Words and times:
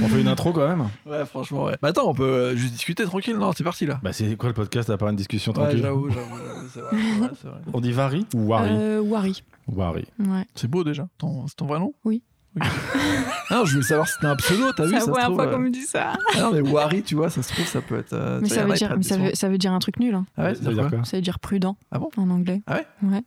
On 0.00 0.08
fait 0.08 0.20
une 0.22 0.28
intro 0.28 0.52
quand 0.52 0.66
même 0.66 0.88
Ouais, 1.06 1.24
franchement, 1.26 1.64
ouais. 1.64 1.76
Bah 1.82 1.88
attends, 1.88 2.08
on 2.08 2.14
peut 2.14 2.22
euh, 2.24 2.56
juste 2.56 2.72
discuter 2.72 3.04
tranquille, 3.04 3.36
non 3.36 3.52
C'est 3.52 3.62
parti 3.64 3.84
là. 3.84 4.00
Bah 4.02 4.12
c'est 4.12 4.36
quoi 4.36 4.48
le 4.48 4.54
podcast 4.54 4.88
à 4.90 4.96
part 4.96 5.08
une 5.10 5.16
discussion 5.16 5.52
Ouais, 5.52 5.58
tranquille 5.64 5.80
j'avoue, 5.82 6.08
j'avoue, 6.10 6.36
j'avoue, 6.36 6.68
c'est 6.72 6.80
vrai, 6.80 6.90
c'est 6.92 7.18
vrai, 7.18 7.30
c'est 7.42 7.48
vrai. 7.48 7.58
On 7.74 7.80
dit 7.80 7.92
Vari 7.92 8.26
ou 8.34 8.46
Wari 8.48 8.70
Euh, 8.72 9.00
Wari. 9.02 9.42
Wari. 9.68 10.06
Ouais. 10.18 10.44
C'est 10.54 10.68
beau 10.68 10.82
déjà. 10.82 11.08
Ton- 11.18 11.46
C'est 11.46 11.56
ton 11.56 11.66
vrai 11.66 11.78
nom 11.78 11.92
Oui. 12.04 12.22
Ah 12.60 12.66
non, 13.50 13.64
je 13.64 13.72
voulais 13.74 13.86
savoir 13.86 14.06
si 14.08 14.14
c'était 14.14 14.26
un 14.26 14.36
pseudo, 14.36 14.72
t'as 14.72 14.84
vu 14.84 14.90
C'est 14.90 14.94
ça 14.94 14.98
la 15.00 15.04
se 15.04 15.10
première 15.10 15.24
trouve, 15.26 15.36
fois 15.36 15.46
euh, 15.48 15.52
qu'on 15.54 15.58
me 15.60 15.70
dit 15.70 15.82
ça. 15.82 16.12
Ah 16.34 16.40
non, 16.40 16.52
mais 16.52 16.60
Wari, 16.60 17.02
tu 17.02 17.14
vois, 17.14 17.28
ça 17.30 17.42
se 17.42 17.52
trouve, 17.52 17.66
ça 17.66 17.80
peut 17.82 17.98
être. 17.98 18.12
euh, 18.14 18.40
Mais 18.42 18.48
tu 18.48 18.54
vois, 18.54 18.56
ça 18.56 18.60
y 18.60 18.64
en 18.64 18.66
veut, 18.66 18.72
a, 18.72 18.74
ils 18.74 18.78
dire, 18.78 18.88
prennent 18.88 18.98
mais 18.98 19.02
des 19.02 19.08
ça, 19.08 19.14
sons. 19.16 19.22
veut, 19.24 19.30
ça 19.34 19.48
veut 19.48 19.58
dire 19.58 19.72
un 19.72 19.78
truc 19.78 19.98
nul. 20.00 20.14
hein. 20.14 20.26
Ah 20.36 20.44
ouais, 20.44 20.54
Ça 20.54 20.68
veut 20.68 20.74
dire 20.74 20.88
quoi 20.88 21.04
Ça 21.04 21.16
veut 21.18 21.22
dire 21.22 21.38
prudent 21.38 21.76
Ah 21.90 21.98
bon 21.98 22.08
en 22.16 22.30
anglais. 22.30 22.62
Ah 22.66 22.76
ouais 22.76 22.86
Ouais. 23.10 23.22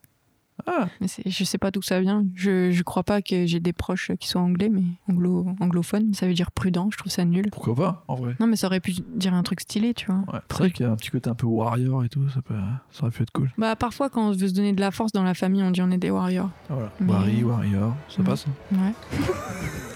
Ah, 0.66 0.88
Mais 1.00 1.08
c'est- 1.08 1.28
je 1.28 1.44
sais 1.44 1.58
pas 1.58 1.70
d'où 1.70 1.80
ça 1.82 2.00
vient. 2.00 2.24
Je, 2.34 2.70
je 2.70 2.82
crois 2.82 3.04
pas 3.04 3.22
que 3.22 3.46
j'ai 3.46 3.60
des 3.60 3.72
proches 3.72 4.10
qui 4.18 4.28
soient 4.28 4.40
anglais, 4.40 4.68
mais 4.68 4.82
anglo, 5.08 5.46
anglophones. 5.60 6.06
Mais 6.08 6.14
ça 6.14 6.26
veut 6.26 6.34
dire 6.34 6.50
prudent. 6.50 6.88
Je 6.92 6.96
trouve 6.98 7.12
ça 7.12 7.24
nul. 7.24 7.48
pourquoi 7.52 7.74
pas, 7.74 8.04
en 8.08 8.14
vrai? 8.16 8.34
Non, 8.40 8.46
mais 8.46 8.56
ça 8.56 8.66
aurait 8.66 8.80
pu 8.80 8.92
dire 9.14 9.32
un 9.34 9.42
truc 9.42 9.60
stylé, 9.60 9.94
tu 9.94 10.06
vois. 10.06 10.16
Ouais. 10.32 10.40
C'est 10.50 10.58
vrai 10.58 10.70
qu'il 10.70 10.84
y 10.84 10.88
a 10.88 10.92
un 10.92 10.96
petit 10.96 11.10
côté 11.10 11.30
un 11.30 11.34
peu 11.34 11.46
warrior 11.46 12.04
et 12.04 12.08
tout, 12.08 12.28
ça, 12.30 12.42
peut... 12.42 12.54
ça 12.90 13.02
aurait 13.02 13.10
pu 13.12 13.22
être 13.22 13.30
cool. 13.32 13.50
Bah, 13.58 13.76
parfois, 13.76 14.10
quand 14.10 14.28
on 14.28 14.32
veut 14.32 14.48
se 14.48 14.54
donner 14.54 14.72
de 14.72 14.80
la 14.80 14.90
force 14.90 15.12
dans 15.12 15.22
la 15.22 15.34
famille, 15.34 15.62
on 15.62 15.70
dit 15.70 15.82
on 15.82 15.90
est 15.90 15.98
des 15.98 16.10
warriors. 16.10 16.50
Ah, 16.68 16.74
voilà. 16.74 16.92
Mais- 17.00 17.12
Wari, 17.12 17.44
warrior, 17.44 17.94
ça 18.08 18.22
Mm. 18.22 18.24
passe. 18.24 18.46
Ouais. 18.72 18.78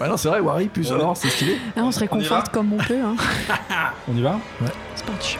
Ah 0.03 0.07
non, 0.07 0.17
c'est 0.17 0.29
vrai, 0.29 0.39
Wari, 0.39 0.67
plus 0.67 0.89
Ouais. 0.89 0.95
alors, 0.95 1.15
c'est 1.15 1.29
stylé. 1.29 1.57
Là, 1.75 1.83
on 1.85 1.91
se 1.91 1.99
réconforte 1.99 2.49
comme 2.49 2.73
on 2.73 2.77
peut. 2.77 2.99
Hein. 2.99 3.15
On 4.07 4.15
y 4.17 4.21
va? 4.23 4.39
C'est 4.95 5.05
parti. 5.05 5.37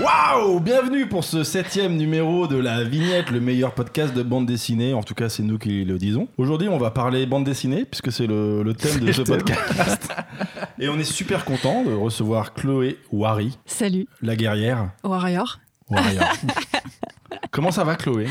Waouh 0.00 0.58
Bienvenue 0.60 1.06
pour 1.06 1.22
ce 1.24 1.44
septième 1.44 1.96
numéro 1.96 2.46
de 2.46 2.56
la 2.56 2.82
vignette, 2.82 3.30
le 3.30 3.40
meilleur 3.40 3.74
podcast 3.74 4.14
de 4.14 4.22
bande 4.22 4.46
dessinée. 4.46 4.94
En 4.94 5.02
tout 5.02 5.14
cas, 5.14 5.28
c'est 5.28 5.42
nous 5.42 5.58
qui 5.58 5.84
le 5.84 5.98
disons. 5.98 6.28
Aujourd'hui, 6.38 6.68
on 6.68 6.78
va 6.78 6.90
parler 6.90 7.26
bande 7.26 7.44
dessinée, 7.44 7.84
puisque 7.84 8.10
c'est 8.10 8.26
le, 8.26 8.62
le 8.62 8.74
thème 8.74 9.00
de 9.00 9.12
ce 9.12 9.22
podcast. 9.22 10.08
Et 10.78 10.88
on 10.88 10.98
est 10.98 11.04
super 11.04 11.44
content 11.44 11.84
de 11.84 11.92
recevoir 11.92 12.54
Chloé 12.54 12.98
Wari, 13.12 13.58
Salut, 13.66 14.06
la 14.22 14.34
guerrière. 14.34 14.90
warrior. 15.04 15.58
Warrior. 15.90 16.24
Comment 17.50 17.70
ça 17.70 17.84
va, 17.84 17.96
Chloé? 17.96 18.26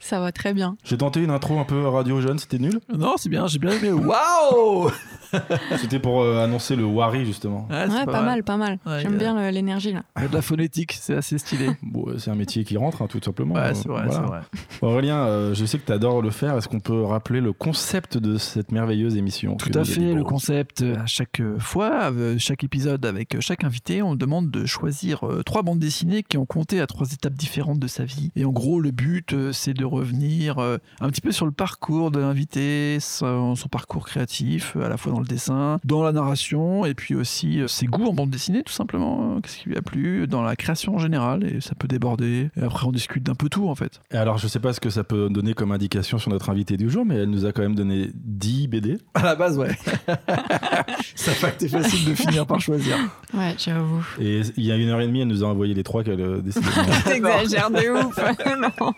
Ça 0.00 0.18
va 0.18 0.32
très 0.32 0.54
bien. 0.54 0.76
J'ai 0.82 0.96
tenté 0.98 1.20
une 1.20 1.30
intro 1.30 1.58
un 1.60 1.64
peu 1.64 1.86
radio 1.86 2.20
jeune, 2.20 2.38
c'était 2.38 2.58
nul? 2.58 2.80
Non, 2.92 3.14
c'est 3.18 3.28
bien, 3.28 3.46
j'ai 3.46 3.58
bien 3.58 3.72
aimé. 3.72 3.90
Waouh 3.92 4.90
C'était 5.78 5.98
pour 5.98 6.22
euh, 6.22 6.42
annoncer 6.44 6.76
le 6.76 6.84
Wari, 6.84 7.24
justement. 7.24 7.66
Ouais, 7.70 7.86
pas, 8.04 8.22
mal, 8.22 8.42
pas 8.42 8.56
mal. 8.56 8.78
Ouais, 8.86 9.00
J'aime 9.00 9.14
euh, 9.14 9.18
bien 9.18 9.50
l'énergie 9.50 9.92
là. 9.92 10.02
Il 10.16 10.22
y 10.22 10.24
a 10.26 10.28
de 10.28 10.34
la 10.34 10.42
phonétique, 10.42 10.92
c'est 10.92 11.14
assez 11.14 11.38
stylé. 11.38 11.70
Bon, 11.82 12.04
euh, 12.08 12.18
c'est 12.18 12.30
un 12.30 12.34
métier 12.34 12.64
qui 12.64 12.76
rentre, 12.76 13.02
hein, 13.02 13.06
tout 13.06 13.20
simplement. 13.22 13.54
Ouais, 13.54 13.74
c'est 13.74 13.88
vrai, 13.88 14.04
voilà. 14.06 14.12
c'est 14.12 14.26
vrai. 14.26 14.40
Aurélien, 14.82 15.26
euh, 15.26 15.54
je 15.54 15.64
sais 15.64 15.78
que 15.78 15.84
tu 15.84 15.92
adores 15.92 16.22
le 16.22 16.30
faire. 16.30 16.56
Est-ce 16.56 16.68
qu'on 16.68 16.80
peut 16.80 17.02
rappeler 17.02 17.40
le 17.40 17.52
concept 17.52 18.16
de 18.16 18.38
cette 18.38 18.72
merveilleuse 18.72 19.16
émission 19.16 19.56
Tout 19.56 19.76
à 19.76 19.84
fait, 19.84 20.14
le 20.14 20.24
concept, 20.24 20.82
à 20.82 21.06
chaque 21.06 21.42
fois, 21.58 22.12
chaque 22.38 22.64
épisode 22.64 23.04
avec 23.04 23.40
chaque 23.40 23.64
invité, 23.64 24.02
on 24.02 24.14
demande 24.14 24.50
de 24.50 24.64
choisir 24.64 25.24
trois 25.44 25.62
bandes 25.62 25.78
dessinées 25.78 26.22
qui 26.22 26.38
ont 26.38 26.46
compté 26.46 26.80
à 26.80 26.86
trois 26.86 27.12
étapes 27.12 27.34
différentes 27.34 27.78
de 27.78 27.86
sa 27.86 28.04
vie. 28.04 28.30
Et 28.36 28.44
en 28.44 28.52
gros, 28.52 28.80
le 28.80 28.90
but, 28.90 29.34
c'est 29.52 29.74
de 29.74 29.84
revenir 29.84 30.58
un 30.58 31.08
petit 31.08 31.20
peu 31.20 31.32
sur 31.32 31.46
le 31.46 31.52
parcours 31.52 32.10
de 32.10 32.20
l'invité, 32.20 32.98
son, 33.00 33.54
son 33.54 33.68
parcours 33.68 34.06
créatif, 34.06 34.76
à 34.76 34.88
la 34.88 34.96
fois 34.96 35.12
dans 35.12 35.20
le 35.22 35.26
dessin, 35.26 35.78
dans 35.84 36.02
la 36.02 36.12
narration, 36.12 36.84
et 36.84 36.94
puis 36.94 37.14
aussi 37.14 37.60
euh, 37.60 37.68
ses 37.68 37.86
goûts 37.86 38.06
en 38.06 38.12
bande 38.12 38.30
dessinée, 38.30 38.62
tout 38.62 38.72
simplement, 38.72 39.36
euh, 39.36 39.40
qu'est-ce 39.40 39.58
qui 39.58 39.68
lui 39.68 39.76
a 39.76 39.82
plu, 39.82 40.26
dans 40.26 40.42
la 40.42 40.56
création 40.56 40.94
en 40.94 40.98
général, 40.98 41.44
et 41.44 41.60
ça 41.60 41.74
peut 41.74 41.88
déborder. 41.88 42.50
Et 42.56 42.62
après, 42.62 42.86
on 42.86 42.92
discute 42.92 43.22
d'un 43.22 43.34
peu 43.34 43.48
tout, 43.48 43.68
en 43.68 43.74
fait. 43.74 44.00
Et 44.12 44.16
alors, 44.16 44.38
je 44.38 44.46
sais 44.46 44.60
pas 44.60 44.72
ce 44.72 44.80
que 44.80 44.90
ça 44.90 45.04
peut 45.04 45.28
donner 45.30 45.54
comme 45.54 45.72
indication 45.72 46.18
sur 46.18 46.30
notre 46.30 46.50
invité 46.50 46.76
du 46.76 46.90
jour, 46.90 47.04
mais 47.04 47.16
elle 47.16 47.30
nous 47.30 47.46
a 47.46 47.52
quand 47.52 47.62
même 47.62 47.74
donné 47.74 48.10
10 48.14 48.68
BD. 48.68 48.98
À 49.14 49.22
la 49.22 49.34
base, 49.34 49.58
ouais. 49.58 49.76
ça 51.14 51.30
n'a 51.30 51.36
pas 51.40 51.48
été 51.48 51.68
facile 51.68 52.10
de 52.10 52.14
finir 52.14 52.46
par 52.46 52.60
choisir. 52.60 52.96
Ouais, 53.34 53.54
j'avoue. 53.58 54.04
Et 54.20 54.42
il 54.56 54.64
y 54.64 54.72
a 54.72 54.76
une 54.76 54.88
heure 54.88 55.00
et 55.00 55.06
demie, 55.06 55.20
elle 55.20 55.28
nous 55.28 55.44
a 55.44 55.46
envoyé 55.46 55.74
les 55.74 55.82
trois 55.82 56.04
qu'elle 56.04 56.20
a 56.20 56.40
décidé. 56.40 56.66
T'exagères 57.04 57.70
de 57.70 58.06
ouf. 58.06 58.18
non. 58.80 58.92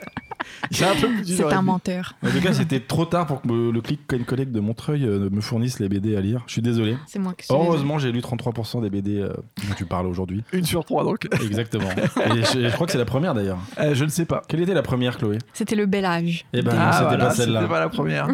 C'est 0.71 1.53
un 1.53 1.62
menteur. 1.62 2.15
en 2.23 2.31
tout 2.31 2.41
cas, 2.41 2.53
c'était 2.53 2.81
trop 2.81 3.05
tard 3.05 3.27
pour 3.27 3.43
que 3.43 3.49
le 3.49 3.81
clic 3.81 4.01
une 4.12 4.25
collègue 4.25 4.53
de 4.53 4.61
Montreuil 4.61 5.05
euh, 5.05 5.29
me 5.31 5.41
fournisse 5.41 5.81
les 5.81 5.89
BD 5.89 6.14
à 6.17 6.21
lire. 6.21 6.43
Je 6.47 6.53
suis 6.53 6.63
désolé. 6.63 6.97
C'est 7.07 7.19
moi 7.19 7.35
qui 7.35 7.45
suis. 7.47 7.55
Heureusement, 7.55 7.99
j'ai 7.99 8.13
lu 8.13 8.21
33% 8.21 8.83
des 8.83 8.91
BD 8.91 9.19
euh, 9.21 9.29
dont 9.29 9.75
tu 9.77 9.87
parles 9.87 10.07
aujourd'hui. 10.07 10.43
Une 10.53 10.65
sur 10.65 10.85
trois, 10.85 11.05
donc. 11.05 11.27
Exactement. 11.43 11.89
Et 11.91 12.43
je, 12.43 12.69
je 12.69 12.73
crois 12.73 12.87
que 12.87 12.93
c'est 12.93 12.99
la 12.99 13.05
première 13.05 13.35
d'ailleurs. 13.35 13.59
Euh, 13.79 13.95
je 13.95 14.05
ne 14.05 14.11
sais 14.11 14.25
pas. 14.25 14.43
Quelle 14.49 14.61
était 14.61 14.75
la 14.75 14.83
première, 14.83 15.19
Chloé? 15.19 15.39
C'était 15.53 15.77
le 15.77 15.87
bel 15.87 16.05
âge. 16.05 16.45
Eh 16.53 16.63
ben, 16.63 16.71
Des- 16.73 16.77
Ah, 16.81 16.93
c'était 16.93 17.05
voilà, 17.05 17.25
pas 17.27 17.31
celle-là. 17.35 17.61
C'était 17.61 17.73
pas 17.73 17.81
la 17.81 17.89
première. 17.89 18.29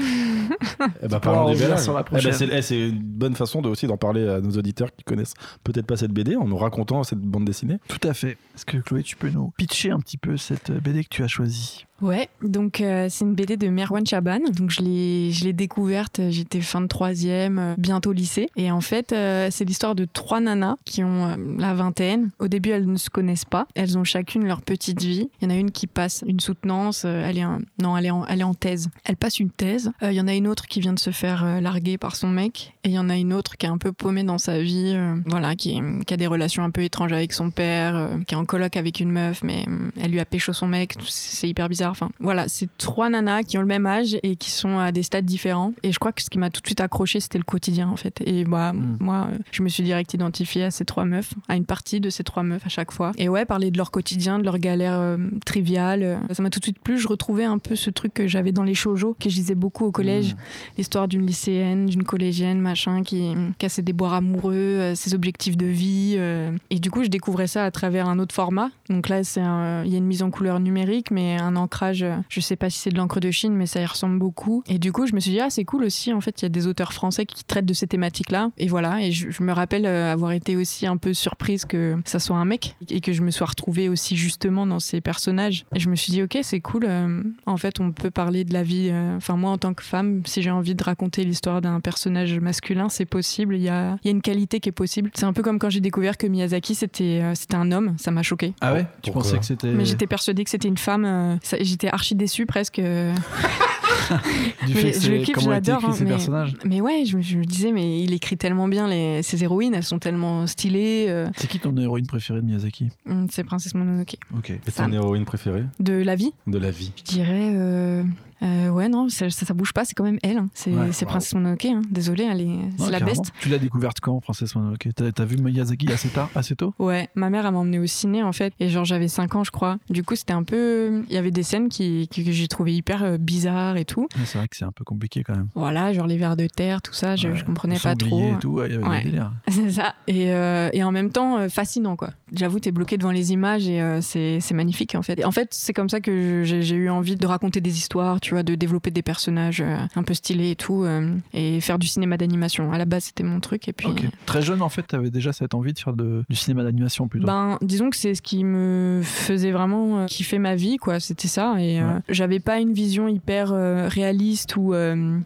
Eh 1.03 1.09
ben, 1.09 1.21
parlons 1.21 1.41
en 1.41 1.51
des 1.53 1.77
sur 1.79 1.95
la 1.95 2.05
Eh 2.11 2.23
ben, 2.23 2.33
c'est 2.33 2.49
eh, 2.51 2.63
c'est 2.63 2.89
une 2.89 2.99
bonne 2.99 3.35
façon 3.35 3.63
de, 3.63 3.69
aussi 3.69 3.87
d'en 3.87 3.97
parler 3.97 4.29
à 4.29 4.41
nos 4.41 4.51
auditeurs 4.51 4.89
qui 4.97 5.05
connaissent 5.05 5.35
peut-être 5.65 5.87
pas 5.87 5.97
cette 5.97 6.13
BD 6.13 6.37
en 6.37 6.47
nous 6.47 6.57
racontant 6.57 7.03
cette 7.05 7.21
bande 7.21 7.45
dessinée. 7.45 7.79
Tout 7.89 8.07
à 8.09 8.15
fait. 8.15 8.37
Est-ce 8.55 8.65
que 8.65 8.79
Chloé, 8.79 9.03
tu 9.03 9.17
peux 9.17 9.31
nous 9.31 9.53
pitcher 9.57 9.91
un 9.91 9.99
petit 10.01 10.19
peu 10.19 10.37
cette 10.37 10.71
BD 10.71 11.05
que 11.05 11.09
tu 11.09 11.23
as 11.23 11.29
choisie? 11.29 11.87
Ouais, 12.03 12.29
donc 12.43 12.81
euh, 12.81 13.09
c'est 13.11 13.25
une 13.25 13.35
BD 13.35 13.57
de 13.57 13.69
Merwan 13.69 14.07
Chaban. 14.07 14.39
Donc 14.57 14.71
je 14.71 14.81
l'ai, 14.81 15.31
je 15.33 15.45
l'ai 15.45 15.53
découverte, 15.53 16.19
euh, 16.21 16.31
j'étais 16.31 16.61
fin 16.63 16.81
de 16.81 16.87
troisième, 16.87 17.59
euh, 17.59 17.75
bientôt 17.77 18.13
lycée. 18.13 18.49
Et 18.57 18.71
en 18.71 18.81
fait, 18.81 19.13
euh, 19.13 19.49
c'est 19.51 19.65
l'histoire 19.67 19.95
de 19.95 20.07
trois 20.11 20.41
nanas 20.41 20.77
qui 20.87 21.05
ont 21.05 21.27
euh, 21.27 21.37
la 21.59 21.75
vingtaine. 21.75 22.31
Au 22.39 22.49
début, 22.49 22.71
elles 22.71 22.87
ne 22.91 22.97
se 22.97 23.11
connaissent 23.11 23.45
pas. 23.45 23.67
Elles 23.75 23.99
ont 23.99 24.05
chacune 24.05 24.47
leur 24.47 24.63
petite 24.63 25.03
vie. 25.03 25.29
Il 25.41 25.45
y 25.45 25.47
en 25.47 25.55
a 25.55 25.59
une 25.59 25.71
qui 25.71 25.87
passe 25.87 26.25
une 26.27 26.41
soutenance. 26.41 27.05
elle 27.05 27.37
est 27.37 27.43
un- 27.43 27.61
non, 27.83 27.97
elle 27.97 28.07
est, 28.07 28.11
en, 28.11 28.25
elle 28.27 28.41
est 28.41 28.45
en 28.45 28.55
thèse. 28.55 28.89
Elle 29.05 29.17
passe 29.17 29.39
une 29.39 29.51
thèse. 29.51 29.91
Il 30.03 30.13
y 30.13 30.21
en 30.21 30.29
a 30.29 30.35
une 30.35 30.47
autre 30.49 30.67
qui 30.69 30.81
vient 30.81 30.95
de 30.95 30.99
se 30.99 31.11
faire 31.11 31.61
larguer 31.61 31.99
par 31.99 32.17
son 32.17 32.29
mec. 32.29 32.75
Et 32.85 32.89
il 32.89 32.95
y 32.95 32.99
en 32.99 33.11
a 33.11 33.17
une 33.17 33.33
autre 33.35 33.57
qui 33.59 33.67
est 33.67 33.69
un 33.71 33.79
peu 33.79 33.93
paumée 33.93 34.25
dans 34.25 34.39
sa 34.39 34.59
vie. 34.61 34.97
voilà, 35.27 35.55
qui, 35.55 35.81
qui 36.07 36.15
a 36.15 36.17
des 36.17 36.27
relations 36.27 36.63
un 36.65 36.71
peu 36.71 36.83
étranges 36.83 37.13
avec 37.13 37.33
son 37.35 37.51
père, 37.51 38.11
qui 38.27 38.35
est 38.35 38.39
en 38.39 38.45
coloc 38.47 38.77
avec 38.77 39.01
une 39.01 39.11
meuf, 39.11 39.43
mais 39.43 39.67
elle 40.01 40.11
lui 40.13 40.21
a 40.21 40.25
pécho 40.25 40.53
son 40.55 40.67
mec. 40.67 40.95
C'est 41.07 41.49
hyper 41.49 41.69
bizarre. 41.69 41.90
Enfin, 41.91 42.11
voilà, 42.21 42.49
c'est 42.49 42.69
trois 42.79 43.09
nanas 43.11 43.43
qui 43.43 43.59
ont 43.59 43.63
le 43.63 43.67
même 43.67 43.87
âge 43.87 44.17
et 44.23 44.37
qui 44.37 44.51
sont 44.51 44.79
à 44.79 44.93
des 44.93 45.03
stades 45.03 45.25
différents. 45.25 45.73
Et 45.83 45.93
je 45.93 45.99
crois 45.99 46.13
que 46.13 46.23
ce 46.23 46.31
qui 46.31 46.39
m'a 46.39 46.51
tout 46.51 46.61
de 46.61 46.67
suite 46.67 46.81
accroché, 46.81 47.21
c'était 47.21 47.39
le 47.39 47.45
quotidien, 47.45 47.89
en 47.89 47.97
fait. 47.97 48.21
Et 48.27 48.45
bah, 48.45 48.73
Mm. 48.73 48.97
moi, 49.01 49.29
euh, 49.33 49.39
je 49.53 49.63
me 49.63 49.69
suis 49.69 49.83
direct 49.83 50.13
identifiée 50.15 50.65
à 50.65 50.71
ces 50.71 50.85
trois 50.85 51.05
meufs, 51.05 51.35
à 51.49 51.57
une 51.57 51.65
partie 51.65 52.01
de 52.01 52.11
ces 52.11 52.23
trois 52.25 52.43
meufs 52.43 52.65
à 52.65 52.69
chaque 52.69 52.93
fois. 52.93 53.13
Et 53.19 53.29
ouais, 53.29 53.45
parler 53.45 53.71
de 53.71 53.79
leur 53.79 53.91
quotidien, 53.91 54.39
de 54.39 54.45
leurs 54.45 54.59
galères 54.59 54.99
euh, 54.99 55.17
triviales, 55.45 56.03
euh, 56.03 56.17
ça 56.33 56.43
m'a 56.43 56.51
tout 56.51 56.59
de 56.61 56.65
suite 56.65 56.79
plu. 56.79 56.99
Je 56.99 57.09
retrouvais 57.09 57.45
un 57.45 57.59
peu 57.59 57.75
ce 57.77 57.91
truc 57.91 58.15
que 58.15 58.27
j'avais 58.29 58.53
dans 58.53 58.63
les 58.65 58.75
shoujo, 58.75 59.17
que 59.19 59.29
je 59.29 59.37
lisais 59.37 59.55
beaucoup 59.55 59.85
au 59.87 59.91
collège. 59.93 60.37
L'histoire 60.79 61.09
d'une 61.09 61.27
lycéenne, 61.27 61.87
d'une 61.87 62.05
collégienne, 62.05 62.61
machin, 62.61 63.03
qui, 63.03 63.35
qui 63.59 63.67
a 63.67 63.69
ses 63.69 63.83
déboires 63.83 64.15
amoureux, 64.15 64.55
euh, 64.55 64.95
ses 64.95 65.15
objectifs 65.15 65.57
de 65.57 65.67
vie. 65.67 66.15
euh. 66.19 66.53
Et 66.71 66.79
du 66.79 66.91
coup, 66.91 67.03
je 67.03 67.09
découvrais 67.09 67.47
ça 67.47 67.65
à 67.65 67.71
travers 67.71 68.09
un 68.09 68.19
autre 68.19 68.35
format. 68.35 68.71
Donc 68.89 69.09
là, 69.09 69.21
il 69.21 69.91
y 69.91 69.95
a 69.95 69.99
une 69.99 70.07
mise 70.07 70.23
en 70.23 70.31
couleur 70.31 70.61
numérique, 70.61 71.11
mais 71.11 71.37
un 71.39 71.57
ancrage, 71.57 71.80
je 71.93 72.41
sais 72.41 72.57
pas 72.57 72.71
si 72.71 72.79
c'est 72.79 72.91
de 72.91 72.97
l'encre 72.97 73.21
de 73.21 73.31
Chine, 73.31 73.55
mais 73.55 73.67
ça 73.67 73.81
y 73.81 73.87
ressemble 73.87 74.19
beaucoup. 74.19 74.63
Et 74.69 74.79
du 74.79 74.93
coup, 74.93 75.07
je 75.07 75.15
me 75.15 75.21
suis 75.21 75.31
dit, 75.33 75.41
ah, 75.41 75.51
c'est 75.51 75.65
cool 75.65 75.85
aussi. 75.85 76.13
En 76.13 76.21
fait, 76.21 76.41
il 76.43 76.45
y 76.45 76.47
a 76.47 76.49
des 76.51 76.67
auteurs 76.67 76.93
français 76.93 77.27
qui 77.27 77.45
traitent 77.45 77.67
de 77.67 77.73
ces 77.75 77.87
thématiques-là. 77.87 78.51
Et 78.59 78.69
voilà. 78.69 79.03
Et 79.03 79.13
je, 79.13 79.31
je 79.31 79.43
me 79.43 79.53
rappelle 79.53 79.87
euh, 79.87 80.13
avoir 80.13 80.33
été 80.33 80.57
aussi 80.57 80.87
un 80.87 80.97
peu 80.97 81.15
surprise 81.15 81.65
que 81.65 81.97
ça 82.05 82.19
soit 82.19 82.37
un 82.37 82.45
mec 82.45 82.77
et 82.89 83.01
que 83.01 83.13
je 83.13 83.23
me 83.23 83.31
sois 83.31 83.47
retrouvée 83.49 83.89
aussi 83.89 84.17
justement 84.17 84.67
dans 84.67 84.81
ces 84.81 85.01
personnages. 85.01 85.65
Et 85.75 85.81
je 85.81 85.89
me 85.89 85.97
suis 85.97 86.13
dit, 86.13 86.23
ok, 86.23 86.39
c'est 86.43 86.61
cool. 86.61 86.85
euh, 86.87 87.23
en 87.47 87.57
fait, 87.57 87.81
on 87.81 87.93
peut 87.93 88.11
parler 88.11 88.45
de 88.45 88.53
la 88.53 88.63
vie. 88.63 88.89
euh, 88.91 89.17
Enfin, 89.17 89.37
moi, 89.37 89.51
en 89.51 89.59
tant 89.59 89.75
que 89.75 89.83
femme, 89.83 90.23
si 90.27 90.43
j'ai 90.43 90.51
envie 90.51 90.75
de 90.75 90.83
raconter 90.85 91.25
l'histoire 91.25 91.61
d'un 91.61 91.81
personnage 91.81 92.39
masculin, 92.41 92.89
c'est 92.89 93.05
possible. 93.05 93.57
Il 93.57 93.63
y 93.63 93.69
a, 93.69 93.97
il 94.03 94.07
y 94.07 94.09
a 94.09 94.13
une 94.13 94.23
qualité 94.23 94.61
qui 94.61 94.69
est 94.69 94.73
possible. 94.73 95.11
C'est 95.15 95.25
un 95.27 95.33
peu 95.33 95.43
comme 95.43 95.59
quand 95.59 95.71
j'ai 95.71 95.81
découvert 95.81 96.17
que 96.17 96.27
Miyazaki, 96.27 96.75
c'était 96.75 97.21
euh, 97.23 97.35
c'était 97.35 97.57
un 97.57 97.71
homme. 97.73 97.95
Ça 97.99 98.11
m'a 98.11 98.23
choqué. 98.23 98.55
Ah 98.61 98.73
ouais? 98.73 98.87
Tu 99.03 99.11
Pourquoi? 99.11 99.23
pensais 99.23 99.39
que 99.39 99.45
c'était 99.45 99.69
Mais 99.73 99.85
j'étais 99.85 100.07
persuadée 100.07 100.45
que 100.45 100.51
c'était 100.51 100.69
une 100.69 100.79
femme. 100.79 101.05
euh, 101.05 101.37
ça- 101.43 101.57
J'étais 101.71 101.89
archi 101.89 102.17
déçue 102.17 102.47
presque. 102.47 102.81
du 104.67 104.75
mais 104.75 104.81
fait 104.81 104.91
que 104.93 105.01
je 105.01 105.11
le 105.13 105.19
kiffe, 105.19 105.29
je 105.29 105.33
comment 105.45 105.57
écrit 105.57 105.71
hein, 105.73 105.93
ces 105.93 106.05
mais- 106.05 106.11
personnages 106.11 106.55
Mais 106.65 106.81
ouais, 106.81 107.05
je, 107.05 107.17
me- 107.17 107.23
je 107.23 107.37
me 107.39 107.45
disais, 107.45 107.73
mais 107.73 108.03
il 108.03 108.13
écrit 108.13 108.37
tellement 108.37 108.69
bien 108.69 108.89
les, 108.89 109.23
ses 109.23 109.43
héroïnes. 109.43 109.75
Elles 109.75 109.83
sont 109.85 109.99
tellement 109.99 110.47
stylées. 110.47 111.07
euh. 111.09 111.29
C'est 111.37 111.49
qui 111.49 111.59
ton 111.61 111.77
héroïne 111.77 112.07
préférée 112.07 112.41
de 112.41 112.47
Miyazaki? 112.47 112.89
Hum, 113.09 113.27
C'est 113.31 113.45
Princesse 113.45 113.75
Mononoke. 113.75 114.17
Ok. 114.37 114.51
Et 114.51 114.59
ton 114.75 114.93
héroïne 114.93 115.25
préférée? 115.25 115.65
De 115.79 115.93
la 115.95 116.15
vie 116.17 116.33
de 116.47 116.59
la 116.59 116.71
vie 116.71 116.93
Je 116.97 117.03
dirais. 117.05 117.53
euh, 117.55 118.03
euh, 118.43 118.71
ouais, 118.71 118.89
non, 118.89 119.11
ça, 119.11 119.29
ça, 119.29 119.45
ça 119.45 119.53
bouge 119.53 119.75
pas, 119.75 119.85
c'est 119.85 119.93
quand 119.95 120.05
même 120.05 120.19
elle. 120.23 120.39
hein. 120.39 120.49
C'est 120.55 120.71
Ouais, 120.71 120.87
wow. 120.87 121.07
Princesse 121.07 121.35
Mononoke. 121.35 121.67
Hein. 121.67 121.83
Désolée, 121.91 122.25
elle 122.25 122.41
est, 122.41 122.59
c'est 122.79 122.91
la 122.91 122.99
carrément. 122.99 123.21
best. 123.21 123.33
Tu 123.41 123.51
l'as 123.51 123.59
découverte 123.59 124.01
quand, 124.01 124.19
Princesse 124.21 124.55
Mononoke? 124.55 124.89
T'as 125.15 125.25
vu 125.27 125.37
Miyazaki 125.37 125.93
assez 125.93 126.09
tard, 126.09 126.31
assez 126.35 126.57
tôt? 126.57 126.73
Ouais, 126.79 127.11
ma 127.15 127.29
mère, 127.29 127.45
elle 127.45 127.53
m'a 127.53 127.59
emmenée 127.59 127.79
au 127.79 127.87
ciné 127.87 128.23
en 128.23 128.33
fait. 128.33 128.55
Et 128.59 128.71
genre, 128.71 128.87
j'avais 128.87 129.09
5 129.09 129.35
ans, 129.35 129.45
je 129.45 129.51
crois. 129.51 129.77
Du 129.91 130.03
coup, 130.05 130.17
c'était 130.17 130.33
un 130.33 130.43
peu. 130.43 131.03
Il 131.11 131.15
y 131.15 131.19
avait 131.19 131.31
des 131.31 131.43
scènes 131.43 131.69
qui, 131.69 132.09
qui- 132.09 132.25
que 132.25 132.33
j'ai 132.33 132.49
trouvé 132.49 132.75
hyper 132.75 133.03
euh, 133.05 133.19
bizarres 133.19 133.77
et 133.81 133.85
tout. 133.85 134.03
Ouais, 134.17 134.25
C'est 134.25 134.39
vrai 134.39 134.47
que 134.49 134.57
c'est 134.57 134.65
un 134.65 134.73
peu 134.73 134.85
compliqué 134.85 135.23
quand 135.25 135.35
même. 135.35 135.49
Voilà, 135.55 135.93
genre 135.93 136.07
les 136.07 136.17
vers 136.19 136.37
de 136.37 136.47
terre, 136.47 136.81
tout 136.83 136.93
ça, 136.93 137.17
je, 137.17 137.29
Ouais, 137.29 137.37
je 137.37 137.45
comprenais 137.45 137.79
pas 137.79 137.95
trop. 137.97 138.35
Et 138.35 138.39
tout, 138.39 138.51
ouais, 138.51 138.71
y 138.71 138.75
avait 138.75 138.87
Ouais. 138.87 138.99
des 139.03 139.11
délires. 139.11 139.33
C'est 139.51 139.71
ça. 139.71 139.95
Et, 140.07 140.33
euh, 140.33 140.69
et 140.73 140.83
en 140.85 140.93
même 140.93 141.11
temps, 141.11 141.39
euh, 141.39 141.49
fascinant, 141.49 141.97
quoi. 141.97 142.11
J'avoue, 142.35 142.61
t'es 142.61 142.71
bloqué 142.73 142.97
devant 142.97 143.11
les 143.11 143.33
images 143.33 143.69
et 143.69 143.81
euh, 143.81 144.01
c'est 144.01 144.39
c'est 144.41 144.55
magnifique, 144.55 144.95
en 144.95 145.03
fait. 145.03 145.19
Et 145.21 145.25
en 145.25 145.31
fait, 145.33 145.49
c'est 145.53 145.73
comme 145.73 145.89
ça 145.89 146.01
que 146.01 146.43
j'ai 146.45 146.63
j'ai 146.63 146.77
eu 146.77 146.89
envie 146.91 147.17
de 147.17 147.27
raconter 147.27 147.61
des 147.61 147.77
histoires, 147.79 148.21
tu 148.21 148.35
vois, 148.35 148.43
de 148.43 148.55
développer 148.55 148.91
des 148.91 149.03
personnages 149.03 149.61
euh, 149.61 149.77
un 149.97 150.03
peu 150.03 150.15
stylés 150.15 150.51
et 150.53 150.57
tout, 150.57 150.85
euh, 150.85 151.15
et 151.35 151.61
faire 151.61 151.79
du 151.79 151.87
cinéma 151.87 152.17
d'animation. 152.17 152.73
À 152.73 152.79
la 152.79 152.85
base, 152.85 153.05
c'était 153.05 153.23
mon 153.25 153.41
truc. 153.41 153.69
Et 153.69 153.73
puis. 153.73 153.89
Très 154.27 154.43
jeune, 154.43 154.63
en 154.63 154.69
fait, 154.69 154.87
tu 154.89 154.95
avais 154.97 155.11
déjà 155.11 155.33
cette 155.33 155.55
envie 155.55 155.73
de 155.73 155.79
faire 155.79 155.93
de- 155.95 156.25
du 156.29 156.37
cinéma 156.37 156.63
d'animation 156.63 157.09
plutôt. 157.09 157.27
ben, 157.27 157.59
disons 157.63 157.91
que 157.91 157.97
c'est 157.97 158.15
ce 158.15 158.23
qui 158.23 158.45
me 158.45 159.01
faisait 159.03 159.51
vraiment 159.53 160.07
kiffer 160.07 160.39
ma 160.39 160.55
vie, 160.55 160.77
quoi. 160.77 161.01
C'était 161.01 161.29
ça. 161.29 161.57
Et 161.61 161.83
Ouais. 161.83 161.87
j'avais 162.09 162.41
pas 162.41 162.59
une 162.61 162.73
vision 162.73 163.09
hyper 163.09 163.53
réaliste 163.89 164.57
ou 164.57 164.71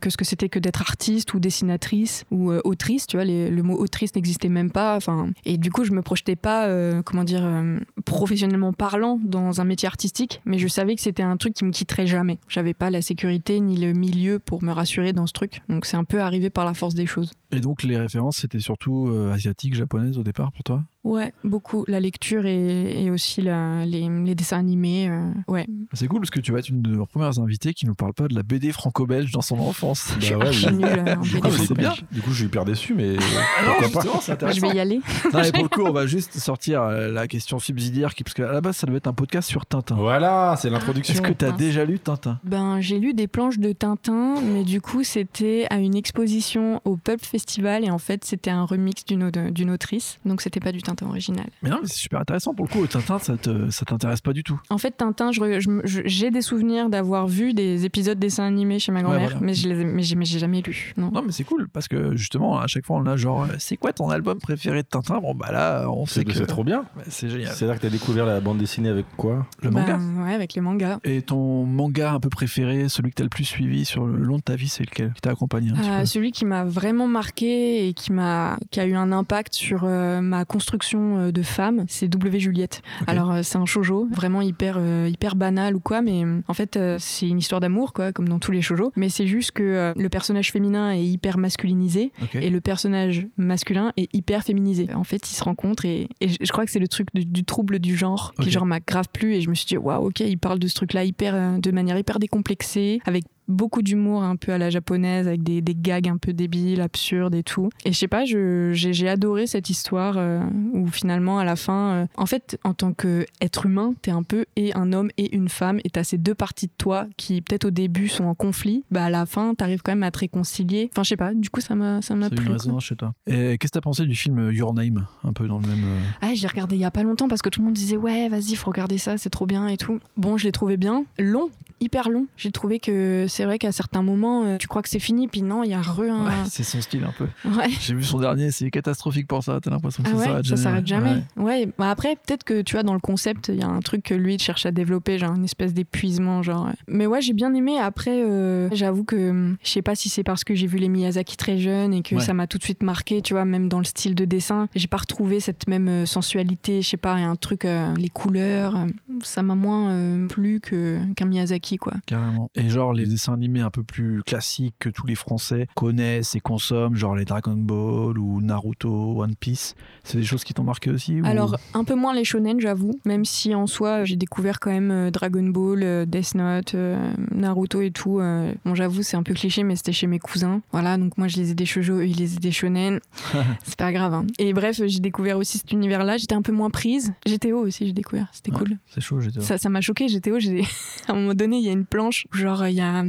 que 0.00 0.10
ce 0.10 0.16
que 0.16 0.24
c'était 0.24 0.48
que 0.48 0.58
d'être 0.58 0.80
artiste 0.80 1.34
ou 1.34 1.40
dessinatrice 1.40 2.24
ou 2.30 2.50
autrice. 2.52 3.06
Tu 3.06 3.16
vois, 3.16 3.24
les- 3.24 3.50
le 3.50 3.62
mot 3.62 3.76
autrice 3.78 4.14
n'existait 4.14 4.48
même 4.48 4.70
pas. 4.70 4.96
Enfin, 4.96 5.28
et 5.44 5.58
du 5.58 5.70
coup, 5.70 5.84
je 5.84 5.92
me 5.92 6.02
projetais 6.02 6.36
pas, 6.36 6.68
comment 7.02 7.25
dire, 7.25 7.44
euh, 7.44 7.79
professionnellement 8.05 8.73
parlant 8.73 9.19
dans 9.23 9.61
un 9.61 9.64
métier 9.64 9.87
artistique, 9.87 10.41
mais 10.44 10.58
je 10.58 10.69
savais 10.69 10.94
que 10.94 11.00
c'était 11.00 11.23
un 11.23 11.37
truc 11.37 11.55
qui 11.55 11.64
me 11.64 11.70
quitterait 11.70 12.06
jamais. 12.06 12.38
J'avais 12.49 12.75
pas 12.75 12.91
la 12.91 13.02
sécurité 13.02 13.61
ni 13.61 13.76
le 13.76 13.93
milieu 13.93 14.38
pour 14.38 14.62
me 14.62 14.73
rassurer 14.73 15.12
dans 15.12 15.26
ce 15.26 15.32
truc. 15.32 15.62
Donc 15.69 15.87
c'est 15.87 15.96
un 15.96 16.05
peu 16.05 16.20
arrivé 16.20 16.50
par 16.50 16.64
la 16.64 16.75
force 16.75 16.94
des 16.94 17.06
choses. 17.06 17.32
Et 17.50 17.61
donc, 17.61 17.82
les 17.82 17.96
références, 17.96 18.38
c'était 18.38 18.61
surtout 18.61 19.08
euh, 19.08 19.32
asiatiques, 19.32 19.75
japonaises 19.75 20.19
au 20.19 20.25
départ 20.25 20.52
pour 20.52 20.64
toi? 20.64 20.82
Ouais, 21.04 21.32
beaucoup. 21.44 21.84
La 21.86 22.00
lecture 22.00 22.46
et, 22.46 23.04
et 23.04 23.10
aussi 23.10 23.42
la- 23.42 23.84
les, 23.84 24.08
les 24.08 24.34
dessins 24.34 24.58
animés. 24.58 25.08
euh, 25.08 25.30
ouais. 25.48 25.66
C'est 25.92 26.06
cool 26.08 26.20
parce 26.20 26.30
que 26.30 26.40
tu 26.40 26.50
vas 26.50 26.58
être 26.60 26.70
une 26.70 26.80
de 26.82 26.90
nos 26.96 27.04
premières 27.06 27.38
invitées 27.38 27.74
qui 27.74 27.84
nous 27.86 27.94
parle 27.94 28.14
pas 28.14 28.26
de 28.26 28.34
la 28.34 28.42
BD 28.42 28.72
franco-belge 28.72 29.30
dans 29.30 29.42
son 29.42 29.58
enfance. 29.58 30.14
Je 30.18 30.24
suis 30.24 30.32
Bah 30.34 30.38
ouais, 30.40 30.46
archi 30.46 30.66
oui. 30.68 30.72
nulle 30.76 30.84
euh, 31.06 31.16
en 31.16 31.20
Du 31.20 31.40
BD. 31.40 31.50
c'est 31.66 31.74
bien. 31.76 31.92
Du 32.10 32.22
coup, 32.22 32.30
je 32.30 32.36
suis 32.36 32.44
hyper 32.46 32.64
déçu, 32.64 32.94
mais 32.94 33.16
Ah 33.18 33.66
non, 33.66 33.88
pourquoi 33.92 34.36
pas 34.36 34.50
Je 34.52 34.60
vais 34.62 34.68
y 34.68 34.80
aller. 34.80 35.00
Non, 35.32 35.40
mais 35.42 35.52
pour 35.52 35.62
le 35.64 35.68
coup, 35.68 35.82
on 35.86 35.92
va 35.92 36.06
juste 36.06 36.38
sortir 36.38 36.82
euh, 36.82 37.12
la 37.12 37.28
question 37.28 37.58
subsidiaire 37.58 38.14
qui, 38.14 38.24
parce 38.24 38.32
qu'à 38.34 38.50
la 38.50 38.62
base, 38.62 38.76
ça 38.78 38.86
devait 38.86 38.96
être 38.98 39.06
un 39.06 39.12
podcast 39.12 39.48
sur 39.48 39.66
Tintin. 39.66 39.96
Voilà, 39.96 40.54
c'est 40.58 40.70
l'introduction. 40.70 41.12
Est-ce 41.14 41.20
que 41.22 41.32
tu 41.34 41.44
as 41.44 41.52
déjà 41.52 41.84
lu 41.84 41.98
Tintin? 41.98 42.40
Ben, 42.44 42.80
j'ai 42.80 42.98
lu 42.98 43.12
des 43.12 43.26
planches 43.28 43.58
de 43.58 43.72
Tintin, 43.72 44.36
mais 44.40 44.64
du 44.64 44.80
coup, 44.80 45.04
c'était 45.04 45.66
à 45.68 45.76
une 45.80 45.96
exposition 45.96 46.80
au 46.86 46.96
Pulp 46.96 47.22
Festival 47.24 47.84
et 47.84 47.90
en 47.90 47.98
fait, 47.98 48.24
c'était 48.24 48.50
un 48.50 48.64
remix 48.64 49.04
d'une 49.04 49.70
autrice. 49.70 50.18
Donc, 50.24 50.40
c'était 50.40 50.60
pas 50.60 50.72
du 50.72 50.80
Tintin 50.80 50.94
original. 51.02 51.46
Mais 51.62 51.70
non, 51.70 51.79
mais 51.82 51.88
c'est 51.88 51.96
super 51.99 52.20
intéressant 52.20 52.55
pour 52.55 52.67
le 52.67 52.70
coup. 52.70 52.87
Tintin, 52.87 53.19
ça 53.19 53.37
te- 53.37 53.70
ça 53.70 53.85
t'intéresse 53.85 54.20
pas 54.20 54.32
du 54.32 54.43
tout. 54.44 54.61
En 54.70 54.79
fait, 54.79 54.93
Tintin, 54.93 55.32
je 55.32 55.41
re- 55.41 55.61
je 55.61 55.69
me- 55.70 55.82
je- 55.87 56.02
j'ai 56.05 56.31
des 56.31 56.43
souvenirs 56.43 56.88
d'avoir 56.88 57.26
vu 57.26 57.55
des 57.55 57.85
épisodes 57.85 58.19
dessins 58.19 58.44
animés 58.44 58.79
chez 58.79 58.93
ma 58.93 59.02
grand-mère, 59.02 59.31
voilà. 59.31 59.38
mais 59.41 59.55
je 59.55 59.69
les 59.69 59.81
ai- 59.81 59.85
mais 59.85 60.02
j'ai 60.02 60.17
mais 60.17 60.25
j'ai 60.25 60.38
jamais 60.38 60.61
lu. 60.62 60.93
Non. 60.96 61.11
Non, 61.11 61.23
mais 61.25 61.32
c'est 61.32 61.44
cool 61.44 61.69
parce 61.69 61.88
que 61.88 62.17
justement, 62.17 62.58
à 62.58 62.67
chaque 62.67 62.85
fois, 62.87 62.96
on 62.99 63.06
a 63.06 63.17
genre, 63.17 63.43
euh, 63.44 63.55
c'est 63.58 63.76
quoi 63.76 63.93
ton 63.93 64.11
album 64.11 64.38
préféré 64.38 64.82
de 64.82 64.88
Tintin? 64.88 65.20
Bon, 65.20 65.35
bah 65.35 65.50
là, 65.52 65.88
on 65.91 66.06
sait 66.06 66.25
que 66.25 66.32
c'est 66.32 66.46
trop 66.46 66.64
bien. 66.64 66.81
Ouais, 66.97 67.02
c'est 67.08 67.29
génial. 67.29 67.52
C'est-à-dire 67.52 67.76
que 67.76 67.82
t'as 67.82 67.90
découvert 67.90 68.26
la 68.26 68.40
bande 68.40 68.58
dessinée 68.58 68.88
avec 68.88 69.06
quoi? 69.17 69.47
Le 69.62 69.70
manga. 69.70 69.99
Ouais, 70.25 70.35
avec 70.35 70.55
les 70.55 70.61
mangas. 70.61 70.99
Et 71.05 71.23
ton 71.23 71.64
manga 71.64 72.12
un 72.12 72.20
peu 72.20 72.29
préféré, 72.29 72.88
celui 72.88 73.11
que 73.11 73.17
t'as 73.17 73.25
le 73.25 73.31
plus 73.31 73.44
suivi 73.44 73.85
sur 73.85 74.06
le 74.06 74.17
long 74.23 74.37
de 74.37 74.43
ta 74.43 74.56
vie, 74.56 74.69
c'est 74.69 74.85
lequel? 74.85 75.12
Qui 75.14 75.20
t'a 75.20 75.31
accompagné 75.31 75.70
un 75.70 75.75
petit 75.75 75.90
Euh, 75.90 76.00
peu 76.00 76.06
celui 76.06 76.32
qui 76.32 76.44
m'a 76.44 76.64
vraiment 76.64 77.06
marqué 77.06 77.88
et 77.88 77.94
qui 77.94 78.12
m'a 78.12 78.58
qui 78.70 78.81
a 78.81 78.87
eu 78.87 78.94
un 78.94 79.12
impact 79.12 79.55
sur 79.55 79.82
euh, 79.85 80.20
ma 80.20 80.44
construction 80.44 80.83
euh, 80.94 81.32
de 81.32 81.42
femme, 81.42 81.84
c'est 81.88 82.08
W 82.08 82.38
Juliette. 82.38 82.82
Alors 83.06 83.31
euh, 83.31 83.40
c'est 83.42 83.56
un 83.56 83.66
shojo 83.66 84.08
vraiment 84.10 84.42
hyper 84.42 84.76
euh, 84.78 85.08
hyper 85.10 85.36
banal 85.36 85.76
ou 85.76 85.81
quoi, 85.81 86.02
mais 86.02 86.22
en 86.48 86.54
fait 86.54 86.78
c'est 86.98 87.28
une 87.28 87.38
histoire 87.38 87.60
d'amour 87.60 87.92
quoi, 87.92 88.12
comme 88.12 88.28
dans 88.28 88.38
tous 88.38 88.52
les 88.52 88.62
shojo. 88.62 88.92
Mais 88.96 89.08
c'est 89.08 89.26
juste 89.26 89.52
que 89.52 89.92
le 89.96 90.08
personnage 90.08 90.52
féminin 90.52 90.92
est 90.92 91.04
hyper 91.04 91.38
masculinisé 91.38 92.12
et 92.34 92.50
le 92.50 92.60
personnage 92.60 93.26
masculin 93.36 93.92
est 93.96 94.12
hyper 94.14 94.42
féminisé. 94.42 94.88
En 94.94 95.04
fait, 95.04 95.31
ils 95.31 95.34
se 95.34 95.44
rencontrent 95.44 95.84
et, 95.84 96.08
et 96.20 96.28
je 96.28 96.52
crois 96.52 96.64
que 96.64 96.70
c'est 96.70 96.78
le 96.78 96.88
truc 96.88 97.08
du, 97.14 97.25
du 97.25 97.44
trouble 97.44 97.78
du 97.78 97.96
genre 97.96 98.32
qui 98.40 98.50
genre 98.50 98.66
m'a 98.66 98.80
grave 98.80 99.08
plu 99.12 99.34
et 99.34 99.40
je 99.40 99.50
me 99.50 99.54
suis 99.54 99.66
dit 99.66 99.76
waouh 99.76 100.08
ok 100.08 100.20
il 100.20 100.38
parle 100.38 100.58
de 100.58 100.69
ce 100.69 100.75
truc 100.75 100.92
là 100.92 101.04
hyper 101.04 101.58
de 101.58 101.70
manière 101.70 101.98
hyper 101.98 102.19
décomplexée 102.19 103.00
avec 103.04 103.25
beaucoup 103.49 103.82
d'humour 103.82 104.23
un 104.23 104.37
peu 104.37 104.52
à 104.52 104.58
la 104.58 104.70
japonaise 104.70 105.26
avec 105.29 105.43
des, 105.43 105.61
des 105.61 105.75
gags 105.75 106.08
un 106.08 106.17
peu 106.17 106.32
débiles 106.32 106.81
absurdes 106.81 107.35
et 107.35 107.43
tout 107.43 107.69
et 107.85 107.93
je 107.93 107.99
sais 107.99 108.08
pas 108.08 108.25
j'ai 108.25 109.08
adoré 109.08 109.46
cette 109.46 109.70
histoire 109.70 110.14
euh, 110.17 110.41
où 110.73 110.87
finalement 110.88 111.38
à 111.38 111.44
la 111.44 111.56
fin 111.56 111.93
euh, 111.93 112.06
en 112.17 112.26
fait 112.26 112.58
en 112.64 112.75
tant 112.75 112.93
que 112.93 113.26
être 113.41 113.67
humain 113.67 113.94
t'es 114.02 114.11
un 114.11 114.23
peu 114.23 114.46
et 114.56 114.75
un 114.75 114.93
homme 114.93 115.11
et 115.17 115.35
une 115.35 115.49
femme 115.49 115.81
et 115.85 115.91
t'as 115.91 116.05
ces 116.05 116.19
deux 116.19 116.35
parties 116.35 116.67
de 116.67 116.73
toi 116.79 117.06
qui 117.17 117.41
peut-être 117.43 117.67
au 117.67 117.70
début 117.70 118.08
sont 118.08 118.25
en 118.25 118.35
conflit 118.35 118.85
bah 118.91 119.05
à 119.05 119.11
la 119.11 119.26
fin 119.26 119.55
t'arrives 119.55 119.82
quand 119.82 119.93
même 119.93 120.02
à 120.02 120.11
te 120.11 120.20
réconcilier 120.20 120.88
enfin 120.93 121.02
je 121.02 121.11
sais 121.11 121.17
pas 121.17 121.35
du 121.35 121.50
coup 121.50 121.61
ça 121.61 121.75
m'a 121.75 122.00
ça 122.02 122.14
m'a 122.14 122.29
C'est 122.29 122.37
une 122.37 122.40
plu 122.43 122.52
résonance 122.52 122.85
chez 122.85 122.97
toi. 122.97 123.12
Et 123.26 123.58
qu'est-ce 123.58 123.73
que 123.73 123.79
t'as 123.79 123.81
pensé 123.81 124.06
du 124.06 124.14
film 124.14 124.50
Your 124.52 124.73
Name 124.75 125.06
Un 125.23 125.32
peu 125.32 125.47
dans 125.47 125.58
le 125.58 125.67
même. 125.67 125.85
euh, 125.85 126.00
Ah, 126.23 126.31
j'ai 126.35 126.47
regardé 126.47 126.76
il 126.76 126.81
y 126.81 126.85
a 126.85 126.90
pas 126.90 127.02
longtemps 127.02 127.29
parce 127.29 127.43
que 127.43 127.49
tout 127.49 127.61
le 127.61 127.67
monde 127.67 127.75
disait 127.75 127.97
ouais, 127.97 128.29
vas-y, 128.29 128.55
faut 128.55 128.70
regarder 128.70 128.99
ça, 128.99 129.17
c'est 129.19 129.31
trop 129.31 129.47
bien 129.47 129.69
et 129.69 129.76
tout. 129.76 130.00
Bon, 130.17 130.37
je 130.37 130.44
l'ai 130.44 130.52
trouvé 130.52 130.76
bien, 130.76 131.05
long, 131.19 131.50
hyper 131.84 132.08
long. 132.08 132.26
J'ai 132.36 132.50
trouvé 132.50 132.81
que 132.81 133.26
c'est 133.28 133.44
vrai 133.44 133.58
qu'à 133.58 133.72
certains 133.72 134.02
moments, 134.02 134.44
euh, 134.44 134.56
tu 134.56 134.66
crois 134.66 134.82
que 134.82 134.88
c'est 134.88 134.98
fini, 134.98 135.28
puis 135.28 135.42
non, 135.42 135.62
il 135.62 135.70
y 135.70 135.75
a 135.75 135.81
re 135.82 136.00
un. 136.00 136.26
Ouais, 136.26 136.32
c'est 136.50 136.62
son 136.64 136.81
style 136.81 137.04
un 137.04 137.12
peu. 137.16 137.26
Ouais. 137.48 137.69
J'ai 137.81 137.94
vu 137.94 138.02
son 138.02 138.19
dernier, 138.19 138.50
c'est 138.50 138.70
catastrophique 138.70 139.26
pour 139.28 139.42
ça. 139.44 139.60
T'as 139.60 139.70
l'impression 139.70 140.02
que 140.02 140.08
Ah 140.08 140.12
ça 140.12 140.19
ouais, 140.19 140.25
s'arrête 140.25 140.44
ça 140.46 140.50
jamais. 140.56 140.62
s'arrête 140.62 140.86
jamais. 140.86 141.22
Ouais. 141.36 141.69
Bah 141.78 141.90
après, 141.90 142.16
peut-être 142.16 142.44
que 142.44 142.62
tu 142.62 142.75
vois, 142.75 142.82
dans 142.82 142.94
le 142.94 143.00
concept, 143.00 143.48
il 143.48 143.56
y 143.60 143.62
a 143.62 143.69
un 143.69 143.81
truc 143.81 144.02
que 144.02 144.14
lui 144.14 144.34
il 144.34 144.40
cherche 144.40 144.66
à 144.66 144.70
développer, 144.72 145.19
genre 145.19 145.34
une 145.34 145.44
espèce 145.44 145.75
d'épuisement, 145.75 146.42
genre. 146.42 146.69
Mais 146.88 147.06
ouais, 147.06 147.20
j'ai 147.20 147.32
bien 147.32 147.52
aimé. 147.54 147.78
Après, 147.78 148.22
euh, 148.25 148.69
j'avoue 148.72 149.04
que 149.04 149.30
hum, 149.30 149.56
je 149.62 149.69
sais 149.70 149.82
pas 149.82 149.94
si 149.94 150.08
c'est 150.08 150.22
parce 150.25 150.44
que 150.44 150.54
j'ai 150.54 150.66
vu 150.66 150.78
les 150.78 150.88
Miyazaki 150.88 151.37
très 151.37 151.58
jeunes 151.58 151.92
et 151.94 152.02
que 152.02 152.19
ça 152.19 152.32
m'a 152.34 152.46
tout 152.46 152.58
de 152.58 152.64
suite 152.64 152.82
marqué, 152.82 153.20
tu 153.22 153.34
vois, 153.34 153.44
même 153.44 153.69
dans 153.69 153.78
le 153.78 153.84
style 153.84 154.14
de 154.14 154.25
dessin. 154.25 154.69
J'ai 154.75 154.87
pas 154.88 154.96
retrouvé 154.96 155.40
cette 155.40 155.69
même 155.69 155.88
euh, 155.88 156.06
sensualité, 156.06 156.82
je 156.82 156.88
sais 156.88 156.96
pas, 156.96 157.19
et 157.19 157.22
un 157.22 157.37
truc, 157.37 157.64
euh, 157.64 157.92
les 157.96 158.08
couleurs, 158.08 158.76
ça 159.22 159.42
m'a 159.42 159.54
moins 159.54 159.90
euh, 159.90 160.26
plu 160.28 160.60
que- 160.60 160.98
qu'un 161.16 161.26
Miyazaki, 161.26 161.74
quoi. 161.79 161.94
Carrément. 162.06 162.50
Et 162.55 162.69
genre 162.69 162.93
les 162.93 163.06
dessins 163.06 163.35
animés 163.35 163.61
un 163.61 163.71
peu 163.71 163.82
plus 163.82 164.23
classiques 164.25 164.75
que 164.79 164.88
tous 164.88 165.06
les 165.06 165.15
Français 165.15 165.67
connaissent 165.75 166.35
et 166.35 166.41
consomment, 166.41 166.97
genre 166.97 167.15
les 167.17 167.25
Dragon 167.25 167.56
Ball 167.56 168.19
ou 168.19 168.41
Naruto, 168.41 169.21
One 169.23 169.35
Piece, 169.37 169.75
c'est 170.05 170.19
des 170.19 170.25
choses 170.25 170.44
qui 170.44 170.55
t'ont 170.55 170.65
marqué 170.65 170.91
aussi 170.91 171.21
ou- 171.21 171.26
Alors, 171.26 171.56
un 171.75 171.85
peu 171.85 171.94
moins 171.94 172.15
les 172.15 172.25
shonen, 172.25 172.61
j'avoue. 172.61 172.93
Même 173.05 173.25
si 173.25 173.55
en 173.55 173.67
soi, 173.67 174.05
j'ai 174.05 174.17
découvert 174.17 174.61
quand 174.61 174.71
même 174.71 174.91
euh, 174.91 175.11
Dragon 175.11 175.43
Ball, 175.44 175.82
euh, 175.82 176.05
Death 176.06 176.35
Note, 176.35 176.75
euh, 176.75 177.12
Naruto 177.32 177.81
et 177.81 177.91
tout. 177.91 178.21
bon, 178.65 178.75
j'avoue, 178.75 179.03
c'est 179.03 179.17
un 179.17 179.23
peu 179.23 179.35
cliché, 179.35 179.62
mais 179.62 179.76
c'était 179.76 179.93
chez 179.93 180.06
mes 180.06 180.19
cousins. 180.19 180.61
Voilà, 180.73 180.97
donc 180.99 181.17
moi, 181.19 181.29
je 181.29 181.37
les 181.37 181.50
ai 181.50 181.55
des 181.55 181.67
shoujo, 181.67 181.94
eux, 181.99 182.06
ils 182.06 182.17
les 182.17 182.35
ai 182.35 182.38
des 182.38 182.53
shonen. 182.53 183.00
c'est 183.65 183.76
pas 183.76 183.93
grave. 183.93 184.15
hein. 184.15 184.26
Et 184.38 184.53
bref, 184.53 184.81
j'ai 184.85 185.00
découvert 185.00 185.38
aussi 185.38 185.59
cet 185.59 185.73
univers-là. 185.73 186.17
J'étais 186.17 186.35
un 186.35 186.43
peu 186.43 186.53
moins 186.53 186.71
prise. 186.71 187.12
GTO 187.26 187.59
aussi, 187.59 187.87
j'ai 187.87 187.93
découvert. 187.93 188.29
C'était 188.32 188.53
Ouais. 188.53 188.59
cool. 188.59 188.79
c'est 188.87 189.00
chaud, 189.00 189.21
j'étais. 189.21 189.41
Ça 189.41 189.59
ça 189.59 189.69
m'a 189.69 189.81
choqué, 189.81 190.06
GTO. 190.09 190.35
À 191.09 191.12
un 191.12 191.15
moment 191.15 191.35
donné, 191.35 191.59
il 191.64 191.69
y 191.69 191.70
a 191.70 191.72
une 191.72 191.87
planche, 191.87 192.26
genre, 192.32 192.66
il 192.66 192.75
y 192.75 192.81
a. 192.81 193.02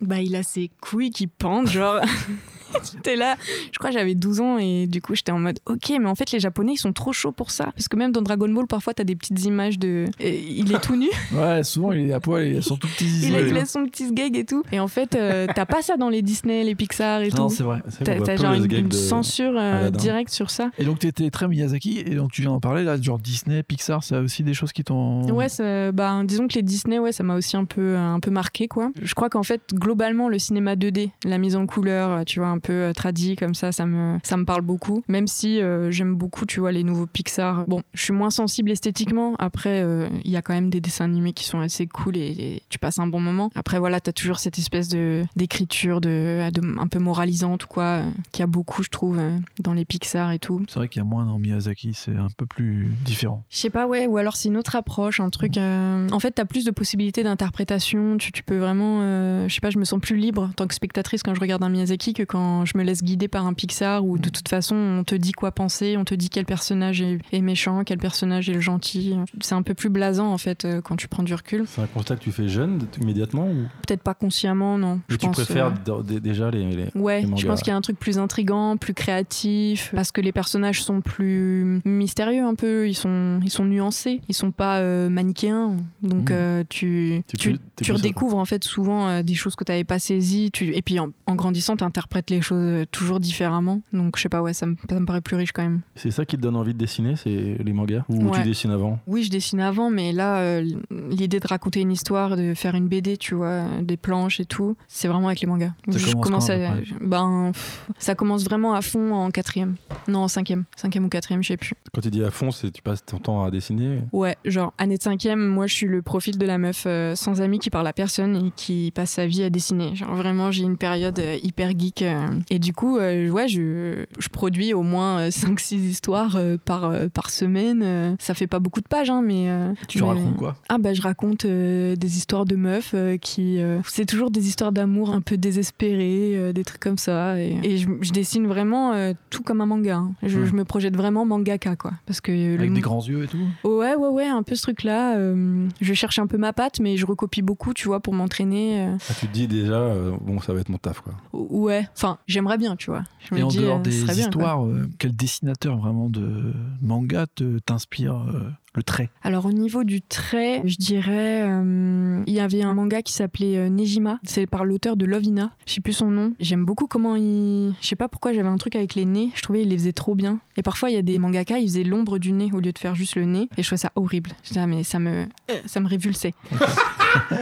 Bah, 0.00 0.20
il 0.20 0.36
a 0.36 0.42
ses 0.42 0.70
couilles 0.80 1.10
qui 1.10 1.26
pendent, 1.26 1.68
genre. 1.68 2.00
J'étais 2.94 3.16
là, 3.16 3.36
je 3.72 3.78
crois 3.78 3.90
j'avais 3.90 4.14
12 4.14 4.40
ans 4.40 4.58
et 4.58 4.86
du 4.86 5.00
coup 5.00 5.14
j'étais 5.14 5.32
en 5.32 5.38
mode 5.38 5.58
ok 5.66 5.92
mais 6.00 6.06
en 6.08 6.14
fait 6.14 6.30
les 6.32 6.40
japonais 6.40 6.72
ils 6.74 6.78
sont 6.78 6.92
trop 6.92 7.12
chauds 7.12 7.32
pour 7.32 7.50
ça. 7.50 7.66
Parce 7.76 7.88
que 7.88 7.96
même 7.96 8.12
dans 8.12 8.22
Dragon 8.22 8.48
Ball 8.48 8.66
parfois 8.66 8.94
t'as 8.94 9.04
des 9.04 9.16
petites 9.16 9.44
images 9.44 9.78
de 9.78 10.06
et 10.20 10.38
il 10.40 10.72
est 10.72 10.80
tout 10.80 10.96
nu. 10.96 11.08
Ouais, 11.32 11.62
souvent 11.64 11.92
il 11.92 12.10
est 12.10 12.12
à 12.12 12.20
poil, 12.20 12.46
il 12.46 12.56
a 12.58 12.62
son 12.62 12.76
tout 12.76 12.88
petit 12.88 13.06
il, 13.28 13.34
a, 13.34 13.40
il 13.40 13.56
a 13.56 13.64
son 13.64 13.84
petit 13.86 14.08
sgeg 14.08 14.36
et 14.36 14.44
tout. 14.44 14.62
Et 14.72 14.80
en 14.80 14.88
fait 14.88 15.14
euh, 15.14 15.46
t'as 15.54 15.66
pas 15.66 15.82
ça 15.82 15.96
dans 15.96 16.08
les 16.08 16.22
Disney 16.22 16.64
les 16.64 16.74
Pixar 16.74 17.22
et 17.22 17.28
Non, 17.30 17.48
tout. 17.48 17.54
c'est 17.54 17.62
vrai. 17.62 17.80
T'as 18.04 18.20
t'as 18.20 18.36
genre 18.36 18.54
une, 18.54 18.66
gag 18.66 18.92
censure 18.92 19.54
euh, 19.56 19.90
directe 19.90 20.30
sur 20.30 20.50
ça. 20.50 20.70
Et 20.78 20.84
donc 20.84 20.98
tu 20.98 21.06
étais 21.06 21.30
très 21.30 21.48
Miyazaki, 21.48 22.00
et 22.00 22.14
donc 22.14 22.32
tu 22.32 22.42
viens 22.42 22.50
d'en 22.50 22.60
parler 22.60 22.84
là, 22.84 23.00
genre 23.00 23.18
Disney, 23.18 23.62
Pixar, 23.62 24.02
c'est 24.04 24.16
aussi 24.16 24.42
des 24.42 24.54
choses 24.54 24.72
qui 24.72 24.84
t'ont. 24.84 25.22
Ouais, 25.32 25.48
ça- 25.48 25.92
bah, 25.92 26.20
disons 26.24 26.48
que 26.48 26.54
les 26.54 26.62
Disney, 26.62 26.98
ouais, 26.98 27.12
ça 27.12 27.22
m'a 27.22 27.36
aussi 27.36 27.56
un 27.56 27.64
peu, 27.64 27.96
un 27.96 28.20
peu 28.20 28.30
marqué, 28.30 28.68
quoi. 28.68 28.90
Je 29.00 29.14
crois 29.14 29.28
qu'en 29.30 29.42
fait, 29.42 29.62
globalement, 29.74 30.28
le 30.28 30.38
cinéma 30.38 30.74
2D, 30.76 31.10
la 31.24 31.38
mise 31.38 31.56
en 31.56 31.66
couleur, 31.66 32.24
tu 32.24 32.40
vois, 32.40 32.48
un 32.48 32.58
peu 32.62 32.72
euh, 32.72 32.92
tradit 32.92 33.36
comme 33.36 33.54
ça, 33.54 33.72
ça 33.72 33.84
me, 33.86 34.18
ça 34.22 34.36
me 34.36 34.44
parle 34.44 34.62
beaucoup. 34.62 35.02
Même 35.08 35.26
si 35.26 35.60
euh, 35.60 35.90
j'aime 35.90 36.14
beaucoup, 36.14 36.46
tu 36.46 36.60
vois, 36.60 36.72
les 36.72 36.84
nouveaux 36.84 37.06
Pixar. 37.06 37.64
Bon, 37.66 37.82
je 37.94 38.02
suis 38.02 38.12
moins 38.12 38.30
sensible 38.30 38.70
esthétiquement. 38.70 39.34
Après, 39.38 39.82
euh, 39.82 40.08
il 40.24 40.30
y 40.30 40.36
a 40.36 40.42
quand 40.42 40.54
même 40.54 40.70
des 40.70 40.80
dessins 40.80 41.04
animés 41.04 41.32
qui 41.32 41.44
sont 41.44 41.60
assez 41.60 41.86
cool 41.86 42.16
et, 42.16 42.20
et 42.30 42.62
tu 42.70 42.78
passes 42.78 42.98
un 42.98 43.06
bon 43.06 43.20
moment. 43.20 43.50
Après, 43.54 43.78
voilà, 43.78 44.00
t'as 44.00 44.12
toujours 44.12 44.38
cette 44.38 44.58
espèce 44.58 44.88
de 44.88 45.24
d'écriture 45.36 46.00
de, 46.00 46.50
de- 46.50 46.78
un 46.80 46.86
peu 46.86 46.98
moralisante 46.98 47.66
quoi, 47.66 47.84
euh, 47.84 48.10
qui 48.32 48.42
a 48.42 48.46
beaucoup, 48.46 48.82
je 48.82 48.88
trouve, 48.90 49.20
dans 49.60 49.74
les 49.74 49.84
Pixar 49.84 50.32
et 50.32 50.38
tout. 50.38 50.64
C'est 50.68 50.76
vrai 50.78 50.88
qu'il 50.88 51.00
y 51.00 51.04
a 51.04 51.08
moins 51.08 51.26
dans 51.26 51.38
Miyazaki, 51.38 51.92
c'est 51.94 52.16
un 52.16 52.28
peu 52.36 52.46
plus 52.46 52.92
différent. 53.04 53.44
Je 53.50 53.58
sais 53.58 53.70
pas, 53.70 53.86
ouais, 53.86 54.06
ou 54.06 54.16
alors 54.16 54.36
c'est 54.36 54.48
une 54.48 54.56
autre 54.56 54.76
approche, 54.76 55.20
un 55.20 55.30
truc. 55.30 55.56
euh, 55.58 56.08
En 56.10 56.20
fait, 56.20 56.30
t'as 56.32 56.44
plus 56.44 56.64
de 56.64 56.70
possibilités 56.70 57.22
d'interprétation. 57.22 58.16
Tu, 58.18 58.32
tu 58.32 58.42
peux 58.42 58.58
vraiment, 58.58 59.00
euh, 59.02 59.48
je 59.48 59.54
sais 59.54 59.60
pas, 59.60 59.70
je 59.70 59.78
me 59.78 59.84
sens 59.84 60.00
plus 60.00 60.16
libre 60.16 60.42
en 60.44 60.48
tant 60.52 60.66
que 60.66 60.74
spectatrice 60.74 61.22
quand 61.22 61.34
je 61.34 61.40
regarde 61.40 61.62
un 61.62 61.68
Miyazaki 61.68 62.12
que 62.14 62.22
quand 62.22 62.51
quand 62.52 62.64
je 62.66 62.76
me 62.76 62.82
laisse 62.82 63.02
guider 63.02 63.28
par 63.28 63.46
un 63.46 63.54
Pixar 63.54 64.04
où 64.04 64.18
de 64.18 64.28
toute 64.28 64.48
façon 64.48 64.74
on 64.76 65.04
te 65.04 65.14
dit 65.14 65.32
quoi 65.32 65.52
penser, 65.52 65.96
on 65.96 66.04
te 66.04 66.14
dit 66.14 66.28
quel 66.28 66.44
personnage 66.44 67.00
est, 67.00 67.18
est 67.32 67.40
méchant, 67.40 67.82
quel 67.84 67.98
personnage 67.98 68.48
est 68.50 68.52
le 68.54 68.60
gentil. 68.60 69.16
C'est 69.40 69.54
un 69.54 69.62
peu 69.62 69.74
plus 69.74 69.88
blasant 69.88 70.32
en 70.32 70.38
fait 70.38 70.64
euh, 70.64 70.80
quand 70.80 70.96
tu 70.96 71.08
prends 71.08 71.22
du 71.22 71.34
recul. 71.34 71.64
C'est 71.66 71.80
un 71.82 71.86
constat 71.86 72.16
que 72.16 72.22
tu 72.22 72.32
fais 72.32 72.48
jeune 72.48 72.80
immédiatement 73.00 73.46
ou? 73.48 73.66
Peut-être 73.86 74.02
pas 74.02 74.14
consciemment, 74.14 74.76
non. 74.78 74.96
Mais 74.96 75.00
Je 75.08 75.16
tu 75.16 75.26
pense, 75.26 75.36
préfères 75.36 75.72
euh, 75.88 76.02
déjà 76.02 76.50
les, 76.50 76.64
les- 76.76 76.90
Ouais, 76.94 77.22
les 77.22 77.36
je 77.36 77.46
pense 77.46 77.60
qu'il 77.60 77.70
y 77.70 77.74
a 77.74 77.76
un 77.76 77.80
truc 77.80 77.98
plus 77.98 78.18
intrigant, 78.18 78.76
plus 78.76 78.94
créatif, 78.94 79.90
parce 79.94 80.12
que 80.12 80.20
les 80.20 80.32
personnages 80.32 80.82
sont 80.82 81.00
plus 81.00 81.80
mystérieux 81.84 82.44
un 82.44 82.54
peu, 82.54 82.88
ils 82.88 82.94
sont, 82.94 83.40
ils 83.42 83.50
sont 83.50 83.64
nuancés, 83.64 84.20
ils 84.28 84.34
sont 84.34 84.50
pas 84.50 84.78
euh, 84.78 85.08
manichéens. 85.08 85.76
Donc 86.02 86.30
Mmh. 86.30 86.34
euh, 86.34 86.64
tu, 86.68 87.22
tu, 87.38 87.58
redécouvres 87.92 88.36
en 88.36 88.44
fait 88.44 88.62
souvent 88.64 89.22
des 89.22 89.34
choses 89.34 89.56
que 89.56 89.64
tu 89.64 89.72
n'avais 89.72 89.84
pas 89.84 89.98
saisies. 89.98 90.50
Tu... 90.52 90.74
Et 90.76 90.82
puis 90.82 90.98
en, 90.98 91.08
en 91.26 91.34
grandissant, 91.34 91.76
tu 91.76 91.84
interprètes 91.84 92.30
les 92.30 92.41
choses 92.42 92.58
euh, 92.62 92.84
toujours 92.90 93.20
différemment. 93.20 93.80
Donc 93.92 94.16
je 94.16 94.22
sais 94.22 94.28
pas, 94.28 94.42
ouais, 94.42 94.52
ça 94.52 94.66
me, 94.66 94.76
ça 94.88 94.98
me 95.00 95.06
paraît 95.06 95.20
plus 95.20 95.36
riche 95.36 95.52
quand 95.52 95.62
même. 95.62 95.80
C'est 95.94 96.10
ça 96.10 96.24
qui 96.24 96.36
te 96.36 96.42
donne 96.42 96.56
envie 96.56 96.72
de 96.74 96.78
dessiner, 96.78 97.16
c'est 97.16 97.56
les 97.62 97.72
mangas? 97.72 98.04
Ou 98.08 98.30
tu 98.30 98.42
dessines 98.42 98.70
avant? 98.70 98.98
Oui, 99.06 99.22
je 99.22 99.30
dessine 99.30 99.60
avant, 99.60 99.90
mais 99.90 100.12
là, 100.12 100.38
euh, 100.38 100.64
l'idée 101.10 101.40
de 101.40 101.46
raconter 101.46 101.80
une 101.80 101.92
histoire, 101.92 102.36
de 102.36 102.54
faire 102.54 102.74
une 102.74 102.88
BD, 102.88 103.16
tu 103.16 103.34
vois, 103.34 103.64
des 103.82 103.96
planches 103.96 104.40
et 104.40 104.44
tout, 104.44 104.76
c'est 104.88 105.08
vraiment 105.08 105.28
avec 105.28 105.40
les 105.40 105.46
mangas. 105.46 105.72
Ça 105.90 105.98
Je 105.98 106.12
commence 106.16 106.50
à 106.50 106.56
ben, 107.00 107.50
pff, 107.52 107.88
ça 107.98 108.14
commence 108.14 108.44
vraiment 108.44 108.74
à 108.74 108.82
fond 108.82 109.12
en 109.14 109.30
quatrième. 109.30 109.76
Non, 110.08 110.20
en 110.20 110.28
cinquième. 110.28 110.64
Cinquième 110.76 111.04
ou 111.04 111.08
quatrième, 111.08 111.42
je 111.42 111.48
sais 111.48 111.56
plus. 111.56 111.74
Quand 111.94 112.00
tu 112.00 112.10
dis 112.10 112.24
à 112.24 112.30
fond, 112.30 112.50
c'est 112.50 112.70
tu 112.70 112.82
passes 112.82 113.04
ton 113.04 113.18
temps 113.18 113.44
à 113.44 113.50
dessiner? 113.50 114.00
Ouais, 114.12 114.36
genre, 114.44 114.72
année 114.78 114.96
de 114.96 115.02
cinquième, 115.02 115.46
moi, 115.46 115.66
je 115.66 115.74
suis 115.74 115.86
le 115.86 116.02
profil 116.02 116.38
de 116.38 116.46
la 116.46 116.58
meuf 116.58 116.84
euh, 116.86 117.14
sans 117.14 117.40
amis 117.40 117.58
qui 117.58 117.70
parle 117.70 117.86
à 117.86 117.92
personne 117.92 118.36
et 118.36 118.50
qui 118.56 118.92
passe 118.94 119.10
sa 119.10 119.26
vie 119.26 119.42
à 119.42 119.50
dessiner. 119.50 119.94
Genre, 119.94 120.14
vraiment, 120.14 120.50
j'ai 120.50 120.64
une 120.64 120.76
période 120.76 121.18
euh, 121.18 121.36
hyper 121.42 121.70
geek. 121.78 122.02
euh, 122.02 122.21
et 122.50 122.58
du 122.58 122.72
coup, 122.72 122.98
euh, 122.98 123.28
ouais, 123.30 123.48
je, 123.48 124.04
je 124.18 124.28
produis 124.28 124.74
au 124.74 124.82
moins 124.82 125.28
5-6 125.28 125.74
histoires 125.76 126.36
euh, 126.36 126.56
par, 126.62 126.84
euh, 126.84 127.08
par 127.08 127.30
semaine. 127.30 127.82
euh. 127.82 128.14
ça 128.18 128.34
fait 128.34 128.46
pas 128.46 128.58
beaucoup 128.58 128.80
de 128.80 128.88
pages, 128.88 129.10
hein, 129.10 129.22
mais... 129.22 129.48
euh, 129.48 129.72
Tu 129.88 130.00
mais- 130.00 130.08
racontes 130.08 130.36
quoi? 130.36 130.56
Ah 130.68 130.78
bah 130.78 130.94
je 130.94 131.02
raconte 131.02 131.44
euh, 131.44 131.96
des 131.96 132.16
histoires 132.16 132.44
de 132.44 132.56
meufs 132.56 132.92
euh, 132.94 133.16
qui... 133.16 133.60
euh, 133.60 133.80
c'est 133.86 134.06
toujours 134.06 134.30
des 134.30 134.46
histoires 134.48 134.72
d'amour 134.72 135.10
un 135.12 135.20
peu 135.20 135.36
désespérées, 135.36 136.32
euh, 136.36 136.52
des 136.52 136.64
trucs 136.64 136.80
comme 136.80 136.98
ça. 136.98 137.38
Et, 137.40 137.58
et 137.62 137.78
je, 137.78 137.88
je 138.00 138.12
dessine 138.12 138.46
vraiment 138.46 138.92
euh, 138.92 139.12
tout 139.30 139.42
comme 139.42 139.60
un 139.60 139.66
manga. 139.66 139.96
hein. 139.96 140.12
Je, 140.22 140.44
je 140.44 140.52
me 140.54 140.64
projette 140.64 140.96
vraiment 140.96 141.24
mangaka, 141.24 141.76
quoi. 141.76 141.92
Parce 142.06 142.20
que... 142.20 142.56
Avec 142.58 142.72
des 142.72 142.80
grands 142.80 143.02
yeux 143.02 143.24
et 143.24 143.28
tout? 143.28 143.38
Ouais, 143.64 143.94
ouais, 143.94 144.08
ouais, 144.08 144.26
un 144.26 144.42
peu 144.42 144.54
ce 144.54 144.62
truc-là. 144.62 145.16
euh, 145.16 145.66
je 145.80 145.94
cherche 145.94 146.18
un 146.18 146.26
peu 146.26 146.36
ma 146.38 146.52
patte, 146.52 146.80
mais 146.80 146.96
je 146.96 147.06
recopie 147.06 147.42
beaucoup, 147.42 147.72
tu 147.74 147.88
vois, 147.88 148.00
pour 148.00 148.14
m'entraîner. 148.14 148.80
euh. 148.86 148.96
Ah, 149.10 149.14
Tu 149.20 149.26
te 149.28 149.32
dis 149.32 149.46
déjà, 149.48 149.74
euh, 149.74 150.12
bon, 150.20 150.40
ça 150.40 150.52
va 150.52 150.60
être 150.60 150.68
mon 150.68 150.78
taf 150.78 151.00
quoi. 151.00 151.14
ouais, 151.32 151.88
enfin, 151.96 152.11
j'aimerais 152.26 152.58
bien, 152.58 152.76
tu 152.76 152.90
vois. 152.90 153.04
Je 153.28 153.34
me 153.34 153.40
Et 153.40 153.42
en 153.42 153.48
dis, 153.48 153.58
dehors 153.58 153.78
euh, 153.78 153.82
des 153.82 154.04
bien, 154.04 154.14
histoires, 154.28 154.64
euh, 154.66 154.88
quel 154.98 155.14
dessinateur 155.14 155.76
vraiment 155.78 156.08
de 156.10 156.52
manga 156.80 157.26
te- 157.34 157.58
t'inspire 157.60 158.14
euh, 158.16 158.50
le 158.74 158.82
trait 158.82 159.10
Alors 159.22 159.46
au 159.46 159.52
niveau 159.52 159.84
du 159.84 160.00
trait, 160.00 160.62
je 160.64 160.76
dirais, 160.76 161.42
euh, 161.42 162.22
il 162.26 162.32
y 162.32 162.40
avait 162.40 162.62
un 162.62 162.74
manga 162.74 163.02
qui 163.02 163.12
s'appelait 163.12 163.58
euh, 163.58 163.68
Nejima. 163.68 164.18
C'est 164.24 164.46
par 164.46 164.64
l'auteur 164.64 164.96
de 164.96 165.04
Lovina. 165.04 165.50
Je 165.66 165.74
sais 165.74 165.80
plus 165.80 165.92
son 165.92 166.10
nom. 166.10 166.32
J'aime 166.40 166.64
beaucoup 166.64 166.86
comment 166.86 167.16
il. 167.16 167.74
Je 167.80 167.86
sais 167.86 167.96
pas 167.96 168.08
pourquoi 168.08 168.32
j'avais 168.32 168.48
un 168.48 168.56
truc 168.56 168.76
avec 168.76 168.94
les 168.94 169.04
nez. 169.04 169.30
Je 169.34 169.42
trouvais 169.42 169.62
il 169.62 169.68
les 169.68 169.76
faisait 169.76 169.92
trop 169.92 170.14
bien. 170.14 170.40
Et 170.56 170.62
parfois 170.62 170.90
il 170.90 170.94
y 170.94 170.98
a 170.98 171.02
des 171.02 171.18
mangaka, 171.18 171.58
ils 171.58 171.68
faisaient 171.68 171.84
l'ombre 171.84 172.18
du 172.18 172.32
nez 172.32 172.50
au 172.52 172.60
lieu 172.60 172.72
de 172.72 172.78
faire 172.78 172.94
juste 172.94 173.16
le 173.16 173.24
nez. 173.24 173.48
Et 173.56 173.62
je 173.62 173.66
trouvais 173.66 173.78
ça 173.78 173.92
horrible. 173.94 174.30
Je 174.42 174.48
disais, 174.48 174.60
ah, 174.60 174.66
mais 174.66 174.84
ça 174.84 174.98
me, 174.98 175.26
ça 175.66 175.80
me 175.80 175.88
révulsait. 175.88 176.34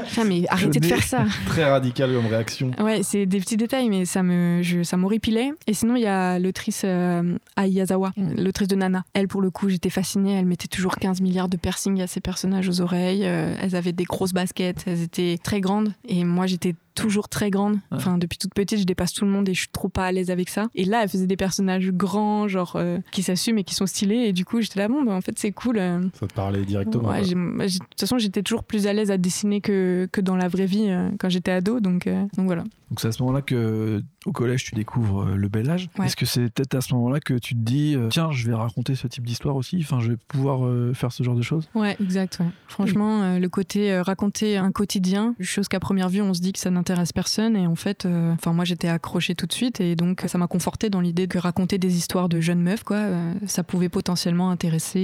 Putain, 0.08 0.24
mais 0.24 0.44
arrêtez 0.48 0.80
de 0.80 0.86
faire 0.86 1.02
ça. 1.02 1.24
Très 1.46 1.64
radical 1.64 2.12
comme 2.12 2.26
réaction. 2.26 2.72
Ouais, 2.80 3.02
c'est 3.02 3.26
des 3.26 3.38
petits 3.38 3.56
détails, 3.56 3.88
mais 3.88 4.04
ça 4.04 4.22
me, 4.22 4.62
je, 4.62 4.82
ça 4.82 4.96
m'horripilait. 4.96 5.52
Et 5.66 5.74
sinon, 5.74 5.96
il 5.96 6.02
y 6.02 6.06
a 6.06 6.38
l'autrice 6.38 6.82
euh, 6.84 7.36
Ayazawa, 7.56 8.12
l'autrice 8.36 8.68
de 8.68 8.76
Nana. 8.76 9.04
Elle, 9.12 9.28
pour 9.28 9.40
le 9.40 9.50
coup, 9.50 9.68
j'étais 9.68 9.90
fascinée. 9.90 10.34
Elle 10.34 10.46
mettait 10.46 10.68
toujours 10.68 10.96
15 10.96 11.19
milliards 11.20 11.48
de 11.48 11.56
piercings 11.56 12.00
à 12.00 12.06
ses 12.06 12.20
personnages 12.20 12.68
aux 12.68 12.80
oreilles. 12.80 13.22
Euh, 13.24 13.54
elles 13.60 13.76
avaient 13.76 13.92
des 13.92 14.04
grosses 14.04 14.32
baskets. 14.32 14.84
Elles 14.86 15.02
étaient 15.02 15.38
très 15.42 15.60
grandes. 15.60 15.92
Et 16.08 16.24
moi, 16.24 16.46
j'étais 16.46 16.74
toujours 17.02 17.28
très 17.28 17.50
grande. 17.50 17.78
Enfin, 17.90 18.18
depuis 18.18 18.38
toute 18.38 18.54
petite, 18.54 18.78
je 18.78 18.84
dépasse 18.84 19.12
tout 19.12 19.24
le 19.24 19.30
monde 19.30 19.48
et 19.48 19.54
je 19.54 19.60
suis 19.60 19.68
trop 19.68 19.88
pas 19.88 20.06
à 20.06 20.12
l'aise 20.12 20.30
avec 20.30 20.48
ça. 20.48 20.68
Et 20.74 20.84
là, 20.84 21.02
elle 21.02 21.08
faisait 21.08 21.26
des 21.26 21.36
personnages 21.36 21.90
grands, 21.90 22.48
genre, 22.48 22.74
euh, 22.76 22.98
qui 23.12 23.22
s'assument 23.22 23.58
et 23.58 23.64
qui 23.64 23.74
sont 23.74 23.86
stylés. 23.86 24.26
Et 24.26 24.32
du 24.32 24.44
coup, 24.44 24.60
j'étais 24.60 24.78
là, 24.80 24.88
bon, 24.88 25.02
bah, 25.02 25.12
en 25.12 25.20
fait, 25.20 25.38
c'est 25.38 25.52
cool. 25.52 25.78
euh, 25.78 26.00
Ça 26.18 26.26
te 26.26 26.34
parlait 26.34 26.64
directement. 26.64 27.08
Ouais, 27.08 27.24
j'ai- 27.24 27.34
de 27.34 27.78
toute 27.78 28.00
façon, 28.00 28.18
j'étais 28.18 28.42
toujours 28.42 28.64
plus 28.64 28.86
à 28.86 28.92
l'aise 28.92 29.10
à 29.10 29.16
dessiner 29.18 29.60
que, 29.60 30.08
que 30.12 30.20
dans 30.20 30.36
la 30.36 30.48
vraie 30.48 30.66
vie 30.66 30.86
euh, 30.88 31.10
quand 31.18 31.28
j'étais 31.28 31.50
ado. 31.52 31.80
Donc, 31.80 32.06
euh, 32.06 32.22
donc 32.36 32.46
voilà. 32.46 32.64
Donc 32.90 32.98
c'est 33.00 33.06
à 33.06 33.12
ce 33.12 33.22
moment-là 33.22 33.40
que 33.40 34.02
au 34.26 34.32
collège 34.32 34.64
tu 34.64 34.74
découvres 34.74 35.24
le 35.26 35.48
bel 35.48 35.70
âge. 35.70 35.88
Ouais. 35.96 36.06
Est-ce 36.06 36.16
que 36.16 36.26
c'est 36.26 36.52
peut-être 36.52 36.74
à 36.74 36.80
ce 36.80 36.92
moment-là 36.94 37.20
que 37.20 37.34
tu 37.34 37.54
te 37.54 37.60
dis 37.60 37.96
tiens 38.10 38.32
je 38.32 38.48
vais 38.48 38.54
raconter 38.54 38.96
ce 38.96 39.06
type 39.06 39.24
d'histoire 39.24 39.54
aussi, 39.54 39.78
enfin 39.80 40.00
je 40.00 40.08
vais 40.10 40.16
pouvoir 40.26 40.68
faire 40.92 41.12
ce 41.12 41.22
genre 41.22 41.36
de 41.36 41.42
choses? 41.42 41.68
Ouais, 41.76 41.96
exact. 42.02 42.38
ouais. 42.40 42.46
Franchement, 42.66 43.38
le 43.38 43.48
côté 43.48 44.00
raconter 44.00 44.56
un 44.56 44.72
quotidien, 44.72 45.36
chose 45.40 45.68
qu'à 45.68 45.78
première 45.78 46.08
vue 46.08 46.20
on 46.20 46.34
se 46.34 46.40
dit 46.40 46.52
que 46.52 46.58
ça 46.58 46.70
n'intéresse 46.70 46.89
personne 47.12 47.56
et 47.56 47.66
en 47.66 47.74
fait, 47.74 48.04
euh, 48.06 48.32
enfin 48.34 48.52
moi 48.52 48.64
j'étais 48.64 48.88
accrochée 48.88 49.34
tout 49.34 49.46
de 49.46 49.52
suite 49.52 49.80
et 49.80 49.96
donc 49.96 50.24
ça 50.26 50.38
m'a 50.38 50.46
conforté 50.46 50.90
dans 50.90 51.00
l'idée 51.00 51.26
que 51.28 51.38
raconter 51.38 51.78
des 51.78 51.96
histoires 51.96 52.28
de 52.28 52.40
jeunes 52.40 52.60
meufs, 52.62 52.82
quoi, 52.84 52.96
euh, 52.96 53.32
ça 53.46 53.62
pouvait 53.62 53.88
potentiellement 53.88 54.50
intéresser 54.50 55.00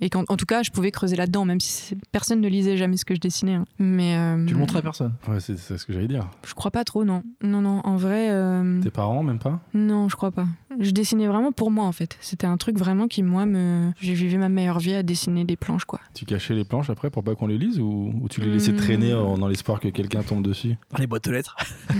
et, 0.00 0.06
et 0.06 0.10
qu'en 0.10 0.24
en 0.28 0.36
tout 0.36 0.46
cas 0.46 0.62
je 0.62 0.70
pouvais 0.70 0.90
creuser 0.90 1.16
là-dedans, 1.16 1.44
même 1.44 1.60
si 1.60 1.96
personne 2.12 2.40
ne 2.40 2.48
lisait 2.48 2.76
jamais 2.76 2.96
ce 2.96 3.04
que 3.04 3.14
je 3.14 3.20
dessinais. 3.20 3.54
hein. 3.54 3.64
Mais 3.78 4.16
euh, 4.16 4.44
Tu 4.46 4.54
le 4.54 4.60
montres 4.60 4.76
à 4.76 4.82
personne? 4.82 5.12
Ouais, 5.28 5.40
c'est 5.40 5.56
ce 5.58 5.84
que 5.84 5.92
j'allais 5.92 6.08
dire. 6.08 6.28
Je 6.46 6.54
crois 6.54 6.70
pas 6.70 6.84
trop, 6.84 7.04
non. 7.04 7.22
Non, 7.42 7.60
non. 7.60 7.80
En 7.84 7.96
vrai, 7.96 8.28
euh, 8.30 8.80
Tes 8.82 8.90
parents, 8.90 9.22
même 9.22 9.38
pas? 9.38 9.60
non, 9.74 10.08
je 10.08 10.16
crois 10.16 10.30
pas. 10.30 10.46
Je 10.80 10.90
dessinais 10.92 11.26
vraiment 11.26 11.50
pour 11.50 11.70
moi 11.70 11.84
en 11.86 11.92
fait. 11.92 12.16
C'était 12.20 12.46
un 12.46 12.56
truc 12.56 12.78
vraiment 12.78 13.08
qui 13.08 13.22
moi 13.22 13.46
me, 13.46 13.90
j'ai 14.00 14.14
vécu 14.14 14.38
ma 14.38 14.48
meilleure 14.48 14.78
vie 14.78 14.94
à 14.94 15.02
dessiner 15.02 15.44
des 15.44 15.56
planches, 15.56 15.84
quoi. 15.86 15.98
Tu 16.14 16.24
cachais 16.24 16.54
les 16.54 16.64
planches 16.64 16.90
après 16.90 17.10
pour 17.10 17.24
pas 17.24 17.34
qu'on 17.34 17.46
les 17.48 17.58
lise 17.58 17.80
ou, 17.80 18.12
ou 18.20 18.28
tu 18.28 18.40
les 18.40 18.50
laissais 18.52 18.72
Hmm. 18.72 18.76
traîner 18.76 19.10
dans 19.12 19.48
l'espoir 19.48 19.80
que 19.80 19.88
quelqu'un 19.88 20.22
tombe 20.22 20.42
dessus? 20.42 20.76
Les 20.98 21.06
boîtes 21.08 21.26
aux 21.26 21.32
lettres. 21.32 21.56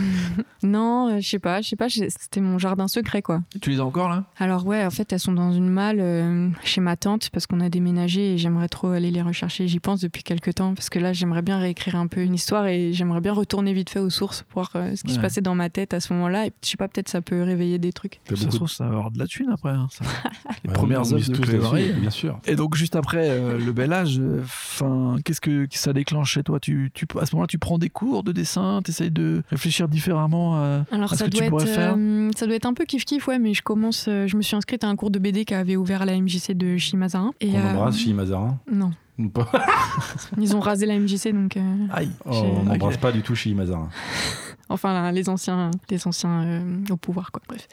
Non, 0.63 1.09
euh, 1.09 1.21
je 1.21 1.29
sais 1.29 1.39
pas, 1.39 1.61
je 1.61 1.69
sais 1.69 1.77
pas, 1.77 1.89
c'était 1.89 2.41
mon 2.41 2.59
jardin 2.59 2.89
secret 2.89 3.23
quoi. 3.23 3.43
Tu 3.61 3.71
les 3.71 3.81
as 3.81 3.85
encore 3.85 4.09
là? 4.09 4.25
Alors 4.39 4.67
ouais, 4.67 4.85
en 4.85 4.91
fait, 4.91 5.13
elles 5.13 5.21
sont 5.21 5.33
dans 5.33 5.53
une 5.53 5.69
malle 5.69 5.99
euh, 6.01 6.49
chez 6.65 6.81
ma 6.81 6.97
tante 6.97 7.31
parce 7.31 7.47
qu'on 7.47 7.61
a 7.61 7.69
déménagé 7.69 8.35
et 8.35 8.39
j'aimerais 8.39 8.69
trop 8.69 8.89
aller 8.89 9.11
les 9.11 9.23
rechercher. 9.23 9.69
J'y 9.69 9.81
pense 9.81 10.01
depuis 10.01 10.23
quelques 10.23 10.55
temps 10.55 10.75
parce 10.75 10.91
que 10.91 10.99
là, 10.99 11.13
j'aimerais 11.13 11.43
bien 11.43 11.59
réécrire 11.59 11.97
un 11.97 12.07
peu 12.07 12.23
une 12.23 12.35
histoire 12.35 12.67
et 12.67 12.93
j'aimerais 12.93 13.21
bien 13.21 13.33
retourner 13.33 13.73
vite 13.73 13.91
fait 13.91 14.01
aux 14.01 14.11
sources 14.11 14.43
pour 14.49 14.63
voir 14.63 14.71
euh, 14.77 14.97
ce 14.97 15.05
qui 15.05 15.13
se 15.15 15.21
passait 15.21 15.41
dans 15.41 15.55
ma 15.55 15.71
tête 15.71 15.95
à 15.95 16.01
ce 16.01 16.13
moment-là. 16.13 16.47
Et 16.47 16.53
je 16.65 16.69
sais 16.71 16.77
pas, 16.77 16.89
peut-être 16.89 17.09
ça 17.09 17.21
peut 17.21 17.43
réveiller 17.43 17.79
des 17.79 17.93
trucs. 17.93 18.21
Ça 18.29 18.47
beaucoup 18.47 18.69
ça 18.69 18.85
va 18.85 18.91
avoir 18.91 19.11
de 19.11 19.19
la 19.19 19.27
thune 19.27 19.51
après. 19.51 19.71
hein, 19.71 19.89
ça. 19.91 20.05
Les 20.65 20.73
premières 20.73 21.13
œuvres 21.13 21.29
de 21.31 21.57
Marie. 21.59 21.93
bien 21.95 22.11
sûr. 22.11 22.39
Et 22.47 22.57
donc 22.57 22.75
juste 22.77 22.97
après 22.97 23.29
euh, 23.31 23.59
le 23.59 23.73
bel 23.73 23.93
âge, 23.93 24.21
enfin 24.43 25.17
qu'est-ce 25.25 25.41
que 25.41 25.67
ça 25.71 25.93
déclenche 25.93 26.33
chez 26.33 26.43
toi? 26.43 26.59
Tu, 26.61 26.91
tu, 26.95 27.07
À 27.21 27.27
ce 27.27 27.35
moment-là, 27.37 27.47
tu 27.49 27.59
prends 27.59 27.79
des 27.79 27.91
cours 27.91 28.23
de 28.23 28.33
dessin, 28.33 28.81
de 29.03 29.43
réfléchir 29.51 29.89
différemment 29.89 30.57
à, 30.57 30.85
Alors 30.91 31.13
à 31.13 31.17
ce 31.17 31.17
ça 31.17 31.25
que 31.27 31.31
doit, 31.31 31.39
tu 31.39 31.45
être, 31.45 31.51
pourrais 31.51 31.67
faire. 31.67 31.95
euh, 31.97 32.31
ça 32.37 32.47
doit 32.47 32.57
être 32.57 32.67
un 32.67 32.75
peu 32.75 32.85
kiff 32.85 33.05
kiff 33.05 33.27
ouais 33.29 33.39
mais 33.39 33.55
je 33.55 33.63
commence 33.63 34.07
euh, 34.09 34.27
je 34.27 34.37
me 34.37 34.43
suis 34.43 34.57
inscrite 34.57 34.85
à 34.85 34.89
un 34.89 34.97
cours 34.97 35.11
de 35.11 35.19
BD 35.19 35.45
qui 35.45 35.55
avait 35.55 35.77
ouvert 35.77 36.03
à 36.03 36.07
la 36.07 36.19
MJC 36.21 36.53
de 36.53 36.77
Chimazarin 36.77 37.33
et 37.41 37.51
On 37.53 37.57
euh, 37.59 37.71
embrasse 37.73 37.97
Chi 37.99 38.13
Mazarin 38.15 38.59
non 38.71 38.91
ils 40.39 40.55
ont 40.55 40.61
rasé 40.61 40.87
la 40.87 40.97
MJC 40.99 41.33
donc 41.33 41.57
euh, 41.57 41.61
Aïe. 41.93 42.11
Oh, 42.25 42.31
On 42.61 42.63
n'embrasse 42.63 42.99
pas 42.99 43.11
du 43.11 43.23
tout 43.23 43.35
Chi 43.35 43.53
Mazarin. 43.53 43.89
enfin 44.69 44.93
là, 44.93 45.11
les 45.11 45.29
anciens 45.29 45.73
les 45.91 46.07
anciens 46.07 46.43
euh, 46.45 46.61
au 46.91 46.97
pouvoir 46.97 47.33
quoi. 47.33 47.43
Bref. 47.49 47.67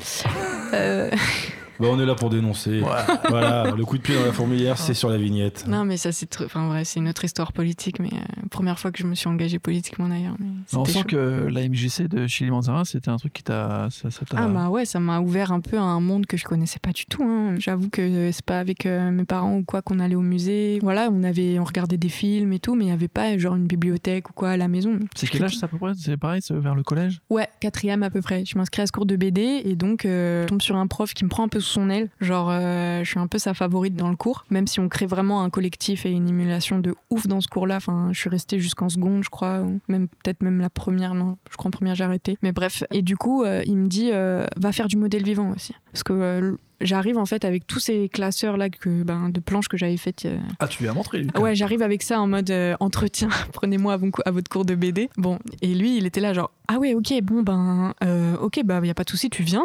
Euh, 0.74 1.12
Bah, 1.80 1.88
on 1.92 2.00
est 2.00 2.06
là 2.06 2.16
pour 2.16 2.30
dénoncer. 2.30 2.82
voilà, 3.30 3.72
le 3.76 3.86
coup 3.86 3.98
de 3.98 4.02
pied 4.04 4.16
dans 4.16 4.26
la 4.26 4.32
fourmilière, 4.32 4.78
c'est 4.78 4.94
sur 4.94 5.10
la 5.10 5.18
vignette. 5.18 5.66
non 5.68 5.86
mais 5.86 5.98
ça 5.98 6.12
c'est 6.12 6.32
tr- 6.32 6.46
enfin 6.46 6.82
c'est 6.84 7.00
une 7.00 7.10
autre 7.10 7.24
histoire 7.26 7.52
politique 7.54 8.00
mais 8.00 8.10
euh, 8.14 8.48
première 8.50 8.80
fois 8.80 8.92
que 8.92 9.00
je 9.00 9.06
me 9.08 9.16
suis 9.16 9.28
engagée 9.28 9.60
politiquement 9.60 10.08
d'ailleurs 10.08 10.36
mais 10.40 10.48
On 10.74 10.86
c'était 10.86 11.00
sent 11.00 11.00
chaud. 11.04 11.18
que 11.18 11.48
la 11.52 11.68
MJC 11.68 12.04
de 12.08 12.28
Chili 12.28 12.52
Manzarin, 12.52 12.86
c'était 12.86 13.10
un 13.10 13.18
truc 13.18 13.34
qui 13.34 13.44
t'a. 13.44 13.88
Ça, 13.92 14.10
ça 14.12 14.26
t'a- 14.26 14.38
Ah 14.40 14.48
bah 14.48 14.70
ouais, 14.70 14.86
ça 14.86 15.00
m'a 15.00 15.20
ouvert 15.20 15.52
un 15.52 15.60
peu 15.62 15.78
à 15.78 15.82
un 15.82 16.00
monde 16.00 16.26
que 16.26 16.38
je 16.38 16.46
connaissais 16.46 16.80
pas 16.80 16.92
du 16.92 17.06
tout. 17.06 17.24
hein. 17.24 17.56
J'avoue 17.60 17.90
que 17.90 18.32
c'est 18.32 18.46
pas 18.46 18.60
avec 18.60 18.86
euh, 18.86 19.12
mes 19.12 19.26
parents 19.26 19.58
ou 19.58 19.64
quoi 19.64 19.82
qu'on 19.82 20.00
allait 20.00 20.16
au 20.16 20.22
musée. 20.22 20.80
Voilà, 20.82 21.10
on 21.12 21.24
avait, 21.24 21.60
on 21.60 21.64
regardait 21.64 21.98
des 21.98 22.10
films 22.10 22.54
et 22.54 22.60
tout, 22.60 22.76
mais 22.76 22.86
il 22.86 22.90
y 22.90 22.92
avait 22.92 23.08
pas 23.08 23.38
genre 23.38 23.56
une 23.56 23.68
bibliothèque 23.68 24.30
ou 24.30 24.34
quoi 24.34 24.52
à 24.52 24.58
la 24.58 24.68
maison. 24.68 24.98
C'est 25.16 25.28
quel 25.28 25.44
âge 25.44 25.58
ça 25.58 25.66
à 25.66 25.70
peu 25.70 25.78
près? 25.78 25.92
C'est 25.98 26.18
pareil, 26.18 26.42
c'est 26.44 26.54
vers 26.56 26.76
le 26.76 26.84
collège? 26.84 27.20
Ouais, 27.30 27.48
quatrième 27.60 28.04
à 28.04 28.10
peu 28.10 28.22
près. 28.22 28.44
Je 28.46 28.58
m'inscris 28.58 28.82
à 28.82 28.88
ce 28.88 28.92
cours 28.92 29.06
de 29.06 29.16
BD 29.16 29.62
et 29.66 29.76
donc 29.76 30.06
euh, 30.06 30.44
je 30.44 30.48
tombe 30.48 30.62
sur 30.62 30.76
un 30.76 30.88
prof 30.88 31.14
qui 31.14 31.24
me 31.26 31.30
prend 31.30 31.44
un 31.44 31.48
peu 31.48 31.60
sous 31.60 31.65
son 31.66 31.90
aile. 31.90 32.10
Genre, 32.22 32.50
euh, 32.50 33.04
je 33.04 33.10
suis 33.10 33.20
un 33.20 33.28
peu 33.28 33.38
sa 33.38 33.54
favorite 33.54 33.96
dans 33.96 34.10
le 34.10 34.16
cours, 34.16 34.46
même 34.50 34.68
si 34.68 34.80
on 34.80 34.90
crée 34.90 35.06
vraiment 35.06 35.42
un 35.42 35.50
collectif 35.50 36.06
et 36.06 36.12
une 36.12 36.30
émulation 36.30 36.80
de 36.80 36.96
ouf 37.10 37.28
dans 37.28 37.42
ce 37.42 37.48
cours-là. 37.48 37.78
Enfin, 37.78 38.10
je 38.12 38.20
suis 38.20 38.30
restée 38.30 38.60
jusqu'en 38.60 38.90
seconde, 38.90 39.24
je 39.24 39.30
crois, 39.30 39.62
ou 39.62 39.80
même 39.88 40.08
peut-être 40.08 40.42
même 40.44 40.60
la 40.60 40.70
première. 40.70 41.14
Non, 41.14 41.38
je 41.50 41.58
crois 41.58 41.70
en 41.70 41.72
première 41.72 41.96
j'ai 41.96 42.04
arrêté. 42.04 42.38
Mais 42.42 42.52
bref, 42.52 42.84
et 42.92 43.02
du 43.02 43.18
coup, 43.18 43.44
euh, 43.44 43.64
il 43.66 43.78
me 43.78 43.88
dit, 43.88 44.10
euh, 44.12 44.46
va 44.58 44.72
faire 44.72 44.88
du 44.88 44.98
modèle 44.98 45.24
vivant 45.24 45.52
aussi, 45.52 45.74
parce 45.92 46.04
que 46.04 46.58
j'arrive 46.82 47.18
en 47.18 47.26
fait 47.26 47.46
avec 47.46 47.66
tous 47.68 47.80
ces 47.80 48.10
classeurs 48.10 48.58
là 48.58 48.70
que, 48.70 49.04
ben, 49.04 49.30
de 49.30 49.40
planches 49.40 49.68
que 49.68 49.78
j'avais 49.78 49.98
faites. 49.98 50.26
euh, 50.26 50.38
Ah, 50.60 50.68
tu 50.68 50.84
lui 50.84 50.90
as 50.90 50.94
montré. 50.94 51.20
lui, 51.20 51.28
quand 51.28 51.42
Ouais, 51.42 51.56
j'arrive 51.56 51.82
avec 51.82 52.02
ça 52.04 52.20
en 52.20 52.28
mode 52.28 52.50
euh, 52.52 52.76
entretien. 52.80 53.30
Prenez-moi 53.54 53.98
à, 54.26 54.32
votre 54.32 54.50
cours 54.50 54.66
de 54.66 54.76
BD. 54.76 55.10
Bon, 55.18 55.40
et 55.62 55.74
lui, 55.74 55.98
il 55.98 56.06
était 56.06 56.22
là 56.22 56.34
genre 56.34 56.52
ah 56.68 56.80
ouais, 56.80 56.96
ok, 56.96 57.14
bon 57.22 57.44
ben, 57.44 57.94
euh, 58.04 58.36
ok, 58.38 58.62
bah 58.66 58.82
y 58.84 58.90
a 58.90 58.96
pas 58.96 59.04
de 59.04 59.10
souci, 59.12 59.30
tu 59.30 59.44
viens. 59.44 59.64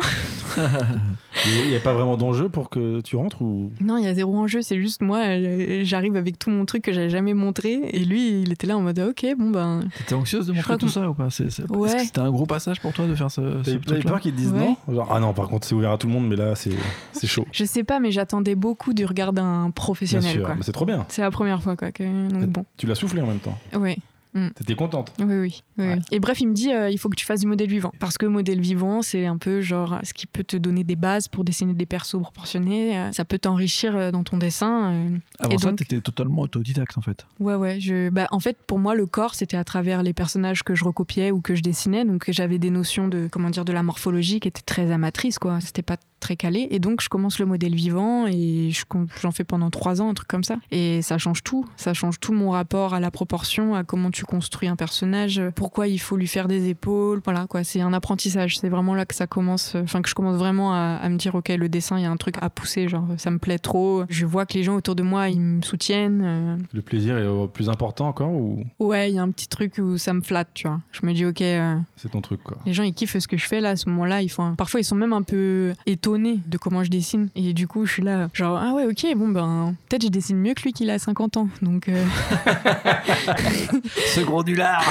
Il 1.46 1.68
n'y 1.70 1.76
a 1.76 1.80
pas 1.80 1.94
vraiment 1.94 2.16
d'enjeu 2.16 2.48
pour 2.48 2.68
que 2.70 3.00
tu 3.00 3.16
rentres 3.16 3.40
ou? 3.40 3.72
Non, 3.80 3.96
il 3.96 4.04
y 4.04 4.08
a 4.08 4.14
zéro 4.14 4.36
enjeu, 4.36 4.62
c'est 4.62 4.78
juste 4.78 5.00
moi, 5.00 5.20
j'arrive 5.82 6.16
avec 6.16 6.38
tout 6.38 6.50
mon 6.50 6.66
truc 6.66 6.82
que 6.82 6.92
j'avais 6.92 7.08
jamais 7.08 7.34
montré, 7.34 7.80
et 7.92 8.00
lui, 8.04 8.42
il 8.42 8.52
était 8.52 8.66
là 8.66 8.76
en 8.76 8.82
mode 8.82 8.98
ok, 8.98 9.26
bon 9.38 9.50
ben, 9.50 9.80
T'étais 9.96 10.14
anxieuse 10.14 10.46
de 10.48 10.52
montrer 10.52 10.76
tout 10.76 10.86
que- 10.86 10.92
ça 10.92 11.08
ou 11.08 11.14
pas 11.14 11.30
C'est- 11.30 11.48
c'est- 11.50 11.62
Est-ce 11.62 11.72
Ouais. 11.72 11.92
que 11.94 12.00
c'était 12.02 12.18
un 12.18 12.30
gros 12.30 12.46
passage 12.46 12.80
pour 12.80 12.92
toi 12.92 13.06
de 13.06 13.14
faire 13.14 13.30
ce, 13.30 13.62
T'avais 13.86 14.00
peur 14.02 14.20
qu'ils 14.20 14.32
te 14.32 14.36
disent 14.36 14.52
Ouais. 14.52 14.74
non? 14.88 14.94
Genre, 14.94 15.08
ah 15.10 15.20
non, 15.20 15.32
par 15.32 15.48
contre, 15.48 15.66
c'est 15.66 15.74
ouvert 15.74 15.92
à 15.92 15.98
tout 15.98 16.08
le 16.08 16.12
monde, 16.12 16.28
mais 16.28 16.36
là, 16.36 16.54
c'est 16.56 16.70
c'est 17.12 17.26
chaud. 17.26 17.46
je 17.52 17.64
sais 17.64 17.84
pas, 17.84 18.00
mais 18.00 18.10
j'attendais 18.10 18.54
beaucoup 18.54 18.92
du 18.94 19.04
regard 19.04 19.32
d'un 19.32 19.62
Bien 19.64 19.70
professionnel, 19.70 20.32
sûr, 20.32 20.44
quoi. 20.46 20.54
mais 20.54 20.62
c'est 20.62 20.72
trop 20.72 20.86
bien. 20.86 21.04
C'est 21.08 21.22
la 21.22 21.30
première 21.30 21.62
fois, 21.62 21.76
quoi. 21.76 21.92
Que... 21.92 22.28
Donc 22.28 22.46
bon, 22.48 22.64
Tu 22.76 22.86
l'as 22.86 22.94
soufflé 22.94 23.20
en 23.22 23.26
même 23.26 23.38
temps. 23.40 23.58
ouais. 23.74 23.96
T'étais 24.54 24.76
contente. 24.76 25.12
Oui, 25.18 25.24
oui, 25.26 25.36
oui, 25.40 25.62
Ouais. 25.84 25.94
oui. 25.96 26.02
Et 26.12 26.20
bref, 26.20 26.40
il 26.40 26.46
me 26.46 26.54
dit, 26.54 26.72
euh, 26.72 26.88
il 26.88 26.98
faut 26.98 27.08
que 27.08 27.16
tu 27.16 27.26
fasses 27.26 27.40
du 27.40 27.48
modèle 27.48 27.68
vivant. 27.68 27.90
Parce 27.98 28.16
que 28.16 28.26
modèle 28.26 28.60
vivant, 28.60 29.02
c'est 29.02 29.26
un 29.26 29.36
peu 29.38 29.60
genre 29.60 29.98
ce 30.04 30.14
qui 30.14 30.28
peut 30.28 30.44
te 30.44 30.56
donner 30.56 30.84
des 30.84 30.94
bases 30.94 31.26
pour 31.26 31.42
dessiner 31.42 31.74
des 31.74 31.84
persos 31.84 32.20
proportionnés. 32.22 32.96
euh, 32.96 33.10
Ça 33.10 33.24
peut 33.24 33.40
t'enrichir 33.40 33.96
euh, 33.96 34.12
dans 34.12 34.22
ton 34.22 34.36
dessin. 34.36 34.92
euh. 34.92 35.18
Avant 35.40 35.50
Et 35.52 35.58
ça, 35.58 35.70
donc- 35.70 35.78
t'étais 35.80 36.00
totalement 36.00 36.42
autodidacte 36.42 36.96
en 36.96 37.00
fait. 37.00 37.26
Ouais, 37.40 37.56
ouais. 37.56 37.80
Je... 37.80 38.08
Bah, 38.10 38.28
en 38.30 38.38
fait, 38.38 38.56
pour 38.68 38.78
moi, 38.78 38.94
le 38.94 39.06
corps, 39.06 39.34
c'était 39.34 39.56
à 39.56 39.64
travers 39.64 40.04
les 40.04 40.12
personnages 40.12 40.62
que 40.62 40.76
je 40.76 40.84
recopiais 40.84 41.32
ou 41.32 41.40
que 41.40 41.56
je 41.56 41.62
dessinais. 41.62 42.04
Donc, 42.04 42.26
j'avais 42.28 42.60
des 42.60 42.70
notions 42.70 43.08
de, 43.08 43.28
comment 43.32 43.50
dire, 43.50 43.64
de 43.64 43.72
la 43.72 43.82
morphologie 43.82 44.38
qui 44.38 44.46
étaient 44.46 44.62
très 44.62 44.92
amatrices, 44.92 45.40
quoi. 45.40 45.60
C'était 45.60 45.82
pas 45.82 45.96
très 46.20 46.36
calé. 46.36 46.68
Et 46.70 46.78
donc, 46.78 47.00
je 47.00 47.08
commence 47.08 47.38
le 47.38 47.46
modèle 47.46 47.74
vivant 47.74 48.26
et 48.26 48.70
j'en 49.20 49.30
fais 49.32 49.44
pendant 49.44 49.70
trois 49.70 50.00
ans, 50.00 50.10
un 50.10 50.14
truc 50.14 50.28
comme 50.28 50.44
ça. 50.44 50.56
Et 50.70 51.02
ça 51.02 51.18
change 51.18 51.42
tout. 51.42 51.64
Ça 51.76 51.94
change 51.94 52.20
tout 52.20 52.32
mon 52.32 52.50
rapport 52.50 52.94
à 52.94 53.00
la 53.00 53.10
proportion, 53.10 53.74
à 53.74 53.82
comment 53.84 54.10
tu 54.10 54.24
construis 54.24 54.68
un 54.68 54.76
personnage, 54.76 55.40
pourquoi 55.54 55.88
il 55.88 55.98
faut 55.98 56.16
lui 56.16 56.26
faire 56.26 56.46
des 56.48 56.68
épaules. 56.68 57.20
Voilà, 57.24 57.46
quoi. 57.48 57.64
C'est 57.64 57.80
un 57.80 57.92
apprentissage. 57.92 58.58
C'est 58.58 58.68
vraiment 58.68 58.94
là 58.94 59.06
que 59.06 59.14
ça 59.14 59.26
commence, 59.26 59.74
enfin, 59.74 60.02
que 60.02 60.08
je 60.08 60.14
commence 60.14 60.36
vraiment 60.36 60.72
à, 60.74 60.98
à 61.02 61.08
me 61.08 61.16
dire, 61.16 61.34
OK, 61.34 61.48
le 61.48 61.68
dessin, 61.68 61.98
il 61.98 62.02
y 62.02 62.06
a 62.06 62.10
un 62.10 62.16
truc 62.16 62.36
à 62.40 62.50
pousser. 62.50 62.88
Genre, 62.88 63.06
ça 63.16 63.30
me 63.30 63.38
plaît 63.38 63.58
trop. 63.58 64.04
Je 64.08 64.26
vois 64.26 64.46
que 64.46 64.54
les 64.54 64.62
gens 64.62 64.76
autour 64.76 64.94
de 64.94 65.02
moi, 65.02 65.28
ils 65.28 65.40
me 65.40 65.62
soutiennent. 65.62 66.22
euh, 66.24 66.56
Le 66.72 66.82
plaisir 66.82 67.16
est 67.16 67.22
euh, 67.22 67.46
plus 67.46 67.68
important 67.70 68.08
encore 68.08 68.30
ou? 68.32 68.62
Ouais, 68.78 69.10
il 69.10 69.14
y 69.14 69.18
a 69.18 69.22
un 69.22 69.30
petit 69.30 69.48
truc 69.48 69.78
où 69.78 69.96
ça 69.98 70.12
me 70.12 70.20
flatte, 70.20 70.48
tu 70.54 70.68
vois. 70.68 70.80
Je 70.92 71.06
me 71.06 71.12
dis, 71.12 71.24
ok, 71.24 71.40
euh, 71.40 71.76
c'est 71.96 72.10
ton 72.10 72.20
truc 72.20 72.42
quoi 72.42 72.58
les 72.66 72.72
gens 72.74 72.82
ils 72.82 72.92
kiffent 72.94 73.18
ce 73.18 73.26
que 73.28 73.36
je 73.36 73.46
fais 73.46 73.60
là 73.60 73.70
à 73.70 73.76
ce 73.76 73.88
moment-là. 73.88 74.22
Ils 74.22 74.28
font, 74.28 74.54
parfois 74.54 74.80
ils 74.80 74.84
sont 74.84 74.94
même 74.96 75.12
un 75.12 75.22
peu 75.22 75.72
étonnés 75.86 76.09
de 76.18 76.58
comment 76.58 76.82
je 76.84 76.90
dessine. 76.90 77.28
Et 77.36 77.52
du 77.52 77.66
coup, 77.66 77.86
je 77.86 77.92
suis 77.92 78.02
là, 78.02 78.28
genre, 78.32 78.58
ah 78.60 78.72
ouais, 78.74 78.86
ok, 78.86 79.06
bon 79.16 79.28
ben, 79.28 79.74
peut-être 79.88 80.02
je 80.02 80.08
dessine 80.08 80.36
mieux 80.38 80.54
que 80.54 80.62
lui 80.62 80.72
qu'il 80.72 80.90
a 80.90 80.98
50 80.98 81.36
ans. 81.36 81.48
Donc, 81.62 81.88
euh, 81.88 82.04
Ce 84.14 84.20
gros 84.20 84.42
nulard 84.44 84.84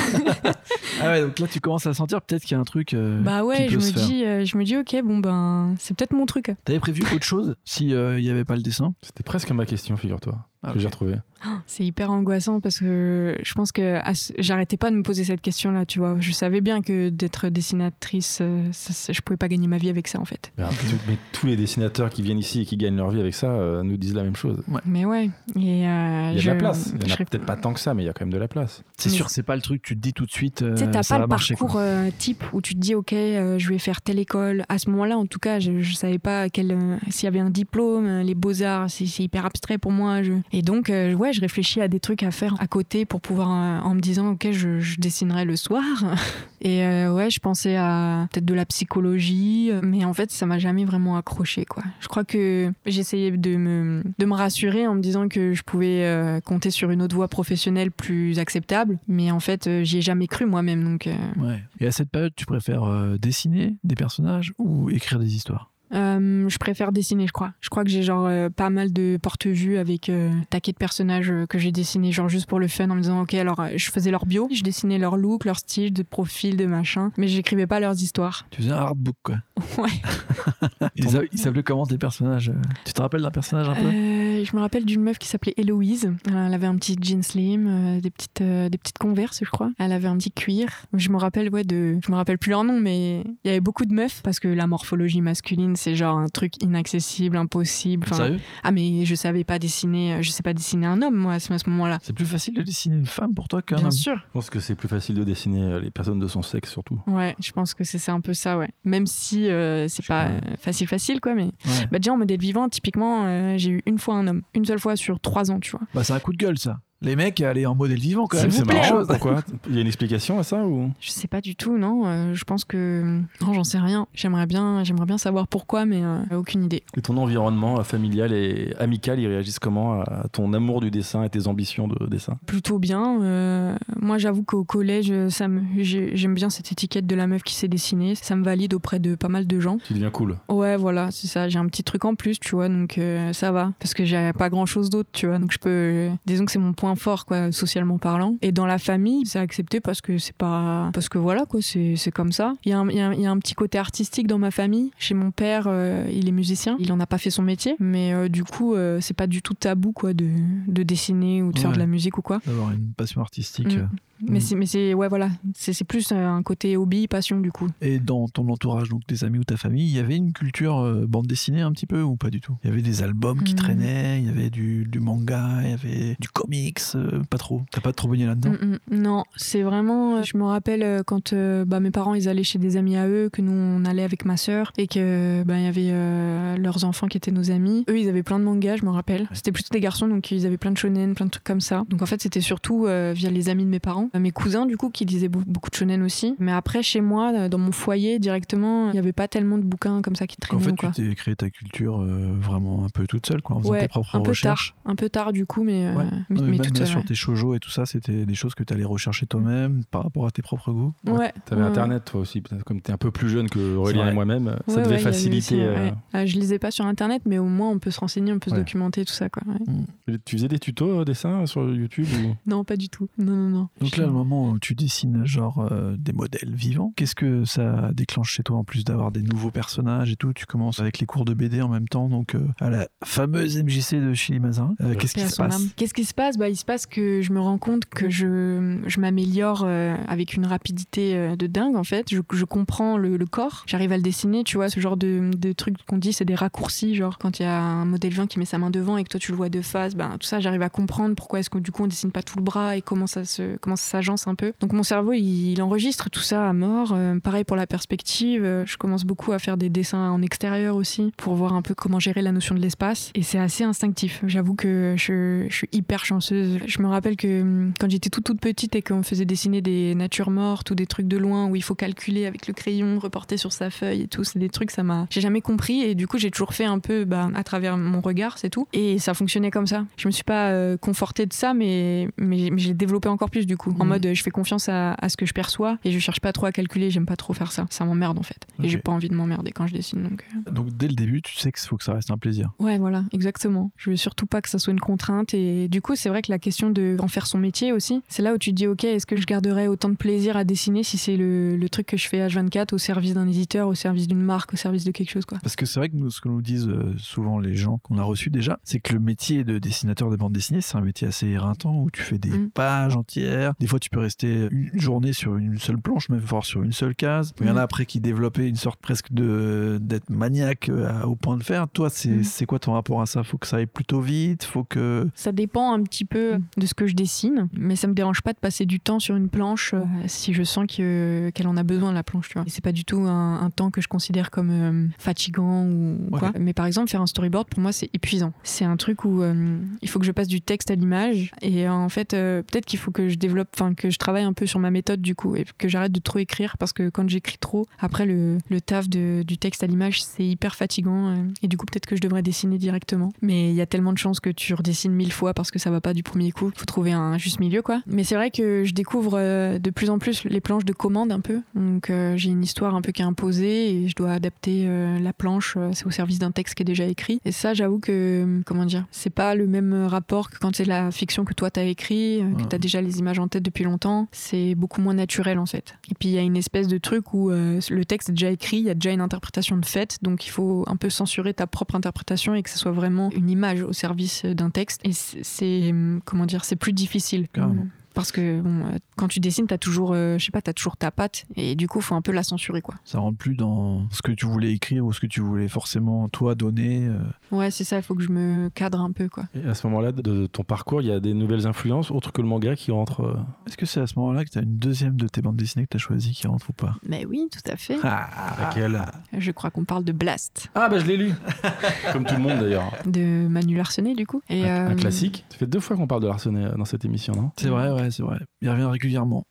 Ah 1.01 1.07
ouais, 1.11 1.21
donc 1.21 1.39
là 1.39 1.47
tu 1.47 1.59
commences 1.59 1.85
à 1.87 1.93
sentir 1.93 2.21
peut-être 2.21 2.43
qu'il 2.43 2.51
y 2.51 2.55
a 2.55 2.59
un 2.59 2.63
truc. 2.65 2.93
euh, 2.93 3.21
bah 3.21 3.39
qui 3.39 3.45
ouais, 3.47 3.65
peut 3.67 3.73
je 3.73 3.79
se 3.79 3.87
me, 3.87 3.97
faire. 3.97 4.07
dis, 4.07 4.25
euh, 4.25 4.45
je 4.45 4.57
me 4.57 4.63
dis, 4.63 4.77
ok, 4.77 4.95
bon 5.03 5.19
ben, 5.19 5.75
c'est 5.79 5.95
peut-être 5.95 6.13
mon 6.13 6.25
truc. 6.25 6.51
T'avais 6.65 6.79
prévu 6.79 7.03
autre 7.13 7.25
chose 7.25 7.55
si 7.65 7.93
euh, 7.93 8.19
il 8.19 8.25
y 8.25 8.29
avait 8.29 8.45
pas 8.45 8.55
le 8.55 8.61
dessin? 8.61 8.93
C'était 9.01 9.23
presque 9.23 9.51
ma 9.51 9.65
question, 9.65 9.95
figure-toi, 9.97 10.37
Ah, 10.61 10.73
que 10.73 10.79
j'ai 10.79 10.87
retrouvée. 10.87 11.15
C'est 11.67 11.85
hyper 11.85 12.11
angoissant 12.11 12.59
parce 12.59 12.79
que 12.79 13.33
je 13.41 13.53
pense 13.53 13.71
que 13.71 13.99
j'arrêtais 14.39 14.75
pas 14.75 14.91
de 14.91 14.97
me 14.97 15.03
poser 15.03 15.23
cette 15.23 15.39
question-là, 15.39 15.85
tu 15.85 15.99
vois. 15.99 16.17
Je 16.19 16.31
savais 16.33 16.59
bien 16.59 16.81
que 16.81 17.07
d'être 17.07 17.47
dessinatrice, 17.47 18.39
euh, 18.41 18.67
ça- 18.73 18.91
ça- 18.93 19.13
je 19.13 19.21
pouvais 19.21 19.37
pas 19.37 19.47
gagner 19.47 19.67
ma 19.67 19.77
vie 19.77 19.89
avec 19.89 20.09
ça 20.09 20.19
en 20.19 20.25
fait. 20.25 20.51
Mais, 20.57 20.65
tout- 20.65 20.95
mais 21.07 21.17
tous 21.31 21.47
les 21.47 21.55
dessinateurs 21.55 22.09
qui 22.09 22.21
viennent 22.23 22.39
ici 22.39 22.61
et 22.61 22.65
qui 22.65 22.75
gagnent 22.75 22.97
leur 22.97 23.09
vie 23.11 23.21
avec 23.21 23.33
ça 23.35 23.47
euh, 23.51 23.83
nous 23.83 23.95
disent 23.95 24.15
la 24.15 24.23
même 24.23 24.35
chose. 24.35 24.61
Mais 24.85 25.05
ouais. 25.05 25.25
Et, 25.55 25.59
Il 25.61 25.77
y 25.77 25.85
a 25.85 26.31
euh, 26.31 26.35
de 26.35 26.45
la 26.45 26.55
place. 26.55 26.93
Il 27.01 27.07
y 27.07 27.11
en 27.11 27.15
a 27.15 27.17
peut-être 27.17 27.45
pas 27.45 27.55
tant 27.55 27.73
que 27.73 27.79
ça, 27.79 27.93
mais 27.93 28.03
il 28.03 28.07
y 28.07 28.09
a 28.09 28.13
quand 28.13 28.25
même 28.25 28.33
de 28.33 28.37
la 28.37 28.49
place. 28.49 28.83
C'est 28.97 29.07
sûr, 29.09 29.29
c'est 29.29 29.43
pas 29.43 29.55
le 29.55 29.61
truc, 29.61 29.81
tu 29.81 29.95
te 29.95 30.01
dis 30.01 30.11
tout 30.13 30.25
de 30.25 30.31
suite. 30.31 30.61
euh, 30.61 30.73
Tu 30.75 30.83
sais, 30.83 30.91
t'as 30.91 31.03
pas 31.03 31.19
le 31.19 31.27
marcher, 31.27 31.55
parcours 31.55 31.77
euh, 31.79 32.09
type 32.17 32.43
où 32.51 32.61
tu 32.61 32.73
te 32.75 32.79
dis, 32.79 32.95
ok, 32.95 33.13
euh, 33.13 33.57
je 33.57 33.69
vais 33.69 33.79
faire 33.79 34.01
telle 34.01 34.19
école. 34.19 34.65
À 34.67 34.77
ce 34.77 34.89
moment-là, 34.89 35.17
en 35.17 35.25
tout 35.25 35.39
cas, 35.39 35.59
je, 35.59 35.79
je 35.79 35.93
savais 35.95 36.19
pas 36.19 36.49
quel, 36.49 36.71
euh, 36.71 36.97
s'il 37.09 37.23
y 37.25 37.27
avait 37.27 37.39
un 37.39 37.49
diplôme, 37.49 38.05
euh, 38.07 38.23
les 38.23 38.35
beaux-arts, 38.35 38.89
c'est 38.89 39.05
c'est 39.05 39.23
hyper 39.23 39.45
abstrait 39.45 39.77
pour 39.77 39.91
moi. 39.93 40.21
je- 40.21 40.33
Et 40.51 40.61
donc, 40.61 40.89
euh, 40.89 41.13
ouais, 41.13 41.33
je 41.33 41.41
réfléchis 41.41 41.81
à 41.81 41.87
des 41.87 41.99
trucs 41.99 42.23
à 42.23 42.31
faire 42.31 42.55
à 42.59 42.67
côté 42.67 43.05
pour 43.05 43.21
pouvoir, 43.21 43.49
euh, 43.49 43.87
en 43.87 43.93
me 43.93 43.99
disant, 43.99 44.31
ok, 44.31 44.51
je, 44.51 44.99
dessinerai 44.99 45.45
le 45.45 45.55
soir. 45.55 45.83
Et 46.61 46.83
euh, 46.83 47.13
ouais, 47.13 47.29
je 47.29 47.39
pensais 47.39 47.77
à 47.77 48.27
peut-être 48.31 48.45
de 48.45 48.53
la 48.53 48.65
psychologie, 48.65 49.71
mais 49.81 50.03
en 50.03 50.13
fait, 50.13 50.31
ça 50.31 50.45
m'a 50.45 50.59
jamais 50.59 50.83
vraiment 50.83 51.15
accroché, 51.15 51.63
quoi. 51.63 51.83
Je 52.01 52.07
crois 52.07 52.25
que 52.25 52.71
j'essayais 52.85 53.31
de 53.31 53.55
me, 53.55 54.03
de 54.17 54.25
me 54.25 54.33
rassurer 54.33 54.85
en 54.85 54.95
me 54.95 55.01
disant 55.01 55.29
que 55.29 55.53
je 55.53 55.63
pouvais 55.63 56.41
compter 56.43 56.69
sur 56.69 56.91
une 56.91 57.01
autre 57.01 57.15
voie 57.15 57.29
professionnelle 57.29 57.91
plus 57.91 58.39
acceptable, 58.39 58.97
mais 59.07 59.31
en 59.31 59.39
fait, 59.39 59.69
j'y 59.83 59.99
ai 59.99 60.01
jamais 60.01 60.27
cru 60.27 60.45
moi-même, 60.45 60.83
donc. 60.83 61.07
Ouais. 61.37 61.63
Et 61.79 61.87
à 61.87 61.91
cette 61.91 62.09
période, 62.09 62.33
tu 62.35 62.45
préfères 62.45 62.83
dessiner 63.17 63.77
des 63.85 63.95
personnages 63.95 64.51
ou 64.57 64.89
écrire 64.89 65.19
des 65.19 65.35
histoires? 65.35 65.71
Euh, 65.93 66.47
je 66.47 66.57
préfère 66.57 66.91
dessiner, 66.91 67.25
je 67.27 67.31
crois. 67.31 67.53
Je 67.61 67.69
crois 67.69 67.83
que 67.83 67.89
j'ai 67.89 68.03
genre 68.03 68.25
euh, 68.27 68.49
pas 68.49 68.69
mal 68.69 68.93
de 68.93 69.17
porte-vues 69.21 69.77
avec 69.77 70.09
euh, 70.09 70.31
taquet 70.49 70.71
de 70.71 70.77
personnages 70.77 71.31
euh, 71.31 71.45
que 71.47 71.57
j'ai 71.57 71.71
dessinés 71.71 72.11
genre 72.11 72.29
juste 72.29 72.47
pour 72.47 72.59
le 72.59 72.67
fun 72.67 72.89
en 72.89 72.95
me 72.95 73.01
disant 73.01 73.21
ok 73.21 73.33
alors 73.35 73.63
je 73.75 73.91
faisais 73.91 74.11
leur 74.11 74.25
bio, 74.25 74.47
je 74.53 74.61
dessinais 74.63 74.97
leur 74.99 75.17
look, 75.17 75.45
leur 75.45 75.57
style, 75.57 75.91
de 75.93 76.03
profil, 76.03 76.57
de 76.57 76.65
machin, 76.65 77.11
mais 77.17 77.27
j'écrivais 77.27 77.67
pas 77.67 77.79
leurs 77.79 78.01
histoires. 78.01 78.45
Tu 78.51 78.61
faisais 78.61 78.71
un 78.73 78.77
artbook, 78.77 79.15
quoi. 79.23 79.35
Ouais. 79.77 79.89
Ils, 80.95 81.09
sa- 81.09 81.21
ils 81.31 81.37
s'appelaient 81.39 81.63
comment 81.63 81.85
tes 81.85 81.97
personnages 81.97 82.51
Tu 82.85 82.93
te 82.93 83.01
rappelles 83.01 83.21
d'un 83.21 83.31
personnage 83.31 83.67
un 83.69 83.75
peu? 83.75 83.89
Je 83.91 84.55
me 84.55 84.59
rappelle 84.61 84.85
d'une 84.85 85.01
meuf 85.01 85.17
qui 85.17 85.27
s'appelait 85.27 85.53
Héloïse. 85.57 86.11
Elle 86.27 86.53
avait 86.53 86.67
un 86.67 86.75
petit 86.75 86.95
jean 87.01 87.21
slim, 87.23 87.99
des 88.01 88.09
petites 88.09 88.41
des 88.41 88.77
petites 88.77 88.97
converses, 88.97 89.39
je 89.43 89.49
crois. 89.49 89.71
Elle 89.79 89.91
avait 89.91 90.07
un 90.07 90.17
petit 90.17 90.31
cuir. 90.31 90.69
Je 90.93 91.09
me 91.09 91.17
rappelle 91.17 91.49
ouais 91.49 91.63
de, 91.63 91.97
je 92.05 92.11
me 92.11 92.15
rappelle 92.15 92.37
plus 92.37 92.51
leur 92.51 92.63
nom, 92.63 92.79
mais 92.79 93.21
il 93.21 93.47
y 93.47 93.49
avait 93.49 93.59
beaucoup 93.59 93.85
de 93.85 93.93
meufs 93.93 94.21
parce 94.23 94.39
que 94.39 94.47
la 94.47 94.67
morphologie 94.67 95.21
masculine 95.21 95.75
c'est 95.79 95.95
genre 95.95 96.17
un 96.17 96.27
truc 96.27 96.61
inaccessible, 96.61 97.37
impossible. 97.37 98.05
Enfin, 98.05 98.17
Sérieux? 98.25 98.39
Ah 98.63 98.71
mais 98.71 99.05
je 99.05 99.15
savais 99.15 99.43
pas 99.43 99.57
dessiner, 99.59 100.15
euh, 100.15 100.21
je 100.21 100.29
sais 100.31 100.43
pas 100.43 100.53
dessiner 100.53 100.85
un 100.87 101.01
homme 101.01 101.15
moi 101.15 101.33
à 101.33 101.39
ce 101.39 101.51
moment-là. 101.69 101.97
C'est 102.03 102.13
plus 102.13 102.25
facile 102.25 102.53
de 102.53 102.61
dessiner 102.61 102.97
une 102.97 103.05
femme 103.05 103.33
pour 103.33 103.47
toi 103.47 103.61
qu'un 103.61 103.77
Bien 103.77 103.85
homme 103.85 103.91
sûr. 103.91 104.15
Je 104.27 104.31
pense 104.33 104.49
que 104.49 104.59
c'est 104.59 104.75
plus 104.75 104.87
facile 104.87 105.15
de 105.15 105.23
dessiner 105.23 105.61
euh, 105.63 105.79
les 105.79 105.91
personnes 105.91 106.19
de 106.19 106.27
son 106.27 106.41
sexe 106.41 106.71
surtout. 106.71 106.99
Ouais, 107.07 107.35
je 107.39 107.51
pense 107.51 107.73
que 107.73 107.83
c'est 107.83 108.11
un 108.11 108.21
peu 108.21 108.33
ça, 108.33 108.57
ouais. 108.57 108.69
Même 108.83 109.07
si 109.07 109.49
euh, 109.49 109.87
c'est 109.87 110.05
pas 110.05 110.25
euh, 110.27 110.39
facile 110.59 110.87
facile 110.87 111.19
quoi, 111.21 111.33
mais 111.35 111.45
Ouais. 111.65 111.87
bah 111.91 111.99
déjà 111.99 112.11
en 112.13 112.17
modèle 112.17 112.39
vivant, 112.39 112.69
typiquement, 112.69 113.25
euh, 113.25 113.55
j'ai 113.57 113.71
eu 113.71 113.81
une 113.85 113.97
fois 113.99 114.15
un 114.15 114.27
homme, 114.27 114.41
une 114.53 114.65
seule 114.65 114.79
fois 114.79 114.95
sur 114.95 115.19
trois 115.19 115.49
ans, 115.51 115.59
tu 115.59 115.71
vois. 115.71 115.81
Bah, 115.93 116.03
c'est 116.03 116.13
un 116.13 116.19
coup 116.19 116.31
de 116.33 116.37
gueule, 116.37 116.57
ça. 116.57 116.79
Les 117.01 117.15
mecs, 117.15 117.39
aller 117.41 117.65
en 117.65 117.75
modèle 117.75 117.99
vivant, 117.99 118.27
quand 118.27 118.37
même, 118.41 118.51
c'est 118.51 118.65
marrant. 118.65 119.05
Pourquoi 119.05 119.41
Il 119.69 119.75
y 119.75 119.77
a 119.77 119.81
une 119.81 119.87
explication 119.87 120.37
à 120.37 120.43
ça 120.43 120.65
ou 120.65 120.91
Je 120.99 121.11
sais 121.11 121.27
pas 121.29 121.39
du 121.39 121.55
tout, 121.55 121.77
non. 121.77 122.05
euh, 122.05 122.33
je 122.33 122.43
pense 122.43 122.65
que 122.65 123.21
non, 123.41 123.53
j'en 123.53 123.63
sais 123.63 123.77
rien. 123.77 124.05
J'aimerais 124.13 124.45
bien, 124.47 124.83
j'aimerais 124.83 125.05
bien 125.05 125.17
savoir 125.17 125.47
pourquoi, 125.47 125.85
mais 125.85 126.01
euh, 126.03 126.19
aucune 126.35 126.65
idée. 126.65 126.83
Et 126.97 127.01
ton 127.01 127.15
environnement 127.15 127.79
euh, 127.79 127.83
familial 127.83 128.33
et 128.33 128.73
amical, 128.79 129.17
ils 129.19 129.27
réagissent 129.27 129.59
comment 129.59 130.01
à 130.01 130.25
ton 130.31 130.51
amour 130.53 130.81
du 130.81 130.91
dessin 130.91 131.23
et 131.23 131.29
tes 131.29 131.47
ambitions 131.47 131.87
de 131.87 132.05
dessin? 132.07 132.37
Plutôt 132.45 132.79
bien. 132.79 133.21
euh, 133.21 133.75
moi, 134.01 134.17
j'avoue 134.17 134.43
qu'au 134.43 134.65
collège, 134.65 135.13
ça 135.29 135.47
me, 135.47 135.61
j'ai- 135.77 136.17
j'aime 136.17 136.33
bien 136.33 136.49
cette 136.49 136.71
étiquette 136.71 137.07
de 137.07 137.15
la 137.15 137.27
meuf 137.27 137.43
qui 137.43 137.53
sait 137.55 137.69
dessiner. 137.69 138.15
Ça 138.15 138.35
me 138.35 138.43
valide 138.43 138.73
auprès 138.73 138.99
de 138.99 139.15
pas 139.15 139.29
mal 139.29 139.47
de 139.47 139.59
gens. 139.61 139.77
Tu 139.87 139.93
deviens 139.93 140.09
cool. 140.11 140.35
Ouais, 140.49 140.75
voilà, 140.75 141.11
c'est 141.11 141.27
ça. 141.27 141.47
J'ai 141.47 141.59
un 141.59 141.67
petit 141.67 141.83
truc 141.83 142.03
en 142.03 142.15
plus, 142.15 142.39
tu 142.39 142.55
vois, 142.55 142.67
donc 142.67 142.97
euh, 142.97 143.31
ça 143.31 143.53
va. 143.53 143.71
Parce 143.79 143.93
que 143.93 144.03
j'ai 144.03 144.31
pas 144.37 144.49
grand 144.49 144.65
chose 144.65 144.89
d'autre, 144.89 145.09
tu 145.13 145.27
vois. 145.27 145.39
Donc 145.39 145.51
je 145.53 145.59
peux. 145.59 146.09
Disons 146.25 146.43
que 146.45 146.51
c'est 146.51 146.59
mon 146.59 146.73
point 146.73 146.88
fort, 146.95 147.25
quoi, 147.25 147.51
socialement 147.51 147.97
parlant. 147.97 148.37
Et 148.41 148.51
dans 148.51 148.65
la 148.65 148.77
famille, 148.77 149.25
c'est 149.25 149.39
accepté 149.39 149.79
parce 149.79 150.01
que 150.01 150.17
c'est 150.17 150.35
pas. 150.35 150.89
Parce 150.93 151.09
que 151.09 151.17
voilà, 151.17 151.45
quoi, 151.45 151.61
c'est 151.61 151.95
c'est 151.95 152.11
comme 152.11 152.31
ça. 152.31 152.53
Il 152.65 152.69
y, 152.69 152.73
a 152.73 152.79
un- 152.79 152.89
il 152.89 152.95
y 153.19 153.21
y 153.21 153.25
a 153.25 153.31
un 153.31 153.37
petit 153.39 153.53
côté 153.55 153.77
artistique 153.77 154.27
dans 154.27 154.37
ma 154.39 154.51
famille. 154.51 154.91
Chez 154.97 155.13
mon 155.13 155.31
père, 155.31 155.65
euh, 155.67 156.07
il 156.11 156.27
est 156.27 156.31
musicien. 156.31 156.75
Il 156.79 156.91
en 156.91 156.99
a 156.99 157.05
pas 157.05 157.17
fait 157.17 157.29
son 157.29 157.43
métier. 157.43 157.75
Mais 157.79 158.13
euh, 158.13 158.29
du 158.29 158.43
coup, 158.43 158.75
euh, 158.75 158.99
c'est 159.01 159.13
pas 159.15 159.27
du 159.27 159.41
tout 159.41 159.53
tabou, 159.53 159.91
quoi, 159.91 160.13
de, 160.13 160.27
de 160.67 160.83
dessiner 160.83 161.41
ou 161.43 161.51
de 161.51 161.59
faire 161.59 161.71
de 161.71 161.79
la 161.79 161.85
musique 161.87 162.17
ou 162.17 162.21
quoi. 162.21 162.39
D'avoir 162.45 162.71
une 162.71 162.91
passion 162.95 163.21
artistique. 163.21 163.75
Mm. 163.75 163.89
Mais 164.27 164.39
Mm. 164.39 164.65
c'est, 164.65 164.93
ouais, 164.93 165.07
voilà. 165.07 165.29
C'est 165.55 165.83
plus 165.83 166.11
euh, 166.11 166.27
un 166.27 166.43
côté 166.43 166.75
hobby, 166.77 167.07
passion, 167.07 167.39
du 167.39 167.51
coup. 167.51 167.67
Et 167.81 167.99
dans 167.99 168.27
ton 168.27 168.47
entourage, 168.49 168.89
donc 168.89 169.01
des 169.07 169.23
amis 169.23 169.39
ou 169.39 169.43
ta 169.43 169.55
famille, 169.57 169.85
il 169.87 169.95
y 169.95 169.99
avait 169.99 170.15
une 170.17 170.33
culture 170.33 170.79
euh, 170.79 171.05
bande 171.07 171.27
dessinée 171.27 171.61
un 171.61 171.71
petit 171.71 171.85
peu 171.85 172.01
ou 172.01 172.15
pas 172.15 172.29
du 172.29 172.41
tout? 172.41 172.55
Il 172.63 172.69
y 172.69 172.73
avait 172.73 172.81
des 172.81 173.01
albums 173.03 173.41
qui 173.43 173.53
Mm. 173.53 173.57
traînaient, 173.57 174.19
il 174.21 174.25
y 174.25 174.29
avait 174.29 174.49
du, 174.49 174.85
du 174.85 174.99
manga, 174.99 175.47
il 175.63 175.69
y 175.69 175.73
avait 175.73 176.15
du 176.19 176.27
comics, 176.29 176.79
euh, 176.95 177.21
pas 177.29 177.37
trop? 177.37 177.61
T'as 177.71 177.81
pas 177.81 177.93
trop 177.93 178.07
baigné 178.09 178.25
là-dedans? 178.25 178.51
Mm, 178.51 178.77
mm. 178.95 179.01
Non, 179.01 179.23
c'est 179.35 179.61
vraiment. 179.61 180.21
Je 180.23 180.37
me 180.37 180.43
rappelle 180.43 181.03
quand 181.05 181.33
euh, 181.33 181.63
bah, 181.65 181.79
mes 181.79 181.91
parents 181.91 182.13
ils 182.15 182.27
allaient 182.27 182.43
chez 182.43 182.59
des 182.59 182.75
amis 182.77 182.97
à 182.97 183.07
eux, 183.07 183.29
que 183.31 183.41
nous 183.41 183.51
on 183.53 183.85
allait 183.85 184.03
avec 184.03 184.25
ma 184.25 184.37
sœur 184.37 184.71
et 184.77 184.87
que 184.87 185.43
bah, 185.43 185.57
il 185.59 185.63
y 185.63 185.67
avait 185.67 186.57
leurs 186.57 186.83
enfants 186.83 187.07
qui 187.07 187.17
étaient 187.17 187.31
nos 187.31 187.51
amis. 187.51 187.85
Eux 187.89 187.97
ils 187.99 188.09
avaient 188.09 188.23
plein 188.23 188.39
de 188.39 188.43
mangas, 188.43 188.77
je 188.77 188.85
me 188.85 188.91
rappelle. 188.91 189.27
C'était 189.33 189.51
plutôt 189.51 189.69
des 189.71 189.79
garçons 189.79 190.07
donc 190.07 190.31
ils 190.31 190.45
avaient 190.45 190.57
plein 190.57 190.71
de 190.71 190.77
shonen, 190.77 191.15
plein 191.15 191.25
de 191.25 191.31
trucs 191.31 191.43
comme 191.43 191.61
ça. 191.61 191.83
Donc 191.89 192.01
en 192.01 192.05
fait 192.05 192.21
c'était 192.21 192.41
surtout 192.41 192.83
via 193.13 193.29
les 193.29 193.49
amis 193.49 193.63
de 193.63 193.69
mes 193.69 193.79
parents. 193.79 194.08
Mes 194.17 194.31
cousins, 194.31 194.65
du 194.65 194.77
coup, 194.77 194.89
qui 194.89 195.05
lisaient 195.05 195.27
beaucoup 195.29 195.69
de 195.69 195.75
shonen 195.75 196.01
aussi. 196.03 196.35
Mais 196.39 196.51
après, 196.51 196.81
chez 196.83 197.01
moi, 197.01 197.49
dans 197.49 197.57
mon 197.57 197.71
foyer, 197.71 198.19
directement, 198.19 198.87
il 198.89 198.93
n'y 198.93 198.99
avait 198.99 199.13
pas 199.13 199.27
tellement 199.27 199.57
de 199.57 199.63
bouquins 199.63 200.01
comme 200.01 200.15
ça 200.15 200.27
qui 200.27 200.37
traînaient. 200.37 200.61
En 200.61 200.65
fait, 200.65 200.75
quoi. 200.75 200.91
tu 200.91 201.07
t'es 201.09 201.15
créé 201.15 201.35
ta 201.35 201.49
culture 201.49 201.99
euh, 202.01 202.31
vraiment 202.39 202.85
un 202.85 202.89
peu 202.89 203.05
toute 203.07 203.25
seule, 203.25 203.41
quoi, 203.41 203.57
en 203.57 203.59
faisant 203.59 203.71
Ouais, 203.71 203.81
tes 203.81 203.87
propres 203.87 204.15
un 204.15 204.21
peu 204.21 204.29
recherches. 204.29 204.73
tard, 204.83 204.91
un 204.91 204.95
peu 204.95 205.09
tard 205.09 205.33
du 205.33 205.45
coup, 205.45 205.63
mais, 205.63 205.87
euh, 205.87 205.95
Ouais. 205.95 206.05
mais, 206.29 206.39
Non, 206.41 206.47
mais 206.47 206.57
même 206.57 206.75
seule, 206.75 206.87
sur 206.87 206.97
ouais. 206.99 207.05
tes 207.05 207.15
shoujo 207.15 207.53
et 207.55 207.59
tout 207.59 207.69
ça, 207.69 207.85
c'était 207.85 208.25
des 208.25 208.35
choses 208.35 208.55
que 208.55 208.63
tu 208.63 208.73
allais 208.73 208.83
rechercher 208.85 209.25
toi-même 209.25 209.83
par 209.91 210.03
rapport 210.03 210.25
à 210.25 210.31
tes 210.31 210.41
propres 210.41 210.71
goûts. 210.71 210.93
Ouais. 211.07 211.31
T'avais 211.45 211.61
ouais, 211.61 211.67
Internet 211.67 212.05
toi 212.05 212.21
aussi, 212.21 212.41
peut-être 212.41 212.63
comme 212.63 212.81
t'es 212.81 212.91
un 212.91 212.97
peu 212.97 213.11
plus 213.11 213.29
jeune 213.29 213.49
que 213.49 213.75
Aurélien 213.75 214.09
et 214.09 214.13
moi-même, 214.13 214.47
ouais. 214.47 214.53
ça 214.67 214.77
Ouais, 214.77 214.83
devait 214.83 214.97
faciliter. 214.99 215.55
aussi, 215.55 215.61
euh, 215.61 215.75
ouais. 215.89 215.93
Ah, 216.13 216.25
je 216.25 216.37
lisais 216.39 216.59
pas 216.59 216.71
sur 216.71 216.85
internet, 216.85 217.21
mais 217.25 217.37
au 217.37 217.45
moins 217.45 217.69
on 217.69 217.79
peut 217.79 217.91
se 217.91 217.99
renseigner, 217.99 218.31
on 218.33 218.39
peut 218.39 218.49
se 218.49 218.55
Ouais. 218.55 218.61
documenter, 218.61 219.05
tout 219.05 219.13
ça 219.13 219.29
quoi. 219.29 219.43
ouais. 219.47 220.17
Tu 220.25 220.37
faisais 220.37 220.47
des 220.47 220.59
tutos 220.59 221.01
euh, 221.01 221.05
dessins 221.05 221.45
sur 221.45 221.69
YouTube 221.69 222.07
ou... 222.25 222.35
Non, 222.49 222.63
pas 222.63 222.75
du 222.77 222.89
tout. 222.89 223.07
Non, 223.17 223.33
non, 223.35 223.49
non. 223.49 223.69
Donc 223.81 223.95
là, 223.99 224.07
le 224.07 224.13
moment 224.13 224.49
où 224.49 224.59
tu 224.59 224.75
dessines 224.75 225.25
genre 225.25 225.67
euh, 225.71 225.95
des 225.97 226.13
modèles 226.13 226.53
vivants, 226.53 226.93
qu'est-ce 226.95 227.15
que 227.15 227.45
ça 227.45 227.91
déclenche 227.93 228.31
chez 228.31 228.43
toi 228.43 228.57
en 228.57 228.63
plus 228.63 228.83
d'avoir 228.83 229.11
des 229.11 229.21
nouveaux 229.21 229.51
personnages 229.51 230.11
et 230.11 230.15
tout? 230.15 230.33
Tu 230.33 230.45
commences 230.45 230.79
avec 230.79 230.99
les 230.99 231.05
cours 231.05 231.25
de 231.25 231.33
BD 231.33 231.61
en 231.61 231.69
même 231.69 231.87
temps, 231.87 232.09
donc 232.09 232.35
euh, 232.35 232.47
à 232.59 232.69
la 232.69 232.87
fameuse 233.03 233.61
MJC 233.61 233.95
de 233.95 234.13
Chili 234.13 234.39
Mazin. 234.39 234.75
Euh, 234.81 234.95
qu'est-ce 234.95 235.13
qui 235.13 235.27
se 235.27 235.35
passe? 235.35 235.61
Qu'est-ce 235.75 235.93
qui 235.93 236.05
se 236.05 236.13
passe? 236.13 236.37
Bah, 236.37 236.49
Il 236.49 236.55
se 236.55 236.65
passe 236.65 236.85
que 236.85 237.21
je 237.21 237.31
me 237.33 237.39
rends 237.39 237.57
compte 237.57 237.85
que 237.85 238.09
je, 238.09 238.79
je 238.85 238.99
m'améliore 238.99 239.63
euh, 239.65 239.95
avec 240.07 240.33
une 240.33 240.45
rapidité 240.45 241.15
euh, 241.15 241.35
de 241.35 241.47
dingue 241.47 241.75
en 241.75 241.83
fait. 241.83 242.07
Je, 242.09 242.21
je 242.31 242.45
comprends 242.45 242.97
le, 242.97 243.17
le 243.17 243.25
corps, 243.25 243.63
j'arrive 243.67 243.91
à 243.91 243.97
le 243.97 244.03
dessiner, 244.03 244.43
tu 244.43 244.57
vois, 244.57 244.69
ce 244.69 244.79
genre 244.79 244.97
de, 244.97 245.31
de 245.35 245.51
truc 245.53 245.75
qu'on 245.85 245.97
dit, 245.97 246.13
c'est 246.13 246.25
des 246.25 246.35
raccourcis, 246.35 246.95
genre 246.95 247.17
quand 247.17 247.39
il 247.39 247.43
y 247.43 247.45
a 247.45 247.59
un 247.61 247.85
modèle 247.85 248.13
20 248.13 248.27
qui 248.27 248.39
met 248.39 248.45
sa 248.45 248.57
main 248.57 248.69
devant 248.69 248.97
et 248.97 249.03
que 249.03 249.09
toi 249.09 249.19
tu 249.19 249.31
le 249.31 249.37
vois 249.37 249.49
de 249.49 249.61
face, 249.61 249.95
ben, 249.95 250.17
tout 250.19 250.27
ça, 250.27 250.39
j'arrive 250.39 250.61
à 250.61 250.69
comprendre 250.69 251.15
pourquoi 251.15 251.39
est-ce 251.39 251.49
que 251.49 251.57
du 251.57 251.71
coup 251.71 251.83
on 251.83 251.87
dessine 251.87 252.11
pas 252.11 252.23
tout 252.23 252.37
le 252.37 252.43
bras 252.43 252.75
et 252.77 252.81
comment 252.81 253.07
ça 253.07 253.25
se, 253.25 253.57
comment 253.57 253.75
ça 253.75 253.88
s'agence 253.89 254.27
un 254.27 254.35
peu. 254.35 254.53
Donc 254.59 254.73
mon 254.73 254.83
cerveau, 254.83 255.13
il, 255.13 255.59
enregistre 255.61 256.09
tout 256.09 256.21
ça 256.21 256.47
à 256.47 256.53
mort. 256.53 256.93
Euh, 256.93 257.19
pareil 257.19 257.43
pour 257.43 257.57
la 257.57 257.67
perspective, 257.67 258.43
euh, 258.45 258.65
je 258.65 258.77
commence 258.77 259.03
beaucoup 259.03 259.33
à 259.33 259.39
faire 259.39 259.57
des 259.57 259.69
dessins 259.69 260.09
en 260.09 260.21
extérieur 260.21 260.75
aussi 260.75 261.11
pour 261.17 261.35
voir 261.35 261.53
un 261.53 261.61
peu 261.61 261.75
comment 261.75 261.99
gérer 261.99 262.21
la 262.21 262.31
notion 262.31 262.55
de 262.55 262.61
l'espace 262.61 263.11
et 263.13 263.23
c'est 263.23 263.39
assez 263.39 263.63
instinctif. 263.63 264.21
J'avoue 264.25 264.55
que 264.55 264.95
je, 264.97 265.47
suis 265.49 265.67
hyper 265.71 266.05
chanceuse. 266.05 266.59
Je 266.65 266.81
me 266.81 266.87
rappelle 266.87 267.17
que 267.17 267.41
hum, 267.41 267.73
quand 267.79 267.89
j'étais 267.89 268.09
toute 268.09 268.23
toute 268.23 268.39
petite 268.39 268.75
et 268.75 268.81
qu'on 268.81 269.03
faisait 269.03 269.25
dessiner 269.25 269.61
des 269.61 269.95
natures 269.95 270.29
mortes 270.29 270.71
ou 270.71 270.75
des 270.75 270.85
trucs 270.85 271.07
de 271.07 271.17
loin 271.17 271.47
où 271.47 271.55
il 271.55 271.63
faut 271.63 271.75
calculer 271.75 272.25
avec 272.25 272.47
le 272.47 272.53
crayon, 272.53 272.99
reporter 272.99 273.37
sur 273.37 273.51
sa 273.51 273.69
feuille 273.69 274.03
et 274.03 274.07
tout, 274.07 274.23
c'est 274.23 274.39
des 274.39 274.49
trucs 274.49 274.71
ça 274.71 274.83
m'a 274.83 275.07
j'ai 275.09 275.21
jamais 275.21 275.41
compris 275.41 275.81
et 275.81 275.95
du 275.95 276.07
coup 276.07 276.17
j'ai 276.17 276.31
toujours 276.31 276.53
fait 276.53 276.65
un 276.65 276.79
peu 276.79 277.05
bah, 277.05 277.29
à 277.35 277.43
travers 277.43 277.77
mon 277.77 278.01
regard, 278.01 278.37
c'est 278.37 278.49
tout 278.49 278.67
et 278.73 278.99
ça 278.99 279.13
fonctionnait 279.13 279.51
comme 279.51 279.67
ça. 279.67 279.85
Je 279.97 280.07
me 280.07 280.11
suis 280.11 280.23
pas 280.23 280.49
euh, 280.51 280.77
confortée 280.77 281.25
de 281.25 281.33
ça 281.33 281.53
mais, 281.53 282.09
mais 282.17 282.51
j'ai 282.57 282.73
développé 282.73 283.09
encore 283.09 283.29
plus 283.29 283.45
du 283.45 283.57
coup 283.57 283.73
en 283.79 283.85
Mhm. 283.85 283.89
mode 283.89 284.05
euh, 284.05 284.13
je 284.13 284.23
fais 284.23 284.31
confiance 284.31 284.69
à, 284.69 284.93
à 284.93 285.09
ce 285.09 285.17
que 285.17 285.25
je 285.25 285.33
perçois 285.33 285.77
et 285.83 285.91
je 285.91 285.99
cherche 285.99 286.19
pas 286.19 286.31
trop 286.33 286.45
à 286.45 286.51
calculer, 286.51 286.89
j'aime 286.91 287.05
pas 287.05 287.15
trop 287.15 287.33
faire 287.33 287.51
ça. 287.51 287.65
Ça 287.69 287.85
m'emmerde 287.85 288.17
en 288.19 288.23
fait. 288.23 288.45
Et 288.59 288.63
Ok. 288.63 288.67
j'ai 288.69 288.77
pas 288.77 288.91
envie 288.91 289.09
de 289.09 289.15
m'emmerder 289.15 289.51
quand 289.51 289.67
je 289.67 289.73
dessine 289.73 290.03
donc 290.03 290.25
euh, 290.47 290.51
Donc 290.51 290.69
dès 290.75 290.87
le 290.87 290.93
début, 290.95 291.21
tu 291.21 291.35
sais 291.37 291.51
qu'il 291.51 291.67
faut 291.67 291.77
que 291.77 291.83
ça 291.83 291.93
reste 291.93 292.11
un 292.11 292.17
plaisir. 292.17 292.51
Ouais, 292.59 292.77
voilà, 292.77 293.03
exactement. 293.11 293.71
Je 293.77 293.89
veux 293.91 293.95
surtout 293.95 294.25
pas 294.25 294.41
que 294.41 294.49
ça 294.49 294.59
soit 294.59 294.73
une 294.73 294.79
contrainte. 294.79 295.33
Et 295.33 295.67
du 295.67 295.81
coup, 295.81 295.95
c'est 295.95 296.09
vrai 296.09 296.21
que 296.21 296.31
la 296.31 296.39
question 296.39 296.69
de 296.69 296.97
en 296.99 297.07
faire 297.07 297.27
son 297.27 297.37
métier 297.37 297.71
aussi, 297.73 298.01
c'est 298.07 298.21
là 298.21 298.33
où 298.33 298.37
tu 298.37 298.51
te 298.51 298.55
dis, 298.55 298.67
ok, 298.67 298.83
est-ce 298.83 299.05
que 299.05 299.15
je 299.15 299.25
garderai 299.25 299.67
autant 299.67 299.89
de 299.89 299.95
plaisir 299.95 300.37
à 300.37 300.43
dessiner 300.43 300.83
si 300.83 300.97
c'est 300.97 301.17
le, 301.17 301.55
le 301.57 301.69
truc 301.69 301.87
que 301.87 301.97
je 301.97 302.07
fais 302.07 302.25
H24 302.27 302.73
au 302.73 302.77
service 302.77 303.13
d'un 303.13 303.27
éditeur, 303.27 303.67
au 303.67 303.75
service 303.75 304.07
d'une 304.07 304.21
marque, 304.21 304.53
au 304.53 304.57
service 304.57 304.83
de 304.83 304.91
quelque 304.91 305.09
chose, 305.11 305.25
quoi. 305.25 305.37
Parce 305.41 305.55
que 305.55 305.65
c'est 305.65 305.79
vrai 305.79 305.89
que 305.89 305.95
nous, 305.95 306.09
ce 306.09 306.21
que 306.21 306.29
nous 306.29 306.41
disent 306.41 306.67
euh, 306.67 306.93
souvent 306.97 307.39
les 307.39 307.55
gens 307.55 307.77
qu'on 307.79 307.97
a 307.97 308.03
reçus 308.03 308.29
déjà, 308.29 308.59
c'est 308.63 308.79
que 308.79 308.93
le 308.93 308.99
métier 308.99 309.43
de 309.43 309.59
dessinateur 309.59 310.09
de 310.09 310.15
bande 310.15 310.33
dessinée, 310.33 310.61
c'est 310.61 310.77
un 310.77 310.81
métier 310.81 311.07
assez 311.07 311.27
éreintant 311.27 311.75
où 311.81 311.89
tu 311.91 312.01
fais 312.01 312.17
des 312.17 312.29
Mm. 312.29 312.49
pages 312.51 312.95
entières. 312.95 313.53
Des 313.59 313.67
fois, 313.69 313.79
tu 313.79 313.89
peux 313.89 313.99
rester 313.99 314.47
une 314.51 314.79
journée 314.79 315.13
sur 315.13 315.37
une 315.37 315.57
seule 315.59 315.77
planche, 315.79 316.09
même 316.09 316.19
voire 316.19 316.45
sur 316.45 316.61
une 316.63 316.71
seule 316.73 316.95
case. 316.95 317.33
Il 317.39 317.47
y 317.47 317.49
en 317.49 317.55
a 317.55 317.61
Mm. 317.61 317.63
après 317.63 317.85
qui 317.85 317.99
développaient 317.99 318.47
une 318.49 318.55
sorte 318.55 318.79
presque 318.81 319.11
de 319.13 319.77
d'être 319.81 320.09
maniaque 320.09 320.69
euh, 320.69 321.03
au 321.03 321.15
point 321.15 321.37
de 321.37 321.43
faire. 321.43 321.67
Toi, 321.69 321.89
c'est 321.89 322.09
Mm. 322.09 322.23
c'est 322.23 322.45
quoi 322.45 322.59
ton 322.59 322.73
rapport 322.73 323.01
à 323.01 323.05
ça? 323.05 323.23
Faut 323.23 323.37
que 323.37 323.47
ça 323.47 323.57
aille 323.57 323.65
plutôt 323.65 324.01
vite 324.01 324.43
Faut 324.43 324.63
que 324.63 325.07
Ça 325.15 325.31
dépend 325.31 325.71
un 325.73 325.81
petit 325.83 326.05
peu 326.05 326.39
de 326.57 326.65
ce 326.65 326.73
que 326.73 326.87
je 326.87 326.95
dessine, 326.95 327.47
mais 327.53 327.75
ça 327.75 327.87
me 327.87 327.93
dérange 327.93 328.21
pas 328.21 328.33
de 328.33 328.39
passer 328.39 328.65
du 328.65 328.79
temps 328.79 328.99
sur 328.99 329.15
une 329.15 329.29
planche 329.29 329.73
euh, 329.73 329.79
si 330.07 330.33
je 330.33 330.43
sens 330.43 330.65
que- 330.67 331.29
qu'elle 331.33 331.47
en 331.47 331.57
a 331.57 331.63
besoin, 331.63 331.93
la 331.93 332.03
planche, 332.03 332.29
tu 332.29 332.33
vois. 332.33 332.45
C'est 332.47 332.63
pas 332.63 332.71
du 332.71 332.83
tout 332.85 333.01
un, 333.01 333.41
un 333.41 333.49
temps 333.49 333.69
que 333.71 333.81
je 333.81 333.87
considère 333.87 334.31
comme 334.31 334.49
euh, 334.51 334.87
fatigant 334.97 335.65
ou 335.65 335.97
Ouais. 336.11 336.19
quoi. 336.19 336.31
Mais 336.39 336.53
par 336.53 336.65
exemple, 336.65 336.89
faire 336.89 337.01
un 337.01 337.07
storyboard, 337.07 337.47
pour 337.49 337.59
moi, 337.61 337.71
c'est 337.71 337.89
épuisant. 337.93 338.33
C'est 338.43 338.65
un 338.65 338.77
truc 338.77 339.05
où 339.05 339.21
euh, 339.21 339.57
il 339.81 339.89
faut 339.89 339.99
que 339.99 340.05
je 340.05 340.11
passe 340.11 340.27
du 340.27 340.41
texte 340.41 340.71
à 340.71 340.75
l'image. 340.75 341.31
Et 341.41 341.67
en 341.69 341.89
fait, 341.89 342.09
peut-être 342.11 342.65
qu'il 342.65 342.79
faut 342.79 342.91
que 342.91 343.09
je 343.09 343.15
développe, 343.15 343.49
enfin, 343.59 343.73
que 343.73 343.89
je 343.89 343.97
travaille 343.97 344.23
un 344.23 344.33
peu 344.33 344.45
sur 344.45 344.59
ma 344.59 344.71
méthode 344.71 345.01
du 345.01 345.15
coup, 345.15 345.35
et 345.35 345.45
que 345.57 345.67
j'arrête 345.67 345.91
de 345.91 345.99
trop 345.99 346.19
écrire 346.19 346.57
parce 346.57 346.73
que 346.73 346.89
quand 346.89 347.09
j'écris 347.09 347.37
trop, 347.39 347.67
après 347.79 348.05
le, 348.05 348.37
le 348.49 348.61
taf 348.61 348.87
de- 348.89 349.23
du 349.23 349.37
texte 349.37 349.63
à 349.63 349.67
l'image, 349.67 350.01
c'est 350.03 350.25
hyper 350.25 350.55
fatigant. 350.55 351.09
euh, 351.09 351.15
et 351.41 351.47
du 351.47 351.57
coup, 351.57 351.65
peut-être 351.65 351.85
que 351.85 351.95
je 351.95 352.01
devrais 352.01 352.21
dessiner 352.21 352.57
directement. 352.57 353.11
Mais 353.21 353.49
il 353.49 353.55
y 353.55 353.61
a 353.61 353.65
tellement 353.65 353.93
de 353.93 353.97
chances 353.97 354.19
que 354.19 354.29
tu 354.29 354.53
redessines 354.53 354.91
mille 354.93 355.11
fois 355.11 355.33
parce 355.33 355.51
que 355.51 355.59
ça 355.59 355.69
va 355.71 355.81
pas 355.81 355.93
du 355.93 356.03
premier 356.03 356.31
coup. 356.31 356.51
Il 356.55 356.59
faut 356.59 356.65
trouver 356.65 356.91
un 356.91 357.17
juste 357.17 357.39
milieu, 357.39 357.61
quoi. 357.61 357.81
Mais 357.87 358.03
c'est 358.03 358.15
vrai 358.15 358.31
que 358.31 358.63
je 358.65 358.73
découvre 358.73 359.13
euh, 359.17 359.59
de 359.59 359.69
plus 359.69 359.89
en 359.89 359.99
plus 359.99 360.23
les 360.25 360.41
planches 360.41 360.65
de 360.65 360.73
commande 360.73 361.11
un 361.11 361.19
peu. 361.19 361.41
Donc 361.55 361.89
euh, 361.89 362.15
j'ai 362.17 362.29
une 362.29 362.43
histoire 362.43 362.75
un 362.75 362.81
peu 362.81 362.91
qui 362.91 363.01
est 363.01 363.05
imposée 363.05 363.73
et 363.83 363.87
je 363.87 363.95
dois 363.95 364.11
adapter 364.11 364.65
euh, 364.67 364.99
la 364.99 365.13
planche. 365.13 365.57
c'est 365.73 365.85
au 365.85 365.91
service 365.91 366.19
d'un 366.19 366.31
texte 366.31 366.55
qui 366.55 366.63
est 366.63 366.65
déjà 366.65 366.85
écrit. 366.85 367.19
Et 367.25 367.31
ça, 367.31 367.53
j'avoue 367.53 367.79
que, 367.79 368.41
comment 368.45 368.65
dire, 368.65 368.85
c'est 368.91 369.09
pas 369.09 369.35
le 369.35 369.47
même 369.47 369.73
rapport 369.85 370.29
que 370.29 370.37
quand 370.39 370.55
c'est 370.55 370.65
la 370.65 370.91
fiction 370.91 371.25
que 371.25 371.33
toi 371.33 371.49
t'as 371.51 371.63
écrit, 371.63 372.21
que 372.37 372.43
t'as 372.43 372.57
déjà 372.57 372.81
les 372.81 372.99
images 372.99 373.19
en 373.19 373.27
tête 373.27 373.38
depuis 373.39 373.63
longtemps. 373.63 374.07
C'est 374.11 374.55
beaucoup 374.55 374.81
moins 374.81 374.93
naturel 374.93 375.39
en 375.39 375.45
fait. 375.45 375.75
Et 375.89 375.95
puis 375.95 376.09
il 376.09 376.15
y 376.15 376.17
a 376.17 376.21
une 376.21 376.37
espèce 376.37 376.67
de 376.67 376.77
truc 376.77 377.13
où 377.13 377.31
euh, 377.31 377.59
le 377.69 377.85
texte 377.85 378.09
est 378.09 378.13
déjà 378.13 378.31
écrit, 378.31 378.57
il 378.57 378.63
y 378.63 378.69
a 378.69 378.73
déjà 378.75 378.91
une 378.91 379.01
interprétation 379.01 379.57
de 379.57 379.65
fait, 379.65 379.97
donc 380.01 380.25
il 380.25 380.29
faut 380.29 380.63
un 380.67 380.75
peu 380.75 380.89
censurer 380.89 381.33
ta 381.33 381.47
propre 381.47 381.75
interprétation 381.75 382.35
et 382.35 382.43
que 382.43 382.49
ce 382.49 382.57
soit 382.59 382.71
vraiment 382.71 383.09
une 383.11 383.29
image 383.29 383.61
au 383.61 383.73
service 383.73 384.25
d'un 384.25 384.49
texte. 384.49 384.81
Et 384.83 384.91
c'est- 384.93 385.69
hum, 385.71 386.01
comment 386.05 386.25
dire, 386.25 386.45
c'est 386.45 386.55
plus 386.55 386.73
difficile. 386.73 387.27
Carrément. 387.33 387.65
Parce 387.99 388.11
que 388.13 388.39
bon, 388.39 388.65
euh, 388.65 388.77
quand 388.95 389.07
tu 389.09 389.19
dessines, 389.19 389.45
t'as 389.45 389.57
toujours, 389.57 389.91
euh, 389.93 390.17
je 390.17 390.23
sais 390.25 390.31
pas, 390.31 390.41
t'as 390.41 390.53
toujours 390.53 390.77
ta 390.77 390.89
patte 390.89 391.25
et 391.35 391.55
du 391.55 391.67
coup, 391.67 391.81
faut 391.81 391.95
un 391.95 392.01
peu 392.01 392.11
la 392.13 392.23
censurer 392.23 392.61
quoi. 392.61 392.75
ça 392.85 392.99
rentre 392.99 393.17
plus 393.17 393.35
dans 393.35 393.89
ce 393.91 394.01
que 394.01 394.11
tu 394.13 394.25
voulais 394.25 394.53
écrire 394.53 394.85
ou 394.85 394.93
ce 394.93 394.99
que 395.01 395.05
tu 395.07 395.19
voulais 395.19 395.47
forcément 395.49 396.07
toi 396.07 396.33
donner. 396.35 396.87
euh. 396.87 396.97
Ouais, 397.35 397.51
c'est 397.51 397.63
ça, 397.65 397.75
il 397.77 397.83
faut 397.83 397.95
que 397.95 398.03
je 398.03 398.09
me 398.11 398.49
cadre 398.49 398.79
un 398.79 398.91
peu 398.91 399.09
quoi. 399.09 399.25
Et 399.35 399.45
à 399.47 399.53
ce 399.53 399.67
moment-là 399.67 399.91
de 399.91 400.27
ton 400.27 400.43
parcours, 400.43 400.81
il 400.81 400.87
y 400.87 400.91
a 400.91 400.99
des 401.01 401.13
nouvelles 401.13 401.45
influences 401.45 401.91
autres 401.91 402.11
que 402.13 402.21
le 402.21 402.27
manga 402.27 402.55
qui 402.55 402.71
rentrent. 402.71 403.01
euh, 403.05 403.17
Est-ce 403.47 403.57
que 403.57 403.65
c'est 403.65 403.81
à 403.81 403.87
ce 403.87 403.99
moment-là 403.99 404.23
que 404.23 404.29
tu 404.29 404.37
as 404.37 404.43
une 404.43 404.57
deuxième 404.57 404.95
de 404.95 405.07
tes 405.07 405.21
bandes 405.21 405.35
dessinées 405.35 405.65
que 405.65 405.71
tu 405.71 405.77
as 405.77 405.79
choisi 405.85 406.13
qui 406.13 406.25
rentre 406.27 406.49
ou 406.49 406.53
pas? 406.53 406.75
Mais 406.87 407.05
oui, 407.05 407.27
tout 407.31 407.51
à 407.51 407.57
fait. 407.57 407.77
ah, 407.83 408.09
Laquelle? 408.39 408.81
Je 409.17 409.31
crois 409.31 409.51
qu'on 409.51 409.65
parle 409.65 409.83
de 409.83 409.91
Blast, 409.91 410.49
Ah 410.55 410.69
bah 410.69 410.79
je 410.79 410.85
l'ai 410.85 410.95
lu 410.97 411.11
Comme 411.91 412.05
tout 412.05 412.15
le 412.15 412.21
monde 412.21 412.39
d'ailleurs. 412.39 412.71
de 412.85 413.27
Manu 413.27 413.57
Larsenet 413.57 413.93
du 413.95 414.07
coup. 414.07 414.21
Et, 414.29 414.47
Un, 414.47 414.67
un 414.67 414.75
classique. 414.75 415.25
Ça 415.29 415.37
fait 415.37 415.47
deux 415.47 415.59
fois 415.59 415.75
qu'on 415.75 415.87
parle 415.87 416.01
de 416.01 416.07
Larsenet 416.07 416.49
dans 416.57 416.65
cette 416.65 416.85
émission, 416.85 417.13
non? 417.13 417.31
C'est 417.37 417.49
vrai, 417.49 417.71
ouais, 417.71 417.88
c'est 417.91 418.03
vrai. 418.03 418.19
Il 418.41 418.49
revient 418.49 418.63
régulièrement. 418.65 419.25